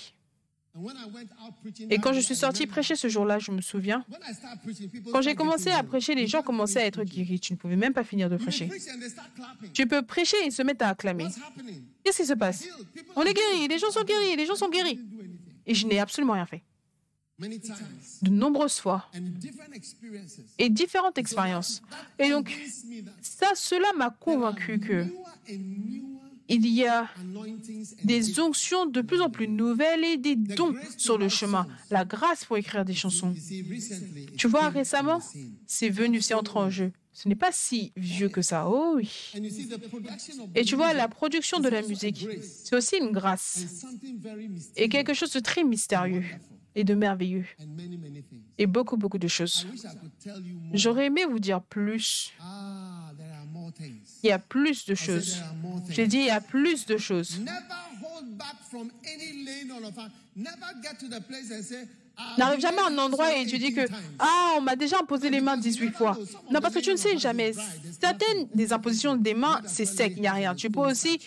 Et 1.90 1.98
quand 2.00 2.14
je 2.14 2.20
suis 2.20 2.36
I 2.36 2.38
sorti 2.38 2.68
prêcher 2.68 2.96
ce 2.96 3.08
jour-là, 3.08 3.40
je 3.40 3.52
me 3.52 3.62
souviens, 3.62 4.06
quand 5.12 5.22
j'ai 5.22 5.36
commencé 5.36 5.70
à 5.70 5.84
prêcher, 5.84 6.16
les 6.16 6.28
gens 6.28 6.42
commençaient 6.42 6.82
à 6.82 6.86
être 6.86 7.04
guéris. 7.04 7.40
Tu 7.40 7.54
ne 7.54 7.58
pouvais 7.58 7.76
même 7.76 7.94
pas 7.94 8.04
finir 8.04 8.30
de 8.30 8.38
prêcher. 8.38 8.70
Tu 9.74 9.88
peux 9.88 10.02
prêcher 10.02 10.38
et 10.44 10.46
ils 10.46 10.52
se 10.52 10.62
mettent 10.62 10.82
à 10.82 10.90
acclamer. 10.90 11.28
Qu'est-ce 12.04 12.18
qui 12.18 12.28
se 12.28 12.34
passe? 12.34 12.68
On 13.16 13.24
est 13.24 13.34
guéris, 13.34 13.64
healed. 13.64 13.72
les 13.72 13.80
gens 13.80 13.92
sont 13.92 14.04
guéris, 14.04 14.36
les 14.36 14.46
gens 14.46 14.56
sont 14.56 14.70
guéris. 14.70 15.00
Et 15.66 15.74
je 15.74 15.86
n'ai 15.88 16.00
absolument 16.00 16.34
rien 16.34 16.46
fait. 16.46 16.64
Many 17.40 17.60
times. 17.60 17.76
De 18.22 18.30
nombreuses 18.30 18.80
fois. 18.80 19.10
And 19.16 19.40
different 19.40 19.74
experiences. 19.74 20.40
Et 20.58 20.70
différentes 20.70 21.18
expériences. 21.18 21.82
Et 22.18 22.30
donc, 22.30 22.54
ça, 23.22 23.52
cela 23.56 23.94
m'a 23.96 24.10
convaincu 24.10 24.80
que 24.80 25.06
il 26.50 26.68
y 26.68 26.86
a 26.86 27.08
des 28.04 28.40
onctions 28.40 28.86
de 28.86 29.02
plus 29.02 29.22
en 29.22 29.30
plus 29.30 29.48
nouvelles 29.48 30.04
et 30.04 30.18
des 30.18 30.36
dons 30.36 30.76
sur 30.98 31.18
le 31.18 31.30
chemin. 31.30 31.68
La 31.90 32.06
grâce 32.06 32.46
pour 32.46 32.58
écrire 32.58 32.84
des 32.86 32.94
chansons. 32.96 33.34
Tu 34.38 34.48
vois, 34.48 34.70
récemment, 34.70 35.22
c'est 35.66 35.90
venu, 35.90 36.22
c'est 36.22 36.34
entré 36.34 36.60
en 36.60 36.70
jeu. 36.70 36.92
Ce 37.12 37.28
n'est 37.28 37.36
pas 37.36 37.52
si 37.52 37.92
vieux 37.98 38.30
que 38.30 38.42
ça. 38.42 38.68
Oh 38.70 38.94
oui. 38.96 39.34
Et 40.56 40.64
tu 40.64 40.76
vois, 40.76 40.94
la 40.94 41.08
production 41.08 41.60
de 41.60 41.70
la 41.70 41.82
musique, 41.82 42.28
c'est 42.42 42.76
aussi 42.76 42.98
une 42.98 43.12
grâce 43.12 43.86
et 44.76 44.90
quelque 44.90 45.14
chose 45.14 45.32
de 45.34 45.40
très 45.40 45.64
mystérieux 45.64 46.24
et 46.76 46.84
de 46.84 46.94
merveilleux 46.94 47.46
et 48.58 48.68
beaucoup, 48.68 48.96
beaucoup 48.98 49.18
de 49.18 49.28
choses. 49.28 49.68
J'aurais 50.74 51.08
aimé 51.08 51.26
vous 51.30 51.40
dire 51.40 51.62
plus. 51.62 52.34
Il 54.24 54.28
y 54.30 54.32
a 54.32 54.40
plus 54.40 54.86
de 54.86 54.96
choses. 54.96 55.38
J'ai 55.90 56.08
dit, 56.08 56.18
il 56.18 56.26
y 56.26 56.30
a 56.30 56.42
plus 56.42 56.86
de 56.86 56.98
choses. 56.98 57.40
Never 57.40 57.52
hold 58.04 58.38
back 58.38 58.56
from 58.70 58.90
any 59.06 59.44
lane 59.46 59.72
or 59.72 59.88
of 59.88 59.94
Never 60.36 60.74
get 60.82 60.98
to 61.00 61.08
the 61.08 61.22
place 61.22 61.52
and 61.52 61.64
say, 61.64 61.88
ah, 62.18 62.36
N'arrive 62.38 62.56
you 62.58 62.62
jamais 62.62 62.82
à 62.82 62.88
un 62.88 62.98
endroit 62.98 63.32
it 63.36 63.48
et 63.48 63.50
tu 63.50 63.58
dis 63.58 63.74
que 63.74 63.82
18 63.82 63.88
times. 63.88 63.98
ah 64.20 64.54
on 64.58 64.62
m'a 64.62 64.76
déjà 64.76 65.00
imposé 65.00 65.30
les 65.30 65.42
mains 65.42 65.58
18 65.58 65.92
fois. 65.94 66.18
Non 66.52 66.60
parce 66.62 66.74
que 66.74 66.80
tu 66.80 66.92
ne 66.92 66.98
sais 66.98 67.18
jamais. 67.18 67.54
Certaines 68.02 68.48
des 68.54 68.74
impositions 68.74 69.16
des 69.16 69.34
mains 69.34 69.62
c'est 69.66 69.86
sec, 69.86 70.14
il 70.16 70.22
n'y 70.22 70.28
a 70.28 70.34
rien. 70.34 70.54
Tu 70.56 70.70
peux 70.70 70.82
aussi 70.82 71.20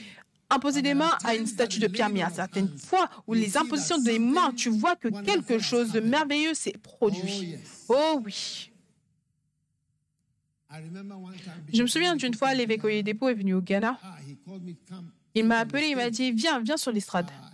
imposer 0.50 0.82
des 0.82 0.92
mains 0.94 1.16
à 1.24 1.34
une 1.34 1.46
statue 1.46 1.78
de 1.78 1.86
pierre, 1.86 2.10
mais 2.10 2.22
a 2.22 2.28
certaines 2.30 2.68
fois 2.76 3.08
où 3.26 3.32
les 3.32 3.56
impositions 3.56 3.96
des 3.98 4.18
mains, 4.18 4.52
tu 4.54 4.68
vois 4.68 4.96
que 4.96 5.08
quelque 5.24 5.58
chose 5.58 5.92
de 5.92 6.00
merveilleux 6.00 6.52
s'est 6.54 6.74
Oh, 6.76 6.80
produit. 6.82 7.44
yes. 7.46 7.60
Oh 7.88 8.20
oui. 8.22 8.34
I 8.34 8.64
remember 8.64 8.70
one 10.44 10.60
time 10.60 10.61
Je 11.72 11.82
me 11.82 11.86
souviens 11.86 12.16
d'une 12.16 12.34
fois, 12.34 12.54
l'évêque 12.54 12.84
Oyedepo 12.84 13.28
est 13.28 13.34
venu 13.34 13.54
au 13.54 13.60
Ghana. 13.60 13.98
Ah. 14.02 14.16
Il 15.34 15.46
m'a 15.46 15.58
appelé, 15.58 15.88
il 15.88 15.96
m'a 15.96 16.10
dit 16.10 16.32
viens, 16.32 16.60
viens 16.60 16.76
sur 16.76 16.92
l'estrade. 16.92 17.26
Ah, 17.30 17.50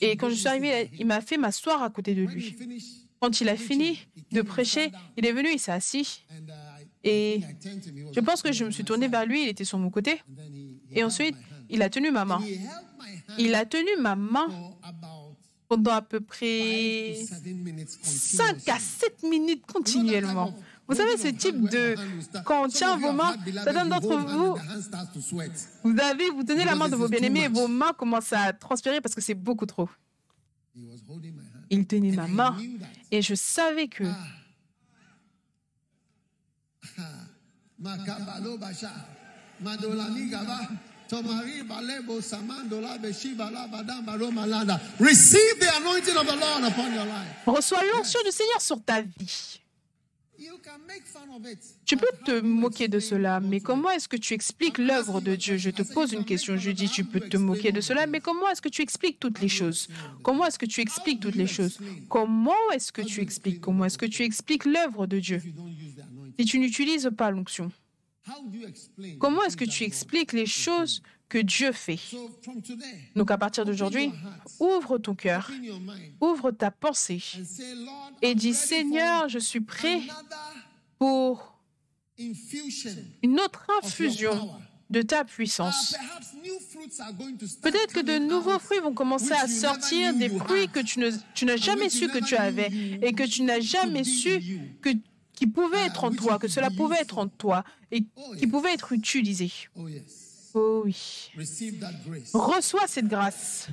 Et 0.00 0.10
"So 0.12 0.16
quand 0.18 0.28
je 0.30 0.34
suis 0.34 0.48
with 0.48 0.90
il 0.98 1.06
m'a 1.06 1.20
fait 1.20 1.36
m'asseoir 1.36 1.82
à 1.82 1.90
côté 1.90 2.14
de 2.14 2.22
him." 2.22 2.28
When 2.28 2.38
he 2.38 2.40
lui. 2.66 2.82
Quand 3.20 3.40
il 3.40 3.48
a 3.48 3.56
fini 3.56 3.98
de 4.30 4.42
prêcher, 4.42 4.92
il 5.16 5.26
est 5.26 5.32
venu, 5.32 5.48
il 5.52 5.58
s'est 5.58 5.72
assis. 5.72 6.22
uh, 6.30 7.08
Et 7.08 7.40
je 8.14 8.20
pense 8.20 8.42
que 8.42 8.52
je 8.52 8.64
me 8.64 8.70
suis 8.70 8.84
side. 8.84 8.86
vers 9.08 9.26
lui, 9.26 9.42
il 9.42 9.48
était 9.48 9.64
sur 9.64 9.78
mon 9.78 9.90
côté. 9.90 10.20
Et 10.92 11.02
ensuite, 11.02 11.36
il 11.68 11.82
a 11.82 11.90
tenu 11.90 12.12
ma 12.12 12.24
main. 12.24 12.40
Il 13.38 13.54
a 13.54 13.64
tenu 13.66 13.90
ma 14.00 14.14
main 14.14 14.46
pendant 15.68 15.92
à 15.92 16.02
peu 16.02 16.20
près 16.20 17.16
to 17.20 17.26
seven 17.26 17.56
minutes 17.62 17.88
5 17.90 18.68
à 18.68 18.72
continuously. 18.74 18.80
7 19.00 19.22
minutes 19.24 19.66
continuellement. 19.66 20.54
Vous 20.88 20.94
savez, 20.94 21.18
ce 21.18 21.28
type 21.28 21.68
de... 21.68 21.94
Quand 22.44 22.64
on 22.64 22.68
tient 22.68 22.96
vos 22.96 23.12
mains, 23.12 23.34
certains 23.62 23.84
d'entre 23.84 24.16
vous, 24.16 24.56
vous 25.84 26.00
avez, 26.00 26.30
vous 26.30 26.42
tenez 26.44 26.64
la 26.64 26.74
main 26.74 26.88
de 26.88 26.96
vos 26.96 27.08
bien-aimés 27.08 27.44
et 27.44 27.48
vos 27.48 27.68
mains 27.68 27.92
commencent 27.92 28.32
à 28.32 28.54
transpirer 28.54 29.02
parce 29.02 29.14
que 29.14 29.20
c'est 29.20 29.34
beaucoup 29.34 29.66
trop. 29.66 29.88
Il 31.70 31.86
tenait 31.86 32.12
ma 32.12 32.26
main 32.26 32.56
et 33.10 33.20
je 33.20 33.34
savais 33.34 33.88
que. 33.88 34.04
Reçois 47.46 47.80
l'onction 47.92 48.20
du 48.24 48.30
Seigneur 48.30 48.60
sur 48.60 48.82
ta 48.82 49.02
vie. 49.02 49.60
Tu 51.84 51.96
peux 51.96 52.06
te 52.24 52.40
moquer 52.40 52.88
de 52.88 53.00
cela, 53.00 53.40
mais 53.40 53.60
comment 53.60 53.90
est-ce 53.90 54.08
que 54.08 54.16
tu 54.16 54.34
expliques 54.34 54.78
l'œuvre 54.78 55.20
de 55.20 55.34
Dieu? 55.34 55.56
Je 55.56 55.70
te 55.70 55.82
pose 55.82 56.12
une 56.12 56.24
question. 56.24 56.56
Je 56.56 56.70
dis, 56.70 56.88
tu 56.88 57.04
peux 57.04 57.20
te 57.20 57.36
moquer 57.36 57.72
de 57.72 57.80
cela, 57.80 58.06
mais 58.06 58.20
comment 58.20 58.48
est-ce 58.48 58.62
que 58.62 58.68
tu 58.68 58.82
expliques 58.82 59.18
toutes 59.20 59.40
les 59.40 59.48
choses? 59.48 59.88
Comment 60.22 60.46
est-ce 60.46 60.58
que 60.58 60.66
tu 60.66 60.80
expliques 60.80 61.20
toutes 61.20 61.36
les 61.36 61.46
choses? 61.46 61.78
Comment 62.08 62.70
est-ce 62.72 62.92
que 62.92 63.02
tu 63.02 63.20
expliques? 63.20 63.60
Comment 63.60 63.84
est-ce 63.84 63.98
que 63.98 64.06
tu 64.06 64.22
expliques 64.22 64.64
l'œuvre 64.64 65.06
de 65.06 65.18
Dieu? 65.18 65.42
Si 66.38 66.44
tu 66.44 66.58
n'utilises 66.58 67.10
pas 67.16 67.30
l'onction 67.30 67.70
Comment 69.18 69.42
est-ce 69.44 69.56
que 69.56 69.64
tu 69.64 69.84
expliques 69.84 70.32
les 70.32 70.46
choses? 70.46 71.02
Que 71.28 71.38
Dieu 71.38 71.72
fait. 71.72 71.98
Donc 73.14 73.30
à 73.30 73.38
partir 73.38 73.64
d'aujourd'hui, 73.64 74.10
ouvre 74.60 74.98
ton 74.98 75.14
cœur, 75.14 75.50
ouvre 76.20 76.50
ta 76.50 76.70
pensée 76.70 77.22
et 78.22 78.34
dis, 78.34 78.54
Seigneur, 78.54 79.28
je 79.28 79.38
suis 79.38 79.60
prêt 79.60 80.00
pour 80.98 81.58
une 83.22 83.40
autre 83.40 83.66
infusion 83.82 84.50
de 84.90 85.02
ta 85.02 85.20
Uh, 85.22 85.26
puissance. 85.26 85.94
Peut-être 87.62 87.92
que 87.92 88.00
de 88.00 88.18
nouveaux 88.18 88.58
fruits 88.58 88.78
vont 88.80 88.94
commencer 88.94 89.32
à 89.32 89.46
sortir, 89.46 90.14
des 90.14 90.30
fruits 90.30 90.68
que 90.68 90.80
tu 90.80 90.98
ne- 90.98 91.10
tu 91.34 91.44
n'as 91.44 91.56
jamais 91.56 91.90
su 91.90 92.08
que 92.08 92.24
tu 92.24 92.34
avais 92.36 92.70
et 93.02 93.12
que 93.12 93.24
tu 93.24 93.42
n'as 93.42 93.60
jamais 93.60 94.02
su 94.04 94.40
que, 94.80 94.88
qui 95.34 95.46
pouvaient 95.46 95.82
Ah, 95.82 95.86
être 95.86 96.04
en 96.04 96.10
toi, 96.10 96.38
que 96.38 96.48
cela 96.48 96.70
be 96.70 96.76
pouvait 96.76 97.00
être 97.00 97.18
en 97.18 97.28
toi 97.28 97.64
et 97.92 98.04
Oh, 98.16 98.32
qui 98.34 98.44
yes. 98.44 98.50
pouvait 98.50 98.72
être 98.72 98.92
utilisé. 98.92 99.52
Oh 100.58 100.82
oui. 100.84 101.30
Reçois 102.34 102.88
cette 102.88 103.06
grâce. 103.06 103.68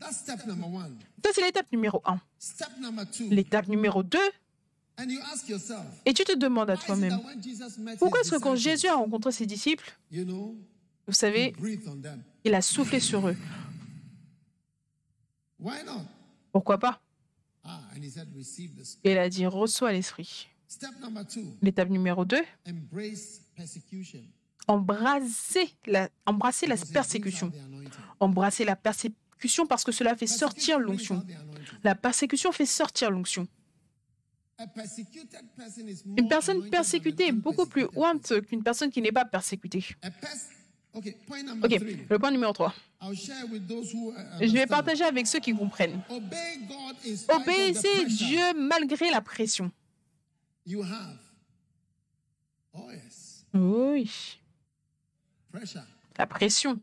Ça, 0.00 0.10
c'est 1.32 1.42
l'étape 1.42 1.70
numéro 1.72 2.02
un. 2.04 2.20
L'étape 3.30 3.68
numéro 3.68 4.02
deux, 4.02 4.18
et 6.04 6.12
tu 6.12 6.24
te 6.24 6.36
demandes 6.36 6.70
à 6.70 6.76
toi-même, 6.76 7.20
pourquoi 7.98 8.20
est-ce 8.20 8.32
que 8.32 8.40
quand 8.40 8.56
Jésus 8.56 8.88
a 8.88 8.96
rencontré 8.96 9.30
ses 9.30 9.46
disciples, 9.46 9.96
vous 10.10 11.12
savez, 11.12 11.54
il 12.44 12.54
a 12.54 12.62
soufflé 12.62 12.98
sur 12.98 13.28
eux? 13.28 13.36
Pourquoi 16.50 16.78
pas? 16.78 17.00
Ah. 17.62 17.80
Et 19.04 19.12
il 19.12 19.18
a 19.18 19.28
dit, 19.28 19.46
reçois 19.46 19.92
l'Esprit. 19.92 20.48
L'étape 21.62 21.90
numéro 21.90 22.24
deux. 22.24 22.44
Embrasser 24.68 25.74
la, 25.86 26.08
embrasser 26.26 26.66
la 26.66 26.76
persécution. 26.76 27.50
Embrasser 28.20 28.64
la 28.64 28.76
persécution 28.76 29.66
parce 29.66 29.84
que 29.84 29.92
cela 29.92 30.14
fait 30.14 30.26
sortir 30.26 30.78
l'onction. 30.78 31.24
La 31.82 31.94
persécution 31.94 32.52
fait 32.52 32.66
sortir 32.66 33.10
l'onction. 33.10 33.48
Une 36.16 36.28
personne 36.28 36.68
persécutée 36.68 37.28
est 37.28 37.32
beaucoup 37.32 37.66
plus 37.66 37.86
ointe 37.94 38.40
qu'une 38.46 38.62
personne 38.62 38.90
qui 38.90 39.00
n'est 39.00 39.12
pas 39.12 39.24
persécutée. 39.24 39.84
Ok, 40.94 41.04
le 42.10 42.18
point 42.18 42.30
numéro 42.30 42.52
3. 42.52 42.74
I'll 43.00 43.14
share 43.14 43.44
with 43.52 43.68
those 43.68 43.94
who 43.94 44.10
uh, 44.10 44.44
Je 44.44 44.52
vais 44.52 44.66
partager 44.66 45.04
avec 45.04 45.26
ceux 45.28 45.38
qui 45.38 45.54
comprennent. 45.54 46.00
Obéissez 47.28 48.06
Dieu 48.06 48.54
malgré 48.56 49.10
la 49.10 49.20
pression. 49.20 49.70
Oui, 53.54 54.38
la 56.18 56.26
pression. 56.26 56.80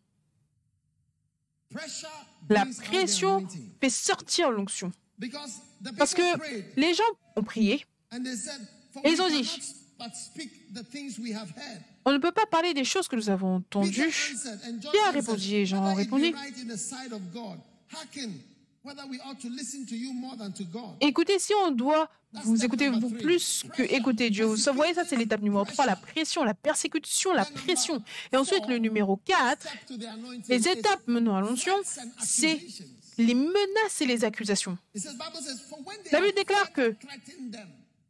La 2.49 2.65
pression 2.65 3.47
fait 3.81 3.89
sortir 3.89 4.51
l'onction. 4.51 4.91
Parce 5.97 6.13
que 6.13 6.21
les 6.79 6.93
gens 6.93 7.03
ont 7.35 7.43
prié. 7.43 7.85
Et 9.03 9.09
ils 9.09 9.21
ont 9.21 9.29
dit. 9.29 9.49
On 12.05 12.11
ne 12.11 12.17
peut 12.17 12.31
pas 12.31 12.45
parler 12.45 12.73
des 12.73 12.83
choses 12.83 13.07
que 13.07 13.15
nous 13.15 13.29
avons 13.29 13.55
entendues. 13.57 14.13
Pierre 14.91 15.13
répondit, 15.13 15.55
et 15.55 15.65
Jean 15.65 15.83
"Whether 15.83 16.03
it 16.03 16.09
be 16.09 16.13
répondit. 16.13 16.35
Écoutez, 21.01 21.39
si 21.39 21.53
on 21.65 21.71
doit 21.71 22.09
vous 22.43 22.63
écouter 22.65 22.89
vous 22.89 23.09
plus 23.09 23.63
que 23.75 23.83
écouter 23.83 24.29
Dieu. 24.29 24.45
Vous 24.45 24.57
voyez, 24.73 24.93
ça 24.93 25.05
c'est 25.05 25.15
l'étape 25.15 25.41
numéro 25.41 25.63
3, 25.63 25.85
la 25.85 25.95
pression, 25.95 26.43
la 26.43 26.53
persécution, 26.53 27.33
la 27.33 27.45
pression. 27.45 28.03
Et 28.31 28.37
ensuite, 28.37 28.67
le 28.67 28.77
numéro 28.77 29.17
4, 29.17 29.61
Step 29.61 29.85
to 29.87 29.97
the 29.97 30.03
anointing 30.05 30.43
les 30.49 30.67
étapes 30.67 31.07
menant 31.07 31.35
à 31.35 31.41
l'onction, 31.41 31.73
c'est 32.19 32.61
les 33.17 33.33
menaces 33.33 34.01
et 34.01 34.05
les 34.05 34.23
accusations. 34.23 34.77
It 34.93 35.01
says, 35.01 35.11
Bible 35.13 35.41
says, 35.41 35.59
"For 35.69 35.79
when 35.85 35.97
they 36.03 36.11
La 36.11 36.21
Bible 36.21 36.35
déclare 36.35 36.71
que 36.73 36.95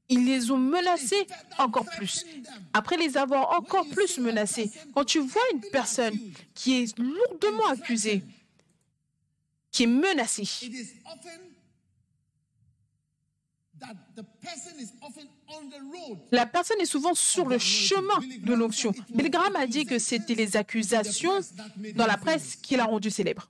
ils 0.10 0.26
les 0.26 0.52
ont 0.52 0.58
menacés 0.58 1.26
encore 1.58 1.86
plus. 1.86 2.26
Après 2.74 2.98
les 2.98 3.18
avoir 3.18 3.58
encore 3.58 3.88
plus 3.88 4.20
menacés, 4.20 4.70
quand 4.94 5.04
tu 5.04 5.20
vois 5.20 5.42
une 5.54 5.62
personne 5.72 6.14
qui 6.54 6.84
est 6.84 6.98
lourdement 7.00 7.68
accusée, 7.68 8.24
qui 9.76 9.84
est 9.84 9.88
road. 15.92 16.18
la 16.32 16.46
personne 16.46 16.80
est 16.80 16.86
souvent 16.86 17.14
sur 17.14 17.50
le 17.50 17.58
chemin 17.58 18.20
de 18.42 18.54
l'onction. 18.54 18.94
Bill 19.10 19.30
Graham 19.30 19.56
a 19.58 19.68
dit 19.68 19.86
que 19.86 20.00
c'était 20.00 20.36
les 20.36 20.56
accusations 20.56 21.42
dans 21.96 22.08
la 22.08 22.16
presse 22.16 22.56
qui 22.56 22.78
l'a 22.78 22.86
rendu 22.86 23.12
célèbre. 23.12 23.50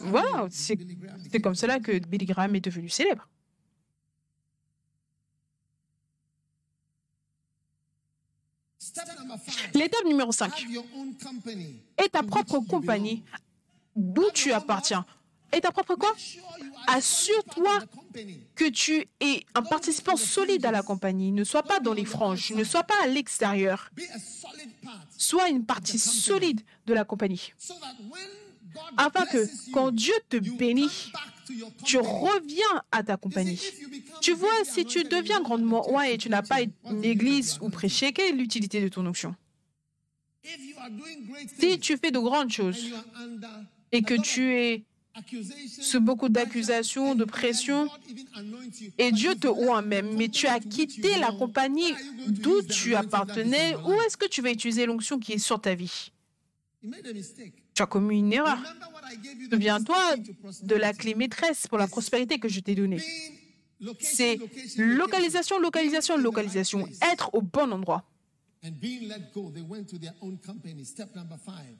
Graham 0.00 0.48
c'est 0.50 1.40
comme 1.42 1.56
cela 1.56 1.80
que 1.80 1.98
Billy 1.98 2.26
Graham 2.26 2.54
est 2.54 2.60
devenu 2.60 2.88
célèbre. 2.88 3.28
L'étape 9.74 10.04
numéro 10.04 10.32
5 10.32 10.52
Have 10.52 10.70
your 10.70 10.84
own 10.96 11.14
company. 11.16 11.80
est 11.96 12.08
ta 12.08 12.22
propre 12.22 12.58
compagnie 12.60 13.22
d'où 13.96 14.30
tu 14.32 14.52
appartiens. 14.52 15.04
Et 15.52 15.60
ta 15.60 15.72
propre 15.72 15.96
quoi? 15.96 16.14
Assure-toi 16.86 17.80
que 18.54 18.68
tu 18.68 19.06
es 19.20 19.44
un 19.54 19.62
participant 19.62 20.16
solide 20.16 20.64
à 20.64 20.70
la 20.70 20.82
compagnie. 20.82 21.32
Ne 21.32 21.42
sois 21.42 21.64
pas 21.64 21.80
dans 21.80 21.92
les 21.92 22.04
franges, 22.04 22.52
ne 22.52 22.62
sois 22.62 22.84
pas 22.84 22.94
à 23.02 23.08
l'extérieur. 23.08 23.90
Sois 25.16 25.48
une 25.48 25.64
partie 25.64 25.98
solide 25.98 26.60
de 26.86 26.94
la 26.94 27.04
compagnie. 27.04 27.52
Afin 28.96 29.26
que 29.26 29.46
quand 29.72 29.90
Dieu 29.90 30.14
te 30.28 30.36
bénit, 30.36 31.12
tu 31.84 31.98
reviens 31.98 32.82
à 32.92 33.02
ta 33.02 33.16
compagnie. 33.16 33.60
Tu 34.20 34.32
vois, 34.32 34.64
si 34.64 34.84
tu 34.84 35.02
deviens 35.04 35.40
grandement 35.40 35.96
a 35.96 36.08
et 36.08 36.18
tu 36.18 36.28
n'as 36.28 36.42
pas 36.42 36.60
une 36.62 37.04
église 37.04 37.58
ou 37.60 37.70
prêcher, 37.70 38.12
quelle 38.12 38.34
est 38.34 38.36
l'utilité 38.36 38.80
de 38.80 38.88
ton 38.88 39.06
onction? 39.06 39.34
Si 41.58 41.78
tu 41.80 41.96
fais 41.96 42.10
de 42.10 42.18
grandes 42.18 42.46
and 42.46 42.50
choses 42.50 42.90
et 43.92 44.02
que 44.02 44.14
tu 44.14 44.54
es 44.54 44.84
sous 45.80 46.00
beaucoup 46.00 46.28
d'accusations, 46.28 47.14
de 47.14 47.24
pression, 47.24 47.88
et 48.96 49.12
Dieu 49.12 49.34
te 49.34 49.48
oint 49.48 49.82
même, 49.82 50.16
mais 50.16 50.28
tu 50.28 50.46
as 50.46 50.60
quitté 50.60 51.18
la 51.18 51.32
compagnie 51.32 51.94
d'où 52.28 52.62
tu 52.62 52.94
appartenais, 52.94 53.74
où 53.76 53.92
est-ce 54.02 54.16
que 54.16 54.26
tu 54.26 54.40
vas 54.40 54.50
utiliser 54.50 54.86
l'onction 54.86 55.18
qui 55.18 55.32
est 55.32 55.38
sur 55.38 55.60
ta 55.60 55.74
vie? 55.74 56.12
Tu 57.80 57.84
as 57.84 57.86
commis 57.86 58.18
une 58.18 58.30
erreur. 58.30 58.58
Souviens-toi 59.50 60.16
de 60.64 60.74
la 60.74 60.92
clé 60.92 61.14
maîtresse 61.14 61.66
pour 61.66 61.78
la 61.78 61.86
prospérité 61.86 62.38
que 62.38 62.46
je 62.46 62.60
t'ai 62.60 62.74
donnée. 62.74 63.02
C'est 64.00 64.38
localisation, 64.76 65.58
localisation, 65.58 66.18
localisation. 66.18 66.86
Être 67.10 67.30
au 67.32 67.40
bon 67.40 67.72
endroit. 67.72 68.04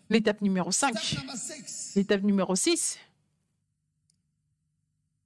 L'étape 0.09 0.41
numéro 0.41 0.73
5. 0.73 0.97
Step 0.99 1.19
number 1.19 1.37
six. 1.37 1.93
L'étape 1.97 2.23
numéro 2.23 2.57
6. 2.57 2.99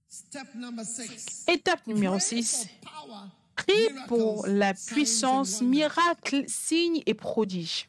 Step 0.09 0.55
number 0.57 0.85
six. 0.85 1.45
Étape 1.47 1.87
numéro 1.87 2.19
Pray 2.19 2.43
6. 2.43 2.67
for 2.83 3.07
power, 3.07 3.21
Prie 3.55 3.89
pour 4.09 4.49
la 4.49 4.75
puissance, 4.75 5.63
miracles, 5.63 6.43
signes 6.49 7.01
et 7.07 7.15
prodiges. 7.15 7.89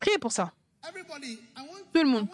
Priez 0.00 0.18
pour 0.18 0.32
ça. 0.32 0.52
Tout 1.92 2.02
le 2.02 2.08
monde. 2.08 2.26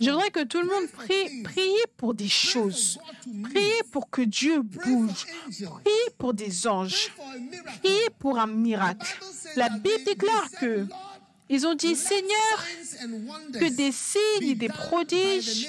Je 0.00 0.10
voudrais 0.10 0.30
que 0.30 0.44
tout 0.44 0.60
le 0.60 0.66
monde 0.68 0.88
prie, 0.90 1.42
priez 1.42 1.84
pour 1.96 2.14
des 2.14 2.28
choses. 2.28 2.98
Priez 3.44 3.82
pour 3.90 4.08
que 4.08 4.22
Dieu 4.22 4.62
bouge. 4.62 5.26
Priez 5.82 6.10
pour 6.16 6.32
des 6.32 6.66
anges. 6.66 7.12
Priez 7.82 8.10
pour 8.18 8.38
un 8.38 8.46
miracle. 8.46 9.18
La 9.56 9.68
Bible 9.68 10.04
déclare 10.04 10.50
que 10.60 10.86
Ils 11.52 11.66
ont 11.66 11.74
dit, 11.74 11.96
Seigneur, 11.96 12.64
que 13.54 13.68
des 13.74 13.90
signes 13.90 14.50
et 14.50 14.54
des 14.54 14.68
prodiges 14.68 15.66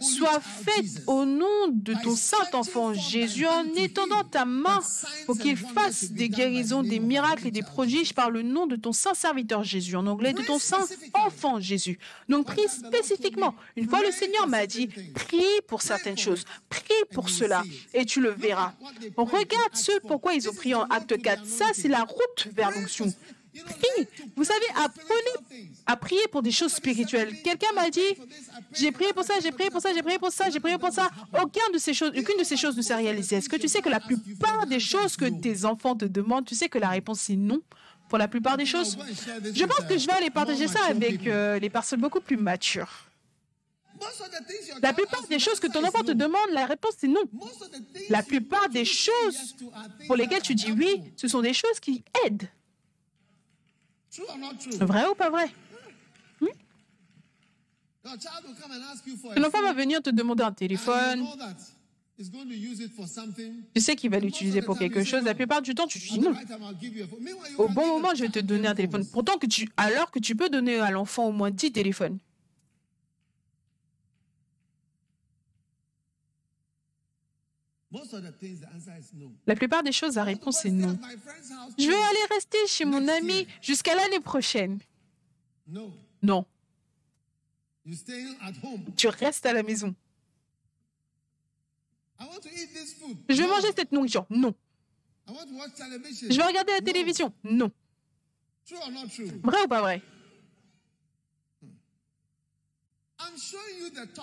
soient 0.00 0.40
faits 0.40 1.04
au 1.06 1.24
nom 1.24 1.68
de 1.68 1.94
ton 2.02 2.16
saint 2.16 2.48
enfant 2.54 2.92
Jésus 2.92 3.46
en 3.46 3.64
étendant 3.76 4.24
ta 4.24 4.44
main 4.44 4.80
pour 5.26 5.38
qu'il 5.38 5.56
fasse 5.56 6.10
des 6.10 6.28
guérisons, 6.28 6.82
des 6.82 6.98
miracles 6.98 7.46
et 7.46 7.50
des 7.52 7.62
prodiges 7.62 8.14
par 8.14 8.30
le 8.30 8.42
nom 8.42 8.66
de 8.66 8.74
ton 8.74 8.90
saint 8.90 9.14
serviteur 9.14 9.62
Jésus, 9.62 9.94
en 9.94 10.08
anglais 10.08 10.32
de 10.32 10.42
ton 10.42 10.58
saint 10.58 10.84
enfant 11.14 11.60
Jésus. 11.60 12.00
Donc 12.28 12.46
prie 12.46 12.68
spécifiquement. 12.68 13.54
Une 13.76 13.88
fois 13.88 14.02
le 14.02 14.10
Seigneur 14.10 14.48
m'a 14.48 14.66
dit, 14.66 14.88
prie 15.14 15.60
pour 15.68 15.82
certaines 15.82 16.18
choses, 16.18 16.44
prie 16.68 16.82
pour 17.12 17.28
cela 17.28 17.62
et 17.94 18.04
tu 18.04 18.20
le 18.20 18.30
verras. 18.30 18.72
Regarde 19.16 19.74
ce 19.74 19.92
pourquoi 20.00 20.34
ils 20.34 20.48
ont 20.48 20.54
prié 20.54 20.74
en 20.74 20.82
acte 20.86 21.20
4. 21.22 21.46
Ça, 21.46 21.66
c'est 21.74 21.86
la 21.88 22.02
route 22.02 22.48
vers 22.52 22.72
l'onction. 22.72 23.12
Prie. 23.60 24.08
Vous 24.34 24.44
savez, 24.44 24.64
apprenez 24.74 25.66
à 25.86 25.96
prier 25.96 26.26
pour 26.30 26.42
des 26.42 26.50
choses 26.50 26.72
spirituelles. 26.72 27.42
Quelqu'un 27.42 27.72
m'a 27.74 27.90
dit, 27.90 28.00
j'ai 28.72 28.90
prié 28.92 29.12
pour 29.12 29.24
ça, 29.24 29.34
j'ai 29.42 29.52
prié 29.52 29.70
pour 29.70 29.80
ça, 29.80 29.92
j'ai 29.94 30.02
prié 30.02 30.18
pour 30.18 30.32
ça, 30.32 30.48
j'ai 30.50 30.60
prié 30.60 30.78
pour 30.78 30.90
ça. 30.90 31.10
Aucune 31.34 31.72
de 31.72 31.78
ces 31.78 31.92
choses, 31.92 32.12
aucune 32.16 32.38
de 32.38 32.44
ces 32.44 32.56
choses 32.56 32.76
ne 32.76 32.82
s'est 32.82 32.94
réalisée. 32.94 33.36
Est-ce 33.36 33.48
que 33.48 33.56
tu 33.56 33.68
sais 33.68 33.82
que 33.82 33.90
la 33.90 34.00
plupart 34.00 34.66
des 34.66 34.80
choses 34.80 35.16
que 35.16 35.26
tes 35.26 35.64
enfants 35.64 35.94
te 35.94 36.06
demandent, 36.06 36.46
tu 36.46 36.54
sais 36.54 36.68
que 36.68 36.78
la 36.78 36.88
réponse 36.88 37.28
est 37.28 37.36
non 37.36 37.60
pour 38.08 38.18
la 38.18 38.28
plupart 38.28 38.56
des 38.56 38.66
choses? 38.66 38.96
Je 39.54 39.64
pense 39.64 39.86
que 39.86 39.98
je 39.98 40.06
vais 40.06 40.12
aller 40.12 40.30
partager 40.30 40.66
ça 40.66 40.80
avec 40.88 41.26
euh, 41.26 41.58
les 41.58 41.68
personnes 41.68 42.00
beaucoup 42.00 42.20
plus 42.20 42.38
matures. 42.38 43.08
La 44.80 44.92
plupart 44.92 45.26
des 45.28 45.38
choses 45.38 45.60
que 45.60 45.66
ton 45.68 45.84
enfant 45.84 46.02
te 46.02 46.12
demande, 46.12 46.50
la 46.52 46.66
réponse 46.66 46.94
est 47.04 47.08
non. 47.08 47.22
La 48.08 48.22
plupart 48.22 48.68
des 48.68 48.84
choses 48.84 49.56
pour 50.06 50.16
lesquelles 50.16 50.42
tu 50.42 50.54
dis 50.54 50.72
oui, 50.72 51.02
ce 51.16 51.28
sont 51.28 51.40
des 51.40 51.52
choses 51.52 51.78
qui 51.80 52.02
aident. 52.24 52.48
Vrai 54.80 55.06
ou 55.08 55.14
pas 55.14 55.30
vrai? 55.30 55.50
Hmm? 56.40 56.46
Ton 59.34 59.44
enfant 59.44 59.62
va 59.62 59.72
venir 59.72 60.02
te 60.02 60.10
demander 60.10 60.42
un 60.42 60.52
téléphone. 60.52 61.24
Tu 63.74 63.80
sais 63.80 63.96
qu'il 63.96 64.10
va 64.10 64.18
l'utiliser 64.18 64.60
pour 64.62 64.78
quelque 64.78 65.02
chose. 65.02 65.24
La 65.24 65.34
plupart 65.34 65.62
du 65.62 65.74
temps, 65.74 65.86
tu 65.86 65.98
dis 65.98 66.20
non. 66.20 66.34
Au 67.58 67.68
bon 67.68 67.86
moment, 67.86 68.14
je 68.14 68.22
vais 68.22 68.28
te 68.28 68.38
donner 68.38 68.68
un 68.68 68.74
téléphone. 68.74 69.06
Pourtant, 69.06 69.38
que 69.38 69.46
tu, 69.46 69.68
alors 69.76 70.10
que 70.10 70.18
tu 70.18 70.36
peux 70.36 70.48
donner 70.48 70.78
à 70.78 70.90
l'enfant 70.90 71.26
au 71.28 71.32
moins 71.32 71.50
10 71.50 71.72
téléphones. 71.72 72.18
La 79.46 79.54
plupart 79.54 79.82
des 79.82 79.92
choses, 79.92 80.16
la 80.16 80.24
réponse 80.24 80.64
est 80.64 80.70
non. 80.70 80.98
Je 81.78 81.86
vais 81.86 81.94
aller 81.94 82.24
rester 82.30 82.58
chez 82.66 82.84
mon 82.84 83.06
ami 83.08 83.46
jusqu'à 83.60 83.94
l'année 83.94 84.20
prochaine. 84.20 84.78
Non. 86.22 86.46
Tu 88.96 89.08
restes 89.08 89.46
à 89.46 89.52
la 89.52 89.62
maison. 89.62 89.94
Je 93.28 93.34
vais 93.42 93.48
manger 93.48 93.68
cette 93.76 93.92
nourriture. 93.92 94.26
Non. 94.30 94.54
Je 95.26 96.36
vais 96.36 96.44
regarder 96.44 96.72
la 96.72 96.80
télévision. 96.80 97.32
Non. 97.44 97.70
Vrai 99.42 99.64
ou 99.64 99.68
pas 99.68 99.80
vrai? 99.80 100.02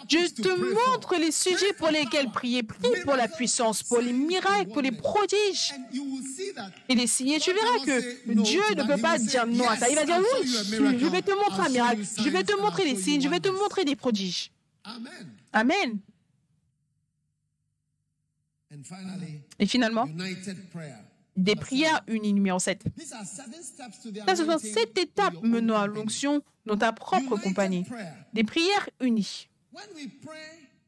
Je 0.07 0.41
te 0.41 0.49
montre 0.49 1.15
les 1.17 1.31
sujets 1.31 1.73
pour 1.73 1.89
lesquels 1.89 2.29
prier. 2.31 2.63
Prie 2.63 3.01
pour 3.03 3.15
la 3.15 3.27
puissance, 3.27 3.83
pour 3.83 3.99
les 3.99 4.13
miracles, 4.13 4.71
pour 4.71 4.81
les 4.81 4.91
prodiges 4.91 5.73
et 6.87 6.95
les 6.95 7.07
signes. 7.07 7.31
Et 7.31 7.39
tu 7.39 7.53
verras 7.53 7.79
que 7.85 8.33
Dieu 8.43 8.61
ne 8.75 8.83
peut 8.83 9.01
pas 9.01 9.17
dire 9.17 9.45
non 9.47 9.67
à 9.67 9.77
ça. 9.77 9.89
Il 9.89 9.95
va 9.95 10.05
dire 10.05 10.17
oui, 10.17 10.47
je 10.47 11.07
vais 11.07 11.21
te 11.21 11.31
montrer 11.31 11.67
un 11.67 11.69
miracle, 11.69 12.01
je 12.17 12.29
vais 12.29 12.43
te 12.43 12.59
montrer 12.59 12.85
les 12.85 12.95
signes, 12.95 13.21
je 13.21 13.29
vais 13.29 13.39
te 13.39 13.49
montrer 13.49 13.85
des 13.85 13.95
prodiges. 13.95 14.51
Amen. 15.53 15.99
Et 19.57 19.65
finalement, 19.65 20.07
des 21.39 21.55
prières 21.55 22.01
unies, 22.07 22.33
numéro 22.33 22.59
7. 22.59 22.83
Ça, 22.97 24.35
ce 24.35 24.45
sont 24.45 24.59
sept 24.59 24.97
étapes 24.97 25.35
menant 25.41 25.77
à 25.77 25.87
l'onction 25.87 26.43
dans 26.65 26.77
ta 26.77 26.91
propre 26.91 27.37
compagnie. 27.37 27.85
Des 28.33 28.43
prières 28.43 28.89
unies. 28.99 29.47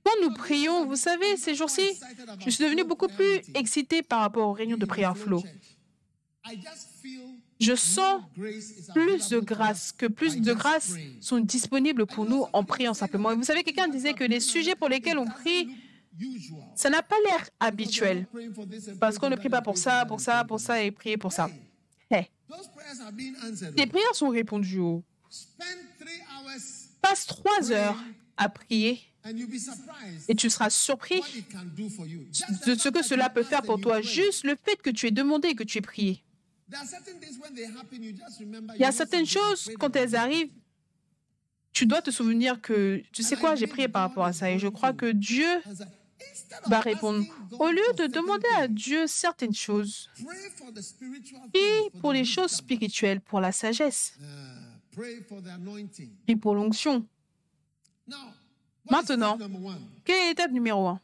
Quand 0.04 0.22
nous 0.22 0.34
prions, 0.34 0.86
vous 0.86 0.96
savez, 0.96 1.38
ces 1.38 1.56
jours-ci, 1.56 1.84
je 2.44 2.50
suis 2.50 2.64
devenu 2.64 2.84
beaucoup 2.84 3.08
plus 3.08 3.42
excité 3.54 4.02
par 4.02 4.22
rapport 4.22 4.48
aux 4.50 4.54
réunions 4.54 4.78
de 4.78 4.86
prière 4.86 5.18
flow. 5.18 5.44
Je 7.60 7.76
sens 7.76 8.24
plus 8.94 9.30
de 9.30 9.40
grâce, 9.40 9.92
que 9.92 10.08
plus 10.08 10.42
de 10.42 10.54
grâce 10.54 10.96
sont 11.20 11.40
disponibles 11.40 12.08
pour 12.08 12.26
nous 12.26 12.46
en 12.54 12.64
priant 12.64 12.96
simplement. 12.96 13.32
Et 13.32 13.36
vous 13.36 13.44
savez, 13.44 13.64
quelqu'un 13.64 13.88
disait 13.88 14.14
que 14.14 14.24
les 14.24 14.40
sujets 14.40 14.74
pour 14.74 14.90
lesquels 14.90 15.20
on 15.20 15.28
prie, 15.28 15.70
ça 16.76 16.90
n'a 16.90 17.02
pas 17.02 17.16
l'air 17.26 17.50
habituel. 17.60 18.28
Parce 19.00 19.18
qu'on 19.18 19.30
ne 19.30 19.36
prie 19.36 19.50
pas 19.50 19.62
pour 19.62 19.78
ça, 19.78 20.06
pour 20.06 20.20
ça, 20.20 20.44
pour 20.44 20.60
ça 20.60 20.82
et 20.82 20.92
prier 20.92 21.18
pour 21.18 21.32
ça. 21.32 21.50
Hey. 22.10 22.30
Les 23.78 23.88
prières 23.88 24.16
sont 24.16 24.30
répondues. 24.30 24.80
oh. 24.80 25.04
Passe 27.02 27.26
trois 27.26 27.72
heures 27.72 27.98
à 28.38 28.50
prier 28.50 29.00
et 30.28 30.36
tu 30.36 30.50
seras 30.50 30.70
surpris 30.70 31.22
de 32.66 32.76
ce 32.76 32.90
que 32.90 33.04
cela 33.04 33.30
peut 33.30 33.44
faire 33.44 33.62
pour 33.62 33.80
toi. 33.80 34.02
Juste 34.02 34.44
le 34.44 34.56
fait 34.56 34.82
que 34.82 34.90
tu 34.90 35.08
aies 35.08 35.12
demandé 35.12 35.50
et 35.50 35.56
que 35.56 35.64
tu 35.64 35.78
aies 35.78 35.82
prié. 35.82 36.24
Il 38.74 38.80
y 38.80 38.84
a 38.84 38.92
certaines 38.92 39.26
choses, 39.26 39.72
quand 39.80 39.96
elles 39.96 40.16
arrivent, 40.16 40.52
tu 41.74 41.86
dois 41.86 42.02
te 42.02 42.12
souvenir 42.12 42.62
que, 42.62 43.02
tu 43.12 43.24
sais 43.24 43.36
quoi, 43.36 43.56
j'ai 43.56 43.68
prié 43.68 43.88
par 43.88 44.02
rapport 44.02 44.26
à 44.26 44.34
ça 44.34 44.52
et 44.52 44.60
je 44.60 44.68
crois 44.68 44.94
que 44.94 45.12
Dieu 45.12 45.48
va 46.68 46.80
répondre. 46.80 47.26
Au 47.60 47.70
lieu 47.70 47.94
de 47.98 48.08
demander 48.08 48.48
à 48.58 48.68
Dieu 48.68 49.08
certaines 49.08 49.54
choses, 49.54 50.10
prie 51.54 51.90
pour 52.00 52.14
les 52.14 52.26
choses 52.26 52.52
spirituelles, 52.52 53.22
pour 53.22 53.40
la 53.40 53.52
sagesse, 53.52 54.18
prie 54.92 56.36
pour 56.36 56.56
l'onction. 56.56 57.08
Maintenant, 58.90 59.38
quelle 60.04 60.18
est 60.18 60.30
l'étape 60.30 60.52
numéro 60.52 60.88
un? 60.88 61.00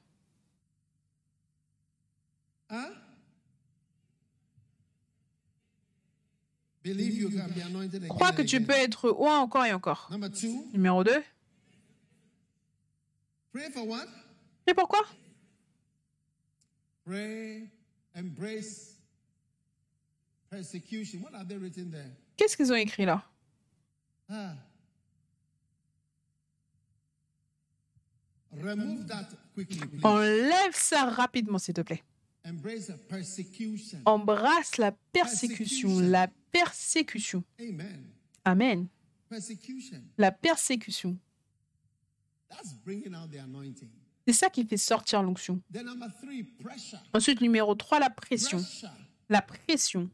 Crois 8.10 8.32
que 8.32 8.42
tu 8.42 8.62
peux 8.62 8.74
être 8.74 9.12
oint 9.20 9.40
encore 9.40 9.66
et 9.66 9.74
encore. 9.74 10.10
Numéro 10.74 11.04
2. 11.04 11.24
Et 14.68 14.74
pourquoi? 14.74 15.06
Pray, 17.06 17.70
embrace 18.14 18.98
persecution. 20.50 21.20
What 21.22 21.34
are 21.34 21.46
they 21.46 21.58
written 21.58 21.90
there? 21.90 22.12
Qu'est-ce 22.36 22.58
qu'ils 22.58 22.72
ont 22.72 22.76
écrit 22.76 23.06
là? 23.06 23.24
Ah. 24.30 24.56
Remove 28.52 29.06
that 29.08 29.30
quickly, 29.54 29.80
please. 29.80 30.04
Enlève 30.04 30.76
ça 30.76 31.10
rapidement, 31.10 31.60
s'il 31.60 31.74
te 31.74 31.82
plaît. 31.82 32.04
Embrace 32.44 32.90
a 32.90 32.98
persecution. 32.98 34.00
Embrasse 34.06 34.78
la 34.78 34.92
persécution. 34.92 36.00
La 36.00 36.28
persécution. 36.52 37.44
Amen. 38.46 38.88
La 40.18 40.32
persécution. 40.32 41.18
C'est 44.28 44.34
ça 44.34 44.50
qui 44.50 44.66
fait 44.66 44.76
sortir 44.76 45.24
l'onction. 45.24 45.62
Ensuite, 47.14 47.40
numéro 47.40 47.74
3, 47.76 48.00
la 48.00 48.10
pression. 48.10 48.62
La 49.30 49.42
pression. 49.42 50.10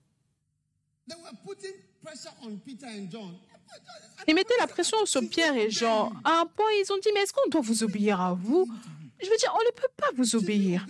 Ils 4.28 4.36
mettaient 4.36 4.54
la 4.60 4.68
pression 4.68 5.04
sur 5.08 5.28
Pierre 5.28 5.56
et 5.56 5.72
Jean. 5.72 6.14
À 6.24 6.42
un 6.42 6.46
point, 6.46 6.70
ils 6.80 6.94
ont 6.94 6.98
dit, 6.98 7.10
mais 7.16 7.22
est-ce 7.22 7.34
qu'on 7.34 7.50
doit 7.50 7.62
vous 7.62 7.84
obéir 7.84 8.22
à 8.22 8.36
vous? 8.36 8.68
Je 9.20 9.28
veux 9.28 9.38
dire, 9.38 9.52
on 9.60 9.66
ne 9.66 9.72
peut 9.72 9.92
pas 9.98 10.12
vous 10.16 10.36
obéir. 10.36 10.86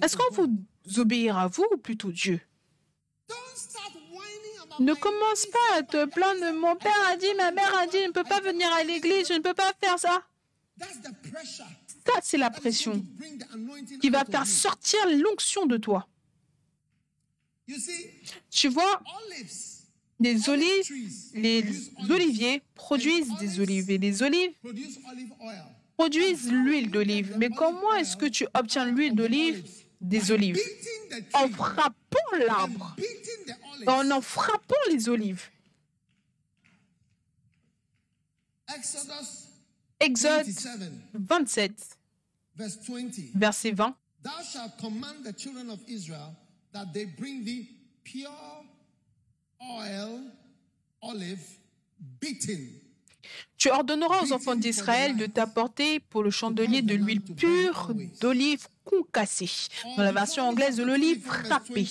Est-ce 0.00 0.16
qu'on 0.16 0.32
vous 0.32 1.00
obéir 1.00 1.36
à 1.36 1.48
vous 1.48 1.66
ou 1.72 1.78
plutôt 1.78 2.12
Dieu? 2.12 2.40
Ne 4.78 4.94
commence 4.94 5.46
pas 5.46 5.78
à 5.78 5.82
te 5.82 6.04
plaindre. 6.04 6.52
Mon 6.54 6.76
père 6.76 7.08
a 7.08 7.16
dit, 7.16 7.34
ma 7.36 7.50
mère 7.50 7.76
a 7.76 7.88
dit, 7.88 7.98
je 7.98 8.06
ne 8.06 8.12
peux 8.12 8.22
pas 8.22 8.40
venir 8.40 8.72
à 8.72 8.84
l'église, 8.84 9.26
je 9.26 9.34
ne 9.34 9.40
peux 9.40 9.54
pas 9.54 9.72
faire 9.80 9.98
ça. 9.98 10.22
C'est 12.22 12.38
la 12.38 12.50
pression 12.50 13.04
qui 14.00 14.10
va 14.10 14.24
faire 14.24 14.46
sortir 14.46 14.98
l'onction 15.10 15.66
de 15.66 15.76
toi. 15.76 16.08
Tu 18.50 18.68
vois, 18.68 19.02
les 20.20 20.48
olives, 20.48 20.90
les 21.34 21.64
oliviers 22.10 22.62
produisent 22.74 23.34
des 23.38 23.60
olives 23.60 23.90
et 23.90 23.98
les 23.98 24.22
olives 24.22 24.52
produisent 25.96 26.50
l'huile 26.50 26.90
d'olive. 26.90 27.34
Mais 27.38 27.50
comment 27.50 27.92
est-ce 27.94 28.16
que 28.16 28.26
tu 28.26 28.46
obtiens 28.54 28.84
l'huile 28.86 29.14
d'olive 29.14 29.64
des 30.00 30.30
olives? 30.30 30.58
En 31.34 31.48
frappant 31.48 32.36
l'arbre, 32.46 32.96
en 33.86 34.10
en 34.10 34.20
frappant 34.20 34.74
les 34.90 35.08
olives. 35.08 35.50
Exode 40.00 40.46
27, 40.46 40.92
27, 41.14 41.72
verse 41.72 41.88
20. 41.88 41.97
Verset 42.58 43.72
20. 43.72 43.94
Thou 44.22 44.42
shalt 44.42 44.76
command 44.80 45.24
the 45.24 45.32
children 45.32 45.70
of 45.70 45.78
Israel 45.88 46.34
that 46.72 46.92
they 46.92 47.06
bring 47.06 47.44
thee 47.44 47.68
pure 48.02 48.30
oil, 49.60 50.20
olive, 51.00 51.40
beaten. 52.20 52.80
Tu 53.58 53.68
ordonneras 53.70 54.22
aux 54.22 54.32
enfants 54.32 54.56
d'Israël 54.56 55.16
de 55.16 55.26
t'apporter 55.26 56.00
pour 56.00 56.22
le 56.22 56.30
chandelier 56.30 56.80
de 56.82 56.94
l'huile 56.94 57.20
pure 57.20 57.92
d'olive 58.20 58.66
concassée, 58.84 59.50
dans 59.96 60.02
la 60.02 60.12
version 60.12 60.44
anglaise 60.48 60.76
de 60.76 60.84
l'olive 60.84 61.22
frappée, 61.24 61.86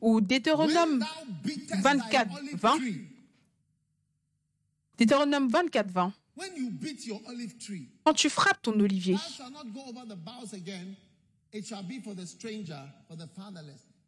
ou 0.00 0.20
Deutéronome, 0.20 0.98
When 0.98 0.98
thou 0.98 1.06
beatest 1.44 1.82
24, 1.82 2.28
thy 2.28 2.36
olive 2.38 2.56
20. 2.60 2.76
tree, 2.78 3.06
Deutéronome 4.98 5.48
24, 5.48 5.90
20. 5.90 6.12
When 6.36 6.50
you 6.56 6.70
beat 6.70 7.06
your 7.06 7.20
olive 7.26 7.58
tree, 7.58 7.88
Quand 8.04 8.14
tu 8.14 8.28
frappes 8.28 8.62
ton 8.62 8.78
olivier, 8.80 9.16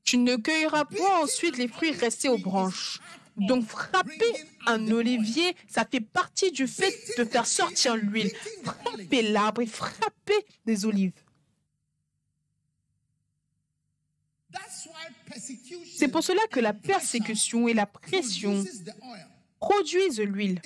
tu 0.05 0.19
ne 0.19 0.37
cueilleras 0.37 0.85
point 0.85 1.23
ensuite 1.23 1.57
les 1.57 1.69
fruits 1.69 1.93
restés 1.93 2.29
aux 2.29 2.39
branches. 2.39 3.01
Donc 3.37 3.67
frapper 3.67 4.33
un 4.67 4.91
olivier, 4.93 5.57
ça 5.69 5.85
fait 5.85 6.01
partie 6.01 6.53
du 6.53 6.69
fait 6.69 6.95
de 7.19 7.25
faire 7.25 7.47
sortir 7.47 7.97
l'huile. 7.97 8.31
Frapper 8.63 9.23
l'arbre 9.23 9.63
et 9.63 9.67
frapper 9.67 10.47
des 10.65 10.85
olives. 10.85 11.13
C'est 15.97 16.09
pour 16.09 16.23
cela 16.23 16.47
que 16.51 16.61
la 16.61 16.73
persécution 16.73 17.67
et 17.67 17.75
la 17.75 17.87
pression 17.87 18.65
produisent 19.59 20.21
l'huile. 20.21 20.61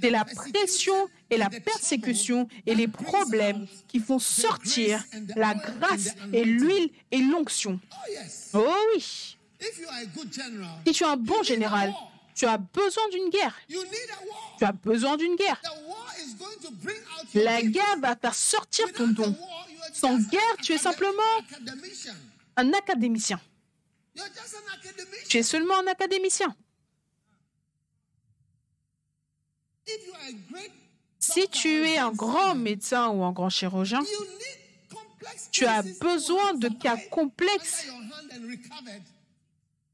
C'est 0.00 0.10
la 0.10 0.24
pression 0.24 1.08
et 1.30 1.36
la 1.36 1.50
persécution 1.50 2.48
et 2.66 2.74
les 2.74 2.88
problèmes 2.88 3.66
qui 3.88 4.00
font 4.00 4.18
sortir 4.18 5.04
la 5.36 5.54
grâce 5.54 6.08
et 6.32 6.44
l'huile 6.44 6.90
et 7.10 7.18
l'onction. 7.18 7.80
Oh 8.52 8.74
oui, 8.94 9.36
si 9.60 10.92
tu 10.92 11.04
es 11.04 11.06
un 11.06 11.16
bon 11.16 11.42
général, 11.42 11.94
tu 12.34 12.46
as 12.46 12.58
besoin 12.58 13.08
d'une 13.10 13.28
guerre. 13.28 13.54
Tu 14.58 14.64
as 14.64 14.72
besoin 14.72 15.16
d'une 15.16 15.36
guerre. 15.36 15.60
La 17.34 17.62
guerre 17.62 17.98
va 18.00 18.16
faire 18.16 18.34
sortir 18.34 18.92
ton 18.92 19.08
don. 19.08 19.36
Sans 19.92 20.16
guerre, 20.18 20.56
tu 20.62 20.72
es 20.72 20.78
simplement 20.78 21.22
un 22.56 22.72
académicien. 22.72 23.40
Tu 25.28 25.38
es 25.38 25.42
seulement 25.42 25.78
un 25.78 25.86
académicien. 25.86 26.54
If 26.54 26.58
you 28.98 29.08
are 29.08 29.36
a 29.36 29.58
great 29.58 29.68
Si 31.18 31.48
tu 31.48 31.68
es 31.86 31.98
un 31.98 32.12
grand 32.12 32.54
médecin 32.54 33.08
ou 33.08 33.22
un 33.24 33.32
grand 33.32 33.50
chirurgien, 33.50 34.00
tu 35.52 35.64
as 35.66 35.82
besoin 36.00 36.54
de 36.54 36.68
cas 36.68 36.96
complexes 37.10 37.86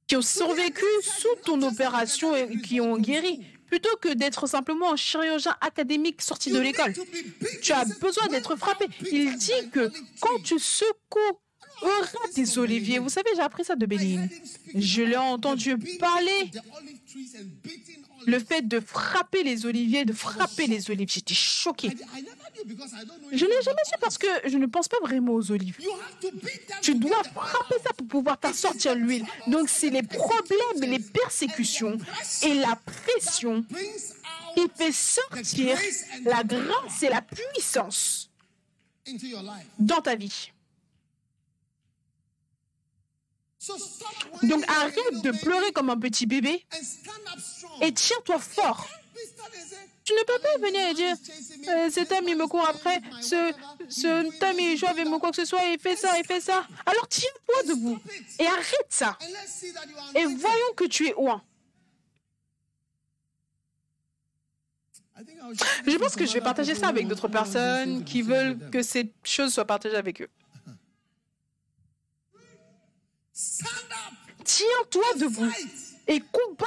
qui 0.07 0.17
ont 0.17 0.23
survécu 0.23 0.85
sous 1.03 1.35
ton 1.45 1.61
opération 1.63 2.35
et 2.37 2.61
qui 2.61 2.81
ont 2.81 2.97
guéri, 2.97 3.45
plutôt 3.67 3.95
que 4.01 4.15
d'être 4.15 4.47
simplement 4.47 4.93
un 4.93 4.97
chirurgien 4.97 5.57
académique 5.61 6.23
sorti 6.23 6.53
de 6.53 6.61
l'école. 6.61 6.95
Tu 7.61 7.73
as 7.73 7.85
besoin 7.85 8.25
"When 8.25 8.33
d'être 8.33 8.55
frappé. 8.57 8.87
Il 9.11 9.37
dit 9.37 9.71
que 9.73 9.91
quand 10.21 10.35
tree." 10.37 10.43
tu 10.45 10.59
secoueras 10.61 12.29
tes 12.35 12.59
oliviers, 12.59 13.01
vous 13.01 13.09
savez, 13.09 13.31
j'ai 13.35 13.43
appris 13.43 13.65
ça 13.65 13.75
de 13.75 13.85
Béline. 13.85 14.31
Je 14.75 15.03
l'ai 15.03 15.17
entendu 15.17 15.77
parler 15.99 16.51
le 18.27 18.39
fait 18.39 18.63
de 18.67 18.81
frapper 18.81 19.43
les 19.43 19.67
oliviers, 19.67 20.05
de 20.05 20.13
frapper 20.13 20.67
les 20.67 20.91
olives. 20.91 21.09
J'étais 21.11 21.35
choquée. 21.35 21.91
Je 23.33 23.45
n'ai 23.45 23.63
jamais 23.63 23.85
su 23.85 23.95
parce 24.01 24.19
que 24.19 24.27
je 24.47 24.59
ne 24.59 24.67
pense 24.67 24.89
pas 24.89 24.99
vraiment 25.03 25.33
aux 25.33 25.51
olives. 25.53 25.79
Tu 26.83 26.95
dois 26.95 27.23
frapper 27.23 27.77
ça 27.85 27.93
pour 27.97 28.07
pouvoir 28.07 28.39
faire 28.41 28.55
sortir 28.55 28.95
l'huile. 28.95 29.25
Donc 29.47 29.69
c'est 29.69 29.91
les 29.91 30.03
problèmes 30.03 30.57
les 30.81 30.99
persécutions 30.99 31.97
et 32.43 32.55
la 32.55 32.77
pression 32.77 33.65
qui 34.55 34.67
fait 34.75 34.93
sortir 34.93 35.79
la 36.25 36.43
grâce 36.45 37.03
et 37.03 37.09
la 37.09 37.23
puissance 37.23 38.31
dans 39.79 40.01
ta 40.01 40.15
vie. 40.17 40.53
Donc 44.43 44.65
arrête 44.69 45.23
de 45.23 45.31
pleurer 45.31 45.73
comme 45.73 45.91
un 45.91 45.99
petit 45.99 46.27
bébé 46.27 46.65
et 47.83 47.93
tiens-toi 47.93 48.39
fort. 48.39 48.89
Tu 50.05 50.13
ne 50.13 50.25
peux 50.25 50.39
pas 50.41 50.67
venir 50.67 50.89
et 50.91 50.95
dire 50.95 51.17
Euh, 51.69 51.91
cet 51.91 52.13
homme 52.13 52.29
il 52.29 52.37
me 52.37 52.47
court 52.47 52.69
après, 52.69 53.01
ce, 53.21 53.53
cet 53.89 54.43
homme 54.43 54.61
il 54.61 54.77
joue 54.77 54.87
avec 54.87 55.07
moi 55.07 55.19
quoi 55.19 55.31
que 55.31 55.37
ce 55.37 55.45
soit, 55.45 55.65
il 55.65 55.81
fait 55.81 55.97
ça, 55.97 56.17
il 56.19 56.25
fait 56.25 56.41
ça. 56.41 56.67
Alors 56.85 57.09
tiens-toi 57.09 57.75
debout 57.75 57.99
et 58.39 58.47
arrête 58.47 58.87
ça. 58.91 59.19
Et 60.15 60.25
voyons 60.25 60.73
que 60.77 60.85
tu 60.85 61.09
es 61.09 61.15
this 65.55 65.59
Je 65.87 65.97
pense 65.97 66.15
que 66.17 66.27
je 66.27 66.33
vais 66.35 66.41
partager 66.41 66.75
ça 66.75 66.89
avec 66.89 67.07
d'autres 67.09 67.29
personnes 67.29 68.05
qui 68.05 68.23
veulent 68.23 68.59
que 68.71 68.83
ces 68.83 69.13
choses 69.25 69.53
soient 69.55 69.65
partagées 69.65 69.97
avec 69.97 70.21
eux. 70.23 70.29
Tiens-toi 74.45 75.15
debout 75.19 75.53
et 76.07 76.21
combat. 76.21 76.67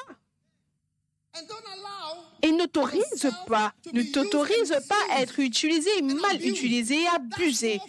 Et 2.41 2.51
n'autorise 2.51 3.29
pas, 3.47 3.73
ne 3.93 4.03
t'autorise 4.03 4.75
pas 4.87 5.01
à 5.11 5.21
être 5.21 5.39
utilisé, 5.39 5.89
mal 6.01 6.45
utilisé 6.45 7.01
et 7.01 7.07
abusé. 7.07 7.79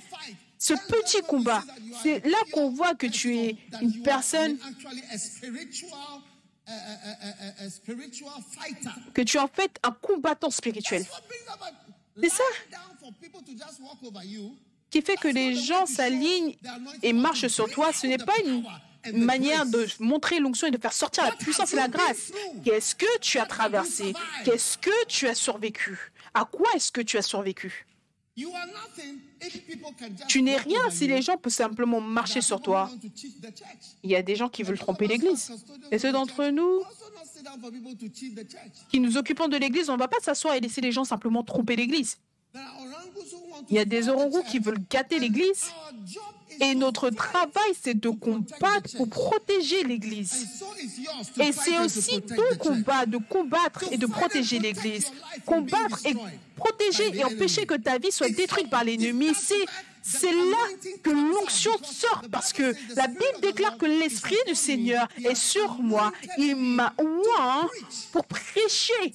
Ce 0.58 0.74
petit 0.74 1.22
combat, 1.22 1.64
c'est 2.02 2.24
là 2.26 2.38
qu'on 2.52 2.70
voit 2.70 2.94
que 2.94 3.06
tu 3.06 3.36
es 3.36 3.56
une 3.80 4.02
personne, 4.02 4.58
que 9.14 9.22
tu 9.22 9.36
es 9.36 9.40
en 9.40 9.48
fait 9.48 9.78
un 9.82 9.92
combattant 9.92 10.50
spirituel. 10.50 11.04
C'est 12.22 12.28
ça. 12.30 12.44
Qui 14.90 15.02
fait 15.02 15.16
que 15.16 15.28
les 15.28 15.54
gens 15.54 15.86
s'alignent 15.86 16.56
et 17.02 17.12
marchent 17.12 17.46
sur 17.48 17.70
toi. 17.70 17.92
Ce 17.92 18.06
n'est 18.06 18.18
pas 18.18 18.36
une 18.44 18.64
manière 19.24 19.66
de 19.66 19.86
montrer 19.98 20.40
l'onction 20.40 20.66
et 20.66 20.70
de 20.70 20.78
faire 20.78 20.92
sortir 20.92 21.24
la 21.24 21.32
puissance 21.32 21.72
et 21.72 21.76
la 21.76 21.88
grâce. 21.88 22.32
Qu'est-ce 22.64 22.94
que 22.94 23.18
tu 23.20 23.38
as 23.38 23.46
traversé? 23.46 24.12
Qu'est-ce 24.44 24.76
que 24.78 25.06
tu 25.06 25.28
as 25.28 25.34
survécu? 25.34 26.12
À 26.34 26.44
quoi 26.44 26.68
est-ce 26.74 26.92
que 26.92 27.00
tu 27.00 27.16
as 27.16 27.22
survécu? 27.22 27.86
Tu 30.28 30.42
n'es 30.42 30.56
rien 30.56 30.90
si 30.90 31.06
les 31.06 31.20
gens 31.22 31.36
peuvent 31.36 31.52
simplement 31.52 32.00
marcher 32.00 32.40
sur 32.40 32.60
toi. 32.60 32.90
Il 34.02 34.10
y 34.10 34.16
a 34.16 34.22
des 34.22 34.36
gens 34.36 34.48
qui 34.48 34.62
veulent 34.62 34.78
tromper 34.78 35.06
l'Église. 35.06 35.52
Et 35.90 35.98
ceux 35.98 36.12
d'entre 36.12 36.46
nous 36.46 36.82
qui 38.90 39.00
nous 39.00 39.16
occupons 39.16 39.48
de 39.48 39.56
l'Église, 39.56 39.90
on 39.90 39.94
ne 39.94 39.98
va 39.98 40.08
pas 40.08 40.20
s'asseoir 40.20 40.54
et 40.54 40.60
laisser 40.60 40.80
les 40.80 40.92
gens 40.92 41.04
simplement 41.04 41.42
tromper 41.42 41.76
l'Église. 41.76 42.18
Il 43.68 43.76
y 43.76 43.78
a 43.78 43.84
des 43.84 44.08
orangous 44.08 44.42
qui 44.42 44.58
veulent 44.58 44.82
gâter 44.88 45.18
l'Église. 45.18 45.70
Et 46.60 46.74
notre 46.74 47.10
travail, 47.10 47.72
c'est 47.80 47.98
de 47.98 48.10
combattre 48.10 48.96
pour 48.96 49.08
protéger 49.08 49.82
l'Église. 49.84 50.46
Et 51.38 51.52
c'est 51.52 51.78
aussi 51.78 52.20
ton 52.22 52.56
combat 52.58 53.06
de 53.06 53.18
combattre 53.18 53.84
et 53.90 53.96
de 53.96 54.06
protéger 54.06 54.58
l'Église. 54.58 55.10
Combattre 55.46 56.00
et 56.04 56.14
protéger 56.56 57.16
et 57.16 57.24
empêcher 57.24 57.66
que 57.66 57.74
ta 57.74 57.98
vie 57.98 58.12
soit 58.12 58.28
détruite 58.30 58.68
par 58.68 58.84
l'ennemi. 58.84 59.28
C'est, 60.02 60.32
là 60.32 60.90
que 61.02 61.10
l'onction 61.10 61.72
sort 61.82 62.22
parce 62.32 62.52
que 62.52 62.74
la 62.96 63.06
Bible 63.06 63.40
déclare 63.42 63.76
que 63.78 63.86
l'Esprit 63.86 64.38
du 64.46 64.54
Seigneur 64.54 65.08
est 65.24 65.34
sur 65.34 65.78
moi. 65.78 66.12
Il 66.36 66.56
m'a 66.56 66.92
oint 66.98 67.68
pour 68.10 68.24
prêcher. 68.24 69.12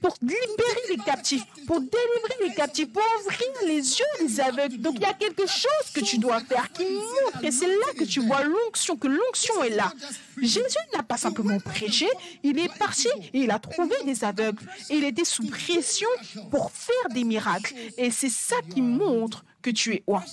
Pour 0.00 0.14
libérer 0.22 0.82
les 0.90 0.96
captifs, 0.96 1.44
pour 1.66 1.80
délivrer 1.80 2.48
les 2.48 2.54
captifs, 2.54 2.92
pour 2.92 3.02
ouvrir 3.20 3.48
les 3.66 3.76
yeux 3.76 4.26
des 4.26 4.40
aveugles. 4.40 4.78
Donc 4.78 4.96
il 4.96 5.02
y 5.02 5.06
a 5.06 5.14
quelque 5.14 5.46
chose 5.46 5.90
que 5.94 6.00
tu 6.00 6.18
dois 6.18 6.40
faire 6.40 6.72
qui 6.72 6.84
montre, 6.84 7.44
et 7.44 7.50
c'est 7.50 7.68
là 7.68 7.92
que 7.96 8.04
tu 8.04 8.20
vois 8.20 8.42
l'onction, 8.44 8.96
que 8.96 9.08
l'onction 9.08 9.62
est 9.62 9.70
là. 9.70 9.92
Jésus 10.40 10.78
n'a 10.94 11.02
pas 11.02 11.16
simplement 11.16 11.58
prêché, 11.58 12.06
il 12.42 12.58
est 12.58 12.72
parti 12.78 13.08
et 13.32 13.40
il 13.40 13.50
a 13.50 13.58
trouvé 13.58 13.94
des 14.04 14.24
aveugles. 14.24 14.62
Et 14.90 14.96
il 14.96 15.04
était 15.04 15.24
sous 15.24 15.46
pression 15.46 16.08
pour 16.50 16.70
faire 16.70 17.08
des 17.10 17.24
miracles. 17.24 17.74
Et 17.96 18.10
c'est 18.10 18.30
ça 18.30 18.56
qui 18.72 18.80
montre 18.80 19.44
que 19.62 19.70
tu 19.70 19.94
es 19.94 20.04
oint. 20.06 20.24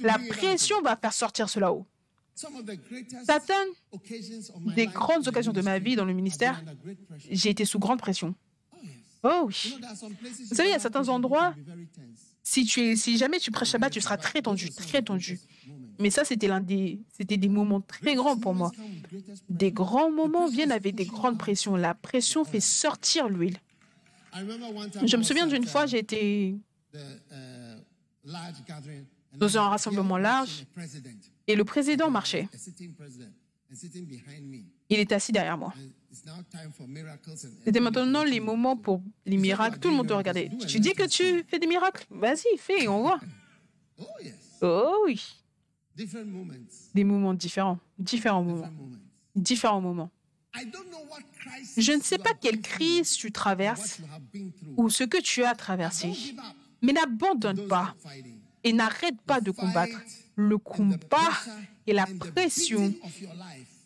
La 0.00 0.18
pression 0.30 0.80
va 0.82 0.96
faire 0.96 1.12
sortir 1.12 1.48
cela 1.48 1.72
haut. 1.72 1.86
My 4.60 4.74
des 4.74 4.86
grandes 4.86 5.28
occasions 5.28 5.52
de 5.52 5.60
ma 5.60 5.78
vie 5.78 5.96
dans 5.96 6.04
le 6.04 6.12
ministère, 6.12 6.62
j'ai 7.30 7.50
été 7.50 7.64
sous 7.64 7.78
grande 7.78 7.98
pression. 7.98 8.34
Oh. 9.22 9.28
Oh 9.30 9.44
oui. 9.46 9.76
Vous 10.48 10.56
savez, 10.56 10.70
il 10.70 10.72
y 10.72 10.74
a 10.74 10.78
certains 10.78 11.08
endroits, 11.08 11.54
si, 12.42 12.64
tu 12.64 12.80
es, 12.80 12.96
si 12.96 13.16
jamais 13.18 13.38
tu 13.38 13.50
prêches 13.50 13.70
Shabbat, 13.70 13.92
tu 13.92 14.00
seras 14.00 14.16
très 14.16 14.42
tendu, 14.42 14.70
très 14.70 15.02
tendu. 15.02 15.38
Mais 16.00 16.10
ça, 16.10 16.24
c'était 16.24 16.48
l'un 16.48 16.60
des, 16.60 17.00
c'était 17.12 17.36
des 17.36 17.48
moments 17.48 17.80
très 17.80 18.14
grands 18.14 18.36
pour 18.36 18.54
moi. 18.54 18.72
Des 19.48 19.70
grands 19.70 20.10
moments 20.10 20.48
viennent 20.48 20.72
avec 20.72 20.96
des 20.96 21.04
grandes 21.04 21.38
pressions. 21.38 21.76
La 21.76 21.94
pression 21.94 22.44
fait 22.44 22.60
sortir 22.60 23.28
l'huile. 23.28 23.58
Je 25.04 25.16
me 25.16 25.22
souviens 25.22 25.46
d'une 25.46 25.64
uh, 25.64 25.66
fois, 25.66 25.86
j'ai 25.86 25.98
été 25.98 26.56
uh, 26.94 26.98
dans 29.34 29.58
un 29.58 29.68
rassemblement 29.68 30.16
large 30.16 30.64
et 31.52 31.54
le 31.54 31.64
président 31.64 32.10
marchait. 32.10 32.48
Il 34.88 34.98
est 34.98 35.12
assis 35.12 35.32
derrière 35.32 35.58
moi. 35.58 35.72
C'était 37.64 37.80
maintenant 37.80 38.24
les 38.24 38.40
moments 38.40 38.76
pour 38.76 39.02
les 39.26 39.36
miracles. 39.36 39.78
Tout 39.78 39.90
le 39.90 39.96
monde 39.96 40.08
te 40.08 40.14
regardait. 40.14 40.50
Tu 40.66 40.80
dis 40.80 40.94
que 40.94 41.06
tu 41.06 41.44
fais 41.48 41.58
des 41.58 41.66
miracles? 41.66 42.06
Vas-y, 42.10 42.56
fais, 42.58 42.88
on 42.88 43.02
voit. 43.02 43.20
Oh 43.98 44.04
Oh 44.62 44.96
oui. 45.04 45.22
Des 46.94 47.04
moments 47.04 47.34
différents. 47.34 47.78
Différents 47.98 48.42
moments. 48.42 48.70
Différents 49.36 49.80
moments. 49.82 50.10
Je 51.76 51.92
ne 51.92 52.00
sais 52.00 52.18
pas 52.18 52.32
quelle 52.34 52.60
crise 52.60 53.12
tu 53.12 53.30
traverses 53.30 54.00
ou 54.76 54.88
ce 54.88 55.04
que 55.04 55.20
tu 55.20 55.44
as 55.44 55.54
traversé. 55.54 56.12
Mais 56.80 56.92
n'abandonne 56.92 57.68
pas 57.68 57.94
et 58.64 58.72
n'arrête 58.72 59.20
pas 59.26 59.40
de 59.40 59.50
combattre. 59.50 59.98
Le 60.36 60.58
combat 60.58 61.32
et 61.86 61.92
la 61.92 62.06
pression 62.06 62.94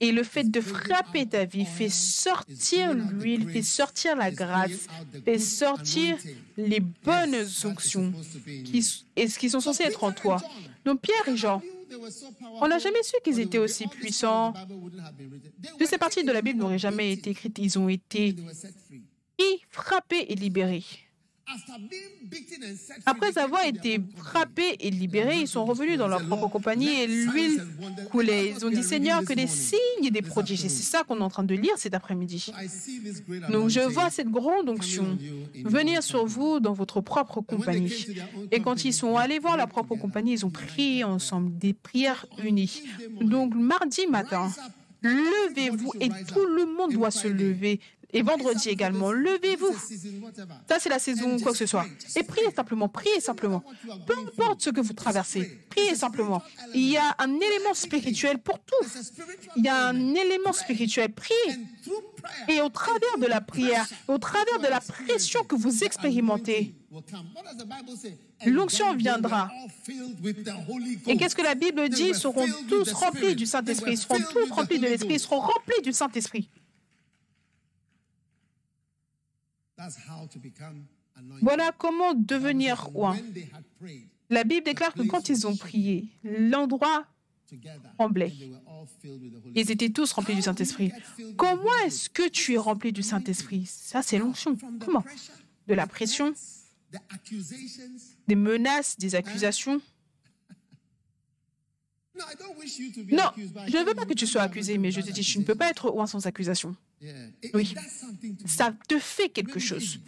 et 0.01 0.12
le 0.12 0.23
fait 0.23 0.44
de 0.44 0.60
frapper 0.60 1.27
ta 1.27 1.44
vie 1.44 1.64
fait 1.64 1.89
sortir 1.89 2.94
l'huile, 2.94 3.48
fait 3.48 3.62
sortir 3.62 4.16
la 4.16 4.31
grâce, 4.31 4.86
fait 5.24 5.39
sortir 5.39 6.16
les 6.56 6.81
bonnes 6.81 7.47
onctions 7.64 8.12
qui, 8.64 9.05
et 9.16 9.27
qui 9.27 9.51
sont 9.51 9.60
censées 9.60 9.85
être 9.85 10.05
en 10.05 10.12
toi. 10.12 10.40
Donc 10.85 11.01
Pierre 11.01 11.28
et 11.28 11.36
Jean, 11.36 11.62
on 12.60 12.68
n'a 12.68 12.78
jamais 12.78 13.02
su 13.02 13.16
qu'ils 13.24 13.40
étaient 13.40 13.59
aussi 13.59 13.86
puissants. 13.86 14.52
Toutes 15.78 15.89
ces 15.89 15.98
parties 15.98 16.24
de 16.24 16.32
la 16.32 16.43
Bible 16.43 16.59
n'auraient 16.59 16.78
jamais 16.78 17.12
été 17.12 17.31
écrites. 17.31 17.59
Ils 17.59 17.78
ont 17.78 17.89
été 17.89 18.36
frappés 19.70 20.27
et 20.28 20.35
libérés. 20.35 20.85
Après 23.06 23.39
avoir 23.39 23.64
été 23.64 24.01
frappés 24.16 24.77
et 24.81 24.90
libérés, 24.90 25.40
ils 25.40 25.48
sont 25.48 25.64
revenus 25.64 25.97
dans 25.97 26.09
leur 26.09 26.27
propre 26.27 26.48
compagnie 26.48 27.02
et 27.02 27.06
l'huile 27.06 27.62
coulait. 28.10 28.52
Ils 28.56 28.66
ont 28.66 28.70
dit, 28.70 28.82
Seigneur, 28.82 29.24
que 29.24 29.32
des 29.32 29.47
signes 29.47 30.05
et 30.05 30.10
des 30.10 30.23
prodiges. 30.23 30.64
Et 30.64 30.68
c'est 30.68 30.82
ça 30.82 31.05
qu'on 31.05 31.18
est 31.18 31.23
en 31.23 31.28
train 31.28 31.44
de 31.44 31.55
lire 31.55 31.74
cet 31.77 31.94
après-midi. 31.94 32.52
Donc 33.51 33.68
je 33.70 33.81
vois 33.81 34.10
cette 34.10 34.28
grande 34.28 34.68
onction 34.68 35.16
venir 35.64 36.02
sur 36.02 36.27
vous 36.27 36.59
dans 36.59 36.73
votre 36.73 37.01
propre 37.01 37.40
compagnie. 37.40 38.06
Et 38.51 38.60
quand 38.60 38.85
ils 38.85 38.93
sont 38.93 39.16
allés 39.16 39.39
voir 39.39 39.56
leur 39.56 39.68
propre 39.68 39.94
compagnie, 39.94 40.32
ils 40.32 40.47
ont 40.47 40.51
prié 40.51 41.05
ensemble 41.05 41.56
des 41.56 41.74
prières 41.74 42.27
unies. 42.43 42.82
Donc 43.20 43.55
mardi 43.55 44.06
matin, 44.09 44.51
levez-vous 45.02 45.93
et 46.01 46.09
tout 46.27 46.47
le 46.47 46.66
monde 46.66 46.93
doit 46.93 47.10
se 47.10 47.28
lever. 47.28 47.81
Et 48.16 48.22
vendredi 48.22 48.70
également, 48.70 49.12
levez-vous. 49.12 49.76
Ça, 50.66 50.78
c'est 50.78 50.88
la 50.88 50.98
saison, 50.98 51.38
quoi 51.38 51.52
que 51.52 51.59
ce 51.59 51.66
soit. 51.66 51.84
Et 52.16 52.22
priez 52.22 52.51
simplement, 52.51 52.88
priez 52.88 53.20
simplement. 53.20 53.62
Peu 54.06 54.14
importe 54.16 54.62
ce 54.62 54.70
que 54.70 54.80
vous 54.80 54.94
traversez, 54.94 55.60
priez 55.68 55.94
simplement. 55.94 56.43
Il 56.72 56.88
y 56.88 56.97
a 56.97 57.14
un 57.18 57.34
élément 57.34 57.74
spirituel 57.74 58.38
pour 58.38 58.59
tout. 58.60 58.88
Il 59.56 59.66
y 59.66 59.68
a 59.68 59.88
un 59.88 60.14
élément 60.14 60.55
spirituel. 60.55 61.12
Priez. 61.12 61.59
Et 62.48 62.62
au 62.62 62.70
travers 62.70 63.18
de 63.20 63.26
la 63.26 63.43
prière, 63.43 63.86
au 64.09 64.16
travers 64.16 64.60
de 64.60 64.66
la 64.66 64.80
pression 64.80 65.44
que 65.44 65.55
vous 65.55 65.84
expérimentez, 65.84 66.74
l'onction 68.47 68.94
viendra. 68.97 69.51
Et 71.06 71.18
qu'est-ce 71.18 71.36
que 71.36 71.43
la 71.43 71.55
Bible 71.55 71.86
dit? 71.90 72.09
Ils 72.09 72.14
seront 72.14 72.47
tous 72.66 72.93
remplis 72.93 73.36
du 73.36 73.44
Saint-Esprit. 73.44 73.93
Ils 73.93 73.98
seront 73.98 74.20
tous 74.32 74.51
remplis 74.51 74.78
de 74.78 74.86
l'Esprit. 74.86 75.14
Ils 75.14 75.20
seront 75.20 75.40
remplis 75.40 75.82
du 75.82 75.93
Saint-Esprit. 75.93 76.48
Voilà 81.43 81.73
comment 81.73 82.15
devenir 82.15 82.85
roi. 82.85 83.16
La 84.31 84.44
Bible 84.44 84.65
déclare 84.65 84.93
que 84.93 85.03
quand 85.03 85.28
ils 85.28 85.47
ont 85.47 85.57
prié, 85.57 86.09
l'endroit 86.24 87.07
tremblait. 87.94 88.32
Ils 89.55 89.70
étaient 89.70 89.90
tous 89.90 90.12
remplis 90.12 90.35
du 90.35 90.43
Saint-Esprit. 90.43 90.93
Comment 91.36 91.74
est-ce 91.85 92.11
que 92.11 92.28
tu 92.28 92.55
es 92.55 92.59
rempli 92.59 92.93
du 92.93 93.03
Saint-Esprit? 93.03 93.66
Ça, 93.66 94.03
c'est 94.03 94.19
l'onction. 94.19 94.57
Comment? 94.85 95.05
De 95.66 95.74
la 95.74 95.86
pression, 95.86 96.35
des 98.27 98.35
menaces, 98.35 98.98
des 98.98 99.15
accusations? 99.15 99.81
Non, 102.16 102.24
je 103.36 103.77
ne 103.77 103.85
veux 103.85 103.94
pas 103.94 104.07
que 104.07 104.15
tu 104.15 104.27
sois 104.27 104.43
accusé, 104.43 104.78
mais 104.78 104.90
je 104.90 105.01
te 105.03 105.11
dis, 105.11 105.20
tu 105.20 105.39
ne 105.39 105.44
peux 105.44 105.55
pas 105.55 105.70
être 105.70 105.89
roi 105.90 106.07
sans 106.07 106.27
accusation. 106.27 106.74
Oui, 107.55 107.74
ça 108.47 108.73
te 108.89 108.98
fait 108.98 109.28
quelque 109.28 109.59
chose. 109.59 109.98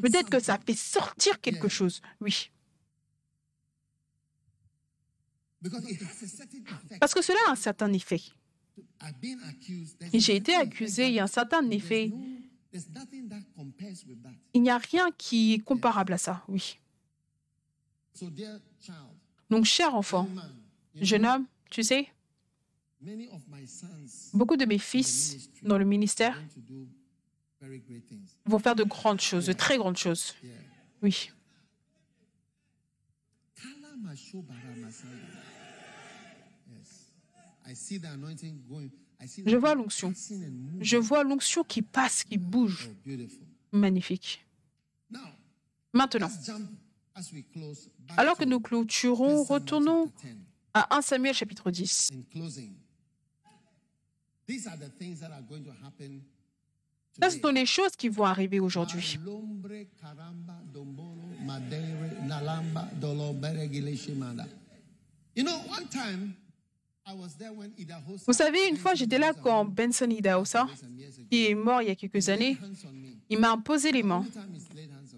Peut-être 0.00 0.30
que 0.30 0.40
ça 0.40 0.58
fait 0.58 0.74
sortir 0.74 1.40
quelque 1.40 1.68
chose. 1.68 2.00
Oui. 2.20 2.50
Parce 6.98 7.12
que 7.12 7.22
cela 7.22 7.38
a 7.48 7.52
un 7.52 7.56
certain 7.56 7.92
effet. 7.92 8.22
J'ai 10.14 10.36
été 10.36 10.54
accusé, 10.54 11.08
il 11.08 11.14
y 11.14 11.18
a 11.18 11.24
un 11.24 11.26
certain 11.26 11.68
effet. 11.70 12.12
Il 14.54 14.62
n'y 14.62 14.70
a 14.70 14.78
rien 14.78 15.10
qui 15.18 15.54
est 15.54 15.58
comparable 15.58 16.12
à 16.14 16.18
ça, 16.18 16.44
oui. 16.48 16.78
Donc, 19.50 19.64
cher 19.64 19.94
enfant, 19.94 20.28
jeune 20.94 21.26
homme, 21.26 21.46
tu 21.70 21.82
sais, 21.82 22.08
beaucoup 24.34 24.56
de 24.56 24.64
mes 24.64 24.78
fils 24.78 25.50
dans 25.62 25.78
le 25.78 25.84
ministère 25.84 26.40
vont 28.44 28.58
faire 28.58 28.74
de 28.74 28.84
grandes 28.84 29.20
choses, 29.20 29.46
de 29.46 29.52
très 29.52 29.76
grandes 29.78 29.96
choses. 29.96 30.34
Oui. 31.02 31.30
Je 39.46 39.56
vois 39.56 39.74
l'onction. 39.74 40.12
Je 40.80 40.96
vois 40.96 41.22
l'onction 41.24 41.62
qui 41.64 41.82
passe, 41.82 42.24
qui 42.24 42.38
bouge. 42.38 42.90
Magnifique. 43.72 44.44
Maintenant, 45.92 46.30
alors 48.16 48.36
que 48.36 48.44
nous 48.44 48.60
clôturons, 48.60 49.42
retournons 49.42 50.10
à 50.72 50.96
1 50.96 51.02
Samuel 51.02 51.34
chapitre 51.34 51.70
10. 51.70 52.10
Ça, 57.20 57.30
ce 57.30 57.38
sont 57.40 57.48
les 57.50 57.66
choses 57.66 57.96
qui 57.96 58.08
vont 58.08 58.24
arriver 58.24 58.60
aujourd'hui. 58.60 59.18
Vous 68.26 68.32
savez, 68.32 68.68
une 68.68 68.76
fois, 68.76 68.94
j'étais 68.94 69.18
là 69.18 69.32
quand 69.34 69.64
Benson 69.64 70.08
Idahosa, 70.08 70.68
qui 71.30 71.46
est 71.46 71.54
mort 71.54 71.82
il 71.82 71.88
y 71.88 71.90
a 71.90 71.96
quelques 71.96 72.28
années, 72.28 72.56
il 73.28 73.38
m'a 73.38 73.52
imposé 73.52 73.90
les 73.92 74.02
mains. 74.02 74.24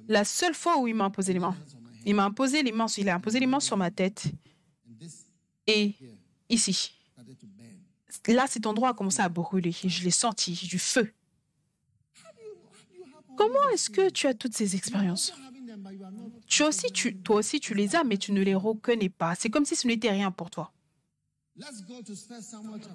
La 0.08 0.24
seule 0.24 0.54
fois 0.54 0.78
où 0.78 0.88
il 0.88 0.94
m'a 0.94 1.04
imposé 1.04 1.32
les 1.32 1.38
mains. 1.38 1.56
Il 2.04 2.14
m'a 2.14 2.24
imposé 2.24 2.62
les 2.62 2.72
mains, 2.72 2.86
il 2.96 3.08
a 3.08 3.14
imposé 3.14 3.38
les 3.38 3.46
mains 3.46 3.60
sur 3.60 3.76
ma 3.76 3.90
tête. 3.90 4.24
Et 5.66 5.94
ici. 6.48 7.01
Là, 8.28 8.46
cet 8.46 8.66
endroit 8.66 8.90
a 8.90 8.94
commencé 8.94 9.20
à 9.20 9.28
brûler. 9.28 9.72
Je 9.72 10.04
l'ai 10.04 10.10
senti, 10.10 10.52
du 10.52 10.78
feu. 10.78 11.12
Comment 13.36 13.68
est-ce 13.72 13.90
que 13.90 14.10
tu 14.10 14.26
as 14.26 14.34
toutes 14.34 14.54
ces 14.54 14.76
expériences? 14.76 15.32
Toi 16.48 17.38
aussi, 17.38 17.60
tu 17.60 17.74
les 17.74 17.96
as, 17.96 18.04
mais 18.04 18.16
tu 18.18 18.32
ne 18.32 18.42
les 18.42 18.54
reconnais 18.54 19.08
pas. 19.08 19.34
C'est 19.34 19.50
comme 19.50 19.64
si 19.64 19.74
ce 19.74 19.86
n'était 19.86 20.10
rien 20.10 20.30
pour 20.30 20.50
toi. 20.50 20.72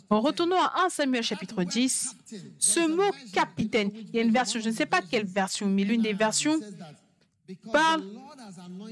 En 0.09 0.21
retournant 0.21 0.59
à 0.59 0.85
1 0.85 0.89
Samuel 0.89 1.23
chapitre 1.23 1.63
10, 1.63 2.15
ce 2.57 2.87
mot 2.87 3.11
capitaine, 3.33 3.91
il 3.93 4.15
y 4.15 4.19
a 4.19 4.21
une 4.23 4.31
version, 4.31 4.59
je 4.59 4.69
ne 4.69 4.73
sais 4.73 4.87
pas 4.87 5.01
quelle 5.01 5.25
version, 5.25 5.67
mais 5.67 5.83
l'une 5.83 6.01
des 6.01 6.13
versions 6.13 6.59
parle 7.71 8.03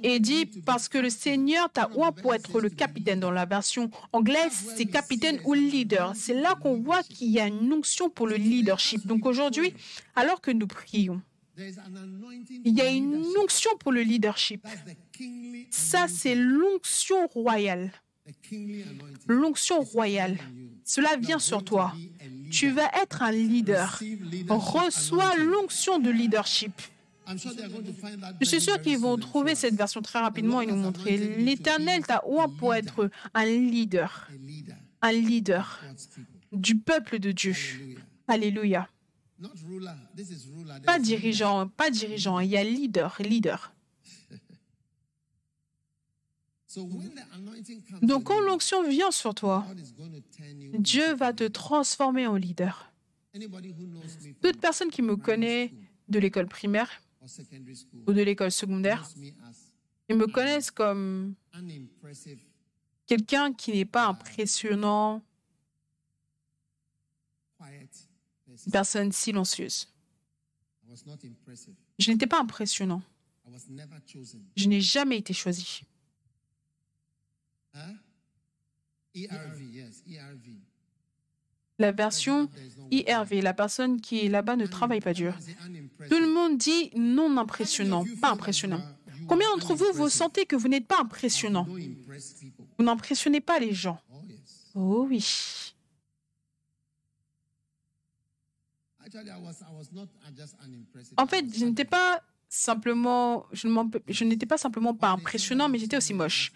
et 0.04 0.20
dit 0.20 0.46
parce 0.66 0.90
que 0.90 0.98
le 0.98 1.10
Seigneur 1.10 1.70
t'a 1.72 1.90
oint 1.96 2.12
pour 2.12 2.34
être 2.34 2.60
le 2.60 2.70
capitaine. 2.70 3.20
Dans 3.20 3.32
la 3.32 3.46
version 3.46 3.90
anglaise, 4.14 4.74
c'est 4.76 4.86
capitaine 4.86 5.40
ou 5.46 5.54
leader. 5.54 6.14
C'est 6.16 6.34
là 6.34 6.56
qu'on 6.56 6.80
voit 6.80 7.04
qu'il 7.04 7.30
y 7.30 7.40
a 7.40 7.48
une 7.48 7.72
onction 7.72 8.10
pour 8.10 8.28
le 8.28 8.36
leadership. 8.36 9.06
Donc 9.06 9.26
aujourd'hui, 9.26 9.74
alors 10.16 10.42
que 10.42 10.52
nous 10.52 10.68
prions, 10.68 11.22
il 11.58 12.74
y 12.76 12.82
a 12.82 12.90
une 12.90 13.24
onction 13.42 13.72
pour 13.80 13.92
le 13.92 14.02
leadership. 14.02 14.66
Ça, 15.70 16.08
c'est 16.08 16.36
l'onction 16.36 17.28
royale. 17.28 17.92
L'onction 19.28 19.82
royale. 19.82 20.38
Cela 20.84 21.16
vient 21.16 21.40
sur 21.40 21.64
toi. 21.64 21.94
Tu 22.52 22.70
vas 22.72 22.90
être 23.02 23.22
un 23.22 23.32
leader. 23.32 24.02
Reçois 24.50 25.36
l'onction 25.38 26.00
de 26.00 26.10
leadership. 26.10 26.74
Je 27.28 28.46
suis 28.46 28.62
sûr 28.62 28.82
qu'ils 28.82 28.98
vont 29.00 29.18
trouver 29.18 29.56
cette 29.56 29.76
version 29.76 30.02
très 30.02 30.20
rapidement 30.20 30.62
et 30.62 30.66
nous 30.66 30.76
montrer. 30.76 31.18
L'Éternel 31.18 32.06
t'a 32.06 32.24
oint 32.28 32.50
pour 32.50 32.74
être 32.74 33.10
un 33.34 33.46
leader, 33.46 34.30
un 35.02 35.12
leader 35.12 35.84
du 36.52 36.78
peuple 36.78 37.20
de 37.20 37.32
Dieu. 37.32 37.56
Alléluia. 38.28 38.90
Pas 40.86 41.00
dirigeant, 41.00 41.68
pas 41.68 41.90
dirigeant. 41.90 42.40
Il 42.40 42.50
y 42.50 42.58
a 42.58 42.64
leader, 42.64 43.18
leader. 43.20 43.74
Donc 48.02 48.30
on 48.30 48.36
quand 48.36 48.42
l'onction 48.42 48.88
vient 48.88 49.12
sur 49.12 49.36
toi. 49.36 49.66
Dieu 50.78 51.14
va 51.16 51.34
te 51.34 51.46
transformer 51.46 52.28
en 52.28 52.36
leader. 52.36 52.92
Toute 54.42 54.60
personne 54.60 54.90
qui 54.90 55.02
me 55.02 55.16
connaît 55.16 55.74
de 56.08 56.20
l'école 56.20 56.48
primaire 56.48 56.90
ou 58.08 58.14
de 58.14 58.22
l'école 58.22 58.52
secondaire, 58.52 59.08
ils 60.10 60.16
me 60.16 60.28
connaissent 60.28 60.72
comme 60.72 61.36
quelqu'un 63.06 63.54
qui 63.54 63.72
n'est 63.72 63.86
pas 63.86 64.08
impressionnant, 64.08 65.24
une 68.66 68.72
personne 68.72 69.12
silencieuse. 69.12 69.88
Je 72.00 72.12
n'étais 72.12 72.28
pas 72.28 72.40
impressionnant. 72.40 73.02
Je 74.56 74.68
n'ai 74.68 74.82
jamais 74.82 75.18
été 75.18 75.34
choisi. 75.34 75.84
ERV, 79.14 79.62
yes, 79.74 80.04
ERV. 80.08 80.58
La 81.78 81.92
version 81.92 82.50
IRV, 82.92 83.42
la 83.42 83.54
personne 83.54 84.00
qui 84.00 84.26
est 84.26 84.30
là-bas 84.30 84.56
ne 84.56 84.66
travaille 84.66 85.02
pas 85.02 85.14
dur. 85.14 85.36
Tout 86.10 86.20
le 86.20 86.28
monde 86.28 86.58
dit 86.58 86.92
non 86.96 87.38
impressionnant, 87.38 88.06
pas 88.22 88.32
impressionnant. 88.32 88.82
Combien 89.28 89.48
d'entre 89.54 89.74
vous 89.74 89.92
vous 89.94 90.10
sentez 90.10 90.46
que 90.46 90.56
vous 90.56 90.68
n'êtes 90.68 90.88
pas 90.88 91.02
impressionnant? 91.02 91.68
Vous 92.78 92.86
n'impressionnez 92.86 93.42
pas 93.42 93.60
les 93.60 93.74
gens? 93.74 94.00
Oh 94.76 95.06
oui. 95.10 95.74
En 101.18 101.28
fait, 101.28 101.46
je 101.58 101.66
n'étais 101.66 101.86
pas 101.86 102.22
simplement, 102.56 103.46
je 103.52 104.24
n'étais 104.24 104.46
pas 104.46 104.58
simplement 104.58 104.94
pas 104.94 105.10
impressionnant, 105.10 105.70
mais 105.70 105.78
j'étais 105.78 105.98
aussi 105.98 106.14
moche. 106.14 106.52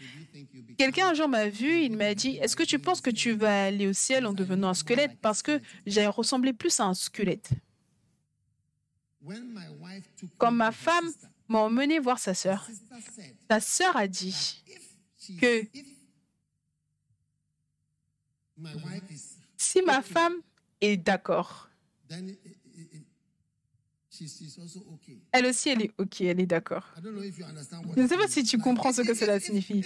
Quelqu'un 0.78 1.10
un 1.10 1.14
jour 1.14 1.28
m'a 1.28 1.50
vu, 1.50 1.82
il 1.82 1.96
m'a 1.96 2.16
dit 2.16 2.38
Est-ce 2.38 2.56
que 2.56 2.64
tu 2.64 2.80
penses 2.80 3.02
que 3.02 3.10
tu 3.10 3.34
vas 3.34 3.66
aller 3.66 3.88
au 3.88 3.94
ciel 3.94 4.26
en 4.26 4.34
devenant 4.34 4.70
un 4.70 4.74
squelette? 4.74 5.20
Parce 5.22 5.42
que 5.42 5.62
j'ai 5.86 6.08
ressemblé 6.08 6.54
plus 6.54 6.80
à 6.80 6.86
un 6.86 6.94
squelette. 6.94 7.50
Quand 10.38 10.52
ma 10.52 10.72
femme 10.72 11.12
m'a 11.50 11.60
emmené 11.60 12.00
voir 12.00 12.18
sa 12.20 12.34
sœur, 12.34 12.68
sa 13.50 13.60
sœur 13.60 13.98
a 13.98 14.08
dit 14.08 14.64
que 15.40 15.68
Si 19.58 19.82
ma 19.82 20.02
femme 20.02 20.36
est 20.80 20.98
d'accord, 20.98 21.70
elle 25.32 25.46
aussi, 25.46 25.70
elle 25.70 25.82
est 25.84 25.92
OK, 25.98 26.22
elle 26.22 26.40
est 26.40 26.46
d'accord. 26.46 26.86
Je 27.04 28.02
ne 28.02 28.08
sais 28.08 28.18
pas 28.18 28.28
si 28.28 28.44
tu 28.44 28.58
comprends 28.58 28.92
ce 28.94 29.02
que 29.02 29.14
cela 29.14 29.38
if- 29.38 29.44
signifie. 29.46 29.84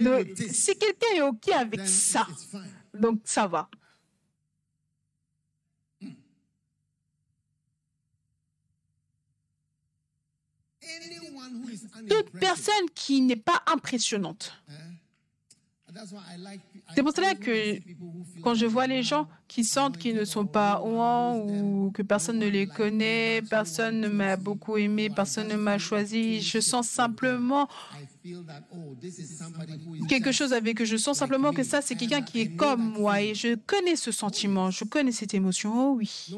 Donc, 0.00 0.26
si 0.50 0.76
quelqu'un 0.78 1.16
est 1.16 1.22
OK 1.22 1.48
avec 1.50 1.80
ça, 1.86 2.26
donc 2.94 3.20
ça 3.24 3.46
va. 3.46 3.68
Is 10.82 11.86
Toute 12.08 12.30
personne 12.38 12.90
qui 12.94 13.20
n'est 13.22 13.36
pas 13.36 13.62
impressionnante. 13.66 14.52
that's 14.68 14.68
why 14.68 14.72
I 14.72 14.72
like. 14.72 15.83
I 15.83 15.83
C'est 16.94 17.02
pour 17.02 17.14
cela 17.14 17.34
que 17.34 17.78
quand 18.42 18.54
je 18.54 18.66
vois 18.66 18.86
les 18.86 19.02
gens 19.02 19.28
qui 19.48 19.64
sentent 19.64 19.98
qu'ils 19.98 20.16
ne 20.16 20.24
sont 20.24 20.46
pas 20.46 20.82
ouans 20.82 21.38
ou 21.38 21.90
que 21.92 22.02
personne 22.02 22.38
ne 22.38 22.48
les 22.48 22.66
connaît, 22.66 23.42
personne 23.48 24.00
ne 24.00 24.08
m'a 24.08 24.36
beaucoup 24.36 24.76
aimé, 24.76 25.10
personne 25.10 25.48
ne 25.48 25.56
m'a 25.56 25.78
choisi, 25.78 26.40
je 26.40 26.60
sens 26.60 26.88
simplement 26.88 27.68
oh, 28.26 28.96
quelque 30.08 30.32
chose 30.32 30.52
avec 30.52 30.80
eux. 30.80 30.84
Je 30.84 30.96
sens 30.96 31.18
simplement 31.18 31.52
que 31.52 31.62
ça, 31.62 31.80
c'est 31.80 31.94
quelqu'un 31.94 32.22
qui 32.22 32.40
est 32.40 32.56
comme 32.56 32.92
moi 32.92 33.20
et 33.20 33.34
je 33.34 33.54
connais 33.54 33.96
ce 33.96 34.10
sentiment, 34.12 34.70
je 34.70 34.84
connais 34.84 35.12
cette 35.12 35.34
émotion. 35.34 35.92
Oh 35.92 35.94
oui. 35.96 36.34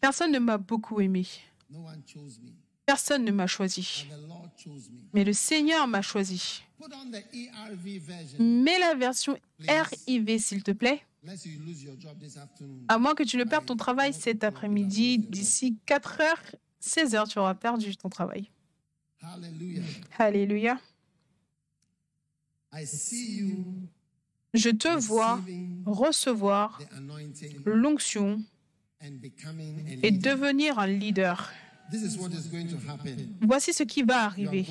Personne 0.00 0.32
ne 0.32 0.38
m'a 0.38 0.58
beaucoup 0.58 1.00
aimé. 1.00 1.26
Personne 2.88 3.22
ne 3.26 3.32
m'a 3.32 3.46
choisi. 3.46 4.06
Mais 5.12 5.22
le 5.22 5.34
Seigneur 5.34 5.86
m'a 5.86 6.00
choisi. 6.00 6.62
Mets 8.38 8.78
la 8.78 8.94
version 8.94 9.36
RIV, 9.68 10.38
s'il 10.38 10.62
te 10.62 10.70
plaît. 10.70 11.02
À 12.88 12.96
moins 12.96 13.14
que 13.14 13.24
tu 13.24 13.36
ne 13.36 13.44
perdes 13.44 13.66
ton 13.66 13.76
travail 13.76 14.14
cet 14.14 14.42
après-midi, 14.42 15.18
d'ici 15.18 15.76
4 15.84 16.20
heures, 16.22 16.42
16 16.80 17.14
heures, 17.14 17.28
tu 17.28 17.38
auras 17.38 17.54
perdu 17.54 17.94
ton 17.94 18.08
travail. 18.08 18.48
Hallelujah. 19.20 19.82
Alléluia. 20.18 20.80
Je 24.54 24.70
te 24.70 24.88
vois 24.88 25.42
recevoir 25.84 26.80
l'onction 27.66 28.42
et 30.02 30.10
devenir 30.10 30.78
un 30.78 30.86
leader. 30.86 31.52
This 31.90 32.02
is 32.02 32.18
what 32.18 32.32
is 32.32 32.46
going 32.48 32.66
to 32.68 32.76
happen. 32.86 33.34
Voici 33.40 33.72
ce 33.72 33.82
qui 33.82 34.02
va 34.02 34.26
arriver. 34.26 34.66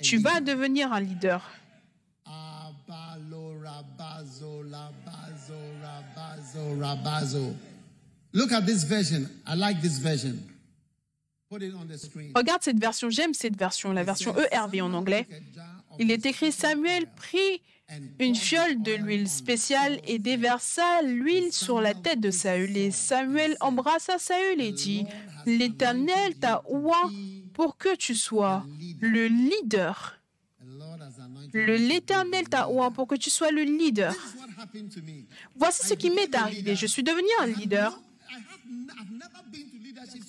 Tu 0.00 0.18
vas 0.18 0.40
devenir 0.40 0.92
un 0.92 1.00
leader. 1.00 1.40
Abalo, 2.24 3.60
rabazo, 3.60 4.62
labazo, 4.62 5.54
rabazo, 5.82 6.80
rabazo. 6.80 7.54
Look 8.32 8.52
at 8.52 8.62
this 8.62 8.84
version. 8.84 9.28
I 9.46 9.56
like 9.56 9.80
this 9.80 9.98
version. 9.98 10.38
Put 11.48 11.62
it 11.62 11.74
on 11.74 11.86
the 11.86 11.96
screen. 11.96 12.32
Regarde 12.34 12.62
cette 12.62 12.78
version, 12.78 13.08
j'aime 13.10 13.34
cette 13.34 13.56
version, 13.56 13.92
la 13.92 14.02
version 14.04 14.34
ERV 14.36 14.82
en 14.82 14.92
anglais. 14.94 15.26
Il 15.98 16.10
est 16.10 16.26
écrit 16.26 16.52
Samuel 16.52 17.06
prit 17.16 17.62
une 18.18 18.34
fiole 18.34 18.82
de 18.82 18.92
l'huile 18.92 19.28
spéciale 19.28 20.00
et 20.04 20.18
déversa 20.18 21.02
l'huile 21.02 21.52
sur 21.52 21.80
la 21.80 21.94
tête 21.94 22.20
de 22.20 22.30
Saül. 22.30 22.76
Et 22.76 22.90
Samuel 22.90 23.56
embrassa 23.60 24.18
Saül 24.18 24.60
et 24.60 24.72
dit 24.72 25.04
L'Éternel 25.46 26.36
t'a 26.40 26.62
oint 26.68 27.10
pour 27.54 27.76
que 27.76 27.94
tu 27.94 28.14
sois 28.14 28.64
le 29.00 29.28
leader. 29.28 30.20
L'Éternel 31.54 32.48
t'a 32.48 32.68
oint 32.68 32.90
pour 32.90 33.06
que 33.06 33.14
tu 33.14 33.30
sois 33.30 33.50
le 33.50 33.62
leader. 33.62 34.14
Voici 35.54 35.86
ce 35.86 35.94
qui 35.94 36.10
m'est 36.10 36.34
arrivé. 36.34 36.74
Je 36.74 36.86
suis 36.86 37.02
devenu 37.02 37.28
un 37.40 37.46
leader. 37.46 37.98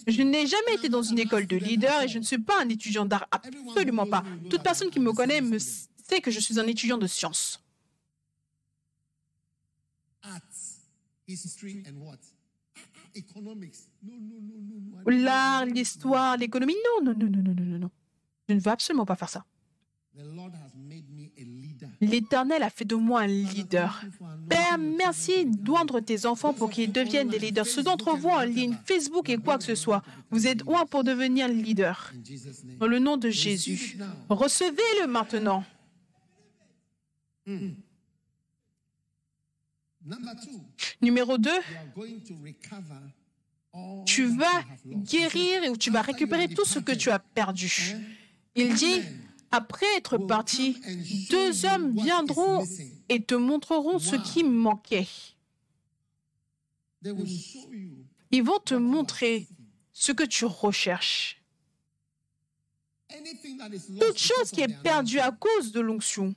Je 0.06 0.22
n'ai 0.22 0.48
jamais 0.48 0.76
été 0.76 0.90
dans 0.90 1.02
une 1.02 1.20
école 1.20 1.48
de 1.48 1.58
leader 1.58 2.04
et 2.04 2.08
je 2.08 2.20
ne 2.20 2.24
suis 2.24 2.38
pas 2.38 2.62
un 2.62 2.70
étudiant 2.70 3.06
d'art. 3.06 3.28
Absolument 3.32 4.06
pas. 4.06 4.24
Toute 4.50 4.64
personne 4.64 4.90
qui 4.90 5.00
me 5.00 5.12
connaît 5.12 5.42
me 5.42 5.58
que 6.22 6.32
je 6.32 6.40
suis 6.40 6.60
un 6.60 6.68
étudiant 6.68 6.98
de 6.98 7.08
sciences. 7.08 7.62
L'art, 15.06 15.66
l'histoire, 15.66 16.38
l'économie. 16.38 16.76
Non, 16.86 17.12
non, 17.12 17.18
non, 17.18 17.30
non, 17.30 17.42
non, 17.42 17.54
non, 17.54 17.66
non, 17.66 17.80
non. 17.80 17.92
Je 18.48 18.54
ne 18.54 18.60
veux 18.60 18.72
absolument 18.72 19.06
pas 19.06 19.16
faire 19.16 19.30
ça. 19.30 19.46
L'Éternel 22.02 22.64
a 22.64 22.70
fait 22.70 22.86
de 22.86 22.96
moi 22.96 23.22
un 23.22 23.28
leader. 23.28 24.02
Père, 24.50 24.78
merci 24.78 25.46
d'oindre 25.46 26.00
tes 26.00 26.26
enfants 26.26 26.54
pour 26.54 26.70
qu'ils 26.70 26.92
deviennent 26.92 27.30
des 27.30 27.40
leaders. 27.40 27.68
Ceux 27.68 27.84
d'entre 27.84 28.16
vous 28.16 28.30
en 28.30 28.42
ligne, 28.42 28.76
Facebook 28.86 29.30
et 29.30 29.38
quoi 29.38 29.58
que 29.58 29.64
ce 29.64 29.76
soit, 29.76 30.04
vous 30.32 30.48
êtes 30.48 30.64
loin 30.64 30.86
pour 30.86 31.04
devenir 31.04 31.48
leader. 31.48 32.12
Dans 32.80 32.88
le 32.88 33.00
nom 33.00 33.18
de 33.18 33.30
Jésus. 33.30 33.98
Recevez-le 34.30 35.08
maintenant. 35.08 35.64
Number 40.06 40.36
two, 40.42 40.62
Numéro 41.02 41.38
2, 41.38 41.50
you 41.50 41.56
are 41.56 41.86
going 41.96 42.20
to 42.22 42.34
recover 42.44 43.02
all 43.74 44.04
tu 44.06 44.26
vas 44.26 44.64
guérir 44.86 45.64
et 45.64 45.78
tu 45.78 45.92
vas 45.92 46.02
récupérer 46.02 46.48
tout 46.50 46.66
ce 46.66 46.80
que 46.80 46.92
tu 46.92 47.10
as 47.10 47.20
perdu. 47.20 47.72
Il 48.56 48.74
dit, 48.74 49.02
après 49.52 49.86
être 49.98 50.18
parti, 50.18 50.78
deux 51.30 51.66
hommes 51.66 51.92
viendront 51.92 52.66
et 53.10 53.22
te 53.24 53.36
montreront 53.36 54.00
ce 54.00 54.16
qui 54.16 54.44
manquait. 54.44 55.08
Ils 58.32 58.44
vont 58.44 58.60
te 58.60 58.74
montrer 58.76 59.48
ce 59.94 60.12
que 60.12 60.24
tu 60.24 60.46
recherches. 60.46 61.42
Toute 64.00 64.18
chose 64.18 64.52
qui 64.52 64.62
est 64.62 64.82
perdue 64.84 65.20
à 65.20 65.32
cause 65.32 65.72
de 65.72 65.80
l'onction, 65.80 66.36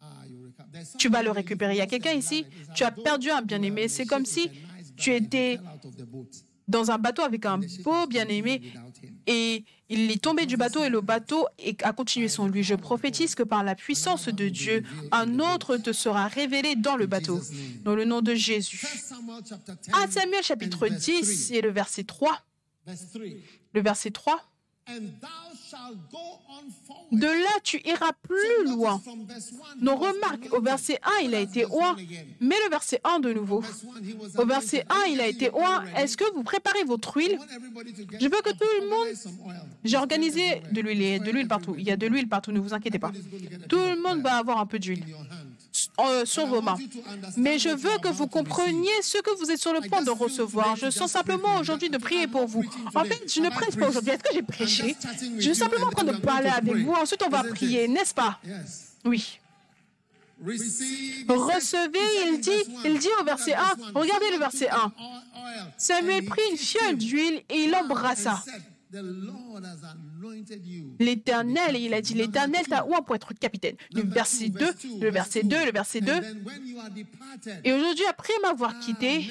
Ah, 0.00 0.26
you 0.28 0.42
recover. 0.42 0.52
There's 0.52 0.63
tu 0.98 1.08
vas 1.08 1.22
le 1.22 1.30
récupérer. 1.30 1.74
Il 1.74 1.78
y 1.78 1.82
a 1.82 1.86
quelqu'un 1.86 2.12
ici, 2.12 2.46
tu 2.74 2.84
as 2.84 2.90
perdu 2.90 3.30
un 3.30 3.42
bien-aimé. 3.42 3.88
C'est 3.88 4.06
comme 4.06 4.24
si 4.24 4.50
tu 4.96 5.14
étais 5.14 5.58
dans 6.66 6.90
un 6.90 6.98
bateau 6.98 7.22
avec 7.22 7.44
un 7.46 7.60
beau 7.82 8.06
bien-aimé 8.06 8.62
et 9.26 9.64
Il 9.90 10.10
est 10.10 10.22
tombé 10.22 10.46
du 10.46 10.56
bateau 10.56 10.82
et 10.82 10.88
le 10.88 11.02
bateau 11.02 11.46
a 11.82 11.92
continué 11.92 12.28
sans 12.28 12.48
lui. 12.48 12.62
Je 12.62 12.74
prophétise 12.74 13.34
que 13.34 13.42
par 13.42 13.62
la 13.62 13.74
puissance 13.74 14.28
de 14.28 14.48
Dieu, 14.48 14.82
un 15.12 15.38
autre 15.40 15.76
te 15.76 15.92
sera 15.92 16.26
révélé 16.26 16.74
dans 16.74 16.96
le 16.96 17.06
bateau. 17.06 17.40
Dans 17.84 17.94
le 17.94 18.04
nom 18.06 18.22
de 18.22 18.34
Jésus. 18.34 18.80
1 18.82 18.98
Samuel 18.98 19.42
chapter 19.46 19.72
10, 19.82 19.90
1 19.92 20.10
Samuel 20.10 20.42
chapitre 20.42 20.86
and 20.86 20.90
verse 20.90 21.04
10 21.04 21.48
3. 21.48 21.56
et 21.56 21.60
le 21.60 21.70
verset 21.70 22.04
3. 22.04 22.42
verse 22.86 23.06
3. 23.12 23.22
Le 23.74 23.80
verset 23.82 24.10
3. 24.10 24.53
De 27.12 27.26
là, 27.26 27.60
tu 27.62 27.80
iras 27.84 28.12
plus 28.22 28.64
loin. 28.64 28.98
from 28.98 29.24
verse 29.26 29.52
1, 29.52 29.78
he 29.80 29.84
Non, 29.84 29.96
was 29.98 30.12
remarque, 30.12 30.48
au 30.52 30.60
verset 30.60 30.98
1, 31.02 31.22
il 31.24 31.34
a 31.34 31.40
été 31.40 31.64
oint. 31.66 31.94
1 31.96 32.02
again. 32.02 32.24
Mais 32.40 32.56
le 32.64 32.70
verset 32.70 33.00
1 33.04 33.20
de 33.20 33.32
nouveau. 33.32 33.60
Verse 33.60 33.84
1, 33.84 34.02
he 34.04 34.14
was 34.14 34.40
Au 34.40 34.46
verset 34.46 34.84
anointed. 34.88 35.08
1, 35.08 35.12
il 35.12 35.20
a 35.20 35.26
été 35.26 35.50
oint. 35.54 35.84
Est-ce 35.96 36.16
que 36.16 36.24
vous 36.34 36.42
préparez 36.42 36.84
votre 36.84 37.16
huile? 37.16 37.38
Je 38.20 38.24
veux 38.24 38.42
que 38.42 38.50
tout 38.50 38.66
le 38.80 38.88
monde-. 38.88 39.54
J'ai 39.84 39.96
organisé 39.96 40.62
de 40.72 40.80
l'huile, 40.80 41.22
de 41.22 41.30
l'huile 41.30 41.48
partout. 41.48 41.74
Il 41.78 41.84
y 41.84 41.90
a 41.90 41.96
de 41.96 42.06
l'huile 42.06 42.28
partout, 42.28 42.52
ne 42.52 42.60
vous 42.60 42.74
inquiétez 42.74 42.98
pas. 42.98 43.12
Tout 43.68 43.76
le 43.76 44.00
monde 44.00 44.22
va 44.22 44.36
avoir 44.36 44.58
un 44.58 44.66
peu 44.66 44.78
d'huile 44.78 45.04
sur 46.24 46.46
vos 46.46 46.60
mains. 46.60 46.78
Mais 47.36 47.58
je 47.58 47.68
veux 47.68 47.98
que 47.98 48.08
vous 48.08 48.26
compreniez 48.26 49.02
ce 49.02 49.18
que 49.18 49.36
vous 49.38 49.50
êtes 49.50 49.60
sur 49.60 49.72
le 49.72 49.80
point 49.88 50.02
de 50.02 50.10
recevoir. 50.10 50.76
Je 50.76 50.90
sens 50.90 51.10
simplement 51.10 51.56
aujourd'hui 51.58 51.90
de 51.90 51.98
prier 51.98 52.26
pour 52.26 52.46
vous. 52.46 52.64
En 52.94 53.04
fait, 53.04 53.22
je 53.32 53.40
ne 53.40 53.50
prêche 53.50 53.76
pas 53.76 53.88
aujourd'hui. 53.88 54.12
Est-ce 54.12 54.22
que 54.22 54.34
j'ai 54.34 54.42
prêché? 54.42 54.96
Je 55.36 55.42
suis 55.42 55.54
simplement 55.54 55.86
en 55.86 55.90
train 55.90 56.04
de 56.04 56.16
parler 56.16 56.48
avec 56.48 56.76
vous. 56.76 56.92
Ensuite, 56.92 57.22
on 57.26 57.28
va 57.28 57.42
prier, 57.44 57.88
n'est-ce 57.88 58.14
pas? 58.14 58.38
Oui. 59.04 59.40
Recevez, 60.46 61.98
il 62.26 62.40
dit, 62.40 62.50
il 62.84 62.98
dit 62.98 63.08
au 63.20 63.24
verset 63.24 63.54
1, 63.54 63.60
regardez 63.94 64.30
le 64.32 64.38
verset 64.38 64.68
1. 64.68 64.92
Samuel 65.78 66.24
prit 66.24 66.42
une 66.50 66.56
fiole 66.56 66.96
d'huile 66.96 67.42
et 67.48 67.64
il 67.64 67.70
l'embrassa. 67.70 68.42
L'Éternel, 70.98 71.76
il 71.76 71.94
a 71.94 72.00
dit, 72.00 72.14
l'Éternel 72.14 72.66
t'a 72.66 72.86
oint 72.86 73.02
pour 73.02 73.16
être 73.16 73.32
capitaine. 73.34 73.76
Le 73.92 74.02
verset 74.02 74.48
2, 74.48 74.66
le 75.00 75.10
verset 75.10 75.42
2, 75.42 75.64
le 75.66 75.72
verset 75.72 76.00
2. 76.00 76.12
Et 77.64 77.72
aujourd'hui, 77.72 78.04
après 78.08 78.32
m'avoir 78.42 78.78
quitté, 78.80 79.26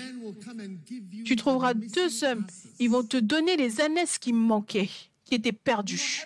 tu 1.26 1.36
trouveras 1.36 1.74
deux 1.74 2.24
hommes. 2.24 2.46
Ils 2.80 2.90
vont 2.90 3.04
te 3.04 3.18
donner 3.18 3.56
les 3.58 3.82
ânesses 3.82 4.18
qui 4.18 4.34
me 4.34 4.40
manquaient, 4.40 4.90
qui 5.34 5.50
étaient 5.50 5.52
perdues. 5.52 6.22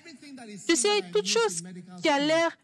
Tu 0.67 0.75
sais, 0.75 1.01
toute 1.13 1.25
chose 1.25 1.63
qui 2.01 2.09
a 2.09 2.19
l'air, 2.19 2.57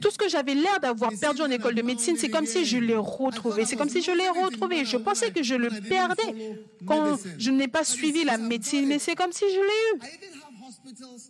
tout 0.00 0.10
ce 0.10 0.18
que 0.18 0.28
j'avais 0.28 0.54
l'air 0.54 0.78
d'avoir 0.80 1.10
perdu 1.20 1.42
en 1.42 1.50
école 1.50 1.74
de 1.74 1.82
médecine, 1.82 2.16
c'est 2.16 2.28
comme 2.28 2.46
si 2.46 2.64
je 2.64 2.78
l'ai 2.78 2.96
retrouvé. 2.96 3.64
C'est 3.64 3.76
comme 3.76 3.88
si 3.88 4.02
je 4.02 4.12
l'ai 4.12 4.28
retrouvé. 4.28 4.84
Je 4.84 4.96
pensais 4.96 5.30
que 5.32 5.42
je 5.42 5.54
le 5.54 5.70
perdais 5.88 6.58
quand 6.86 7.18
je 7.38 7.50
n'ai 7.50 7.68
pas 7.68 7.84
suivi 7.84 8.24
la 8.24 8.38
médecine, 8.38 8.86
mais 8.86 8.98
c'est 8.98 9.16
comme 9.16 9.32
si 9.32 9.44
je 9.56 9.60
l'ai 9.68 9.84
eu. 9.90 9.98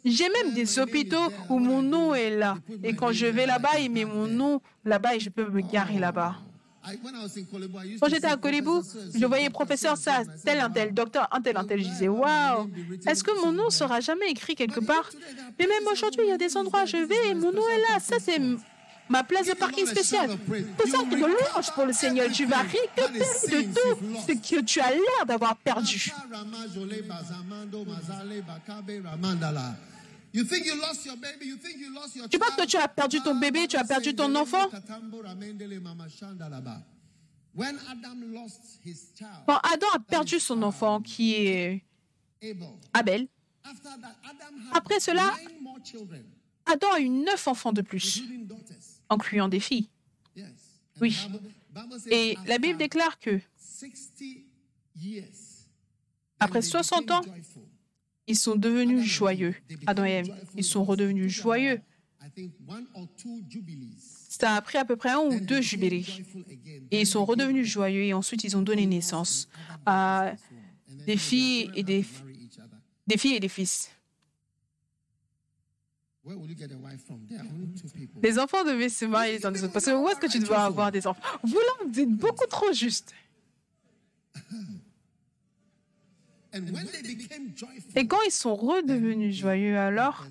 J'ai 0.05 0.29
même 0.29 0.53
des 0.53 0.79
hôpitaux 0.79 1.29
où 1.49 1.59
mon 1.59 1.81
nom 1.83 2.15
est 2.15 2.37
là. 2.37 2.59
Et 2.83 2.95
quand 2.95 3.13
je 3.13 3.27
vais 3.27 3.47
là-bas, 3.47 3.79
il 3.81 3.91
met 3.91 4.05
mon 4.05 4.27
nom 4.27 4.61
là-bas 4.85 5.17
et 5.17 5.21
je 5.21 5.31
peux 5.31 5.49
me 5.49 5.63
garer 5.63 5.99
là-bas. 5.99 6.37
Quand 8.01 8.09
j'étais 8.09 8.27
à 8.27 8.37
Colibou, 8.37 8.83
je 9.15 9.25
voyais 9.27 9.49
professeur 9.51 9.97
ça, 9.97 10.23
tel 10.45 10.61
un 10.61 10.71
tel, 10.71 10.93
docteur 10.93 11.29
un 11.33 11.41
tel 11.41 11.57
un 11.57 11.65
tel. 11.65 11.83
Je 11.83 11.89
disais, 11.89 12.09
waouh, 12.09 12.71
est-ce 13.07 13.25
que 13.25 13.31
mon 13.43 13.53
nom 13.53 13.71
sera 13.71 14.01
jamais 14.01 14.29
écrit 14.31 14.55
quelque 14.55 14.81
part? 14.81 15.11
Mais 15.59 15.67
même 15.67 15.87
aujourd'hui, 15.91 16.23
il 16.25 16.29
y 16.29 16.33
a 16.33 16.39
des 16.39 16.57
endroits 16.57 16.85
où 16.85 16.87
je 16.87 16.99
vais 16.99 17.31
et 17.31 17.35
mon 17.35 17.53
nom 17.53 17.67
est 17.69 17.81
là. 17.81 18.01
Ça, 18.01 18.17
c'est 18.21 18.39
ma 19.09 19.23
place 19.23 19.47
de 19.47 19.55
parking 19.55 19.87
spéciale. 19.87 20.31
Tout 20.79 20.89
ça, 20.89 20.99
tu 21.09 21.17
me 21.17 21.27
louanges 21.27 21.73
pour 21.75 21.87
le 21.87 21.93
Seigneur. 21.93 22.31
Tu 22.31 22.47
vas 22.47 22.63
récupérer 22.63 23.19
de 23.19 23.73
tout 23.73 23.99
ce 24.27 24.55
que 24.55 24.61
tu 24.63 24.81
as 24.81 24.91
l'air 24.91 25.27
d'avoir 25.27 25.57
perdu. 25.57 26.13
Tu 30.35 30.45
penses 32.39 32.57
que 32.57 32.67
tu 32.67 32.77
as 32.77 32.89
perdu 32.89 33.21
ton 33.21 33.37
bébé, 33.37 33.69
tu 33.69 33.77
as 33.77 33.85
perdu 33.85 34.17
ton 34.17 34.35
enfant? 34.35 34.69
Quand 39.47 39.59
Adam 39.63 39.87
a 39.95 40.01
perdu 40.01 40.41
son 40.41 40.61
enfant, 40.65 41.01
qui 41.01 41.35
est 41.35 41.85
Abel, 42.93 43.29
Après 44.73 44.99
cela, 44.99 45.33
Adam 46.67 46.93
a 46.93 46.99
eu 46.99 47.09
neuf 47.09 47.47
enfants 47.47 47.73
de 47.73 47.83
plus, 47.83 48.25
incluant 49.09 49.49
des 49.49 49.61
filles. 49.61 49.89
Oui. 51.01 51.17
Et 52.11 52.37
la 52.47 52.59
Bible 52.59 52.79
déclare 52.79 53.21
que 53.21 53.41
après 56.41 56.63
60 56.63 57.11
ans, 57.13 57.23
ils 58.27 58.37
sont 58.37 58.57
devenus 58.57 59.05
joyeux. 59.05 59.55
Adam 59.87 60.05
ils 60.57 60.65
sont 60.65 60.85
redevenus 60.85 61.33
joyeux. 61.33 61.81
Ça 64.29 64.55
a 64.55 64.63
pris 64.63 64.79
à 64.79 64.85
peu 64.85 64.97
près 64.97 65.11
un 65.11 65.19
ou 65.21 65.41
deux 65.41 65.61
jubilés. 65.61 66.07
Et 66.91 67.03
ils 67.03 67.07
sont 67.07 67.25
redevenus 67.25 67.67
joyeux 67.67 68.03
et 68.03 68.15
ensuite 68.15 68.45
ils 68.45 68.57
ont 68.57 68.63
donné 68.63 68.87
naissance 68.87 69.49
à 69.87 70.35
des 71.07 71.17
filles 71.17 71.71
et 71.75 71.83
des, 71.83 72.03
filles 73.17 73.37
et 73.37 73.41
des 73.41 73.49
fils. 73.49 73.91
Les 78.23 78.39
enfants 78.39 78.65
devaient 78.65 78.89
se 78.89 79.05
marier 79.05 79.33
les 79.33 79.39
des 79.39 79.65
autres. 79.65 79.73
Parce 79.73 79.85
que 79.85 79.91
où 79.91 80.09
est-ce 80.09 80.19
que 80.19 80.31
tu 80.31 80.39
dois 80.39 80.65
avoir 80.65 80.91
des 80.91 81.07
enfants? 81.07 81.21
Vous 81.43 81.59
là, 81.59 81.85
vous 81.87 82.07
beaucoup 82.07 82.47
trop 82.47 82.73
juste. 82.73 83.13
Et 87.97 88.07
quand 88.07 88.21
ils 88.27 88.33
sont 88.33 88.55
redevenus 88.55 89.37
joyeux, 89.37 89.79
alors, 89.79 90.27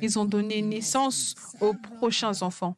ils 0.00 0.18
ont 0.18 0.24
donné 0.24 0.62
naissance 0.62 1.34
aux 1.60 1.74
prochains 1.74 2.42
enfants. 2.42 2.76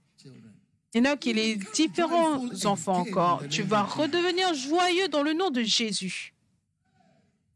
Il 0.95 1.05
y 1.05 1.09
en 1.09 1.13
a 1.13 1.17
qui 1.17 1.35
les 1.35 1.57
différents 1.75 2.43
enfants 2.65 3.01
encore. 3.01 3.43
Tu 3.51 3.63
vas 3.63 3.83
redevenir 3.83 4.55
joyeux 4.55 5.09
dans 5.09 5.23
le 5.23 5.35
nom 5.35 5.51
de 5.51 5.63
Jésus. 5.63 6.35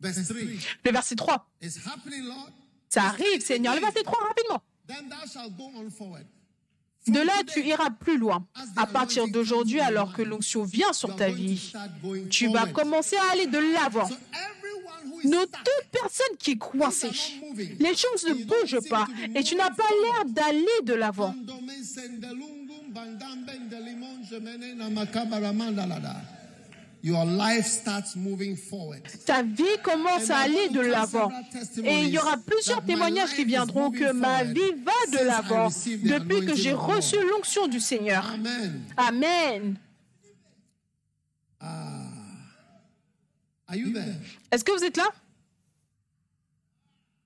Le 0.00 0.90
verset 0.90 1.14
3. 1.16 1.48
Ça 2.88 3.04
arrive, 3.04 3.40
Seigneur. 3.40 3.74
Le 3.74 3.80
verset 3.80 4.02
3, 4.02 4.18
rapidement. 4.28 4.62
De 7.06 7.20
là, 7.20 7.32
tu 7.46 7.64
iras 7.64 7.90
plus 7.90 8.18
loin. 8.18 8.46
À 8.76 8.86
partir 8.86 9.26
d'aujourd'hui, 9.28 9.80
alors 9.80 10.12
que 10.12 10.22
l'onction 10.22 10.64
vient 10.64 10.92
sur 10.92 11.16
ta 11.16 11.30
vie, 11.30 11.72
tu 12.30 12.48
vas 12.48 12.66
commencer 12.66 13.16
à 13.16 13.32
aller 13.32 13.46
de 13.46 13.58
l'avant. 13.58 14.08
Ne 15.24 15.44
toute 15.44 15.88
personne 15.90 16.36
qui 16.38 16.52
est 16.52 16.56
coincée. 16.56 17.10
Les 17.78 17.94
choses 17.94 18.24
ne 18.28 18.34
bougent 18.44 18.88
pas 18.88 19.06
et 19.34 19.42
tu 19.42 19.54
n'as 19.56 19.70
pas 19.70 19.88
l'air 20.02 20.24
d'aller 20.26 20.66
de 20.84 20.94
l'avant. 20.94 21.34
Your 27.04 27.24
life 27.24 27.66
starts 27.66 28.14
moving 28.14 28.56
forward. 28.56 29.02
Ta 29.26 29.42
vie 29.42 29.64
commence 29.82 30.30
à 30.30 30.38
aller 30.38 30.68
de 30.68 30.80
l'avant. 30.80 31.32
Et 31.82 32.02
il 32.02 32.10
y 32.10 32.18
aura 32.18 32.36
plusieurs 32.36 32.84
témoignages 32.84 33.34
qui 33.34 33.44
viendront 33.44 33.90
que 33.90 34.12
ma 34.12 34.44
vie 34.44 34.60
va 34.84 35.18
de 35.18 35.24
l'avant 35.26 35.68
depuis 35.68 36.46
que 36.46 36.54
j'ai 36.54 36.72
reçu 36.72 37.16
l'onction 37.28 37.66
du 37.66 37.80
Seigneur. 37.80 38.24
Amen. 38.32 38.84
Amen. 38.96 39.76
Est-ce 44.50 44.64
que 44.64 44.72
vous 44.72 44.84
êtes 44.84 44.96
là? 44.96 45.10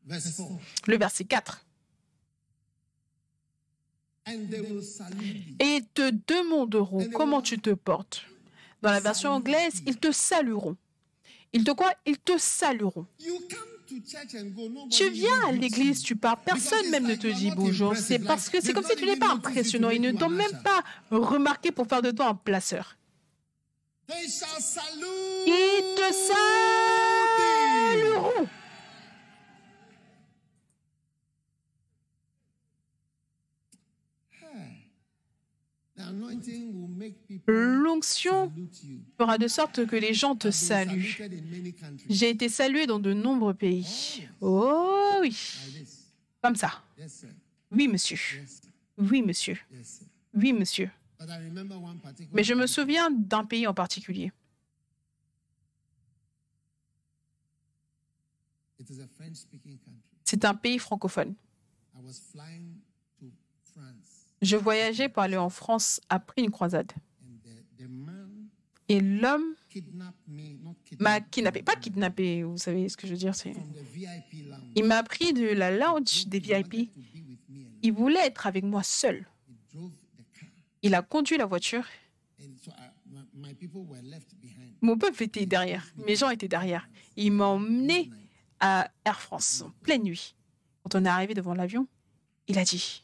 Verse 0.04 0.36
4. 0.36 0.48
Le 0.86 0.98
verset 0.98 1.24
4. 1.24 1.64
And 4.28 4.46
they 4.50 4.60
will 4.60 4.82
salute 4.82 5.18
thee. 5.20 5.56
Et 5.60 5.76
ils 5.76 5.86
te 5.86 6.10
demanderont 6.26 7.08
comment 7.10 7.42
tu 7.42 7.58
te 7.58 7.70
portes. 7.70 8.24
Dans 8.82 8.90
la 8.90 9.00
version 9.00 9.30
anglaise, 9.30 9.82
ils 9.86 9.96
te 9.96 10.12
salueront. 10.12 10.76
Ils 11.52 11.64
te 11.64 11.70
quoi? 11.70 11.92
Ils 12.04 12.18
te 12.18 12.36
salueront. 12.38 13.06
Tu 14.90 15.10
viens 15.10 15.46
à 15.46 15.52
l'église, 15.52 16.02
tu 16.02 16.16
pars, 16.16 16.40
personne 16.40 16.90
même 16.90 17.06
ne 17.06 17.14
te 17.14 17.28
dit 17.28 17.52
bonjour. 17.54 17.96
C'est 17.96 18.18
parce 18.18 18.48
que 18.48 18.60
c'est 18.60 18.72
comme 18.72 18.84
si 18.84 18.96
tu 18.96 19.06
n'es 19.06 19.16
pas 19.16 19.30
impressionnant. 19.30 19.90
Ils 19.90 20.00
ne 20.00 20.10
t'ont 20.12 20.28
même 20.28 20.60
pas 20.62 20.82
remarqué 21.10 21.70
pour 21.70 21.86
faire 21.86 22.02
de 22.02 22.10
toi 22.10 22.28
un 22.28 22.34
placeur. 22.34 22.96
They 24.08 24.28
shall 24.28 24.60
salute. 24.60 25.46
Ils 25.46 25.94
te 25.96 26.12
salueront. 27.92 28.48
L'onction 37.46 38.52
fera 39.18 39.38
de 39.38 39.48
sorte 39.48 39.86
que 39.86 39.96
les 39.96 40.14
gens 40.14 40.36
te 40.36 40.50
saluent. 40.50 41.16
J'ai 42.08 42.30
été 42.30 42.48
salué 42.48 42.86
dans 42.86 42.98
de 42.98 43.12
nombreux 43.12 43.54
pays. 43.54 44.26
Oh 44.40 45.18
oui, 45.20 45.28
Like 45.28 45.84
this. 45.84 46.12
comme 46.42 46.56
ça. 46.56 46.82
Oui, 47.70 47.88
monsieur. 47.88 48.18
Oui, 48.98 49.22
monsieur. 49.22 49.58
Oui, 50.34 50.52
monsieur. 50.52 50.90
Mais 52.32 52.44
je 52.44 52.54
me 52.54 52.66
souviens 52.66 53.10
d'un 53.10 53.44
pays 53.44 53.66
en 53.66 53.74
particulier. 53.74 54.32
C'est 60.24 60.44
un 60.44 60.54
pays 60.54 60.78
francophone. 60.78 61.34
Je 64.42 64.56
voyageais 64.56 65.08
pour 65.08 65.22
aller 65.22 65.36
en 65.36 65.48
France 65.48 66.00
après 66.08 66.42
une 66.42 66.50
croisade. 66.50 66.92
Et 68.88 69.00
l'homme 69.00 69.54
m'a 71.00 71.20
kidnappé. 71.20 71.62
Pas 71.62 71.76
kidnappé, 71.76 72.44
vous 72.44 72.56
savez 72.56 72.88
ce 72.88 72.96
que 72.96 73.06
je 73.06 73.12
veux 73.12 73.18
dire. 73.18 73.34
c'est-. 73.34 73.54
Il 74.76 74.84
m'a 74.84 75.02
pris 75.02 75.32
de 75.32 75.46
la 75.46 75.76
lounge 75.76 76.26
des 76.28 76.38
VIP. 76.38 76.90
Il 77.82 77.92
voulait 77.92 78.26
être 78.26 78.46
avec 78.46 78.64
moi 78.64 78.82
seul. 78.82 79.26
He 79.48 79.54
drove 79.74 79.90
the 80.16 80.22
car, 80.38 80.48
Il 80.86 80.94
a 80.94 81.02
conduit 81.02 81.36
la 81.36 81.46
voiture. 81.46 81.84
behind. 84.40 84.72
Mon 84.80 84.96
peuple 84.96 85.24
était 85.24 85.44
derrière. 85.44 85.84
Mes 85.96 86.14
gens 86.14 86.30
étaient 86.30 86.46
derrière. 86.46 86.88
Il 87.16 87.32
m'a 87.32 87.46
emmené 87.46 88.08
à 88.60 88.88
Air 89.04 89.20
France 89.20 89.62
en 89.62 89.70
pleine 89.82 90.04
nuit. 90.04 90.36
Quand 90.84 90.94
on 90.94 91.04
est 91.04 91.08
arrivé 91.08 91.34
devant 91.34 91.54
l'avion, 91.54 91.88
il 92.46 92.56
a 92.56 92.62
dit. 92.62 93.02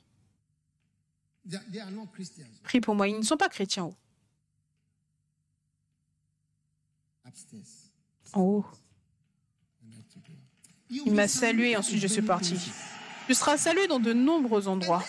Prie 2.62 2.80
pour 2.80 2.94
moi. 2.94 3.08
Ils 3.08 3.18
ne 3.18 3.22
sont 3.22 3.36
pas 3.36 3.48
chrétiens. 3.48 3.86
oh. 3.86 3.96
Upstairs. 7.26 7.62
En 8.32 8.42
haut. 8.42 8.66
Il 10.88 11.12
m'a 11.14 11.26
salué. 11.26 11.76
Ensuite, 11.76 12.00
je 12.00 12.06
suis 12.06 12.22
parti. 12.22 12.54
Tu 13.26 13.34
seras 13.34 13.58
salué 13.58 13.88
dans 13.88 13.98
de 13.98 14.12
nombreux 14.12 14.68
endroits. 14.68 15.02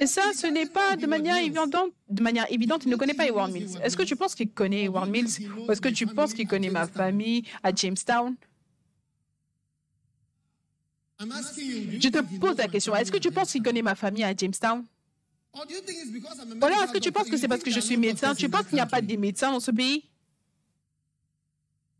Et 0.00 0.06
ça, 0.06 0.22
ce 0.34 0.46
n'est 0.46 0.66
pas 0.66 0.96
de 0.96 1.06
manière 1.06 1.36
évidente. 1.36 2.84
Il 2.84 2.90
ne 2.90 2.96
connaît 2.96 3.14
pas 3.14 3.28
Howard 3.28 3.52
Mills. 3.52 3.78
Est-ce 3.84 3.96
que 3.98 4.02
tu 4.02 4.16
penses 4.16 4.34
qu'il 4.34 4.50
connaît 4.50 4.86
Howard 4.88 5.10
Mills 5.10 5.46
Ou 5.58 5.70
est-ce 5.70 5.80
que 5.80 5.90
tu 5.90 6.06
penses 6.06 6.32
qu'il 6.32 6.48
connaît 6.48 6.70
ma 6.70 6.86
famille 6.86 7.44
à 7.62 7.72
Jamestown? 7.74 8.34
Je 11.20 12.08
te 12.08 12.38
pose 12.38 12.56
la 12.56 12.66
question. 12.68 12.96
Est-ce 12.96 13.12
que 13.12 13.18
tu 13.18 13.30
penses 13.30 13.52
qu'il 13.52 13.62
connaît 13.62 13.82
ma 13.82 13.94
famille 13.94 14.24
à 14.24 14.34
Jamestown? 14.34 14.86
Ou 15.54 16.64
alors, 16.64 16.82
est-ce 16.84 16.92
que 16.92 16.98
tu 16.98 17.12
penses 17.12 17.28
que 17.28 17.36
c'est 17.36 17.48
parce 17.48 17.62
que 17.62 17.70
je 17.70 17.80
suis 17.80 17.98
médecin? 17.98 18.34
Tu 18.34 18.48
penses 18.48 18.66
qu'il 18.66 18.76
n'y 18.76 18.80
a 18.80 18.86
pas 18.86 19.02
de 19.02 19.16
médecins 19.16 19.52
dans 19.52 19.60
ce 19.60 19.70
pays? 19.70 20.04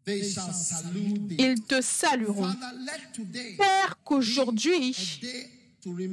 Ils 0.06 1.62
te 1.68 1.82
salueront. 1.82 2.50
Père, 3.58 3.98
qu'aujourd'hui. 4.02 4.96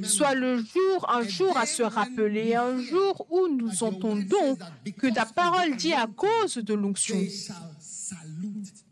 Soit 0.04 0.34
le 0.34 0.58
jour, 0.58 1.10
un 1.10 1.22
jour 1.22 1.56
à 1.56 1.66
se 1.66 1.82
rappeler, 1.82 2.54
un 2.54 2.80
jour 2.82 3.26
où 3.30 3.48
nous 3.48 3.82
entendons 3.82 4.56
que 4.98 5.12
ta 5.12 5.26
parole 5.26 5.76
dit 5.76 5.92
à 5.92 6.06
cause 6.06 6.56
de 6.56 6.74
l'onction, 6.74 7.20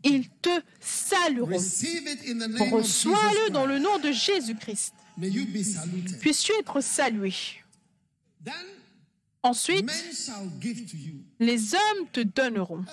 ils 0.03 0.29
te 0.41 0.49
salueront. 0.79 1.57
Reçois-le 2.71 3.51
dans 3.51 3.65
le 3.65 3.79
nom 3.79 3.97
de 3.99 4.11
Jésus-Christ. 4.11 4.93
Puisses-tu 6.19 6.51
être 6.59 6.81
salué. 6.81 7.33
Ensuite, 9.43 9.89
les 11.39 11.73
hommes 11.73 12.07
te 12.11 12.21
donneront. 12.21 12.83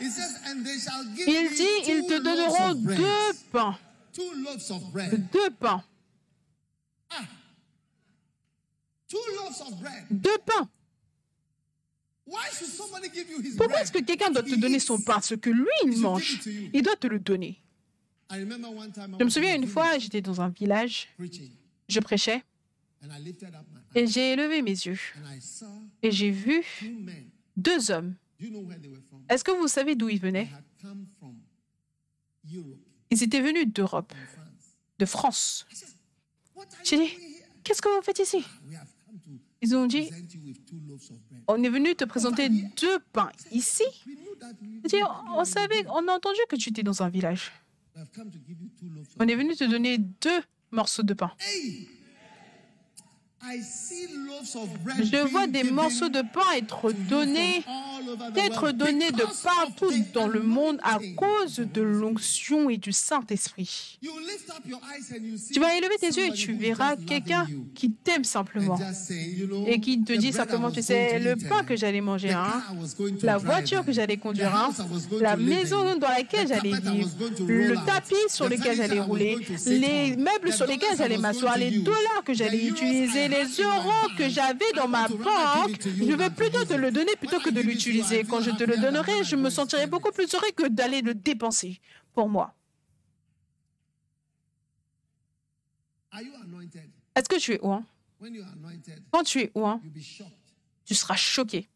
Il 0.00 1.48
dit, 1.54 1.74
ils 1.88 2.04
te 2.06 2.22
donneront 2.22 2.74
deux 2.74 3.32
pains. 3.50 3.78
Deux 5.32 5.50
pains. 5.50 5.84
Bread. 9.80 10.06
Deux 10.10 10.38
pains. 10.44 10.68
Pourquoi 13.56 13.80
est-ce 13.80 13.92
que 13.92 14.00
quelqu'un 14.00 14.30
doit 14.30 14.42
te 14.42 14.56
donner 14.56 14.80
son 14.80 15.00
pain? 15.00 15.20
Ce 15.20 15.34
que 15.34 15.50
lui, 15.50 15.68
il 15.84 15.98
mange, 15.98 16.40
il 16.72 16.82
doit 16.82 16.96
te 16.96 17.06
le 17.06 17.20
donner. 17.20 17.62
Je 18.32 19.24
me 19.24 19.30
souviens 19.30 19.54
une 19.54 19.68
fois, 19.68 19.98
j'étais 19.98 20.20
dans 20.20 20.40
un 20.40 20.48
village, 20.48 21.08
je 21.88 22.00
prêchais, 22.00 22.42
et 23.94 24.08
j'ai 24.08 24.32
élevé 24.32 24.62
mes 24.62 24.70
yeux, 24.70 24.98
et 26.02 26.10
j'ai 26.10 26.32
vu 26.32 26.64
deux 27.56 27.92
hommes. 27.92 28.16
Est-ce 29.28 29.44
que 29.44 29.50
vous 29.50 29.68
savez 29.68 29.94
d'où 29.94 30.08
ils 30.08 30.20
venaient? 30.20 30.48
Ils 33.10 33.22
étaient 33.22 33.40
venus 33.40 33.66
d'Europe, 33.72 34.12
de 34.98 35.06
France. 35.06 35.66
J'ai 36.84 36.98
dit, 36.98 37.10
qu'est-ce 37.64 37.82
que 37.82 37.88
vous 37.88 38.02
faites 38.02 38.18
ici? 38.18 38.42
To 38.42 39.30
Ils 39.62 39.76
ont 39.76 39.86
dit, 39.86 40.10
on 41.48 41.62
est 41.62 41.68
venu 41.68 41.94
te 41.94 42.04
présenter 42.04 42.48
deux 42.48 42.98
pains 43.12 43.30
ici. 43.50 43.84
Dit, 44.84 44.96
on 45.34 45.44
savait, 45.44 45.86
on 45.88 46.06
a 46.08 46.12
entendu 46.12 46.38
que 46.48 46.56
tu 46.56 46.70
étais 46.70 46.82
dans 46.82 47.02
un 47.02 47.08
village. 47.08 47.52
On 49.18 49.26
est 49.26 49.34
venu 49.34 49.56
te 49.56 49.64
donner 49.64 49.98
deux 49.98 50.42
morceaux 50.70 51.02
de 51.02 51.14
pain. 51.14 51.32
Hey! 51.40 51.88
I 51.88 51.88
see 51.88 51.88
loaves 51.88 51.88
of 51.88 51.88
bread 51.88 53.25
Je 53.42 55.28
vois 55.28 55.46
des 55.46 55.64
morceaux 55.64 56.08
de 56.08 56.20
pain 56.20 56.52
être 56.56 56.92
donnés 56.92 57.64
world 58.34 58.72
donnés 58.72 59.10
de 59.10 59.24
partout 59.42 59.92
dans 60.12 60.26
le 60.26 60.40
monde 60.40 60.78
à 60.82 60.98
cause 61.16 61.56
de 61.56 61.82
l'onction 61.82 62.70
et 62.70 62.76
du 62.76 62.92
Saint-Esprit. 62.92 63.98
Tu 65.52 65.60
vas 65.60 65.76
élever 65.76 65.96
tes 65.98 66.08
yeux 66.08 66.26
et 66.26 66.32
tu 66.32 66.52
verras 66.54 66.96
quelqu'un 66.96 67.46
qui 67.74 67.90
t'aime 67.90 68.24
simplement. 68.24 68.78
Et 69.66 69.80
qui 69.80 70.02
te 70.02 70.12
dit 70.12 70.32
simplement, 70.32 70.70
tu 70.70 70.82
sais, 70.82 71.18
le 71.18 71.36
pain 71.36 71.60
eh, 71.62 71.66
que 71.66 71.76
j'allais 71.76 72.00
manger, 72.00 72.32
hein, 72.32 72.62
la 73.22 73.36
voiture 73.36 73.80
eh, 73.82 73.86
que 73.86 73.92
j'allais 73.92 74.16
the 74.16 74.20
conduire, 74.20 74.54
hein, 74.54 74.70
la 75.20 75.36
maison 75.36 75.96
dans 75.96 76.08
laquelle 76.08 76.48
j'allais 76.48 76.72
vivre, 76.72 77.10
le 77.46 77.74
tapis 77.86 78.14
sur 78.28 78.48
lequel 78.48 78.76
j'allais 78.76 79.00
rouler, 79.00 79.38
les 79.66 80.16
meubles 80.16 80.52
sur 80.52 80.66
lesquels 80.66 80.96
j'allais 80.96 81.18
m'asseoir, 81.18 81.58
les 81.58 81.78
dollars 81.78 82.22
que 82.24 82.34
j'allais 82.34 82.66
utiliser, 82.66 83.25
les 83.28 83.44
euros 83.62 84.08
que 84.16 84.28
j'avais 84.28 84.70
dans 84.74 84.88
ma 84.88 85.08
banque. 85.08 85.80
Je 85.82 86.14
to 86.14 86.30
plutôt 86.34 86.64
te 86.64 86.74
le 86.74 86.90
donner 86.90 87.14
plutôt 87.16 87.40
que 87.40 87.50
de 87.50 87.60
l'utiliser. 87.60 88.24
Quand 88.24 88.40
je 88.40 88.50
te 88.50 88.64
le 88.64 88.76
donnerai, 88.76 89.24
je 89.24 89.36
me 89.36 89.50
sentirai 89.50 89.86
beaucoup 89.86 90.10
plus 90.12 90.32
heureux 90.34 90.50
que 90.56 90.68
d'aller 90.68 91.02
le 91.02 91.14
dépenser 91.14 91.80
pour 92.12 92.28
moi. 92.28 92.54
Est-ce 97.14 97.28
que 97.28 97.38
tu 97.38 97.52
es 97.52 97.60
anointed, 97.62 99.02
Quand 99.10 99.22
tu 99.22 99.40
es 99.40 99.50
be 99.54 100.00
shocked. 100.00 100.32
tu 100.84 100.94
seras 100.94 101.16
choqué. 101.16 101.68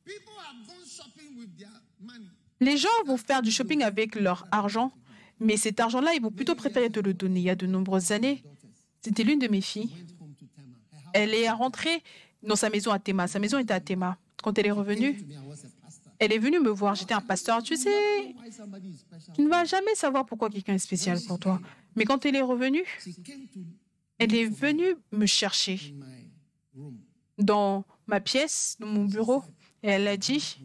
Les 2.61 2.77
gens 2.77 2.89
vont 3.07 3.17
faire 3.17 3.43
du 3.43 3.51
shopping 3.51 3.83
avec 3.83 4.15
leur 4.15 4.47
argent, 4.51 4.93
mais 5.39 5.57
cet 5.57 5.81
argent-là, 5.81 6.13
ils 6.15 6.21
vont 6.23 6.31
plutôt 6.31 6.55
préférer 6.55 6.91
te 6.91 7.01
le 7.01 7.15
donner. 7.15 7.41
Il 7.41 7.45
y 7.45 7.51
a 7.51 7.55
de 7.55 7.67
nombreuses 7.67 8.13
années, 8.13 8.45
c'était 9.01 9.25
l'une 9.25 9.39
de 9.39 9.49
mes 9.49 9.63
filles. 9.63 9.91
Elle 11.13 11.35
est 11.35 11.51
rentrée 11.51 12.03
dans 12.43 12.57
sa 12.57 12.71
maison 12.71 12.91
à 12.91 12.99
Théma. 12.99 13.27
Sa 13.29 13.39
maison 13.39 13.59
était 13.59 13.75
à 13.75 13.81
Théma. 13.81 14.19
Quand 14.43 14.59
elle 14.59 14.67
est 14.67 14.71
revenue, 14.71 15.23
elle 16.19 16.33
est 16.33 16.39
venue 16.39 16.61
me 16.61 16.71
voir. 16.71 16.95
J'étais 16.95 17.15
un 17.15 17.21
pasteur. 17.21 17.63
Tu 17.63 17.77
sais, 17.77 18.35
tu 19.35 19.43
ne 19.43 19.49
vas 19.49 19.65
jamais 19.65 19.95
savoir 19.95 20.25
pourquoi 20.27 20.51
quelqu'un 20.51 20.75
est 20.75 20.79
spécial 20.79 21.19
pour 21.27 21.39
toi. 21.39 21.61
Mais 21.97 22.05
quand 22.05 22.25
elle 22.25 22.37
est 22.37 22.43
revenue, 22.43 22.85
elle 24.19 24.35
est 24.35 24.47
venue 24.47 24.95
me 25.13 25.27
chercher 25.27 25.95
dans 27.39 27.85
ma 28.07 28.21
pièce, 28.21 28.77
dans 28.79 28.87
mon 28.87 29.05
bureau, 29.05 29.43
et 29.83 29.89
elle 29.89 30.07
a 30.09 30.17
dit, 30.17 30.61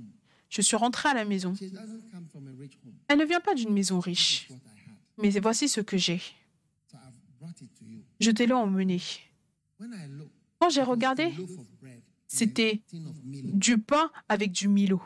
je 0.50 0.62
suis 0.62 0.76
rentrée 0.76 1.10
à 1.10 1.14
la 1.14 1.26
maison. 1.26 1.54
Elle 3.08 3.18
ne 3.18 3.26
vient 3.26 3.40
pas 3.40 3.56
d'une 3.56 3.74
maison 3.74 4.00
riche, 4.00 4.50
mais 5.18 5.30
voici 5.40 5.70
ce 5.70 5.82
que 5.82 5.98
j'ai. 5.98 6.22
Je 8.20 8.32
te 8.32 8.44
l'ai 8.44 8.54
emmené. 8.54 9.02
Quand 10.60 10.70
j'ai 10.70 10.84
regardé, 10.84 11.34
c'était 12.28 12.82
du 13.32 13.78
pain 13.78 14.12
avec 14.30 14.52
du 14.52 14.68
Milo. 14.68 15.02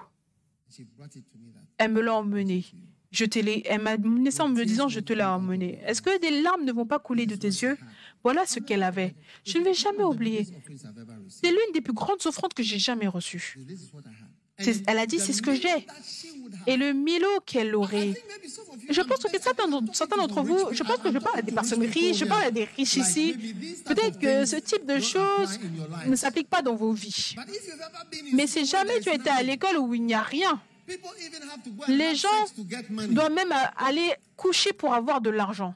Elle 1.77 1.91
me 1.91 2.01
l'a 2.01 2.15
emmené. 2.15 2.65
Je 3.11 3.26
elle 3.65 3.81
m'a 3.81 3.91
amené 3.91 4.30
ça 4.30 4.45
en 4.45 4.49
me 4.49 4.63
disant, 4.63 4.88
je 4.88 4.99
te 4.99 5.13
l'ai 5.13 5.23
emmené. 5.23 5.80
Est-ce 5.85 6.01
que 6.01 6.19
des 6.19 6.41
larmes 6.41 6.63
ne 6.63 6.71
vont 6.71 6.85
pas 6.85 6.99
couler 6.99 7.26
de 7.26 7.35
tes 7.35 7.47
yeux? 7.47 7.77
Voilà 8.23 8.45
ce 8.45 8.59
qu'elle 8.59 8.84
avait. 8.84 9.15
Je 9.45 9.57
ne 9.57 9.63
vais 9.63 9.73
jamais 9.73 10.03
oublier. 10.03 10.45
C'est 11.27 11.49
l'une 11.49 11.73
des 11.73 11.81
plus 11.81 11.93
grandes 11.93 12.23
offrandes 12.26 12.53
que 12.53 12.61
j'ai 12.61 12.77
jamais 12.77 13.07
reçues. 13.07 13.57
Elle 14.88 14.98
a 14.99 15.06
dit, 15.06 15.19
c'est 15.19 15.34
ce 15.34 15.41
que 15.41 15.53
j'ai. 15.53 15.86
Et 16.68 16.76
le 16.77 16.94
Milo 16.94 17.27
qu'elle 17.45 17.73
aurait. 17.76 18.14
Je 18.90 19.02
pense 19.02 19.19
que 19.19 19.40
certains, 19.41 19.68
d'en- 19.68 19.94
certains 19.94 20.18
d'entre 20.18 20.41
vous, 20.41 20.57
je 20.72 20.84
pense 20.84 20.98
que 20.98 21.11
je 21.11 21.19
parle 21.19 21.40
à 21.40 21.41
des 21.41 21.52
personnes 21.52 21.84
riches, 21.84 22.18
je 22.18 22.26
parle 22.26 22.44
à 22.44 22.52
des 22.52 22.65
riches 22.65 22.98
ici. 22.98 23.36
Peut-être 23.86 24.19
que 24.19 24.45
ce 24.45 24.56
type 24.57 24.86
de 24.86 24.99
choses 24.99 25.60
ne 26.07 26.15
s'applique 26.15 26.49
pas 26.49 26.61
dans 26.61 26.76
vos 26.76 26.91
vies. 26.91 27.36
Mais 28.34 28.48
si 28.48 28.65
jamais 28.65 28.99
tu 28.99 29.10
étais 29.10 29.30
à 29.30 29.44
l'école 29.44 29.77
où 29.77 29.94
il 29.94 30.03
n'y 30.03 30.14
a 30.15 30.23
rien, 30.23 30.60
les 31.88 32.15
gens 32.15 32.27
doivent 33.10 33.31
même 33.34 33.53
aller 33.77 34.11
coucher 34.36 34.73
pour 34.73 34.94
avoir 34.94 35.22
de 35.22 35.30
l'argent. 35.30 35.76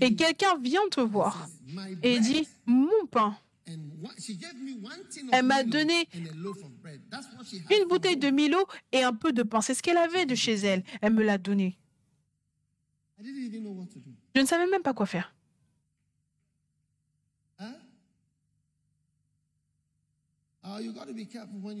Et 0.00 0.14
quelqu'un 0.14 0.56
vient 0.58 0.88
te 0.90 1.00
voir 1.00 1.48
et 2.02 2.20
dit, 2.20 2.46
mon 2.66 3.06
pain, 3.10 3.36
Elle 5.32 5.44
m'a 5.44 5.64
donné 5.64 6.08
une 6.14 7.88
bouteille 7.88 8.16
de 8.16 8.30
Milo 8.30 8.58
et 8.92 9.02
un 9.02 9.12
peu 9.12 9.32
de 9.32 9.42
pain. 9.42 9.60
C'est 9.60 9.74
ce 9.74 9.82
qu'elle 9.82 9.96
avait 9.96 10.26
de 10.26 10.34
chez 10.34 10.54
elle. 10.54 10.82
Elle 11.00 11.14
me 11.14 11.22
l'a 11.22 11.38
donné. 11.38 11.78
Je 13.22 14.40
ne 14.40 14.46
savais 14.46 14.66
même 14.66 14.82
pas 14.82 14.94
quoi 14.94 15.06
faire. 15.06 15.34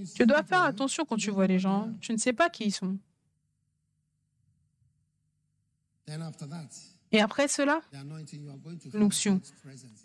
See 0.04 0.14
Tu 0.14 0.26
dois 0.26 0.42
faire 0.42 0.62
attention 0.62 1.04
quand 1.04 1.16
tu 1.16 1.30
vois 1.30 1.46
les 1.46 1.58
gens. 1.58 1.92
Tu 2.00 2.12
ne 2.12 2.16
sais 2.18 2.32
pas 2.32 2.50
qui 2.50 2.64
ils 2.64 2.72
sont. 2.72 2.98
Et 7.12 7.20
après 7.20 7.48
cela, 7.48 7.80
L'onction. 8.92 9.40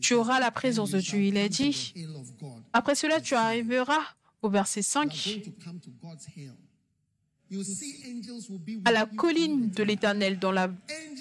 Tu 0.02 0.14
auras 0.16 0.40
la 0.40 0.48
"And 0.48 0.52
présence 0.52 0.92
de 0.92 1.00
Dieu. 1.00 1.20
Il 1.22 1.34
to 1.36 1.48
dit, 1.50 1.72
the 1.72 1.98
hill 1.98 2.16
of 2.16 2.32
God." 2.40 2.64
après 2.74 2.96
cela, 2.96 3.22
tu 3.22 3.36
arriveras 3.36 4.02
au 4.42 4.50
verset 4.50 4.82
You 4.82 5.00
are 5.00 5.06
5 5.10 5.26
going 5.26 5.42
to 5.44 5.52
come 5.64 5.80
to 5.80 5.92
God's 6.02 6.26
hill. 6.36 6.54
You 7.52 7.64
see 7.64 8.04
angels 8.08 8.50
will 8.50 8.58
be 8.60 8.70
with 8.78 8.88
à 8.88 8.92
la 8.92 9.06
colline 9.06 9.70
de 9.70 9.84
l'Éternel 9.84 10.40
dans 10.40 10.52
la 10.52 10.68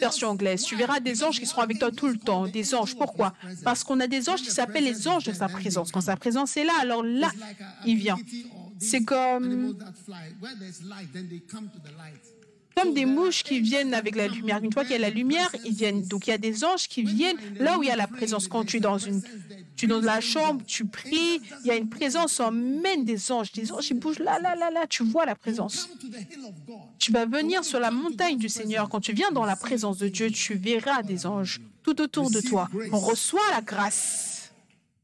version 0.01 0.29
anglaise. 0.31 0.63
Tu 0.65 0.75
verras 0.75 0.99
des 0.99 1.23
anges 1.23 1.39
qui 1.39 1.45
seront 1.45 1.61
avec 1.61 1.79
toi 1.79 1.91
tout 1.93 2.09
le 2.09 2.17
temps. 2.17 2.47
Des 2.47 2.75
anges. 2.75 2.97
Pourquoi? 2.97 3.35
Parce 3.63 3.85
qu'on 3.85 4.01
a 4.01 4.07
des 4.07 4.31
anges 4.31 4.41
qui 4.41 4.51
s'appellent 4.51 4.85
les 4.85 5.07
anges 5.07 5.25
de 5.25 5.35
sa 5.35 5.49
présence. 5.51 5.93
Quand 5.93 6.01
sa 6.01 6.17
présence 6.17 6.57
est 6.57 6.65
là, 6.65 6.73
alors 6.81 7.03
là, 7.03 7.31
il 7.85 7.99
vient. 7.99 8.17
C'est 8.79 9.05
comme- 9.05 9.77
Comme 12.77 12.93
des 12.93 13.07
mouches 13.07 13.43
qui 13.45 13.61
viennent 13.61 13.95
avec 13.95 14.17
la 14.17 14.27
lumière. 14.29 14.63
Une 14.63 14.73
fois 14.73 14.83
qu'il 14.83 14.93
y 14.93 14.97
a 14.97 14.99
la 14.99 15.11
lumière, 15.11 15.51
ils 15.65 15.75
viennent. 15.75 16.03
Donc 16.03 16.27
il 16.27 16.31
y 16.31 16.33
a 16.33 16.39
des 16.39 16.65
anges 16.65 16.89
qui 16.89 17.03
viennent 17.03 17.37
là 17.59 17.79
où 17.79 17.83
il 17.83 17.89
y 17.89 17.93
a 17.93 17.97
la 17.97 18.07
présence. 18.07 18.49
Quand 18.49 18.65
tu 18.65 18.79
es 18.79 18.81
dans 18.81 18.99
une, 18.99 19.23
tu 19.77 19.87
dans 19.87 20.01
la 20.01 20.21
chambre, 20.21 20.63
tu 20.67 20.85
pries, 20.85 21.41
il 21.63 21.67
y 21.67 21.71
a 21.71 21.77
une 21.77 21.89
présence, 21.89 22.41
on 22.41 22.51
mène 22.51 23.05
des 23.05 23.31
anges. 23.31 23.53
Des 23.53 23.73
anges, 23.73 23.91
ils 23.91 23.99
bougent 23.99 24.19
là, 24.19 24.39
là, 24.41 24.55
là, 24.55 24.71
là. 24.71 24.87
Tu 24.89 25.05
vois 25.05 25.27
la 25.27 25.35
présence. 25.35 25.89
Tu 26.99 27.13
vas 27.13 27.27
venir 27.27 27.65
sur 27.65 27.81
la 27.81 27.91
montagne 27.91 28.39
du 28.39 28.49
Seigneur. 28.49 28.89
Quand 28.89 29.01
tu 29.01 29.13
viens 29.13 29.31
dans 29.31 29.45
la 29.45 29.57
présence 29.57 29.99
de 29.99 30.09
Dieu, 30.09 30.31
tu 30.31 30.55
verras 30.55 31.03
des 31.03 31.27
anges 31.27 31.61
tout 31.83 32.01
autour 32.01 32.31
de 32.31 32.41
toi. 32.41 32.69
On 32.93 32.99
reçoit 32.99 33.41
la 33.53 33.61
grâce. 33.61 34.31
And 34.33 34.33
then 34.33 34.33
the 34.35 34.43
anointing 34.43 34.95
will 34.95 35.04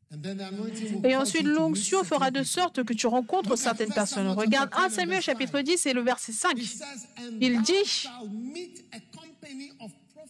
Et 1.05 1.15
ensuite, 1.15 1.45
l'onction 1.47 2.03
fera 2.03 2.31
de 2.31 2.43
sorte 2.43 2.82
que 2.82 2.93
tu 2.93 3.07
rencontres 3.07 3.57
certaines 3.57 3.93
personnes. 3.93 4.27
Regarde 4.28 4.70
1 4.73 4.91
Samuel 4.91 5.23
chapitre 5.23 5.61
10 5.61 5.87
et 5.87 5.93
le 5.93 6.01
verset 6.01 6.32
He 6.32 6.35
5. 6.35 6.59
says, 6.59 6.82
"And 7.16 7.39
Il 7.41 7.62
dit, 7.62 8.09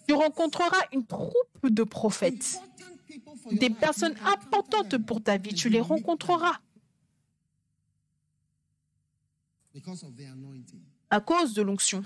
Tu 0.06 0.14
rencontreras 0.14 0.82
une 0.92 1.06
troupe 1.06 1.34
de 1.62 1.82
prophètes, 1.82 2.60
des 3.52 3.70
personnes 3.70 4.14
importantes 4.26 4.98
pour 4.98 5.22
ta 5.22 5.38
vie. 5.38 5.54
Tu 5.54 5.68
les 5.68 5.80
rencontreras 5.80 6.58
à 11.10 11.20
cause 11.20 11.54
de 11.54 11.62
l'onction 11.62 12.02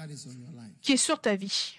qui 0.80 0.92
est 0.92 0.96
sur 0.96 1.20
ta 1.20 1.34
vie. 1.34 1.74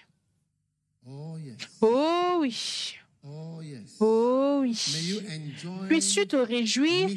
Oh. 1.08 1.36
Oh 1.80 2.38
oui, 2.40 2.95
Oh 3.28 3.60
yes. 3.62 3.96
oh 4.00 4.58
oui. 4.62 4.78
Puisses-tu 5.88 6.26
te 6.26 6.36
réjouir 6.36 7.08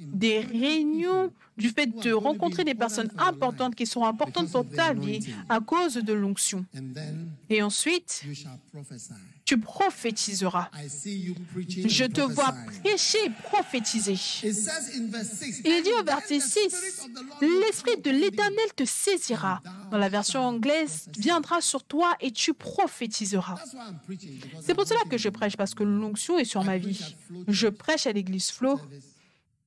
des 0.00 0.40
réunions, 0.40 1.32
du 1.56 1.68
fait 1.68 1.86
de 1.86 2.12
rencontrer 2.12 2.64
des 2.64 2.74
personnes 2.74 3.10
importantes 3.18 3.74
qui 3.74 3.86
sont 3.86 4.04
importantes 4.04 4.50
pour 4.50 4.66
ta 4.68 4.94
vie 4.94 5.20
à 5.48 5.60
cause 5.60 5.94
de 5.94 6.12
l'onction. 6.12 6.64
Et 7.50 7.62
ensuite, 7.62 8.24
tu 9.44 9.58
prophétiseras. 9.58 10.70
Je 10.72 12.04
te 12.04 12.20
vois 12.20 12.54
prêcher 12.82 13.18
et 13.26 13.30
prophétiser. 13.44 14.12
It 14.12 14.54
says 14.54 14.96
in 14.96 15.10
verse 15.10 15.32
6, 15.32 15.62
Il 15.64 15.82
dit 15.82 15.90
au 15.90 16.00
"And 16.00 16.04
then 16.04 16.14
verset 16.14 16.38
the 16.38 16.40
6, 16.40 16.70
Spirit 16.70 16.88
of 17.00 17.12
the 17.12 17.26
Lord 17.26 17.42
will 17.42 17.60
L'Esprit 17.60 18.00
de 18.00 18.10
l'Éternel 18.10 18.74
te 18.76 18.84
saisira. 18.84 19.60
Dans 19.90 19.98
la 19.98 20.08
version 20.08 20.40
anglaise, 20.40 21.08
viendra 21.18 21.60
sur 21.60 21.82
toi 21.82 22.16
et 22.20 22.30
tu 22.30 22.54
prophétiseras. 22.54 23.58
C'est 24.62 24.74
pour 24.74 24.86
cela 24.86 25.00
que 25.10 25.18
je 25.18 25.28
prêche, 25.28 25.56
parce 25.56 25.74
que 25.74 25.82
l'onction 25.82 26.38
est 26.38 26.44
sur 26.44 26.64
ma 26.64 26.78
vie. 26.78 27.16
Je 27.48 27.68
prêche 27.68 28.06
à 28.06 28.12
l'église 28.12 28.50
Flo. 28.50 28.80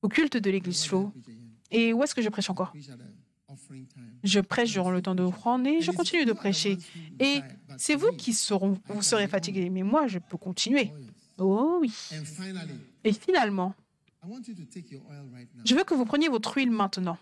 Au 0.04 0.08
culte 0.08 0.36
de 0.36 0.50
l'église 0.50 0.84
Flo. 0.84 1.08
Preach 1.08 1.28
again. 1.28 1.34
Et 1.70 1.92
où 1.92 2.02
est-ce 2.02 2.14
que 2.14 2.22
je 2.22 2.28
prêche 2.28 2.50
encore? 2.50 2.72
Je 4.22 4.40
prêche 4.40 4.72
durant 4.72 4.90
le 4.90 5.00
temps 5.00 5.14
d'offrande 5.14 5.66
et 5.66 5.80
je 5.80 5.90
continue 5.90 6.24
de 6.24 6.32
prêcher. 6.32 6.76
Et 7.18 7.40
c'est 7.78 7.94
vous 7.94 8.12
qui 8.12 8.34
serez 8.34 9.28
fatigués, 9.28 9.70
mais 9.70 9.82
moi, 9.82 10.06
je 10.06 10.18
peux 10.18 10.36
continuer. 10.36 10.92
Oh 11.38 11.78
oui. 11.80 11.92
Et 13.02 13.12
finalement, 13.12 13.74
je 15.64 15.74
veux 15.74 15.84
que 15.84 15.94
vous 15.94 16.04
preniez 16.04 16.28
votre 16.28 16.56
huile 16.56 16.70
maintenant. 16.70 17.18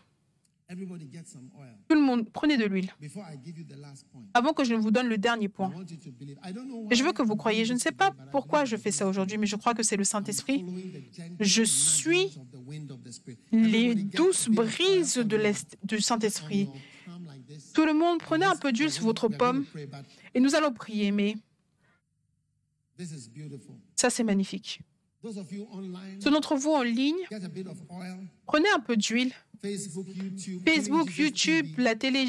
Tout 1.88 1.94
le 1.94 2.00
monde, 2.00 2.28
prenez 2.30 2.56
de 2.56 2.64
l'huile. 2.64 2.90
Before 3.00 3.24
I 3.30 3.38
give 3.44 3.58
you 3.58 3.64
the 3.64 3.76
last 3.78 4.06
point, 4.08 4.22
Avant 4.34 4.52
que 4.52 4.64
je 4.64 4.74
ne 4.74 4.78
vous 4.80 4.90
donne 4.90 5.08
le 5.08 5.18
dernier 5.18 5.46
I 5.46 5.48
point. 5.48 5.72
je 6.90 7.02
veux 7.04 7.12
que 7.12 7.22
vous 7.22 7.36
croyez. 7.36 7.64
Je 7.64 7.72
ne 7.74 7.78
sais 7.78 7.92
pas 7.92 8.10
but 8.10 8.18
I 8.20 8.28
pourquoi 8.30 8.64
je 8.64 8.76
fais 8.76 8.90
ça 8.90 9.06
aujourd'hui, 9.06 9.38
mais 9.38 9.46
je 9.46 9.56
crois 9.56 9.74
que 9.74 9.82
c'est 9.82 9.96
le 9.96 10.04
Saint-Esprit. 10.04 10.64
Je 11.40 11.62
suis. 11.62 12.38
Les 13.52 13.94
douces 13.94 14.48
brises 14.48 15.16
de 15.18 15.36
l'est- 15.36 15.76
du 15.82 16.00
Saint-Esprit. 16.00 16.68
Tout 17.74 17.84
le 17.84 17.92
monde, 17.94 18.18
prenez 18.20 18.44
un 18.46 18.56
peu 18.56 18.72
d'huile 18.72 18.90
sur 18.90 19.04
votre 19.04 19.28
pomme 19.28 19.64
et 20.34 20.40
nous 20.40 20.54
allons 20.54 20.72
prier. 20.72 21.10
Mais 21.12 21.34
This 22.96 23.10
is 23.12 23.28
beautiful. 23.28 23.76
ça, 23.96 24.10
c'est 24.10 24.24
magnifique. 24.24 24.80
Ceux 26.20 26.30
d'entre 26.30 26.56
vous 26.56 26.72
en 26.72 26.82
ligne, 26.82 27.14
get 27.30 27.44
a 27.44 27.48
bit 27.48 27.66
of 27.68 27.78
oil. 27.90 28.26
prenez 28.44 28.68
un 28.74 28.80
peu 28.80 28.96
d'huile. 28.96 29.32
Facebook, 29.62 31.16
YouTube, 31.16 31.66
la 31.78 31.94
télé 31.94 32.26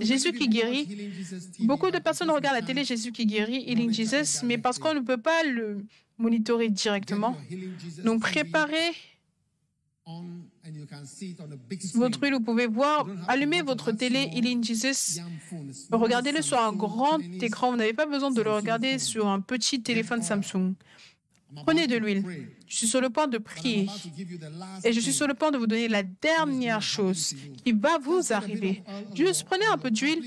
Jésus 0.00 0.32
qui 0.32 0.48
guérit. 0.48 0.88
Beaucoup 1.60 1.90
de 1.90 1.98
personnes 1.98 2.30
regardent 2.30 2.56
la 2.56 2.62
télé 2.62 2.84
Jésus 2.84 3.12
qui 3.12 3.26
guérit, 3.26 3.64
Healing 3.68 3.92
Jesus, 3.92 4.44
mais 4.44 4.58
parce 4.58 4.78
qu'on 4.78 4.94
ne 4.94 5.00
peut 5.00 5.20
pas 5.20 5.44
le 5.44 5.84
monitorer 6.18 6.68
directement. 6.70 7.36
Donc 8.04 8.22
préparez 8.22 8.92
votre 11.94 12.22
huile, 12.22 12.34
vous 12.34 12.40
pouvez 12.40 12.66
voir, 12.66 13.06
allumez 13.28 13.62
votre 13.62 13.92
télé 13.92 14.28
Healing 14.34 14.62
Jesus, 14.62 15.20
regardez-le 15.90 16.42
sur 16.42 16.58
un 16.58 16.72
grand 16.72 17.18
écran, 17.40 17.70
vous 17.70 17.76
n'avez 17.76 17.94
pas 17.94 18.06
besoin 18.06 18.30
de 18.30 18.42
le 18.42 18.50
regarder 18.50 18.98
sur 18.98 19.28
un 19.28 19.40
petit 19.40 19.82
téléphone 19.82 20.22
Samsung. 20.22 20.74
Prenez 21.62 21.86
de 21.86 21.96
l'huile. 21.96 22.24
Je 22.66 22.76
suis 22.76 22.86
sur 22.86 23.00
le 23.00 23.10
point 23.10 23.28
de 23.28 23.38
prier. 23.38 23.88
Et 24.84 24.92
je 24.92 25.00
suis 25.00 25.12
sur 25.12 25.26
le 25.26 25.34
point 25.34 25.50
de 25.50 25.58
vous 25.58 25.66
donner 25.66 25.88
la 25.88 26.02
dernière 26.02 26.82
chose 26.82 27.34
qui 27.64 27.72
va 27.72 27.98
vous 27.98 28.32
arriver. 28.32 28.82
Juste 29.14 29.44
prenez 29.44 29.66
un 29.66 29.78
peu 29.78 29.90
d'huile, 29.90 30.22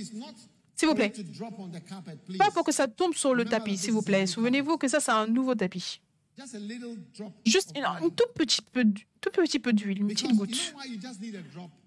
s'il 0.75 0.87
vous 0.87 0.95
plaît. 0.95 1.11
Pas 2.37 2.51
pour 2.51 2.63
que 2.63 2.71
ça 2.71 2.87
tombe 2.87 3.13
sur 3.13 3.33
le 3.33 3.45
tapis, 3.45 3.77
s'il 3.77 3.91
vous 3.91 4.01
plaît. 4.01 4.27
Souvenez-vous 4.27 4.77
que 4.77 4.87
ça, 4.87 4.99
c'est 4.99 5.11
un 5.11 5.27
nouveau 5.27 5.55
tapis. 5.55 6.01
Juste 7.45 7.73
un 7.75 8.09
tout 8.09 8.29
petit 8.35 8.61
peu, 8.61 8.83
tout 9.19 9.31
petit 9.31 9.57
peu 9.57 9.73
d'huile, 9.73 10.01
une 10.01 10.07
petite 10.07 10.35
goutte. 10.35 10.75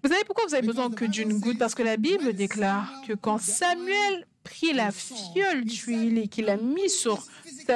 Vous 0.03 0.09
savez 0.09 0.25
pourquoi 0.25 0.45
vous 0.45 0.53
avez 0.53 0.67
besoin 0.67 0.91
que 0.91 1.05
d'une 1.05 1.39
goutte? 1.39 1.57
Parce 1.57 1.73
que 1.73 1.83
la 1.83 1.95
Bible 1.95 2.33
déclare 2.33 3.01
que 3.07 3.13
quand 3.13 3.39
Samuel 3.39 4.27
prit 4.43 4.73
la 4.73 4.91
fiole 4.91 5.63
d'huile 5.63 6.17
et 6.17 6.27
qu'il 6.27 6.49
a 6.49 6.57
mis 6.57 6.89
sur 6.89 7.25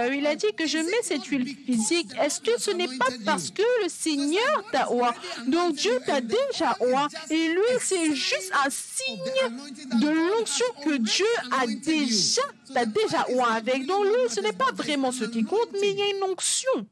huile, 0.04 0.20
il 0.20 0.28
a 0.28 0.36
dit 0.36 0.52
que 0.58 0.68
je 0.68 0.78
mets 0.78 1.04
cette 1.04 1.26
huile 1.26 1.56
physique. 1.66 2.12
Est-ce 2.22 2.42
que 2.42 2.60
ce 2.60 2.72
n'est 2.72 2.98
pas 2.98 3.08
parce 3.24 3.52
que 3.52 3.64
le 3.84 3.90
Seigneur 3.90 4.66
t'a 4.72 4.92
oint? 4.92 5.14
Donc 5.48 5.76
Dieu 5.76 6.00
t'a 6.06 6.22
déjà 6.22 6.76
oint 6.82 7.08
et 7.30 7.48
lui 7.50 7.62
c'est 7.80 8.14
juste 8.16 8.52
un 8.66 8.70
signe 8.70 10.00
de 10.00 10.10
l'onction 10.10 10.66
que 10.84 10.98
Dieu 10.98 11.26
a 11.52 11.68
déjà, 11.68 12.42
t'a 12.74 12.86
déjà 12.86 13.26
oint 13.30 13.54
avec. 13.54 13.86
Donc 13.86 14.06
lui, 14.06 14.30
ce 14.30 14.40
n'est 14.42 14.54
pas 14.54 14.72
vraiment 14.74 15.12
ce 15.12 15.26
qui 15.26 15.44
compte, 15.44 15.70
mais 15.74 15.92
il 15.92 15.98
y 15.98 16.02
a 16.02 16.10
une 16.10 16.24
onction. 16.24 16.88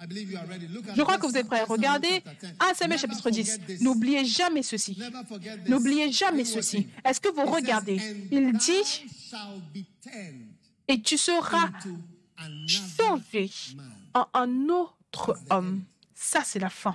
Je 0.00 1.02
crois 1.02 1.18
que 1.18 1.26
vous 1.26 1.36
êtes 1.36 1.46
prêts. 1.46 1.62
Regardez 1.62 2.22
chapter 2.24 2.46
10. 2.48 2.52
1 2.70 2.74
Samuel 2.74 2.98
chapitre 2.98 3.30
10. 3.30 3.50
forget 3.50 3.66
this. 3.66 3.80
N'oubliez 3.82 4.24
jamais 4.24 4.62
ceci. 4.62 4.98
N'oubliez 5.68 6.10
jamais 6.10 6.44
ceci. 6.44 6.88
Est-ce 7.04 7.20
que 7.20 7.28
vous 7.28 7.44
regardez? 7.50 7.98
"And 7.98 8.26
Il 8.32 8.52
dit, 8.54 9.04
et 10.88 11.00
tu 11.00 11.16
seras 11.16 11.70
changé 12.66 13.50
en 14.14 14.26
un 14.34 14.68
autre 14.68 15.38
homme. 15.50 15.84
Ça, 16.14 16.42
c'est 16.44 16.58
la 16.58 16.70
fin. 16.70 16.94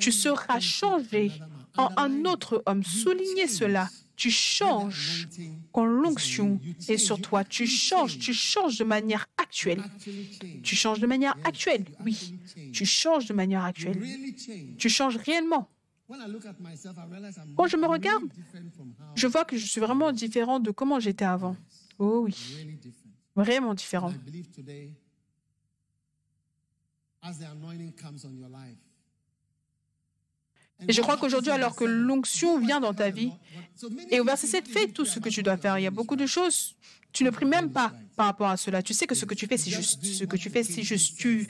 Tu 0.00 0.12
seras 0.12 0.60
changé 0.60 1.32
en 1.76 1.90
un 1.96 2.24
autre 2.24 2.62
homme. 2.66 2.82
Soulignez 2.84 3.48
cela. 3.48 3.88
Tu 4.20 4.30
changes 4.30 5.30
quand 5.72 5.86
l'onction 5.86 6.60
est 6.88 6.98
sur 6.98 7.18
toi. 7.22 7.42
Tu 7.42 7.66
changes, 7.66 8.18
tu 8.18 8.34
changes 8.34 8.76
de 8.76 8.84
manière 8.84 9.26
actuelle. 9.38 9.82
Tu 10.62 10.76
changes 10.76 11.00
de 11.00 11.06
manière 11.06 11.38
actuelle, 11.42 11.86
oui. 12.04 12.34
Tu 12.70 12.84
changes 12.84 13.24
de 13.24 13.32
manière 13.32 13.64
actuelle. 13.64 13.98
Tu 14.76 14.90
changes 14.90 15.16
réellement. 15.16 15.70
Quand 17.56 17.66
je 17.66 17.78
me 17.78 17.86
regarde, 17.86 18.24
je 19.16 19.26
vois 19.26 19.46
que 19.46 19.56
je 19.56 19.64
suis 19.64 19.80
vraiment 19.80 20.12
différent 20.12 20.60
de 20.60 20.70
comment 20.70 21.00
j'étais 21.00 21.24
avant. 21.24 21.56
Oh 21.98 22.20
oui, 22.24 22.66
vraiment 23.36 23.72
différent. 23.72 24.10
I 24.10 24.18
believe 24.30 24.50
today, 24.54 24.90
as 27.22 27.38
the 27.38 27.44
anointing 27.50 27.92
comes 27.94 28.26
on 28.26 28.36
your 28.36 28.50
life. 28.50 28.76
Et 30.88 30.92
je 30.92 31.00
crois 31.02 31.16
qu'aujourd'hui, 31.16 31.50
alors 31.50 31.76
que 31.76 31.84
l'onction 31.84 32.58
vient 32.58 32.80
dans 32.80 32.94
ta 32.94 33.10
vie, 33.10 33.32
et 34.10 34.20
au 34.20 34.24
verset 34.24 34.46
7, 34.46 34.68
fais 34.68 34.88
tout 34.88 35.04
ce 35.04 35.18
que 35.18 35.28
tu 35.28 35.42
dois 35.42 35.56
faire. 35.56 35.78
Il 35.78 35.82
y 35.82 35.86
a 35.86 35.90
beaucoup 35.90 36.16
de 36.16 36.26
choses, 36.26 36.76
tu 37.12 37.24
ne 37.24 37.30
pries 37.30 37.46
même 37.46 37.70
pas 37.72 37.92
par 38.16 38.26
rapport 38.26 38.48
à 38.48 38.56
cela. 38.56 38.82
Tu 38.82 38.94
sais 38.94 39.06
que 39.06 39.14
ce 39.14 39.24
que 39.24 39.34
tu 39.34 39.46
fais, 39.46 39.56
c'est 39.56 39.70
juste. 39.70 40.04
Ce 40.04 40.24
que 40.24 40.36
tu 40.36 40.50
fais, 40.50 40.62
c'est 40.62 40.82
juste. 40.82 41.18
Tu 41.18 41.48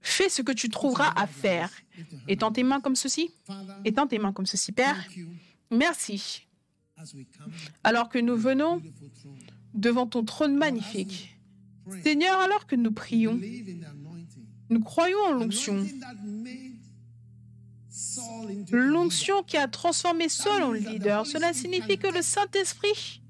fais 0.00 0.28
ce 0.28 0.42
que 0.42 0.52
tu 0.52 0.68
trouveras 0.68 1.12
à 1.16 1.26
faire. 1.26 1.70
Étends 2.28 2.52
tes 2.52 2.62
mains 2.62 2.80
comme 2.80 2.96
ceci. 2.96 3.30
Étends 3.84 4.06
tes 4.06 4.18
mains 4.18 4.32
comme 4.32 4.46
ceci. 4.46 4.72
Père, 4.72 4.96
merci. 5.70 6.46
Alors 7.84 8.08
que 8.08 8.18
nous 8.18 8.36
venons 8.36 8.82
devant 9.74 10.06
ton 10.06 10.24
trône 10.24 10.56
magnifique. 10.56 11.36
Seigneur, 12.02 12.38
alors 12.38 12.66
que 12.66 12.76
nous 12.76 12.92
prions, 12.92 13.34
Believe 13.34 13.68
in 13.68 13.80
the 13.80 13.90
anointing. 13.90 14.46
Nous 14.70 14.80
croyons 14.80 15.18
en 15.28 15.32
l'onction. 15.32 15.84
L'onction 18.70 19.42
qui 19.42 19.56
a 19.56 19.68
transformé 19.68 20.28
Saul 20.28 20.62
en 20.62 20.72
leader. 20.72 21.26
Cela 21.26 21.52
signifie 21.52 21.98
que 21.98 22.06
le 22.06 22.22
Saint-Esprit 22.22 23.20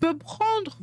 peut 0.00 0.16
prendre 0.16 0.78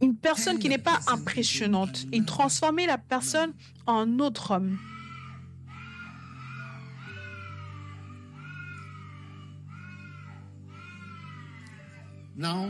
une 0.00 0.16
personne 0.16 0.58
qui 0.58 0.68
n'est 0.68 0.78
pas 0.78 1.00
impressionnante 1.06 2.06
et 2.12 2.24
transformer 2.24 2.86
la 2.86 2.98
personne 2.98 3.52
en 3.86 4.18
autre 4.18 4.50
homme. 4.50 4.78
now 12.36 12.68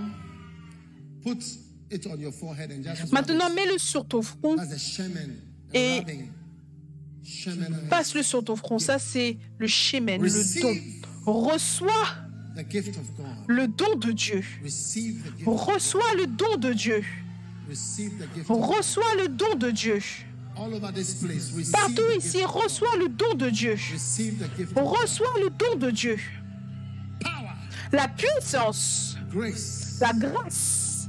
put 1.23 1.64
it 1.95 2.07
on 2.07 2.19
your 2.21 2.33
forehead 2.33 2.71
and 2.71 2.83
just 2.83 3.13
Maintenant, 3.13 3.51
mets-le 3.51 3.79
sur 3.79 4.05
ton 4.07 4.23
front, 4.23 4.57
Et- 5.73 6.03
passe-le 7.89 8.23
sur 8.23 8.45
ton 8.45 8.57
front. 8.57 8.79
Ça, 8.79 8.99
c'est 8.99 9.39
le 9.59 9.67
shemen, 9.67 10.21
le 10.23 10.61
don. 10.61 10.75
Reçois 11.27 12.07
le 13.49 13.67
don 13.67 13.97
de 13.97 14.13
Dieu. 14.13 14.43
Reçois 15.47 16.15
le 16.17 16.27
don 16.27 16.57
de 16.57 16.73
Dieu. 16.73 17.03
Reçois 18.49 19.15
le 19.19 19.29
don 19.29 19.55
de 19.57 19.71
Dieu. 19.71 19.99
Partout 21.73 22.03
ici, 22.17 22.45
reçois 22.45 22.97
le 22.99 23.09
don 23.09 23.35
de 23.35 23.51
Dieu. 23.51 23.77
Reçois 24.77 25.35
le 25.41 25.51
don 25.51 25.77
de 25.79 25.91
Dieu. 25.91 26.19
La 27.93 28.09
puissance, 28.09 29.17
grace, 29.33 29.99
la 30.01 30.13
grâce, 30.13 31.09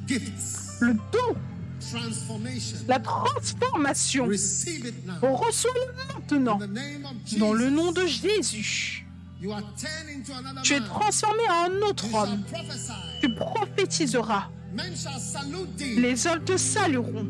le 0.81 0.93
don, 1.11 1.35
la 2.87 2.99
transformation. 2.99 4.27
Now. 4.27 5.35
Reçois-le 5.35 6.13
maintenant. 6.13 6.59
Dans 7.37 7.53
le 7.53 7.69
nom 7.69 7.91
de 7.91 8.05
Jésus. 8.05 9.05
Tu 10.63 10.73
es 10.73 10.79
transformé 10.79 11.43
en 11.49 11.71
un 11.71 11.81
autre 11.89 12.05
homme. 12.13 12.43
Tu 13.21 13.33
prophétiseras. 13.35 14.49
Les 15.79 16.27
hommes 16.27 16.43
te 16.43 16.57
salueront. 16.57 17.27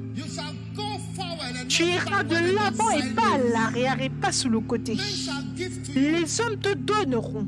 Tu 1.68 1.84
iras 1.84 2.24
de 2.24 2.56
l'avant 2.56 2.90
et 2.92 3.14
pas 3.14 3.36
à 3.36 3.38
l'arrière 3.38 4.02
et 4.02 4.10
pas 4.10 4.32
sur 4.32 4.50
le 4.50 4.60
côté. 4.62 4.98
Les 5.94 6.42
hommes 6.42 6.58
te 6.58 6.74
donneront. 6.74 7.48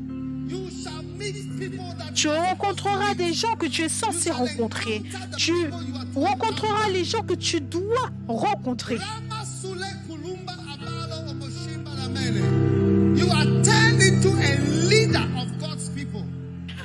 Tu 2.14 2.28
rencontreras 2.28 3.14
des 3.14 3.32
gens 3.32 3.54
que 3.54 3.66
tu 3.66 3.82
es 3.82 3.88
censé 3.88 4.30
rencontrer. 4.30 5.02
Tu 5.36 5.52
rencontreras 6.14 6.88
les 6.90 7.04
gens 7.04 7.22
que 7.22 7.34
tu 7.34 7.60
dois 7.60 8.10
rencontrer. 8.26 8.98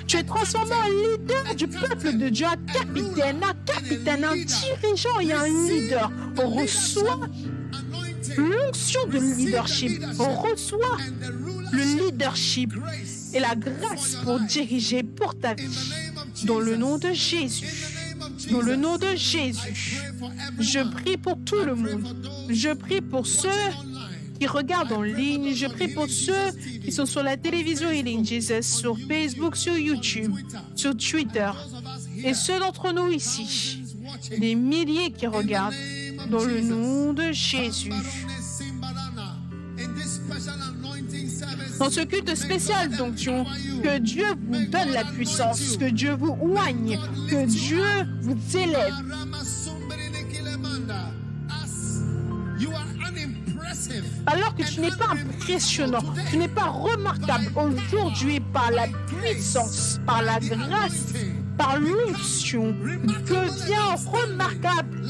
Tu 0.07 0.17
es 0.17 0.23
transformé 0.23 0.75
en 0.75 0.89
leader 0.89 1.55
du 1.55 1.67
peuple 1.67 2.17
de 2.17 2.29
Dieu, 2.29 2.45
un 2.45 2.71
capitaine, 2.71 3.43
un 3.43 3.53
capitaine, 3.65 4.23
un 4.23 4.35
dirigeant 4.35 5.19
et 5.19 5.33
un 5.33 5.45
leader. 5.45 6.11
On 6.37 6.49
reçoit 6.49 7.19
l'onction 8.37 9.07
de 9.07 9.17
leadership. 9.17 10.03
On 10.19 10.35
reçoit 10.41 10.97
le 11.73 12.05
leadership 12.05 12.73
et 13.33 13.39
la 13.39 13.55
grâce 13.55 14.15
pour 14.23 14.39
diriger 14.39 15.03
pour 15.03 15.35
ta 15.35 15.53
vie. 15.53 15.67
Dans 16.43 16.59
le 16.59 16.75
nom 16.75 16.97
de 16.97 17.11
Jésus. 17.11 17.67
Dans 18.51 18.61
le 18.61 18.75
nom 18.75 18.97
de 18.97 19.15
Jésus. 19.15 19.97
Je 20.59 20.79
prie 20.79 21.17
pour 21.17 21.37
tout 21.43 21.63
le 21.63 21.75
monde. 21.75 22.15
Je 22.49 22.69
prie 22.69 23.01
pour 23.01 23.25
ceux 23.25 23.49
qui 24.39 24.47
regardent 24.47 24.93
en 24.93 25.01
ligne. 25.01 25.53
Je 25.53 25.67
prie 25.67 25.89
pour 25.89 26.07
ceux 26.07 26.51
qui 26.83 26.91
sont 26.91 27.05
sur 27.05 27.23
la 27.23 27.37
télévision 27.37 27.89
Healing 27.91 28.25
Jesus, 28.25 28.63
sur 28.63 28.97
Facebook, 29.07 29.55
sur 29.55 29.77
YouTube, 29.77 30.35
sur 30.75 30.95
Twitter. 30.95 31.51
Et 32.23 32.33
ceux 32.33 32.59
d'entre 32.59 32.91
nous 32.93 33.11
ici, 33.11 33.79
des 34.37 34.55
milliers 34.55 35.11
qui 35.11 35.27
regardent, 35.27 35.75
dans 36.29 36.43
le 36.43 36.61
nom 36.61 37.13
de 37.13 37.31
Jésus. 37.31 37.91
Dans 41.79 41.89
ce 41.89 42.01
culte 42.01 42.35
spécial 42.35 42.89
d'onction, 42.89 43.45
que 43.83 43.97
Dieu 43.99 44.25
vous 44.47 44.65
donne 44.65 44.91
la 44.93 45.03
puissance, 45.03 45.77
que 45.77 45.89
Dieu 45.89 46.15
vous 46.17 46.37
oigne, 46.41 46.99
que 47.29 47.45
Dieu 47.45 47.83
vous 48.21 48.37
élève. 48.57 48.93
Alors 54.25 54.55
que 54.55 54.63
tu 54.63 54.81
n'es 54.81 54.91
pas 54.91 55.11
impressionnant, 55.11 56.03
tu 56.29 56.37
n'es 56.37 56.47
pas 56.47 56.69
remarquable 56.69 57.51
aujourd'hui 57.55 58.39
par 58.39 58.71
la 58.71 58.87
puissance, 59.07 59.99
par 60.05 60.21
la 60.21 60.39
grâce, 60.39 61.13
par 61.57 61.79
l'onction, 61.79 62.75
deviens 63.27 63.95
remarquable 64.11 65.01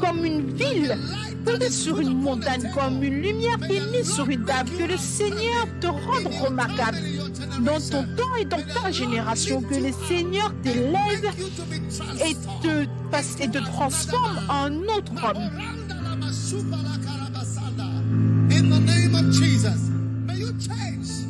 comme 0.00 0.24
une 0.24 0.52
ville 0.54 0.96
posée 1.44 1.70
sur 1.70 2.00
une 2.00 2.20
montagne, 2.20 2.70
comme 2.74 3.02
une 3.02 3.22
lumière 3.22 3.58
mise 3.92 4.12
sur 4.12 4.28
une 4.28 4.44
table. 4.44 4.70
Que 4.78 4.84
le 4.84 4.96
Seigneur 4.96 5.66
te 5.80 5.86
rende 5.86 6.32
remarquable 6.42 6.98
dans 7.60 7.80
ton 7.80 8.04
temps 8.16 8.34
et 8.38 8.44
dans 8.44 8.62
ta 8.74 8.90
génération. 8.90 9.62
Que 9.62 9.76
le 9.76 9.92
Seigneur 10.08 10.52
t'élève 10.62 11.30
et 12.24 12.34
te, 12.62 13.42
et 13.42 13.48
te 13.48 13.58
transforme 13.58 14.40
en 14.48 14.70
autre 14.96 15.12
homme. 15.24 15.50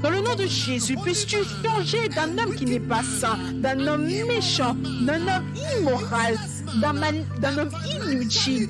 Dans 0.03 0.11
le 0.11 0.21
nom 0.21 0.35
de 0.35 0.47
Jésus, 0.47 0.97
puisses-tu 0.97 1.37
changer 1.63 2.09
d'un 2.09 2.39
homme 2.39 2.55
qui 2.55 2.65
n'est 2.65 2.81
pas 2.81 3.03
saint, 3.03 3.39
d'un 3.55 3.87
homme 3.87 4.07
méchant, 4.07 4.75
d'un 5.03 5.21
homme 5.21 5.45
immoral, 5.79 6.39
d'un 6.81 7.59
homme 7.59 7.71
inutile. 7.87 8.69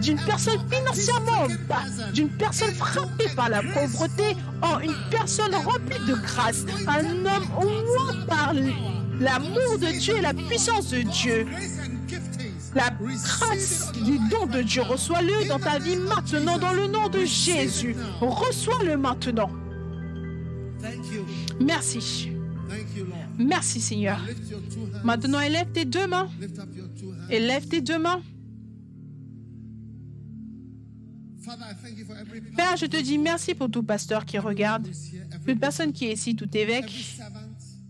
D'une 0.00 0.18
personne 0.20 0.60
financièrement 0.70 1.46
bas, 1.68 1.84
d'une 2.12 2.28
personne 2.30 2.72
frappée 2.72 3.28
par 3.34 3.48
la 3.48 3.62
pauvreté, 3.62 4.36
en 4.62 4.80
une 4.80 4.94
personne 5.10 5.54
remplie 5.54 6.04
de 6.06 6.14
grâce, 6.14 6.64
un 6.86 7.04
homme 7.04 7.46
oint 7.58 8.26
par 8.26 8.52
l'amour 9.20 9.78
de 9.78 9.98
Dieu 9.98 10.16
et 10.18 10.20
la 10.20 10.34
puissance 10.34 10.90
de 10.90 11.02
Dieu. 11.02 11.46
La 12.74 12.90
grâce 12.90 13.92
du 13.92 14.18
don 14.30 14.46
de 14.46 14.62
Dieu, 14.62 14.82
reçois-le 14.82 15.46
dans 15.46 15.58
ta 15.58 15.78
vie 15.78 15.96
maintenant, 15.96 16.58
dans 16.58 16.72
le 16.72 16.86
nom 16.86 17.08
de 17.08 17.24
Jésus. 17.24 17.94
Reçois-le 18.20 18.96
maintenant. 18.96 19.50
Merci. 21.60 22.30
Merci 23.38 23.80
Seigneur. 23.80 24.18
Maintenant, 25.04 25.40
élève 25.40 25.68
tes 25.72 25.84
deux 25.84 26.06
mains. 26.06 26.28
Élève 27.30 27.66
tes 27.66 27.80
deux 27.80 27.98
mains. 27.98 28.22
Père, 32.56 32.76
je 32.76 32.86
te 32.86 33.00
dis 33.00 33.18
merci 33.18 33.54
pour 33.54 33.70
tout 33.70 33.82
pasteur 33.82 34.24
qui 34.24 34.38
regarde, 34.38 34.88
toute 35.46 35.60
personne 35.60 35.92
qui 35.92 36.06
est 36.06 36.12
ici, 36.12 36.36
tout 36.36 36.48
évêque, 36.56 36.92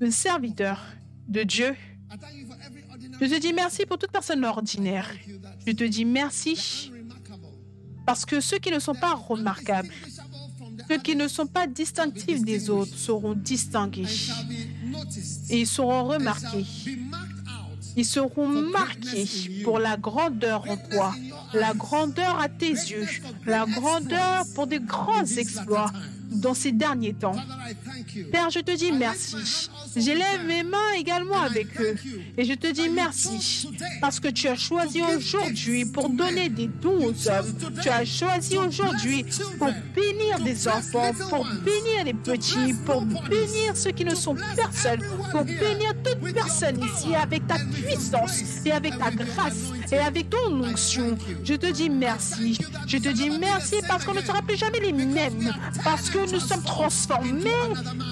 le 0.01 0.11
serviteur 0.11 0.85
de 1.29 1.43
Dieu. 1.43 1.75
Je 3.21 3.27
te 3.27 3.41
dis 3.41 3.53
merci 3.53 3.87
pour 3.87 3.99
toute 3.99 4.11
personne 4.11 4.45
ordinaire. 4.45 5.11
Je 5.67 5.73
te 5.73 5.85
dis 5.85 6.05
merci 6.05 6.91
parce 8.05 8.25
que 8.25 8.41
ceux 8.41 8.59
qui 8.59 8.71
ne 8.71 8.79
sont 8.79 8.95
pas 8.95 9.15
remarquables, 9.15 9.93
ceux 10.89 10.99
qui 10.99 11.15
ne 11.15 11.29
sont 11.29 11.47
pas 11.47 11.67
distinctifs 11.67 12.43
des 12.43 12.71
autres 12.71 12.97
seront 12.97 13.35
distingués 13.35 14.07
et 15.51 15.61
ils 15.61 15.67
seront 15.67 16.05
remarqués. 16.05 16.67
Ils 17.95 18.07
seront 18.07 18.49
marqués 18.49 19.27
pour 19.63 19.79
la 19.79 19.97
grandeur 19.97 20.69
en 20.69 20.77
toi, 20.77 21.15
la 21.55 21.75
grandeur 21.75 22.39
à 22.39 22.49
tes 22.49 22.71
yeux, 22.71 23.07
la 23.47 23.67
grandeur 23.67 24.45
pour 24.55 24.67
des 24.67 24.81
grands 24.81 25.25
exploits 25.25 25.91
dans 26.33 26.55
ces 26.55 26.73
derniers 26.73 27.15
temps. 27.15 27.37
Père, 28.31 28.51
je 28.51 28.61
te 28.61 28.77
dis 28.77 28.93
merci. 28.93 29.69
J'élève 29.95 30.45
mes 30.47 30.63
mains 30.63 30.93
également 30.97 31.41
avec 31.41 31.81
eux. 31.81 31.97
Et 32.37 32.45
je 32.45 32.55
te 32.55 32.73
dis 32.73 32.89
merci 32.89 33.69
parce 34.01 34.21
que 34.21 34.29
tu 34.29 34.49
as 34.49 34.57
choisi 34.57 35.03
aujourd'hui 35.03 35.85
pour 35.85 36.09
donner 36.09 36.49
des 36.49 36.69
dons 36.69 37.07
aux 37.07 37.29
hommes. 37.29 37.55
Tu 37.83 37.89
as 37.89 38.05
choisi 38.05 38.57
aujourd'hui 38.57 39.25
pour 39.59 39.71
bénir 39.95 40.39
des 40.41 40.69
enfants, 40.69 41.13
pour 41.29 41.45
bénir 41.45 42.05
les 42.05 42.15
petits, 42.15 42.75
pour 42.87 43.03
bénir 43.03 43.77
ceux 43.77 43.93
qui 43.93 44.05
ne 44.05 44.15
sont 44.15 44.37
personne, 44.57 45.01
pour 45.31 45.45
bénir 45.45 45.95
toute 46.03 46.33
personne 46.33 46.83
ici 46.83 47.15
avec 47.15 47.47
ta 47.47 47.57
puissance 47.59 48.43
et 48.65 48.73
avec 48.73 48.99
ta 48.99 49.11
grâce 49.11 49.73
et 49.93 49.99
avec 49.99 50.31
ton 50.31 50.63
onction. 50.63 51.17
Je 51.45 51.55
te 51.55 51.71
dis 51.71 51.91
merci. 51.91 52.59
Je 52.87 52.99
te 52.99 53.09
dis 53.11 53.31
merci 53.31 53.77
parce 53.87 54.05
qu'on 54.05 54.15
ne 54.15 54.21
sera 54.21 54.43
plus 54.43 54.57
jamais 54.57 54.81
les 54.81 54.93
mêmes. 54.93 55.53
Parce 55.85 56.11
que 56.11 56.31
nous 56.33 56.41
sommes 56.41 56.63
transformés 56.63 57.51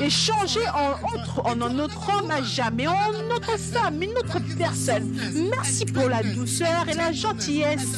et 0.01 0.11
changés 0.11 0.69
en, 0.75 0.93
autre, 1.15 1.43
en 1.45 1.57
notre 1.57 2.09
homme 2.15 2.31
à 2.31 2.43
jamais, 2.43 2.87
en 2.87 3.13
notre 3.29 3.59
femme, 3.59 4.03
une 4.03 4.11
autre 4.11 4.39
personne. 4.59 5.17
Merci 5.51 5.87
pour 5.87 6.09
la 6.09 6.23
douceur 6.23 6.89
et 6.89 6.95
la 6.95 7.13
gentillesse 7.13 7.97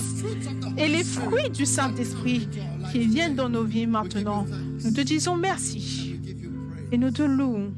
et 0.76 0.88
les 0.88 1.04
fruits 1.04 1.50
du 1.50 1.66
Saint-Esprit 1.66 2.48
qui 2.92 3.06
viennent 3.06 3.36
dans 3.36 3.48
nos 3.48 3.64
vies 3.64 3.86
maintenant. 3.86 4.46
Nous 4.84 4.92
te 4.92 5.00
disons 5.00 5.36
merci 5.36 6.20
et 6.92 6.98
nous 6.98 7.10
te 7.10 7.22
louons 7.22 7.72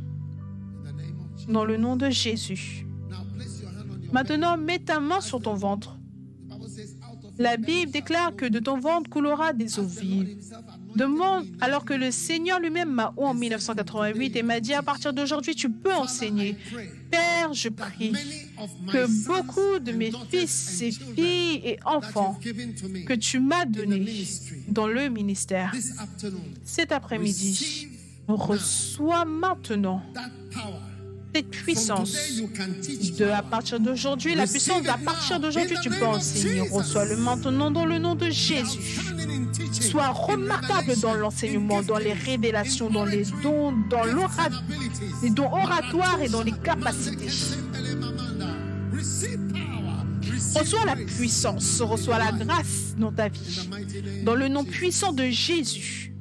dans 1.48 1.64
le 1.64 1.76
nom 1.76 1.96
de 1.96 2.10
Jésus. 2.10 2.83
Maintenant, 4.14 4.56
mets 4.56 4.78
ta 4.78 5.00
main 5.00 5.20
sur 5.20 5.42
ton 5.42 5.54
ventre. 5.54 5.98
La 7.36 7.56
Bible 7.56 7.90
déclare 7.90 8.36
que 8.36 8.46
de 8.46 8.60
ton 8.60 8.78
ventre 8.78 9.10
coulera 9.10 9.52
des 9.52 9.80
eaux 9.80 9.86
vives. 9.86 10.38
Demande, 10.94 11.46
alors 11.60 11.84
que 11.84 11.94
le 11.94 12.12
Seigneur 12.12 12.60
lui-même 12.60 12.92
m'a 12.92 13.12
ou 13.16 13.26
en 13.26 13.34
1988 13.34 14.36
et 14.36 14.44
m'a 14.44 14.60
dit 14.60 14.72
à 14.72 14.82
partir 14.82 15.12
d'aujourd'hui, 15.12 15.56
tu 15.56 15.68
peux 15.68 15.92
enseigner. 15.92 16.56
Père, 17.10 17.52
je 17.54 17.70
prie 17.70 18.12
que 18.92 19.26
beaucoup 19.26 19.80
de 19.80 19.90
mes 19.90 20.12
fils 20.30 20.80
et 20.80 20.92
filles 20.92 21.60
et 21.64 21.80
enfants 21.84 22.38
que 23.08 23.14
tu 23.14 23.40
m'as 23.40 23.64
donnés 23.64 24.28
dans 24.68 24.86
le 24.86 25.08
ministère 25.08 25.74
cet 26.62 26.92
après-midi, 26.92 27.88
reçois 28.28 29.24
maintenant 29.24 30.02
cette 31.34 31.50
puissance. 31.50 32.12
De 33.18 33.24
à 33.24 33.42
partir 33.42 33.80
d'aujourd'hui, 33.80 34.34
la 34.34 34.46
puissance 34.46 34.82
d'à 34.82 34.96
partir 34.96 35.40
d'aujourd'hui, 35.40 35.76
tu 35.82 35.90
peux 35.90 36.06
enseigner. 36.06 36.60
Reçois-le 36.60 37.16
maintenant 37.16 37.70
dans 37.70 37.86
le 37.86 37.98
nom 37.98 38.14
de 38.14 38.30
Jésus. 38.30 39.00
Sois 39.72 40.08
remarquable 40.08 40.98
dans 41.00 41.14
l'enseignement, 41.14 41.82
dans 41.82 41.98
les 41.98 42.12
révélations, 42.12 42.90
dans 42.90 43.04
les 43.04 43.24
dons, 43.42 43.72
dans 43.90 44.04
les 44.04 45.30
dons 45.30 45.50
oratoires 45.50 46.20
et 46.22 46.28
dans 46.28 46.42
les 46.42 46.52
capacités. 46.52 47.28
Reçois 50.54 50.84
la 50.86 50.96
puissance, 50.96 51.80
reçois 51.80 52.18
la 52.18 52.30
grâce 52.30 52.94
dans 52.96 53.10
ta 53.10 53.28
vie. 53.28 53.68
Dans 54.24 54.36
le 54.36 54.46
nom 54.48 54.64
puissant 54.64 55.12
de 55.12 55.24
Jésus. 55.24 56.12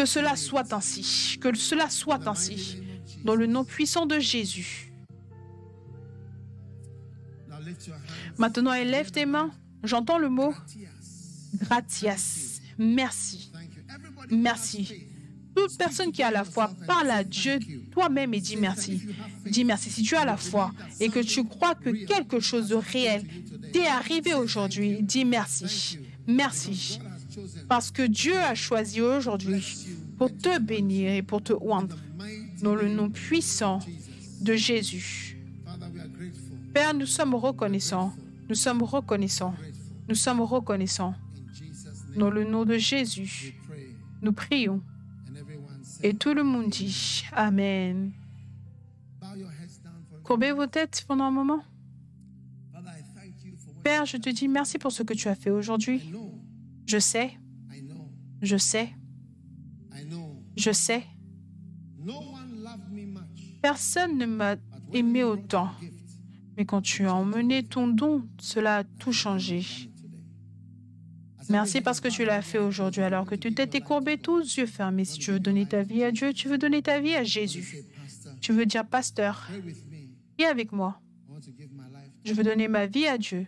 Que 0.00 0.06
cela 0.06 0.34
soit 0.34 0.72
ainsi. 0.72 1.36
Que 1.42 1.54
cela 1.54 1.90
soit 1.90 2.26
ainsi. 2.26 2.78
Dans 3.22 3.34
le 3.34 3.46
nom 3.46 3.64
puissant 3.64 4.06
de 4.06 4.18
Jésus. 4.18 4.94
Maintenant, 8.38 8.72
élève 8.72 9.10
tes 9.10 9.26
mains. 9.26 9.50
J'entends 9.84 10.16
le 10.16 10.30
mot 10.30 10.54
gratias. 11.54 12.62
Merci. 12.78 13.52
Merci. 14.30 15.06
Toute 15.54 15.76
personne 15.76 16.12
qui 16.12 16.22
a 16.22 16.30
la 16.30 16.44
foi 16.44 16.70
parle 16.86 17.10
à 17.10 17.22
Dieu 17.22 17.58
toi-même 17.90 18.32
et 18.32 18.40
dis 18.40 18.56
merci. 18.56 19.02
Dis 19.44 19.66
merci. 19.66 19.90
Si 19.90 20.02
tu 20.02 20.16
as 20.16 20.24
la 20.24 20.38
foi 20.38 20.72
et 20.98 21.10
que 21.10 21.20
tu 21.20 21.44
crois 21.44 21.74
que 21.74 21.90
quelque 22.06 22.40
chose 22.40 22.68
de 22.68 22.76
réel 22.76 23.26
t'est 23.70 23.86
arrivé 23.86 24.32
aujourd'hui, 24.32 25.02
dis 25.02 25.26
merci. 25.26 25.98
Merci. 26.26 27.00
Parce 27.68 27.90
que 27.90 28.02
Dieu 28.02 28.36
a 28.38 28.54
choisi 28.54 29.00
aujourd'hui 29.00 29.86
pour 30.18 30.36
te 30.36 30.58
bénir 30.58 31.12
et 31.12 31.22
pour 31.22 31.42
te 31.42 31.52
oindre. 31.52 31.96
Dans 32.62 32.74
le 32.74 32.88
nom 32.88 33.08
puissant 33.08 33.78
de 34.40 34.54
Jésus. 34.54 35.38
Père, 36.74 36.94
nous 36.94 37.06
sommes 37.06 37.34
reconnaissants. 37.34 38.12
Nous 38.48 38.54
sommes 38.54 38.82
reconnaissants. 38.82 39.54
Nous 40.08 40.14
sommes 40.14 40.40
reconnaissants. 40.40 41.14
Dans 42.16 42.30
le 42.30 42.44
nom 42.44 42.64
de 42.64 42.76
Jésus, 42.76 43.54
nous 44.22 44.32
prions. 44.32 44.82
Et 46.02 46.14
tout 46.14 46.34
le 46.34 46.42
monde 46.42 46.70
dit 46.70 47.24
Amen. 47.32 48.12
Courbez 50.24 50.52
vos 50.52 50.66
têtes 50.66 51.04
pendant 51.06 51.24
un 51.24 51.30
moment. 51.30 51.62
Père, 53.82 54.04
je 54.04 54.16
te 54.16 54.28
dis 54.30 54.48
merci 54.48 54.78
pour 54.78 54.92
ce 54.92 55.02
que 55.02 55.14
tu 55.14 55.28
as 55.28 55.34
fait 55.34 55.50
aujourd'hui. 55.50 56.12
Je 56.90 56.98
sais, 56.98 57.30
je 58.42 58.56
sais, 58.56 58.88
je 60.56 60.72
sais. 60.72 61.04
Personne 63.62 64.18
ne 64.18 64.26
m'a 64.26 64.56
aimé 64.92 65.22
autant. 65.22 65.70
Mais 66.56 66.64
quand 66.64 66.82
tu 66.82 67.06
as 67.06 67.14
emmené 67.14 67.62
ton 67.62 67.86
don, 67.86 68.26
cela 68.40 68.78
a 68.78 68.84
tout 68.98 69.12
changé. 69.12 69.64
Merci 71.48 71.80
parce 71.80 72.00
que 72.00 72.08
tu 72.08 72.24
l'as 72.24 72.42
fait 72.42 72.58
aujourd'hui 72.58 73.02
alors 73.02 73.24
que 73.24 73.36
tu 73.36 73.54
t'étais 73.54 73.80
courbé 73.80 74.18
tous 74.18 74.56
yeux 74.56 74.66
fermés. 74.66 75.04
Si 75.04 75.20
tu 75.20 75.30
veux 75.30 75.38
donner 75.38 75.66
ta 75.66 75.84
vie 75.84 76.02
à 76.02 76.10
Dieu, 76.10 76.32
tu 76.32 76.48
veux 76.48 76.58
donner 76.58 76.82
ta 76.82 76.98
vie 76.98 77.14
à 77.14 77.22
Jésus. 77.22 77.84
Tu 78.40 78.52
veux 78.52 78.66
dire, 78.66 78.84
pasteur, 78.84 79.48
prie 80.36 80.44
avec 80.44 80.72
moi. 80.72 81.00
Je 82.24 82.32
veux 82.32 82.42
donner 82.42 82.66
ma 82.66 82.86
vie 82.86 83.06
à 83.06 83.16
Dieu. 83.16 83.46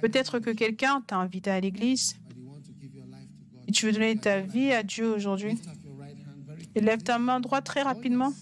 Peut-être 0.00 0.38
que 0.38 0.48
quelqu'un 0.48 1.02
t'a 1.06 1.18
invité 1.18 1.50
à 1.50 1.60
l'église 1.60 2.16
but 2.32 2.36
you 2.36 2.48
want 2.48 2.62
to 2.64 2.72
give 2.80 2.94
your 2.94 3.06
life 3.06 3.28
to 3.38 3.44
God. 3.52 3.61
et 3.61 3.61
tu 3.72 3.86
veux 3.86 3.92
donner 3.92 4.16
ta 4.16 4.40
vie 4.40 4.72
à 4.72 4.82
Dieu 4.82 5.12
aujourd'hui? 5.12 5.58
Lève 6.74 7.02
ta 7.02 7.18
main 7.18 7.40
droite 7.40 7.64
très 7.64 7.82
rapidement. 7.82 8.32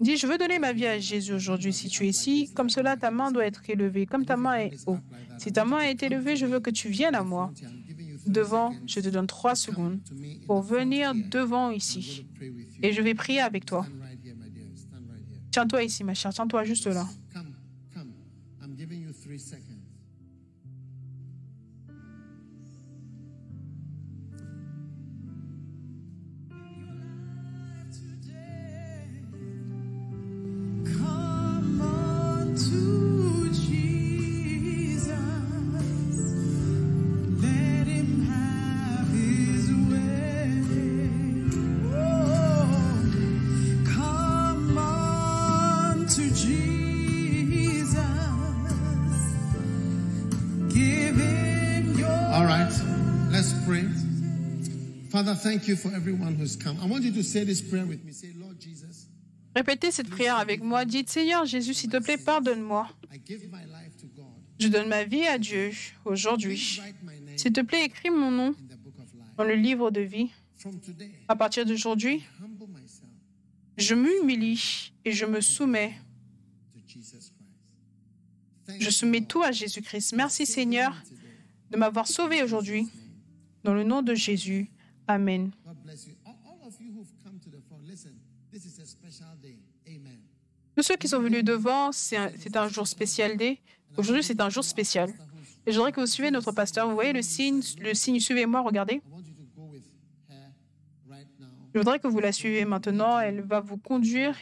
Dis, 0.00 0.16
je 0.16 0.26
veux 0.26 0.38
donner 0.38 0.58
ma 0.58 0.72
vie 0.72 0.86
à 0.86 0.98
Jésus 0.98 1.32
aujourd'hui. 1.32 1.72
Si 1.72 1.88
tu 1.88 2.04
es 2.04 2.08
ici, 2.08 2.50
comme 2.54 2.68
cela, 2.68 2.96
ta 2.96 3.10
main 3.10 3.32
doit 3.32 3.46
être 3.46 3.62
élevée, 3.68 4.06
comme 4.06 4.24
ta 4.24 4.36
main 4.36 4.56
est 4.56 4.76
haut. 4.86 4.98
Si 5.38 5.52
ta 5.52 5.64
main 5.64 5.80
est 5.80 6.02
élevée, 6.02 6.36
je 6.36 6.46
veux 6.46 6.60
que 6.60 6.70
tu 6.70 6.88
viennes 6.88 7.14
à 7.14 7.22
moi. 7.22 7.52
Devant, 8.26 8.74
je 8.86 9.00
te 9.00 9.08
donne 9.08 9.26
trois 9.26 9.54
secondes 9.54 10.00
pour 10.46 10.62
venir 10.62 11.12
devant 11.14 11.70
ici. 11.70 12.26
Et 12.82 12.92
je 12.92 13.02
vais 13.02 13.14
prier 13.14 13.40
avec 13.40 13.64
toi. 13.64 13.86
Tiens-toi 15.50 15.84
ici, 15.84 16.02
ma 16.04 16.14
chère. 16.14 16.32
Tiens-toi 16.32 16.64
juste 16.64 16.86
là. 16.86 17.06
Father, 55.24 55.38
thank 55.40 55.68
you 55.68 55.76
for 55.76 55.90
everyone 55.94 56.34
who's 56.34 56.54
come. 56.54 56.76
I 56.82 56.86
want 56.86 57.02
you 57.02 57.12
to 57.12 57.22
say 57.22 57.44
this 57.44 57.62
prayer 57.62 57.86
with 57.86 58.04
me. 58.04 58.12
Say, 58.12 58.32
Lord 58.38 58.60
Jesus, 58.60 59.06
Répétez 59.56 59.90
cette 59.90 60.10
prière 60.10 60.36
avec 60.36 60.62
moi. 60.62 60.84
Dites, 60.84 61.08
Seigneur 61.08 61.46
Jésus, 61.46 61.72
s'il 61.72 61.88
te 61.88 61.96
plaît, 61.96 62.18
pardonne-moi. 62.18 62.88
Je 64.58 64.68
donne 64.68 64.88
ma 64.88 65.04
vie 65.04 65.24
à 65.24 65.38
Dieu 65.38 65.70
aujourd'hui. 66.04 66.80
S'il 67.36 67.52
te 67.52 67.62
plaît, 67.62 67.84
écris 67.86 68.10
mon 68.10 68.30
nom 68.30 68.54
dans 69.38 69.44
le 69.44 69.54
livre 69.54 69.90
de 69.90 70.02
vie. 70.02 70.30
From 70.56 70.78
today, 70.80 71.10
À 71.28 71.36
partir 71.36 71.64
d'aujourd'hui, 71.64 72.22
je 73.78 73.94
m'humilie 73.94 74.92
et 75.06 75.12
je 75.12 75.24
me 75.24 75.40
soumets. 75.40 75.94
Je 78.78 78.90
soumets 78.90 79.22
tout 79.22 79.42
à 79.42 79.52
Jésus-Christ. 79.52 80.12
Merci 80.16 80.44
Seigneur 80.44 80.94
de 81.70 81.78
m'avoir 81.78 82.08
sauvé 82.08 82.42
aujourd'hui. 82.42 82.88
Dans 83.62 83.72
le 83.72 83.84
nom 83.84 84.02
de 84.02 84.14
Jésus. 84.14 84.68
Amen. 85.06 85.50
Tous 90.76 90.82
ceux 90.82 90.96
qui 90.96 91.08
sont 91.08 91.20
venus 91.20 91.44
devant, 91.44 91.92
c'est 91.92 92.16
un, 92.56 92.68
jour 92.68 92.86
spécial. 92.86 93.36
Aujourd'hui, 93.96 94.22
c'est 94.22 94.40
un 94.40 94.50
jour 94.50 94.64
spécial. 94.64 95.10
Et 95.66 95.72
je 95.72 95.76
voudrais 95.76 95.92
que 95.92 96.00
vous 96.00 96.06
suivez 96.06 96.30
notre 96.30 96.52
pasteur. 96.52 96.88
Vous 96.88 96.94
voyez 96.94 97.12
le 97.12 97.22
signe, 97.22 97.62
le 97.80 97.94
signe 97.94 98.20
suivez-moi, 98.20 98.60
regardez. 98.62 99.00
Je 101.74 101.78
voudrais 101.78 101.98
que 101.98 102.06
vous 102.06 102.20
la 102.20 102.32
suivez 102.32 102.64
maintenant. 102.64 103.18
Elle 103.18 103.40
va 103.40 103.60
vous 103.60 103.76
conduire 103.76 104.36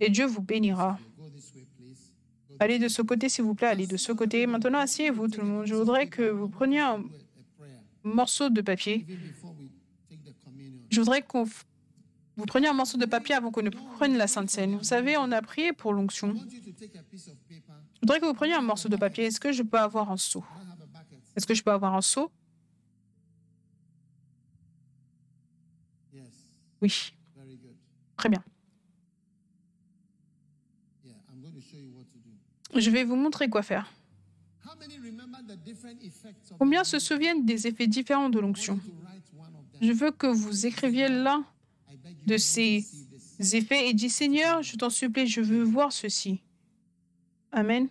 et 0.00 0.10
Dieu 0.10 0.26
vous 0.26 0.42
bénira. 0.42 0.98
Allez 2.60 2.78
de 2.78 2.88
ce 2.88 3.02
côté, 3.02 3.28
s'il 3.28 3.44
vous 3.44 3.54
plaît. 3.54 3.68
Allez 3.68 3.86
de 3.86 3.96
ce 3.96 4.12
côté. 4.12 4.46
Maintenant, 4.46 4.78
asseyez-vous, 4.78 5.28
tout 5.28 5.40
le 5.40 5.46
monde. 5.46 5.66
Je 5.66 5.74
voudrais 5.74 6.06
que 6.06 6.22
vous 6.22 6.48
preniez 6.48 6.80
un 6.80 7.02
morceau 8.04 8.50
de 8.50 8.60
papier. 8.60 9.06
Je 10.94 11.00
voudrais 11.00 11.22
qu'on 11.22 11.42
f- 11.44 11.64
vous 12.36 12.44
preniez 12.46 12.68
un 12.68 12.72
morceau 12.72 12.96
de 12.98 13.04
papier 13.06 13.34
avant 13.34 13.50
qu'on 13.50 13.62
ne 13.62 13.70
prenne 13.70 14.16
la 14.16 14.28
Sainte 14.28 14.48
Seine. 14.48 14.76
Vous 14.76 14.84
savez, 14.84 15.16
on 15.16 15.32
a 15.32 15.42
prié 15.42 15.72
pour 15.72 15.92
l'onction. 15.92 16.32
Je 16.36 18.00
voudrais 18.00 18.20
que 18.20 18.26
vous 18.26 18.34
preniez 18.34 18.54
un 18.54 18.62
morceau 18.62 18.88
de 18.88 18.96
papier. 18.96 19.24
Est-ce 19.24 19.40
que 19.40 19.50
je 19.50 19.64
peux 19.64 19.78
avoir 19.78 20.12
un 20.12 20.16
seau? 20.16 20.44
Est-ce 21.34 21.46
que 21.46 21.54
je 21.54 21.64
peux 21.64 21.72
avoir 21.72 21.94
un 21.96 22.00
seau? 22.00 22.30
Oui. 26.80 27.12
Très 28.16 28.28
bien. 28.28 28.44
Je 32.76 32.90
vais 32.90 33.02
vous 33.02 33.16
montrer 33.16 33.48
quoi 33.48 33.62
faire. 33.62 33.90
Combien 36.58 36.84
se 36.84 37.00
souviennent 37.00 37.44
des 37.44 37.66
effets 37.66 37.88
différents 37.88 38.30
de 38.30 38.38
l'onction? 38.38 38.78
Je 39.80 39.92
veux 39.92 40.10
que 40.10 40.26
vous 40.26 40.66
écriviez 40.66 41.08
l'un 41.08 41.44
de 42.26 42.36
ces 42.36 42.86
effets 43.52 43.88
et 43.88 43.94
dis 43.94 44.10
Seigneur, 44.10 44.62
je 44.62 44.76
t'en 44.76 44.90
supplie, 44.90 45.26
je 45.26 45.40
veux 45.40 45.62
voir 45.62 45.92
ceci. 45.92 46.40
Amen. 47.52 47.88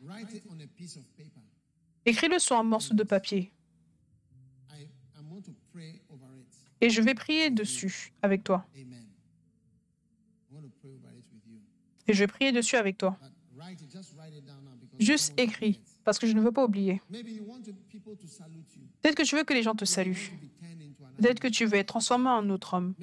Écris-le 2.05 2.39
sur 2.39 2.57
un 2.57 2.63
morceau 2.63 2.93
de 2.93 3.03
papier 3.03 3.53
et 6.83 6.89
je 6.89 7.01
vais 7.01 7.13
prier 7.13 7.49
dessus 7.49 8.11
avec 8.21 8.43
toi. 8.43 8.65
Et 12.05 12.13
je 12.13 12.19
vais 12.19 12.27
prier 12.27 12.51
dessus 12.51 12.75
avec 12.75 12.97
toi. 12.97 13.17
Juste 14.99 15.33
écris, 15.39 15.79
parce 16.03 16.19
que 16.19 16.27
je 16.27 16.33
ne 16.33 16.41
veux 16.41 16.51
pas 16.51 16.65
oublier. 16.65 17.01
Peut-être 19.01 19.15
que 19.15 19.23
tu 19.23 19.37
veux 19.37 19.45
que 19.45 19.53
les 19.53 19.63
gens 19.63 19.75
te 19.75 19.85
saluent. 19.85 20.33
Peut-être 21.17 21.39
que 21.39 21.47
tu 21.47 21.65
veux 21.65 21.75
être 21.75 21.87
transformé 21.87 22.29
en 22.29 22.49
autre 22.49 22.73
homme. 22.73 22.95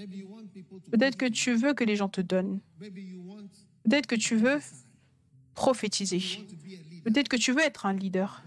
Peut-être 0.91 1.17
que 1.17 1.27
tu 1.27 1.55
veux 1.55 1.75
que 1.75 1.85
les 1.85 1.97
gens 1.97 2.09
te 2.09 2.21
donnent. 2.21 2.61
Peut-être 2.79 4.07
que 4.07 4.17
tu 4.17 4.37
veux 4.37 4.61
prophétiser. 5.55 6.21
Peut-être 7.05 7.29
que 7.29 7.37
tu 7.37 7.53
veux 7.53 7.61
être 7.61 7.87
un 7.87 7.93
leader 7.93 8.43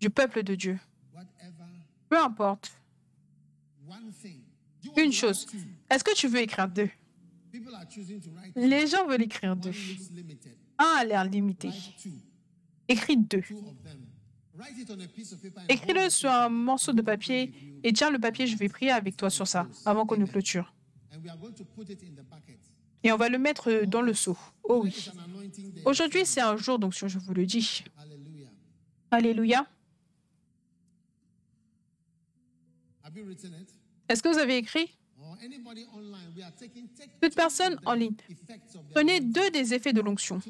du 0.00 0.10
peuple 0.10 0.42
de 0.42 0.54
Dieu. 0.54 0.78
Peu 2.08 2.18
importe. 2.18 2.72
Une 4.96 5.12
chose. 5.12 5.46
Est-ce 5.90 6.04
que 6.04 6.14
tu 6.14 6.28
veux 6.28 6.40
écrire 6.40 6.68
deux? 6.68 6.90
Les 8.54 8.86
gens 8.86 9.06
veulent 9.06 9.22
écrire 9.22 9.56
deux. 9.56 9.72
Un 10.78 10.96
a 10.98 11.04
l'air 11.04 11.24
limité. 11.24 11.70
Écris 12.88 13.16
deux. 13.16 13.42
Écris-le 15.68 16.10
sur 16.10 16.30
un 16.30 16.48
morceau 16.48 16.92
de 16.92 17.02
papier 17.02 17.52
et 17.82 17.92
tiens 17.92 18.10
le 18.10 18.18
papier, 18.18 18.46
je 18.46 18.56
vais 18.56 18.68
prier 18.68 18.90
avec 18.90 19.16
toi 19.16 19.30
sur 19.30 19.46
ça 19.46 19.66
avant 19.84 20.06
qu'on 20.06 20.16
ne 20.16 20.26
clôture. 20.26 20.72
Et 23.02 23.12
on 23.12 23.16
va 23.16 23.28
le 23.28 23.38
mettre 23.38 23.84
dans 23.84 24.02
le 24.02 24.14
seau. 24.14 24.36
Oh 24.64 24.80
oui. 24.82 25.08
Aujourd'hui, 25.84 26.26
c'est 26.26 26.40
un 26.40 26.56
jour 26.56 26.78
d'onction, 26.78 27.08
je 27.08 27.18
vous 27.18 27.34
le 27.34 27.46
dis. 27.46 27.84
Alléluia. 29.10 29.66
Est-ce 34.08 34.22
que 34.22 34.28
vous 34.28 34.38
avez 34.38 34.56
écrit? 34.56 34.96
Toute 37.20 37.34
personne 37.34 37.78
en 37.84 37.94
ligne. 37.94 38.14
Prenez 38.90 39.20
deux 39.20 39.50
des 39.50 39.74
effets 39.74 39.92
de 39.92 40.00
l'onction. 40.00 40.40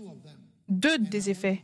Deux 0.68 0.98
des 0.98 1.30
effets. 1.30 1.62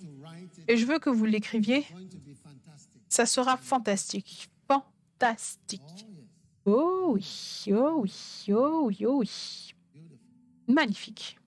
Et 0.69 0.77
je 0.77 0.87
veux 0.87 0.99
que 0.99 1.11
vous 1.11 1.25
l'écriviez. 1.25 1.79
It's 1.79 1.91
going 1.91 2.09
to 2.09 2.19
be 2.19 2.35
fantastic. 2.35 3.02
Ça 3.13 3.27
sera 3.27 3.59
fantastique. 3.59 4.49
Fantastique. 4.67 6.07
Oh 6.65 7.11
oui, 7.13 7.65
oh 7.71 8.01
oui, 8.01 8.47
oh 8.49 8.85
oui, 8.87 9.05
oh 9.05 9.19
oui. 9.19 9.75
Magnifique. 10.67 11.39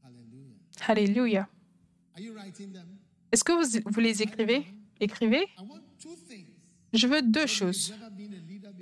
Hallelujah. 0.00 0.86
Alléluia. 0.86 1.48
Are 2.14 2.20
you 2.20 2.34
writing 2.34 2.72
them? 2.72 2.86
Est-ce 3.32 3.42
que 3.42 3.50
vous, 3.50 3.80
vous 3.84 3.98
les 3.98 4.22
écrivez? 4.22 4.64
Écrivez? 5.00 5.48
I 5.58 5.62
want 5.68 5.80
two 6.00 6.14
things. 6.28 6.46
Je 6.92 7.08
veux 7.08 7.22
deux 7.22 7.48
choses. 7.48 7.92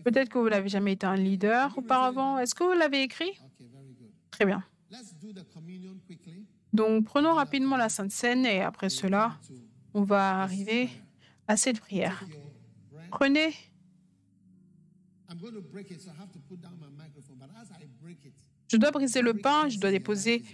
Peut-être 0.05 0.29
que 0.29 0.37
vous 0.37 0.51
n'avez 0.51 0.69
jamais 0.69 0.93
été 0.93 1.07
un 1.07 1.17
leader 1.17 1.73
auparavant. 1.79 2.37
Est-ce 2.39 2.55
que 2.55 2.65
vous 2.65 2.79
l'avez 2.79 3.03
écrit? 3.03 3.33
Très 4.31 4.45
bien. 4.45 4.63
Let's 4.91 5.15
do 5.19 5.33
the 5.33 5.49
communion 5.55 5.95
quickly. 6.07 6.45
Donc 6.75 7.07
prenons 7.07 7.33
rapidement 7.33 7.79
la 7.79 7.89
Sainte 7.89 8.13
Seine 8.13 8.45
et 8.45 8.61
après 8.61 8.91
cela, 8.91 9.39
on 9.95 10.03
va 10.03 10.43
arriver 10.43 10.91
à 11.51 11.57
cette 11.57 11.81
prière. 11.81 12.25
Prenez, 13.11 13.53
je 18.69 18.77
dois 18.77 18.91
briser 18.93 19.21
le 19.21 19.35
pain, 19.35 19.69
je 19.69 19.81
dois 19.81 19.91
déposer 19.91 20.45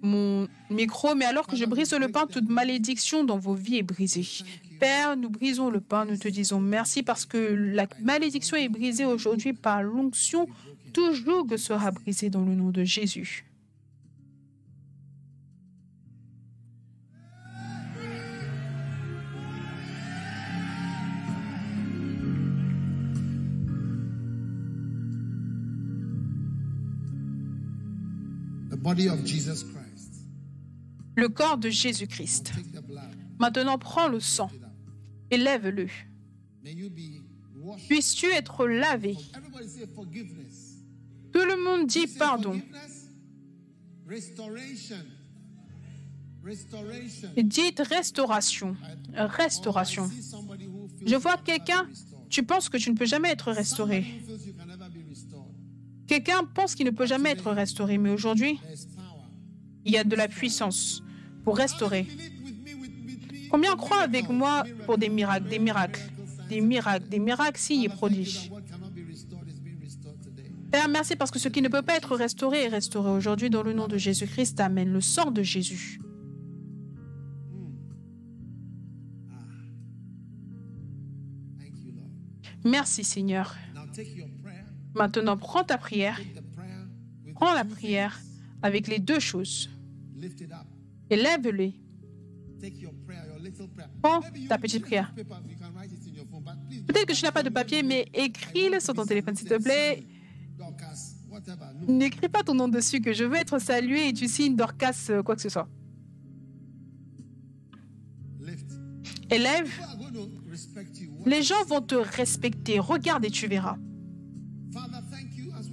mon 0.00 0.48
micro, 0.70 1.14
mais 1.14 1.26
alors 1.26 1.46
que 1.46 1.54
je 1.54 1.66
brise 1.66 1.92
le 1.92 2.08
pain, 2.08 2.26
toute 2.26 2.48
malédiction 2.48 3.24
dans 3.24 3.36
vos 3.36 3.52
vies 3.52 3.76
est 3.76 3.82
brisée. 3.82 4.26
Père, 4.80 5.18
nous 5.18 5.28
brisons 5.28 5.68
le 5.68 5.80
pain, 5.80 6.06
nous 6.06 6.16
te 6.16 6.28
disons 6.28 6.60
merci 6.60 7.02
parce 7.02 7.26
que 7.26 7.36
la 7.36 7.86
malédiction 8.00 8.56
est 8.56 8.70
brisée 8.70 9.04
aujourd'hui 9.04 9.52
par 9.52 9.82
l'onction. 9.82 10.48
Tout 10.94 11.12
joug 11.12 11.58
sera 11.58 11.90
brisé 11.90 12.30
dans 12.30 12.42
le 12.42 12.54
nom 12.54 12.70
de 12.70 12.84
Jésus. 12.84 13.44
Le 31.16 31.28
corps 31.28 31.58
de 31.58 31.68
Jésus-Christ. 31.68 32.52
Maintenant, 33.38 33.78
prends 33.78 34.08
le 34.08 34.20
sang 34.20 34.50
et 35.30 35.36
lève-le. 35.36 35.88
Puisses-tu 37.88 38.26
être 38.26 38.66
lavé? 38.66 39.16
Tout 41.32 41.44
le 41.44 41.64
monde 41.64 41.86
dit 41.86 42.06
pardon. 42.06 42.60
Dites 47.36 47.80
restauration. 47.80 48.76
Restauration. 49.14 50.04
Who 50.04 50.88
feels 50.98 51.08
Je 51.08 51.16
vois 51.16 51.36
quelqu'un, 51.36 51.86
tu 52.30 52.42
penses 52.42 52.68
que 52.68 52.78
tu 52.78 52.90
ne 52.90 52.96
peux 52.96 53.06
jamais 53.06 53.30
être 53.30 53.52
restauré. 53.52 54.04
Quelqu'un 56.08 56.42
pense 56.42 56.74
qu'il 56.74 56.86
ne 56.86 56.90
peut 56.90 57.06
jamais 57.06 57.30
être 57.30 57.52
restauré, 57.52 57.98
mais 57.98 58.10
aujourd'hui, 58.10 58.58
il 59.84 59.92
y 59.92 59.98
a 59.98 60.04
de 60.04 60.16
la 60.16 60.26
puissance 60.26 61.02
pour 61.44 61.56
restaurer. 61.56 62.06
Combien 63.50 63.76
croient 63.76 64.02
avec 64.02 64.28
moi 64.30 64.64
pour 64.86 64.96
des 64.96 65.10
miracles, 65.10 65.48
des 65.48 65.58
miracles, 65.58 66.00
des 66.48 66.62
miracles, 66.62 67.08
des 67.08 67.18
miracles, 67.18 67.60
signes 67.60 67.82
et 67.82 67.88
prodiges? 67.88 68.50
Père, 70.70 70.88
merci 70.88 71.14
parce 71.14 71.30
que 71.30 71.38
ce 71.38 71.48
qui 71.48 71.60
ne 71.60 71.68
peut 71.68 71.82
pas 71.82 71.96
être 71.96 72.16
restauré 72.16 72.64
est 72.64 72.68
restauré 72.68 73.10
aujourd'hui 73.10 73.50
dans 73.50 73.62
le 73.62 73.74
nom 73.74 73.86
de 73.86 73.98
Jésus-Christ. 73.98 74.60
Amen. 74.60 74.90
Le 74.90 75.00
sang 75.02 75.30
de 75.30 75.42
Jésus. 75.42 76.00
Merci 82.64 83.04
Seigneur. 83.04 83.56
Maintenant, 84.98 85.36
prends 85.36 85.64
ta 85.64 85.78
prière. 85.78 86.20
Prends 87.34 87.54
la 87.54 87.64
prière 87.64 88.20
avec 88.62 88.88
les 88.88 88.98
deux 88.98 89.20
choses. 89.20 89.68
things. 89.68 90.20
Lift 90.20 90.40
it 90.40 90.52
up. 90.52 90.66
Et 91.10 91.16
lève-les. 91.16 91.74
Take 92.60 92.80
your 92.80 92.92
prayer, 93.06 93.22
your 93.28 93.38
little 93.38 93.68
prayer. 93.68 93.88
Prends 94.02 94.20
ta 94.48 94.58
petite 94.58 94.82
prière. 94.82 95.14
Peut-être 95.14 97.06
que 97.06 97.12
tu 97.12 97.24
n'as 97.24 97.30
pas 97.30 97.44
de 97.44 97.50
papier, 97.50 97.84
mais 97.84 98.08
écris-le 98.12 98.80
sur 98.80 98.94
ton 98.94 99.06
téléphone, 99.06 99.36
s'il 99.36 99.48
te 99.48 99.62
plaît. 99.62 100.04
N'écris 101.86 102.28
pas 102.28 102.42
ton 102.42 102.54
nom 102.54 102.66
dessus, 102.66 103.00
que 103.00 103.12
je 103.12 103.22
veux 103.22 103.36
être 103.36 103.60
salué 103.60 104.08
et 104.08 104.12
tu 104.12 104.26
signes 104.26 104.56
Dorcas, 104.56 105.06
euh, 105.10 105.22
quoi 105.22 105.36
que 105.36 105.42
ce 105.42 105.48
soit. 105.48 105.68
Élève, 109.30 109.70
les 111.26 111.42
gens 111.42 111.62
vont 111.66 111.82
te 111.82 111.94
respecter. 111.94 112.80
Regarde 112.80 113.24
et 113.24 113.30
tu 113.30 113.46
verras. 113.46 113.76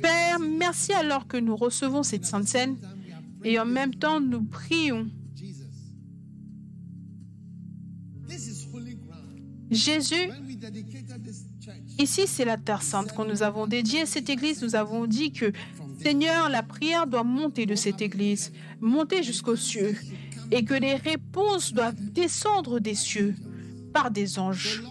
Père, 0.02 0.40
merci 0.40 0.94
alors 0.94 1.28
que 1.28 1.38
nous 1.38 1.56
recevons 1.56 2.04
cette 2.04 2.26
sainte 2.26 2.48
scène 2.48 2.78
et 3.44 3.60
en 3.60 3.66
même 3.66 3.94
temps 3.94 4.20
nous 4.20 4.44
prions. 4.44 5.08
Jésus, 9.72 10.30
ici 11.98 12.28
c'est 12.28 12.46
la 12.46 12.58
Terre 12.58 12.82
Sainte 12.82 13.14
qu'on 13.14 13.26
nous 13.26 13.44
avons 13.44 13.68
dédiée 13.68 14.02
à 14.02 14.06
cette 14.06 14.30
église. 14.30 14.62
Nous 14.62 14.76
avons 14.76 15.08
dit 15.08 15.32
que 15.32 15.52
Seigneur, 16.02 16.50
la 16.50 16.62
prière 16.62 17.08
doit 17.08 17.24
monter 17.24 17.66
de 17.66 17.76
cette 17.76 18.02
église, 18.02 18.52
monter 18.80 19.24
jusqu'aux 19.24 19.56
cieux 19.56 19.96
et 20.52 20.64
que 20.64 20.74
les 20.74 20.96
réponses 20.96 21.74
doivent 21.74 22.00
descendre 22.00 22.80
des 22.80 22.96
cieux 22.96 23.36
par 23.94 24.12
des 24.12 24.38
anges. 24.38 24.84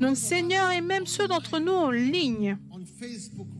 Donc 0.00 0.16
Seigneur, 0.16 0.70
et 0.70 0.80
même 0.80 1.06
ceux 1.06 1.28
d'entre 1.28 1.58
nous 1.58 1.72
en 1.72 1.90
ligne, 1.90 2.58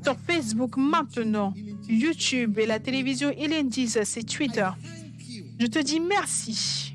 sur 0.03 0.17
Facebook 0.19 0.77
maintenant, 0.77 1.55
YouTube 1.89 2.59
et 2.59 2.67
la 2.67 2.79
télévision 2.79 3.31
Hélène 3.31 3.73
Jesus 3.73 4.19
et 4.19 4.25
Twitter, 4.25 4.69
je 5.59 5.67
te 5.67 5.79
dis 5.79 6.01
merci. 6.01 6.95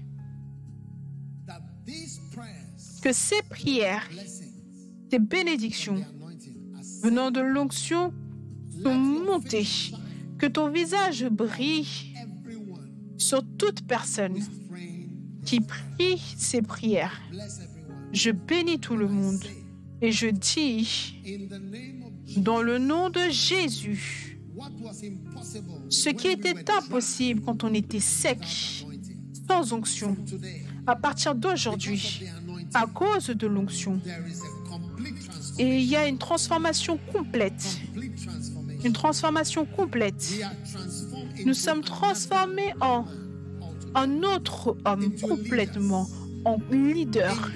Que 3.02 3.14
ces 3.14 3.42
prières, 3.50 4.10
ces 5.12 5.20
bénédictions 5.20 6.04
venant 7.04 7.30
de 7.30 7.40
l'onction 7.40 8.12
sont 8.82 8.96
montées, 8.96 9.68
que 10.40 10.48
ton 10.48 10.72
visage 10.72 11.26
brille 11.30 12.16
sur 13.18 13.44
toute 13.58 13.86
personne 13.86 14.40
qui 15.46 15.62
prie 15.62 16.22
ces 16.38 16.62
prières. 16.64 17.22
Je 18.12 18.32
bénis 18.32 18.80
tout 18.80 18.96
le 18.96 19.08
monde 19.08 19.44
et 20.02 20.12
je 20.12 20.28
dis, 20.28 21.22
Dans 22.38 22.62
le 22.62 22.78
nom 22.78 23.10
de 23.10 23.30
Jésus, 23.30 24.38
ce 25.90 26.10
qui 26.10 26.28
était 26.28 26.70
impossible 26.72 27.42
quand 27.42 27.64
on 27.64 27.74
était 27.74 28.00
sec, 28.00 28.40
sans 29.48 29.74
onction, 29.74 30.16
à 30.88 30.96
partir 30.96 31.36
d'aujourd'hui, 31.36 32.24
à 32.74 32.86
cause 32.88 33.28
de 33.28 33.48
l'onction, 33.48 34.00
et 35.58 35.78
il 35.78 35.86
y 35.86 35.96
a 35.96 36.08
une 36.08 36.18
transformation 36.18 37.00
complète, 37.14 37.80
une 38.84 38.94
transformation 38.94 39.66
complète. 39.66 40.34
Nous 41.46 41.54
sommes 41.54 41.82
transformés 41.82 42.74
en 42.82 43.06
un 43.94 44.24
autre 44.24 44.76
homme 44.86 45.16
complètement, 45.22 46.08
en 46.44 46.58
leader. 46.72 47.52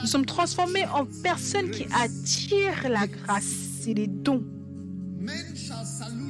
Nous 0.00 0.06
sommes 0.06 0.26
transformés 0.26 0.86
en 0.94 1.04
personnes 1.22 1.70
qui 1.70 1.86
attirent 1.92 2.88
la 2.88 3.06
grâce 3.06 3.86
et 3.86 3.94
les 3.94 4.06
dons. 4.06 4.44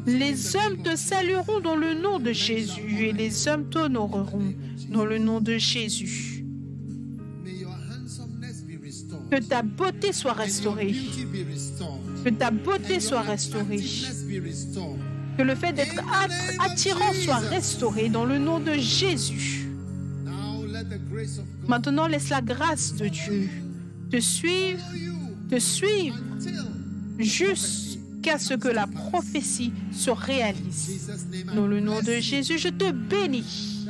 Les 0.07 0.57
hommes 0.57 0.82
te 0.82 0.97
salueront 0.97 1.60
dans 1.60 1.76
le 1.76 1.94
nom 1.94 2.18
de 2.18 2.32
Jésus 2.32 3.05
et 3.07 3.12
les 3.12 3.47
hommes 3.49 3.68
t'honoreront 3.70 4.55
dans 4.90 5.05
le 5.05 5.18
nom 5.18 5.40
de 5.40 5.57
Jésus. 5.58 6.44
Que 9.31 9.40
ta 9.40 9.62
beauté 9.62 10.12
soit 10.12 10.32
restaurée. 10.32 10.94
Que 12.24 12.31
ta 12.31 12.50
beauté 12.50 12.99
soit 12.99 13.20
restaurée. 13.23 13.84
Que 15.39 15.42
le 15.42 15.55
fait 15.55 15.73
d'être 15.73 16.00
at- 16.00 16.65
attirant 16.65 17.12
soit 17.12 17.36
restauré 17.39 18.08
dans 18.08 18.24
le 18.24 18.39
nom 18.39 18.58
de 18.58 18.74
Jésus. 18.74 19.69
Maintenant, 21.66 22.07
laisse 22.07 22.28
la 22.28 22.40
grâce 22.40 22.94
de 22.94 23.08
Dieu 23.08 23.49
te 24.10 24.20
suivre, 24.20 24.82
te 25.49 25.58
suivre 25.58 26.16
jusqu'à 27.18 28.39
ce 28.39 28.55
que 28.55 28.68
la 28.68 28.86
prophétie 28.86 29.73
se 29.92 30.10
réalise. 30.10 31.10
Dans 31.55 31.66
le 31.66 31.81
nom 31.81 32.00
de. 32.00 32.15
Jésus, 32.20 32.58
je 32.58 32.68
te 32.68 32.90
bénis. 32.90 33.86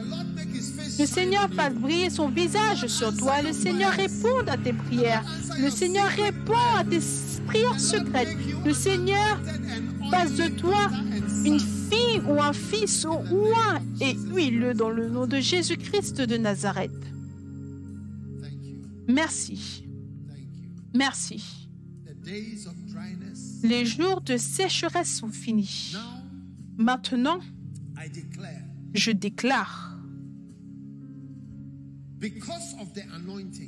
Le 0.99 1.07
Seigneur 1.07 1.49
fasse 1.55 1.73
briller 1.75 2.11
son 2.11 2.29
visage 2.29 2.87
sur 2.87 3.17
toi. 3.17 3.41
Le 3.43 3.53
Seigneur 3.53 3.93
réponde 3.93 4.49
à 4.49 4.57
tes 4.59 4.73
prières. 4.73 5.25
Le 5.59 5.71
Seigneur 5.71 6.09
répond 6.09 6.53
à 6.77 6.85
tes 6.85 7.01
prières 7.47 7.81
secrètes. 7.81 8.37
Le 8.65 8.75
Seigneur 8.75 9.41
fasse 10.11 10.35
de 10.35 10.49
toi 10.49 10.91
une 11.45 11.61
fille 11.61 12.21
ou 12.29 12.41
un 12.41 12.53
fils 12.53 13.07
oint 13.07 13.81
et 14.01 14.15
huileux 14.35 14.75
dans 14.75 14.91
le 14.91 15.09
nom 15.09 15.27
de 15.27 15.41
Jésus-Christ 15.41 16.21
de 16.21 16.37
Nazareth. 16.37 16.91
Merci. 19.13 19.85
Merci. 20.95 21.69
Les 23.63 23.85
jours 23.87 24.21
de 24.21 24.37
sécheresse 24.37 25.17
sont 25.17 25.31
finis. 25.31 25.95
Maintenant, 26.77 27.41
je 28.95 29.11
déclare, 29.11 29.99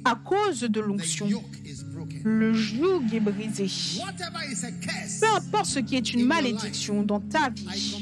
à 0.04 0.14
cause 0.14 0.60
de 0.60 0.80
l'onction, 0.80 1.28
le 2.24 2.52
joug 2.52 3.02
est 3.12 3.20
brisé. 3.20 3.66
Peu 5.20 5.26
importe 5.34 5.66
ce 5.66 5.78
qui 5.78 5.96
est 5.96 6.12
une 6.12 6.26
malédiction 6.26 7.02
dans 7.02 7.20
ta 7.20 7.48
vie, 7.50 7.96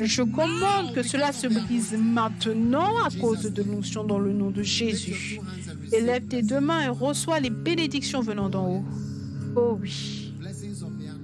je 0.00 0.22
commande 0.22 0.94
que 0.94 1.02
cela 1.02 1.32
se 1.32 1.46
brise 1.46 1.96
maintenant 1.96 3.04
à 3.04 3.10
cause 3.20 3.42
de 3.42 3.62
l'onction 3.62 4.04
dans 4.04 4.18
le 4.18 4.32
nom 4.32 4.50
de 4.50 4.62
Jésus. 4.62 5.38
Élève 5.92 6.26
tes 6.26 6.42
deux 6.42 6.60
mains 6.60 6.82
et 6.82 6.88
reçois 6.88 7.38
les 7.38 7.50
bénédictions 7.50 8.20
venant 8.20 8.48
d'en 8.48 8.68
haut. 8.68 8.84
Oh 9.56 9.78
oui, 9.80 10.34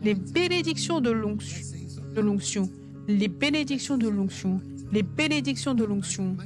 les 0.05 0.15
bénédictions 0.15 1.01
de 1.01 1.11
l'onction, 1.11 1.67
de 2.15 2.21
l'onction, 2.21 2.71
les 3.09 3.29
bénédictions 3.29 3.99
de 3.99 4.09
l'onction, 4.09 4.61
les 4.93 5.03
bénédictions 5.03 5.75
de 5.75 5.85
l'onction. 5.85 6.37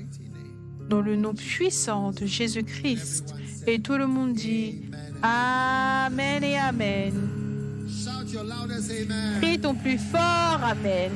Dans 0.88 1.00
le 1.00 1.16
nom 1.16 1.34
puissant 1.34 2.12
de 2.12 2.26
Jésus-Christ. 2.26 3.34
Et 3.66 3.78
tout 3.78 3.96
le 3.96 4.06
monde 4.06 4.34
dit 4.34 4.82
Amen 5.22 6.44
et 6.44 6.58
Amen. 6.58 7.12
Crie 9.40 9.58
ton 9.58 9.74
plus 9.74 9.98
fort 9.98 10.60
Amen. 10.62 11.10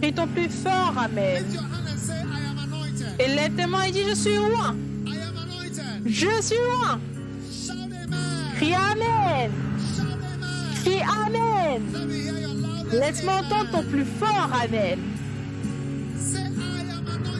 Crie 0.00 0.12
ton 0.12 0.26
plus 0.26 0.48
fort 0.48 0.94
Amen. 0.96 1.44
Et 3.18 3.28
lève 3.28 3.54
tes 3.54 3.66
mains 3.66 3.82
et 3.82 3.92
dis 3.92 4.02
Je 4.08 4.14
suis 4.14 4.36
loin. 4.36 4.74
Je 6.04 6.42
suis 6.42 6.56
loin. 6.56 7.00
Crie 8.56 8.74
Amen. 8.74 9.50
Crie 10.82 11.02
Amen. 11.02 11.82
Laisse-moi 12.92 13.34
entendre 13.34 13.70
ton 13.70 13.82
plus 13.84 14.04
fort 14.04 14.50
Amen. 14.52 14.98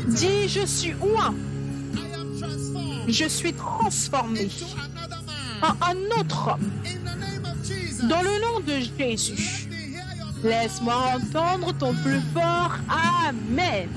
Dis 0.09 0.49
Je 0.49 0.67
suis 0.67 0.95
transformed 0.95 1.39
Je 3.09 3.25
suis 3.27 3.53
transformé 3.53 4.49
en 5.63 5.75
un 5.91 6.21
autre 6.21 6.49
homme. 6.55 6.71
Dans 8.09 8.23
le 8.23 8.41
nom 8.41 8.61
de 8.61 8.81
Jésus. 8.99 9.69
Laisse-moi 10.43 10.95
entendre 11.17 11.73
ton 11.79 11.95
plus 11.95 12.21
fort 12.35 12.77
Amen. 12.89 13.89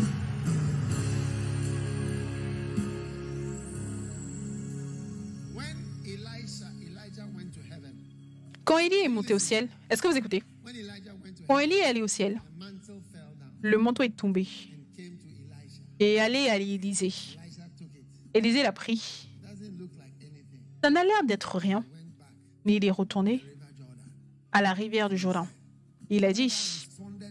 Quand 8.64 8.80
Élie 8.80 8.96
est 9.06 9.08
monté 9.08 9.34
au 9.34 9.40
ciel, 9.40 9.70
est-ce 9.90 10.02
que 10.02 10.08
vous 10.08 10.18
écoutez? 10.18 10.44
Quand 11.48 11.60
Élie 11.60 11.76
est 11.76 11.86
allé 11.86 12.02
au 12.02 12.08
ciel, 12.08 12.42
le 13.62 13.78
manteau 13.78 14.04
est 14.04 14.16
tombé 14.16 14.48
et 16.00 16.20
allé 16.20 16.50
à 16.50 16.58
l'Élysée. 16.58 17.14
Élisée 18.34 18.64
l'a 18.64 18.72
pris. 18.72 19.30
Ça 20.84 20.90
n'a 20.90 21.04
l'air 21.04 21.24
d'être 21.26 21.58
rien, 21.58 21.84
mais 22.66 22.76
il 22.76 22.86
est 22.86 22.92
retourné 22.92 23.44
à 24.52 24.62
la 24.62 24.74
rivière 24.74 25.10
du 25.10 25.18
Jourdain. 25.18 25.48
Il 26.10 26.26
a 26.26 26.32
dit, 26.32 26.54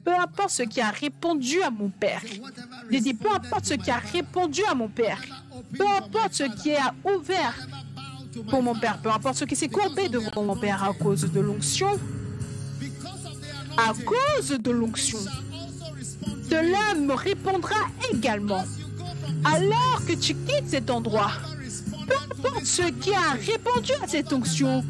peu 0.04 0.12
importe 0.12 0.50
ce 0.50 0.62
qui 0.62 0.80
a 0.80 0.90
répondu 0.90 1.62
à 1.62 1.70
mon 1.70 1.88
père. 1.88 2.22
Il 2.90 2.96
a 2.96 3.00
dit, 3.00 3.14
peu 3.14 3.30
importe 3.30 3.66
ce 3.66 3.74
qui 3.74 3.90
a 3.90 3.98
répondu 3.98 4.62
à 4.68 4.74
mon 4.74 4.88
père. 4.88 5.20
Peu 5.76 5.86
importe 5.86 6.34
ce 6.34 6.62
qui 6.62 6.74
a 6.74 6.94
ouvert 7.04 7.54
pour 8.48 8.62
mon 8.62 8.74
père. 8.74 9.00
Peu 9.00 9.10
importe 9.10 9.36
ce 9.36 9.44
qui 9.44 9.56
s'est 9.56 9.68
courbé 9.68 10.08
devant 10.08 10.42
mon 10.42 10.56
père 10.56 10.82
à 10.82 10.92
cause 10.92 11.30
de 11.30 11.40
l'onction. 11.40 11.98
À 13.76 13.92
cause 13.94 14.50
de 14.50 14.70
l'onction. 14.70 15.18
Shall 16.54 16.74
also 16.74 16.94
respond 16.94 16.94
to 16.94 16.94
Cela 16.94 16.94
me 16.94 17.14
répondra 17.14 17.76
également. 18.12 18.64
Alors 19.44 20.00
que 20.06 20.12
tu 20.12 20.34
quittes 20.34 20.68
cet 20.68 20.90
endroit, 20.90 21.32
peu 22.06 22.14
importe 22.14 22.64
ce 22.64 22.82
qui 22.82 23.12
a 23.12 23.32
répondu 23.32 23.92
à 24.02 24.06
cette 24.06 24.32
onction 24.32 24.84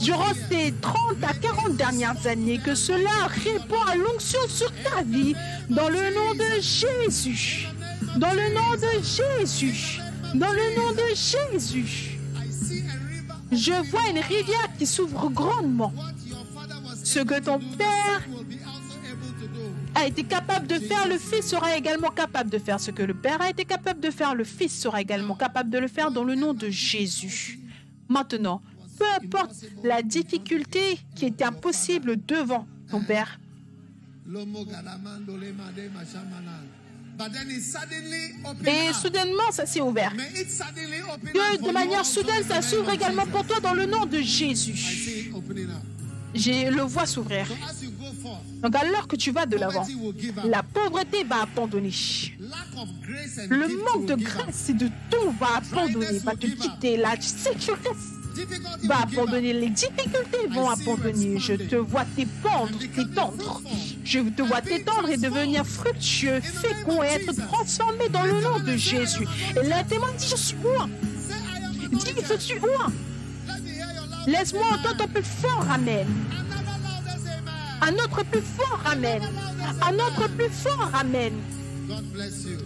durant 0.00 0.34
ces 0.50 0.74
30 0.80 0.96
à 1.22 1.34
40 1.34 1.76
dernières 1.76 2.26
années, 2.26 2.58
que 2.58 2.74
cela 2.74 3.28
répond 3.44 3.80
à 3.90 3.94
l'onction 3.94 4.40
sur 4.48 4.70
ta 4.82 5.02
vie 5.02 5.34
dans 5.70 5.88
le 5.88 6.14
nom 6.14 6.34
de 6.34 6.60
Jésus. 6.60 7.68
Dans 8.16 8.32
le 8.32 8.54
nom 8.54 8.72
de 8.74 9.02
Jésus. 9.02 10.00
Dans 10.34 10.52
le 10.52 10.76
nom 10.76 10.90
de 10.92 11.14
Jésus. 11.14 12.18
Je 13.52 13.90
vois 13.90 14.08
une 14.10 14.18
rivière 14.18 14.68
qui 14.78 14.86
s'ouvre 14.86 15.28
grandement. 15.30 15.92
Ce 17.04 17.20
que 17.20 17.40
ton 17.40 17.60
Père 17.78 18.22
a 19.96 20.06
été 20.06 20.24
capable 20.24 20.66
de 20.66 20.78
faire, 20.78 21.08
le 21.08 21.18
Fils 21.18 21.48
sera 21.48 21.76
également 21.76 22.10
capable 22.10 22.50
de 22.50 22.58
faire. 22.58 22.78
Ce 22.78 22.90
que 22.90 23.02
le 23.02 23.14
Père 23.14 23.40
a 23.40 23.48
été 23.48 23.64
capable 23.64 24.00
de 24.00 24.10
faire, 24.10 24.34
le 24.34 24.44
Fils 24.44 24.78
sera 24.78 25.00
également 25.00 25.34
capable 25.34 25.70
de 25.70 25.78
le 25.78 25.88
faire 25.88 26.10
dans 26.10 26.24
le 26.24 26.34
nom 26.34 26.52
de 26.52 26.68
Jésus. 26.68 27.58
Maintenant, 28.08 28.60
peu 28.98 29.06
importe 29.22 29.54
la 29.82 30.02
difficulté 30.02 30.98
qui 31.14 31.26
était 31.26 31.44
impossible 31.44 32.16
devant 32.26 32.66
ton 32.90 33.02
Père, 33.02 33.40
et 38.66 38.92
soudainement, 38.92 39.50
ça 39.50 39.64
s'est 39.64 39.80
ouvert. 39.80 40.12
De 40.12 41.72
manière 41.72 42.04
soudaine, 42.04 42.42
in 42.42 42.48
ça 42.48 42.60
s'ouvre 42.60 42.90
également 42.90 43.26
pour 43.26 43.46
toi 43.46 43.60
dans 43.60 43.72
le 43.72 43.86
nom 43.86 44.04
de 44.04 44.20
Jésus. 44.20 45.32
Je 46.36 46.70
le 46.70 46.82
vois 46.82 47.06
s'ouvrir. 47.06 47.46
Donc 48.62 48.74
alors 48.74 49.06
que 49.06 49.16
tu 49.16 49.30
vas 49.32 49.46
de 49.46 49.56
l'avant, 49.56 49.86
la 50.44 50.62
pauvreté 50.62 51.24
va 51.24 51.42
abandonner. 51.42 51.92
Le 53.48 53.68
manque 53.84 54.06
de 54.06 54.14
grâce 54.14 54.70
et 54.70 54.74
de 54.74 54.88
tout 55.10 55.30
va 55.38 55.56
abandonner, 55.56 56.18
va 56.18 56.34
te 56.34 56.46
quitter. 56.46 56.96
La 56.96 57.16
Difficulty 57.16 57.70
va 58.84 59.02
abandonner. 59.02 59.52
Les 59.52 59.70
difficultés 59.70 60.46
vont 60.50 60.68
abandonner. 60.68 61.38
Je 61.38 61.54
te 61.54 61.76
vois 61.76 62.04
t'épandre, 62.16 62.78
t'étendre. 62.94 63.62
Je 64.04 64.20
te 64.20 64.42
vois 64.42 64.60
t'étendre 64.60 65.08
et 65.08 65.16
devenir 65.16 65.66
fructueux, 65.66 66.40
fécond 66.40 67.02
et 67.02 67.06
être 67.06 67.34
transformé 67.48 68.08
dans 68.08 68.22
le 68.22 68.40
nom 68.40 68.60
de 68.60 68.76
Jésus. 68.76 69.26
Et 69.62 69.66
là, 69.66 69.84
témoin 69.84 70.10
dit, 70.18 70.28
je 70.28 70.36
suis 70.36 70.56
loin. 70.62 70.88
Dis, 71.92 72.14
je 72.28 72.38
suis 72.38 72.58
loin. 72.58 72.92
Laisse-moi 74.26 74.64
entendre 74.72 74.96
ton 74.96 75.08
plus 75.08 75.22
fort 75.22 75.66
Amen. 75.70 76.06
Un 77.80 77.94
autre 77.94 78.24
plus 78.24 78.40
fort 78.40 78.80
Amen. 78.84 79.22
Un 79.82 79.94
autre 79.94 80.28
plus 80.36 80.50
fort 80.50 80.90
Amen. 80.94 81.32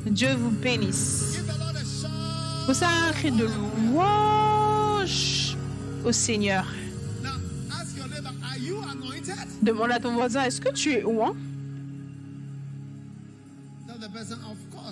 Dieu 0.06 0.34
vous 0.34 0.50
bénisse. 0.50 1.39
Vous 2.66 2.84
un 2.84 3.12
cri 3.12 3.30
de 3.30 3.47
louange 3.92 5.56
au 6.05 6.12
Seigneur. 6.12 6.66
Demande 9.62 9.90
à 9.90 10.00
ton 10.00 10.14
voisin, 10.14 10.44
est-ce 10.44 10.60
que 10.60 10.72
tu 10.72 10.92
es 10.92 11.05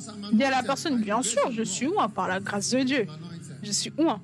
I'm 0.09 0.25
anointed. 0.25 0.37
Dis 0.37 0.45
à 0.45 0.51
la 0.51 0.63
personne, 0.63 1.01
bien 1.01 1.23
sûr, 1.23 1.51
je 1.51 1.63
suis 1.63 1.87
ouin 1.87 2.09
par 2.09 2.29
la 2.29 2.41
grâce 2.41 2.71
de 2.71 2.83
Dieu. 2.83 3.07
Je 3.63 3.73
suis 3.73 3.93
ouin. 3.99 4.21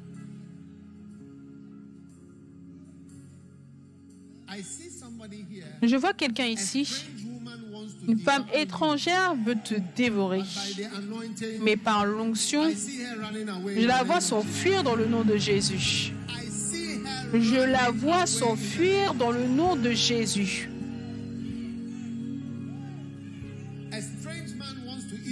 Je 5.83 5.97
vois 5.97 6.13
quelqu'un 6.13 6.47
ici. 6.47 7.05
Une 8.07 8.19
femme 8.19 8.45
étrangère 8.55 9.35
veut 9.35 9.57
te 9.63 9.75
dévorer. 9.97 10.43
Mais 11.61 11.77
par 11.77 12.07
l'onction, 12.07 12.71
je 12.71 13.87
la 13.87 14.03
vois 14.03 14.21
s'enfuir 14.21 14.83
dans 14.83 14.95
le 14.95 15.07
nom 15.07 15.23
de 15.23 15.37
Jésus. 15.37 16.13
Je 17.33 17.57
la 17.57 17.91
vois 17.91 18.27
s'enfuir 18.27 19.15
dans 19.15 19.31
le 19.31 19.47
nom 19.47 19.77
de 19.77 19.91
Jésus. 19.91 20.71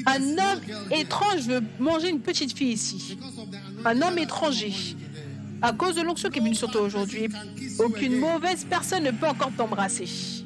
Un 0.07 0.23
homme 0.23 0.61
étrange 0.91 1.43
veut 1.43 1.63
manger 1.79 2.09
une 2.09 2.21
petite 2.21 2.57
fille 2.57 2.73
ici. 2.73 3.19
Un 3.85 4.03
homme 4.03 4.19
étranger. 4.19 4.73
À 5.63 5.73
cause 5.73 5.95
de 5.95 6.03
l'onction 6.03 6.29
qui 6.29 6.41
est 6.41 6.43
venue 6.43 6.57
sur 6.57 6.71
toi 6.71 6.81
aujourd'hui, 6.81 7.29
aucune 7.79 8.19
mauvaise 8.19 8.67
personne 8.69 9.05
ne 9.05 9.13
peut 9.13 9.29
encore 9.29 9.53
t'embrasser. 9.57 10.45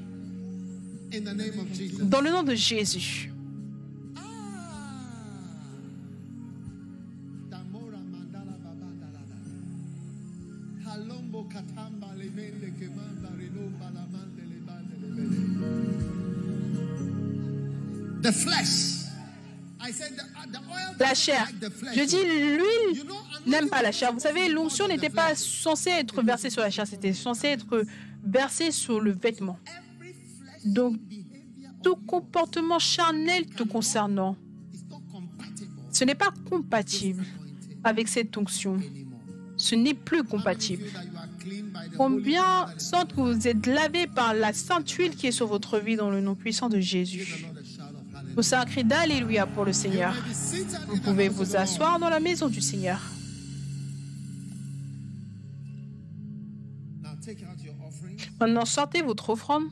Dans 2.02 2.20
le 2.20 2.30
nom 2.30 2.42
de 2.42 2.54
Jésus. 2.54 3.32
La 20.98 21.14
chair. 21.14 21.48
Je 21.94 22.02
dis 22.02 22.16
l'huile 22.16 23.04
n'aime 23.46 23.68
pas 23.68 23.82
la 23.82 23.92
chair. 23.92 24.12
Vous 24.12 24.20
savez, 24.20 24.48
l'onction 24.48 24.88
n'était 24.88 25.10
pas 25.10 25.34
censée 25.34 25.90
être 25.90 26.22
versée 26.22 26.50
sur 26.50 26.62
la 26.62 26.70
chair, 26.70 26.86
c'était 26.86 27.12
censé 27.12 27.48
être 27.48 27.84
versé 28.24 28.70
sur 28.70 29.00
le 29.00 29.12
vêtement. 29.12 29.58
Donc, 30.64 30.96
Tout 31.82 31.96
comportement 31.96 32.80
charnel 32.80 33.46
te 33.46 33.62
concernant, 33.62 34.36
ce 35.92 36.04
n'est 36.04 36.16
pas 36.16 36.32
compatible 36.50 37.24
avec 37.84 38.08
cette 38.08 38.36
onction. 38.36 38.78
Ce 39.56 39.74
n'est 39.74 39.94
plus 39.94 40.24
compatible. 40.24 40.84
Combien 41.96 42.66
sentent 42.76 43.14
que 43.14 43.20
vous 43.20 43.48
êtes 43.48 43.66
lavé 43.66 44.06
par 44.06 44.34
la 44.34 44.52
sainte 44.52 44.90
huile 44.90 45.14
qui 45.14 45.28
est 45.28 45.32
sur 45.32 45.46
votre 45.46 45.78
vie 45.78 45.96
dans 45.96 46.10
le 46.10 46.20
nom 46.20 46.34
puissant 46.34 46.68
de 46.68 46.80
Jésus? 46.80 47.46
Poussez 48.34 48.56
un 48.56 48.64
cri 48.64 48.84
d'Alléluia 48.84 49.46
pour 49.46 49.64
le 49.64 49.72
Seigneur. 49.72 50.14
Vous 50.88 51.00
pouvez 51.00 51.28
vous 51.28 51.56
asseoir 51.56 51.98
dans 51.98 52.10
la 52.10 52.20
maison 52.20 52.48
du 52.48 52.60
Seigneur. 52.60 53.00
Maintenant, 58.40 58.64
sortez 58.64 59.02
votre 59.02 59.30
offrande. 59.30 59.64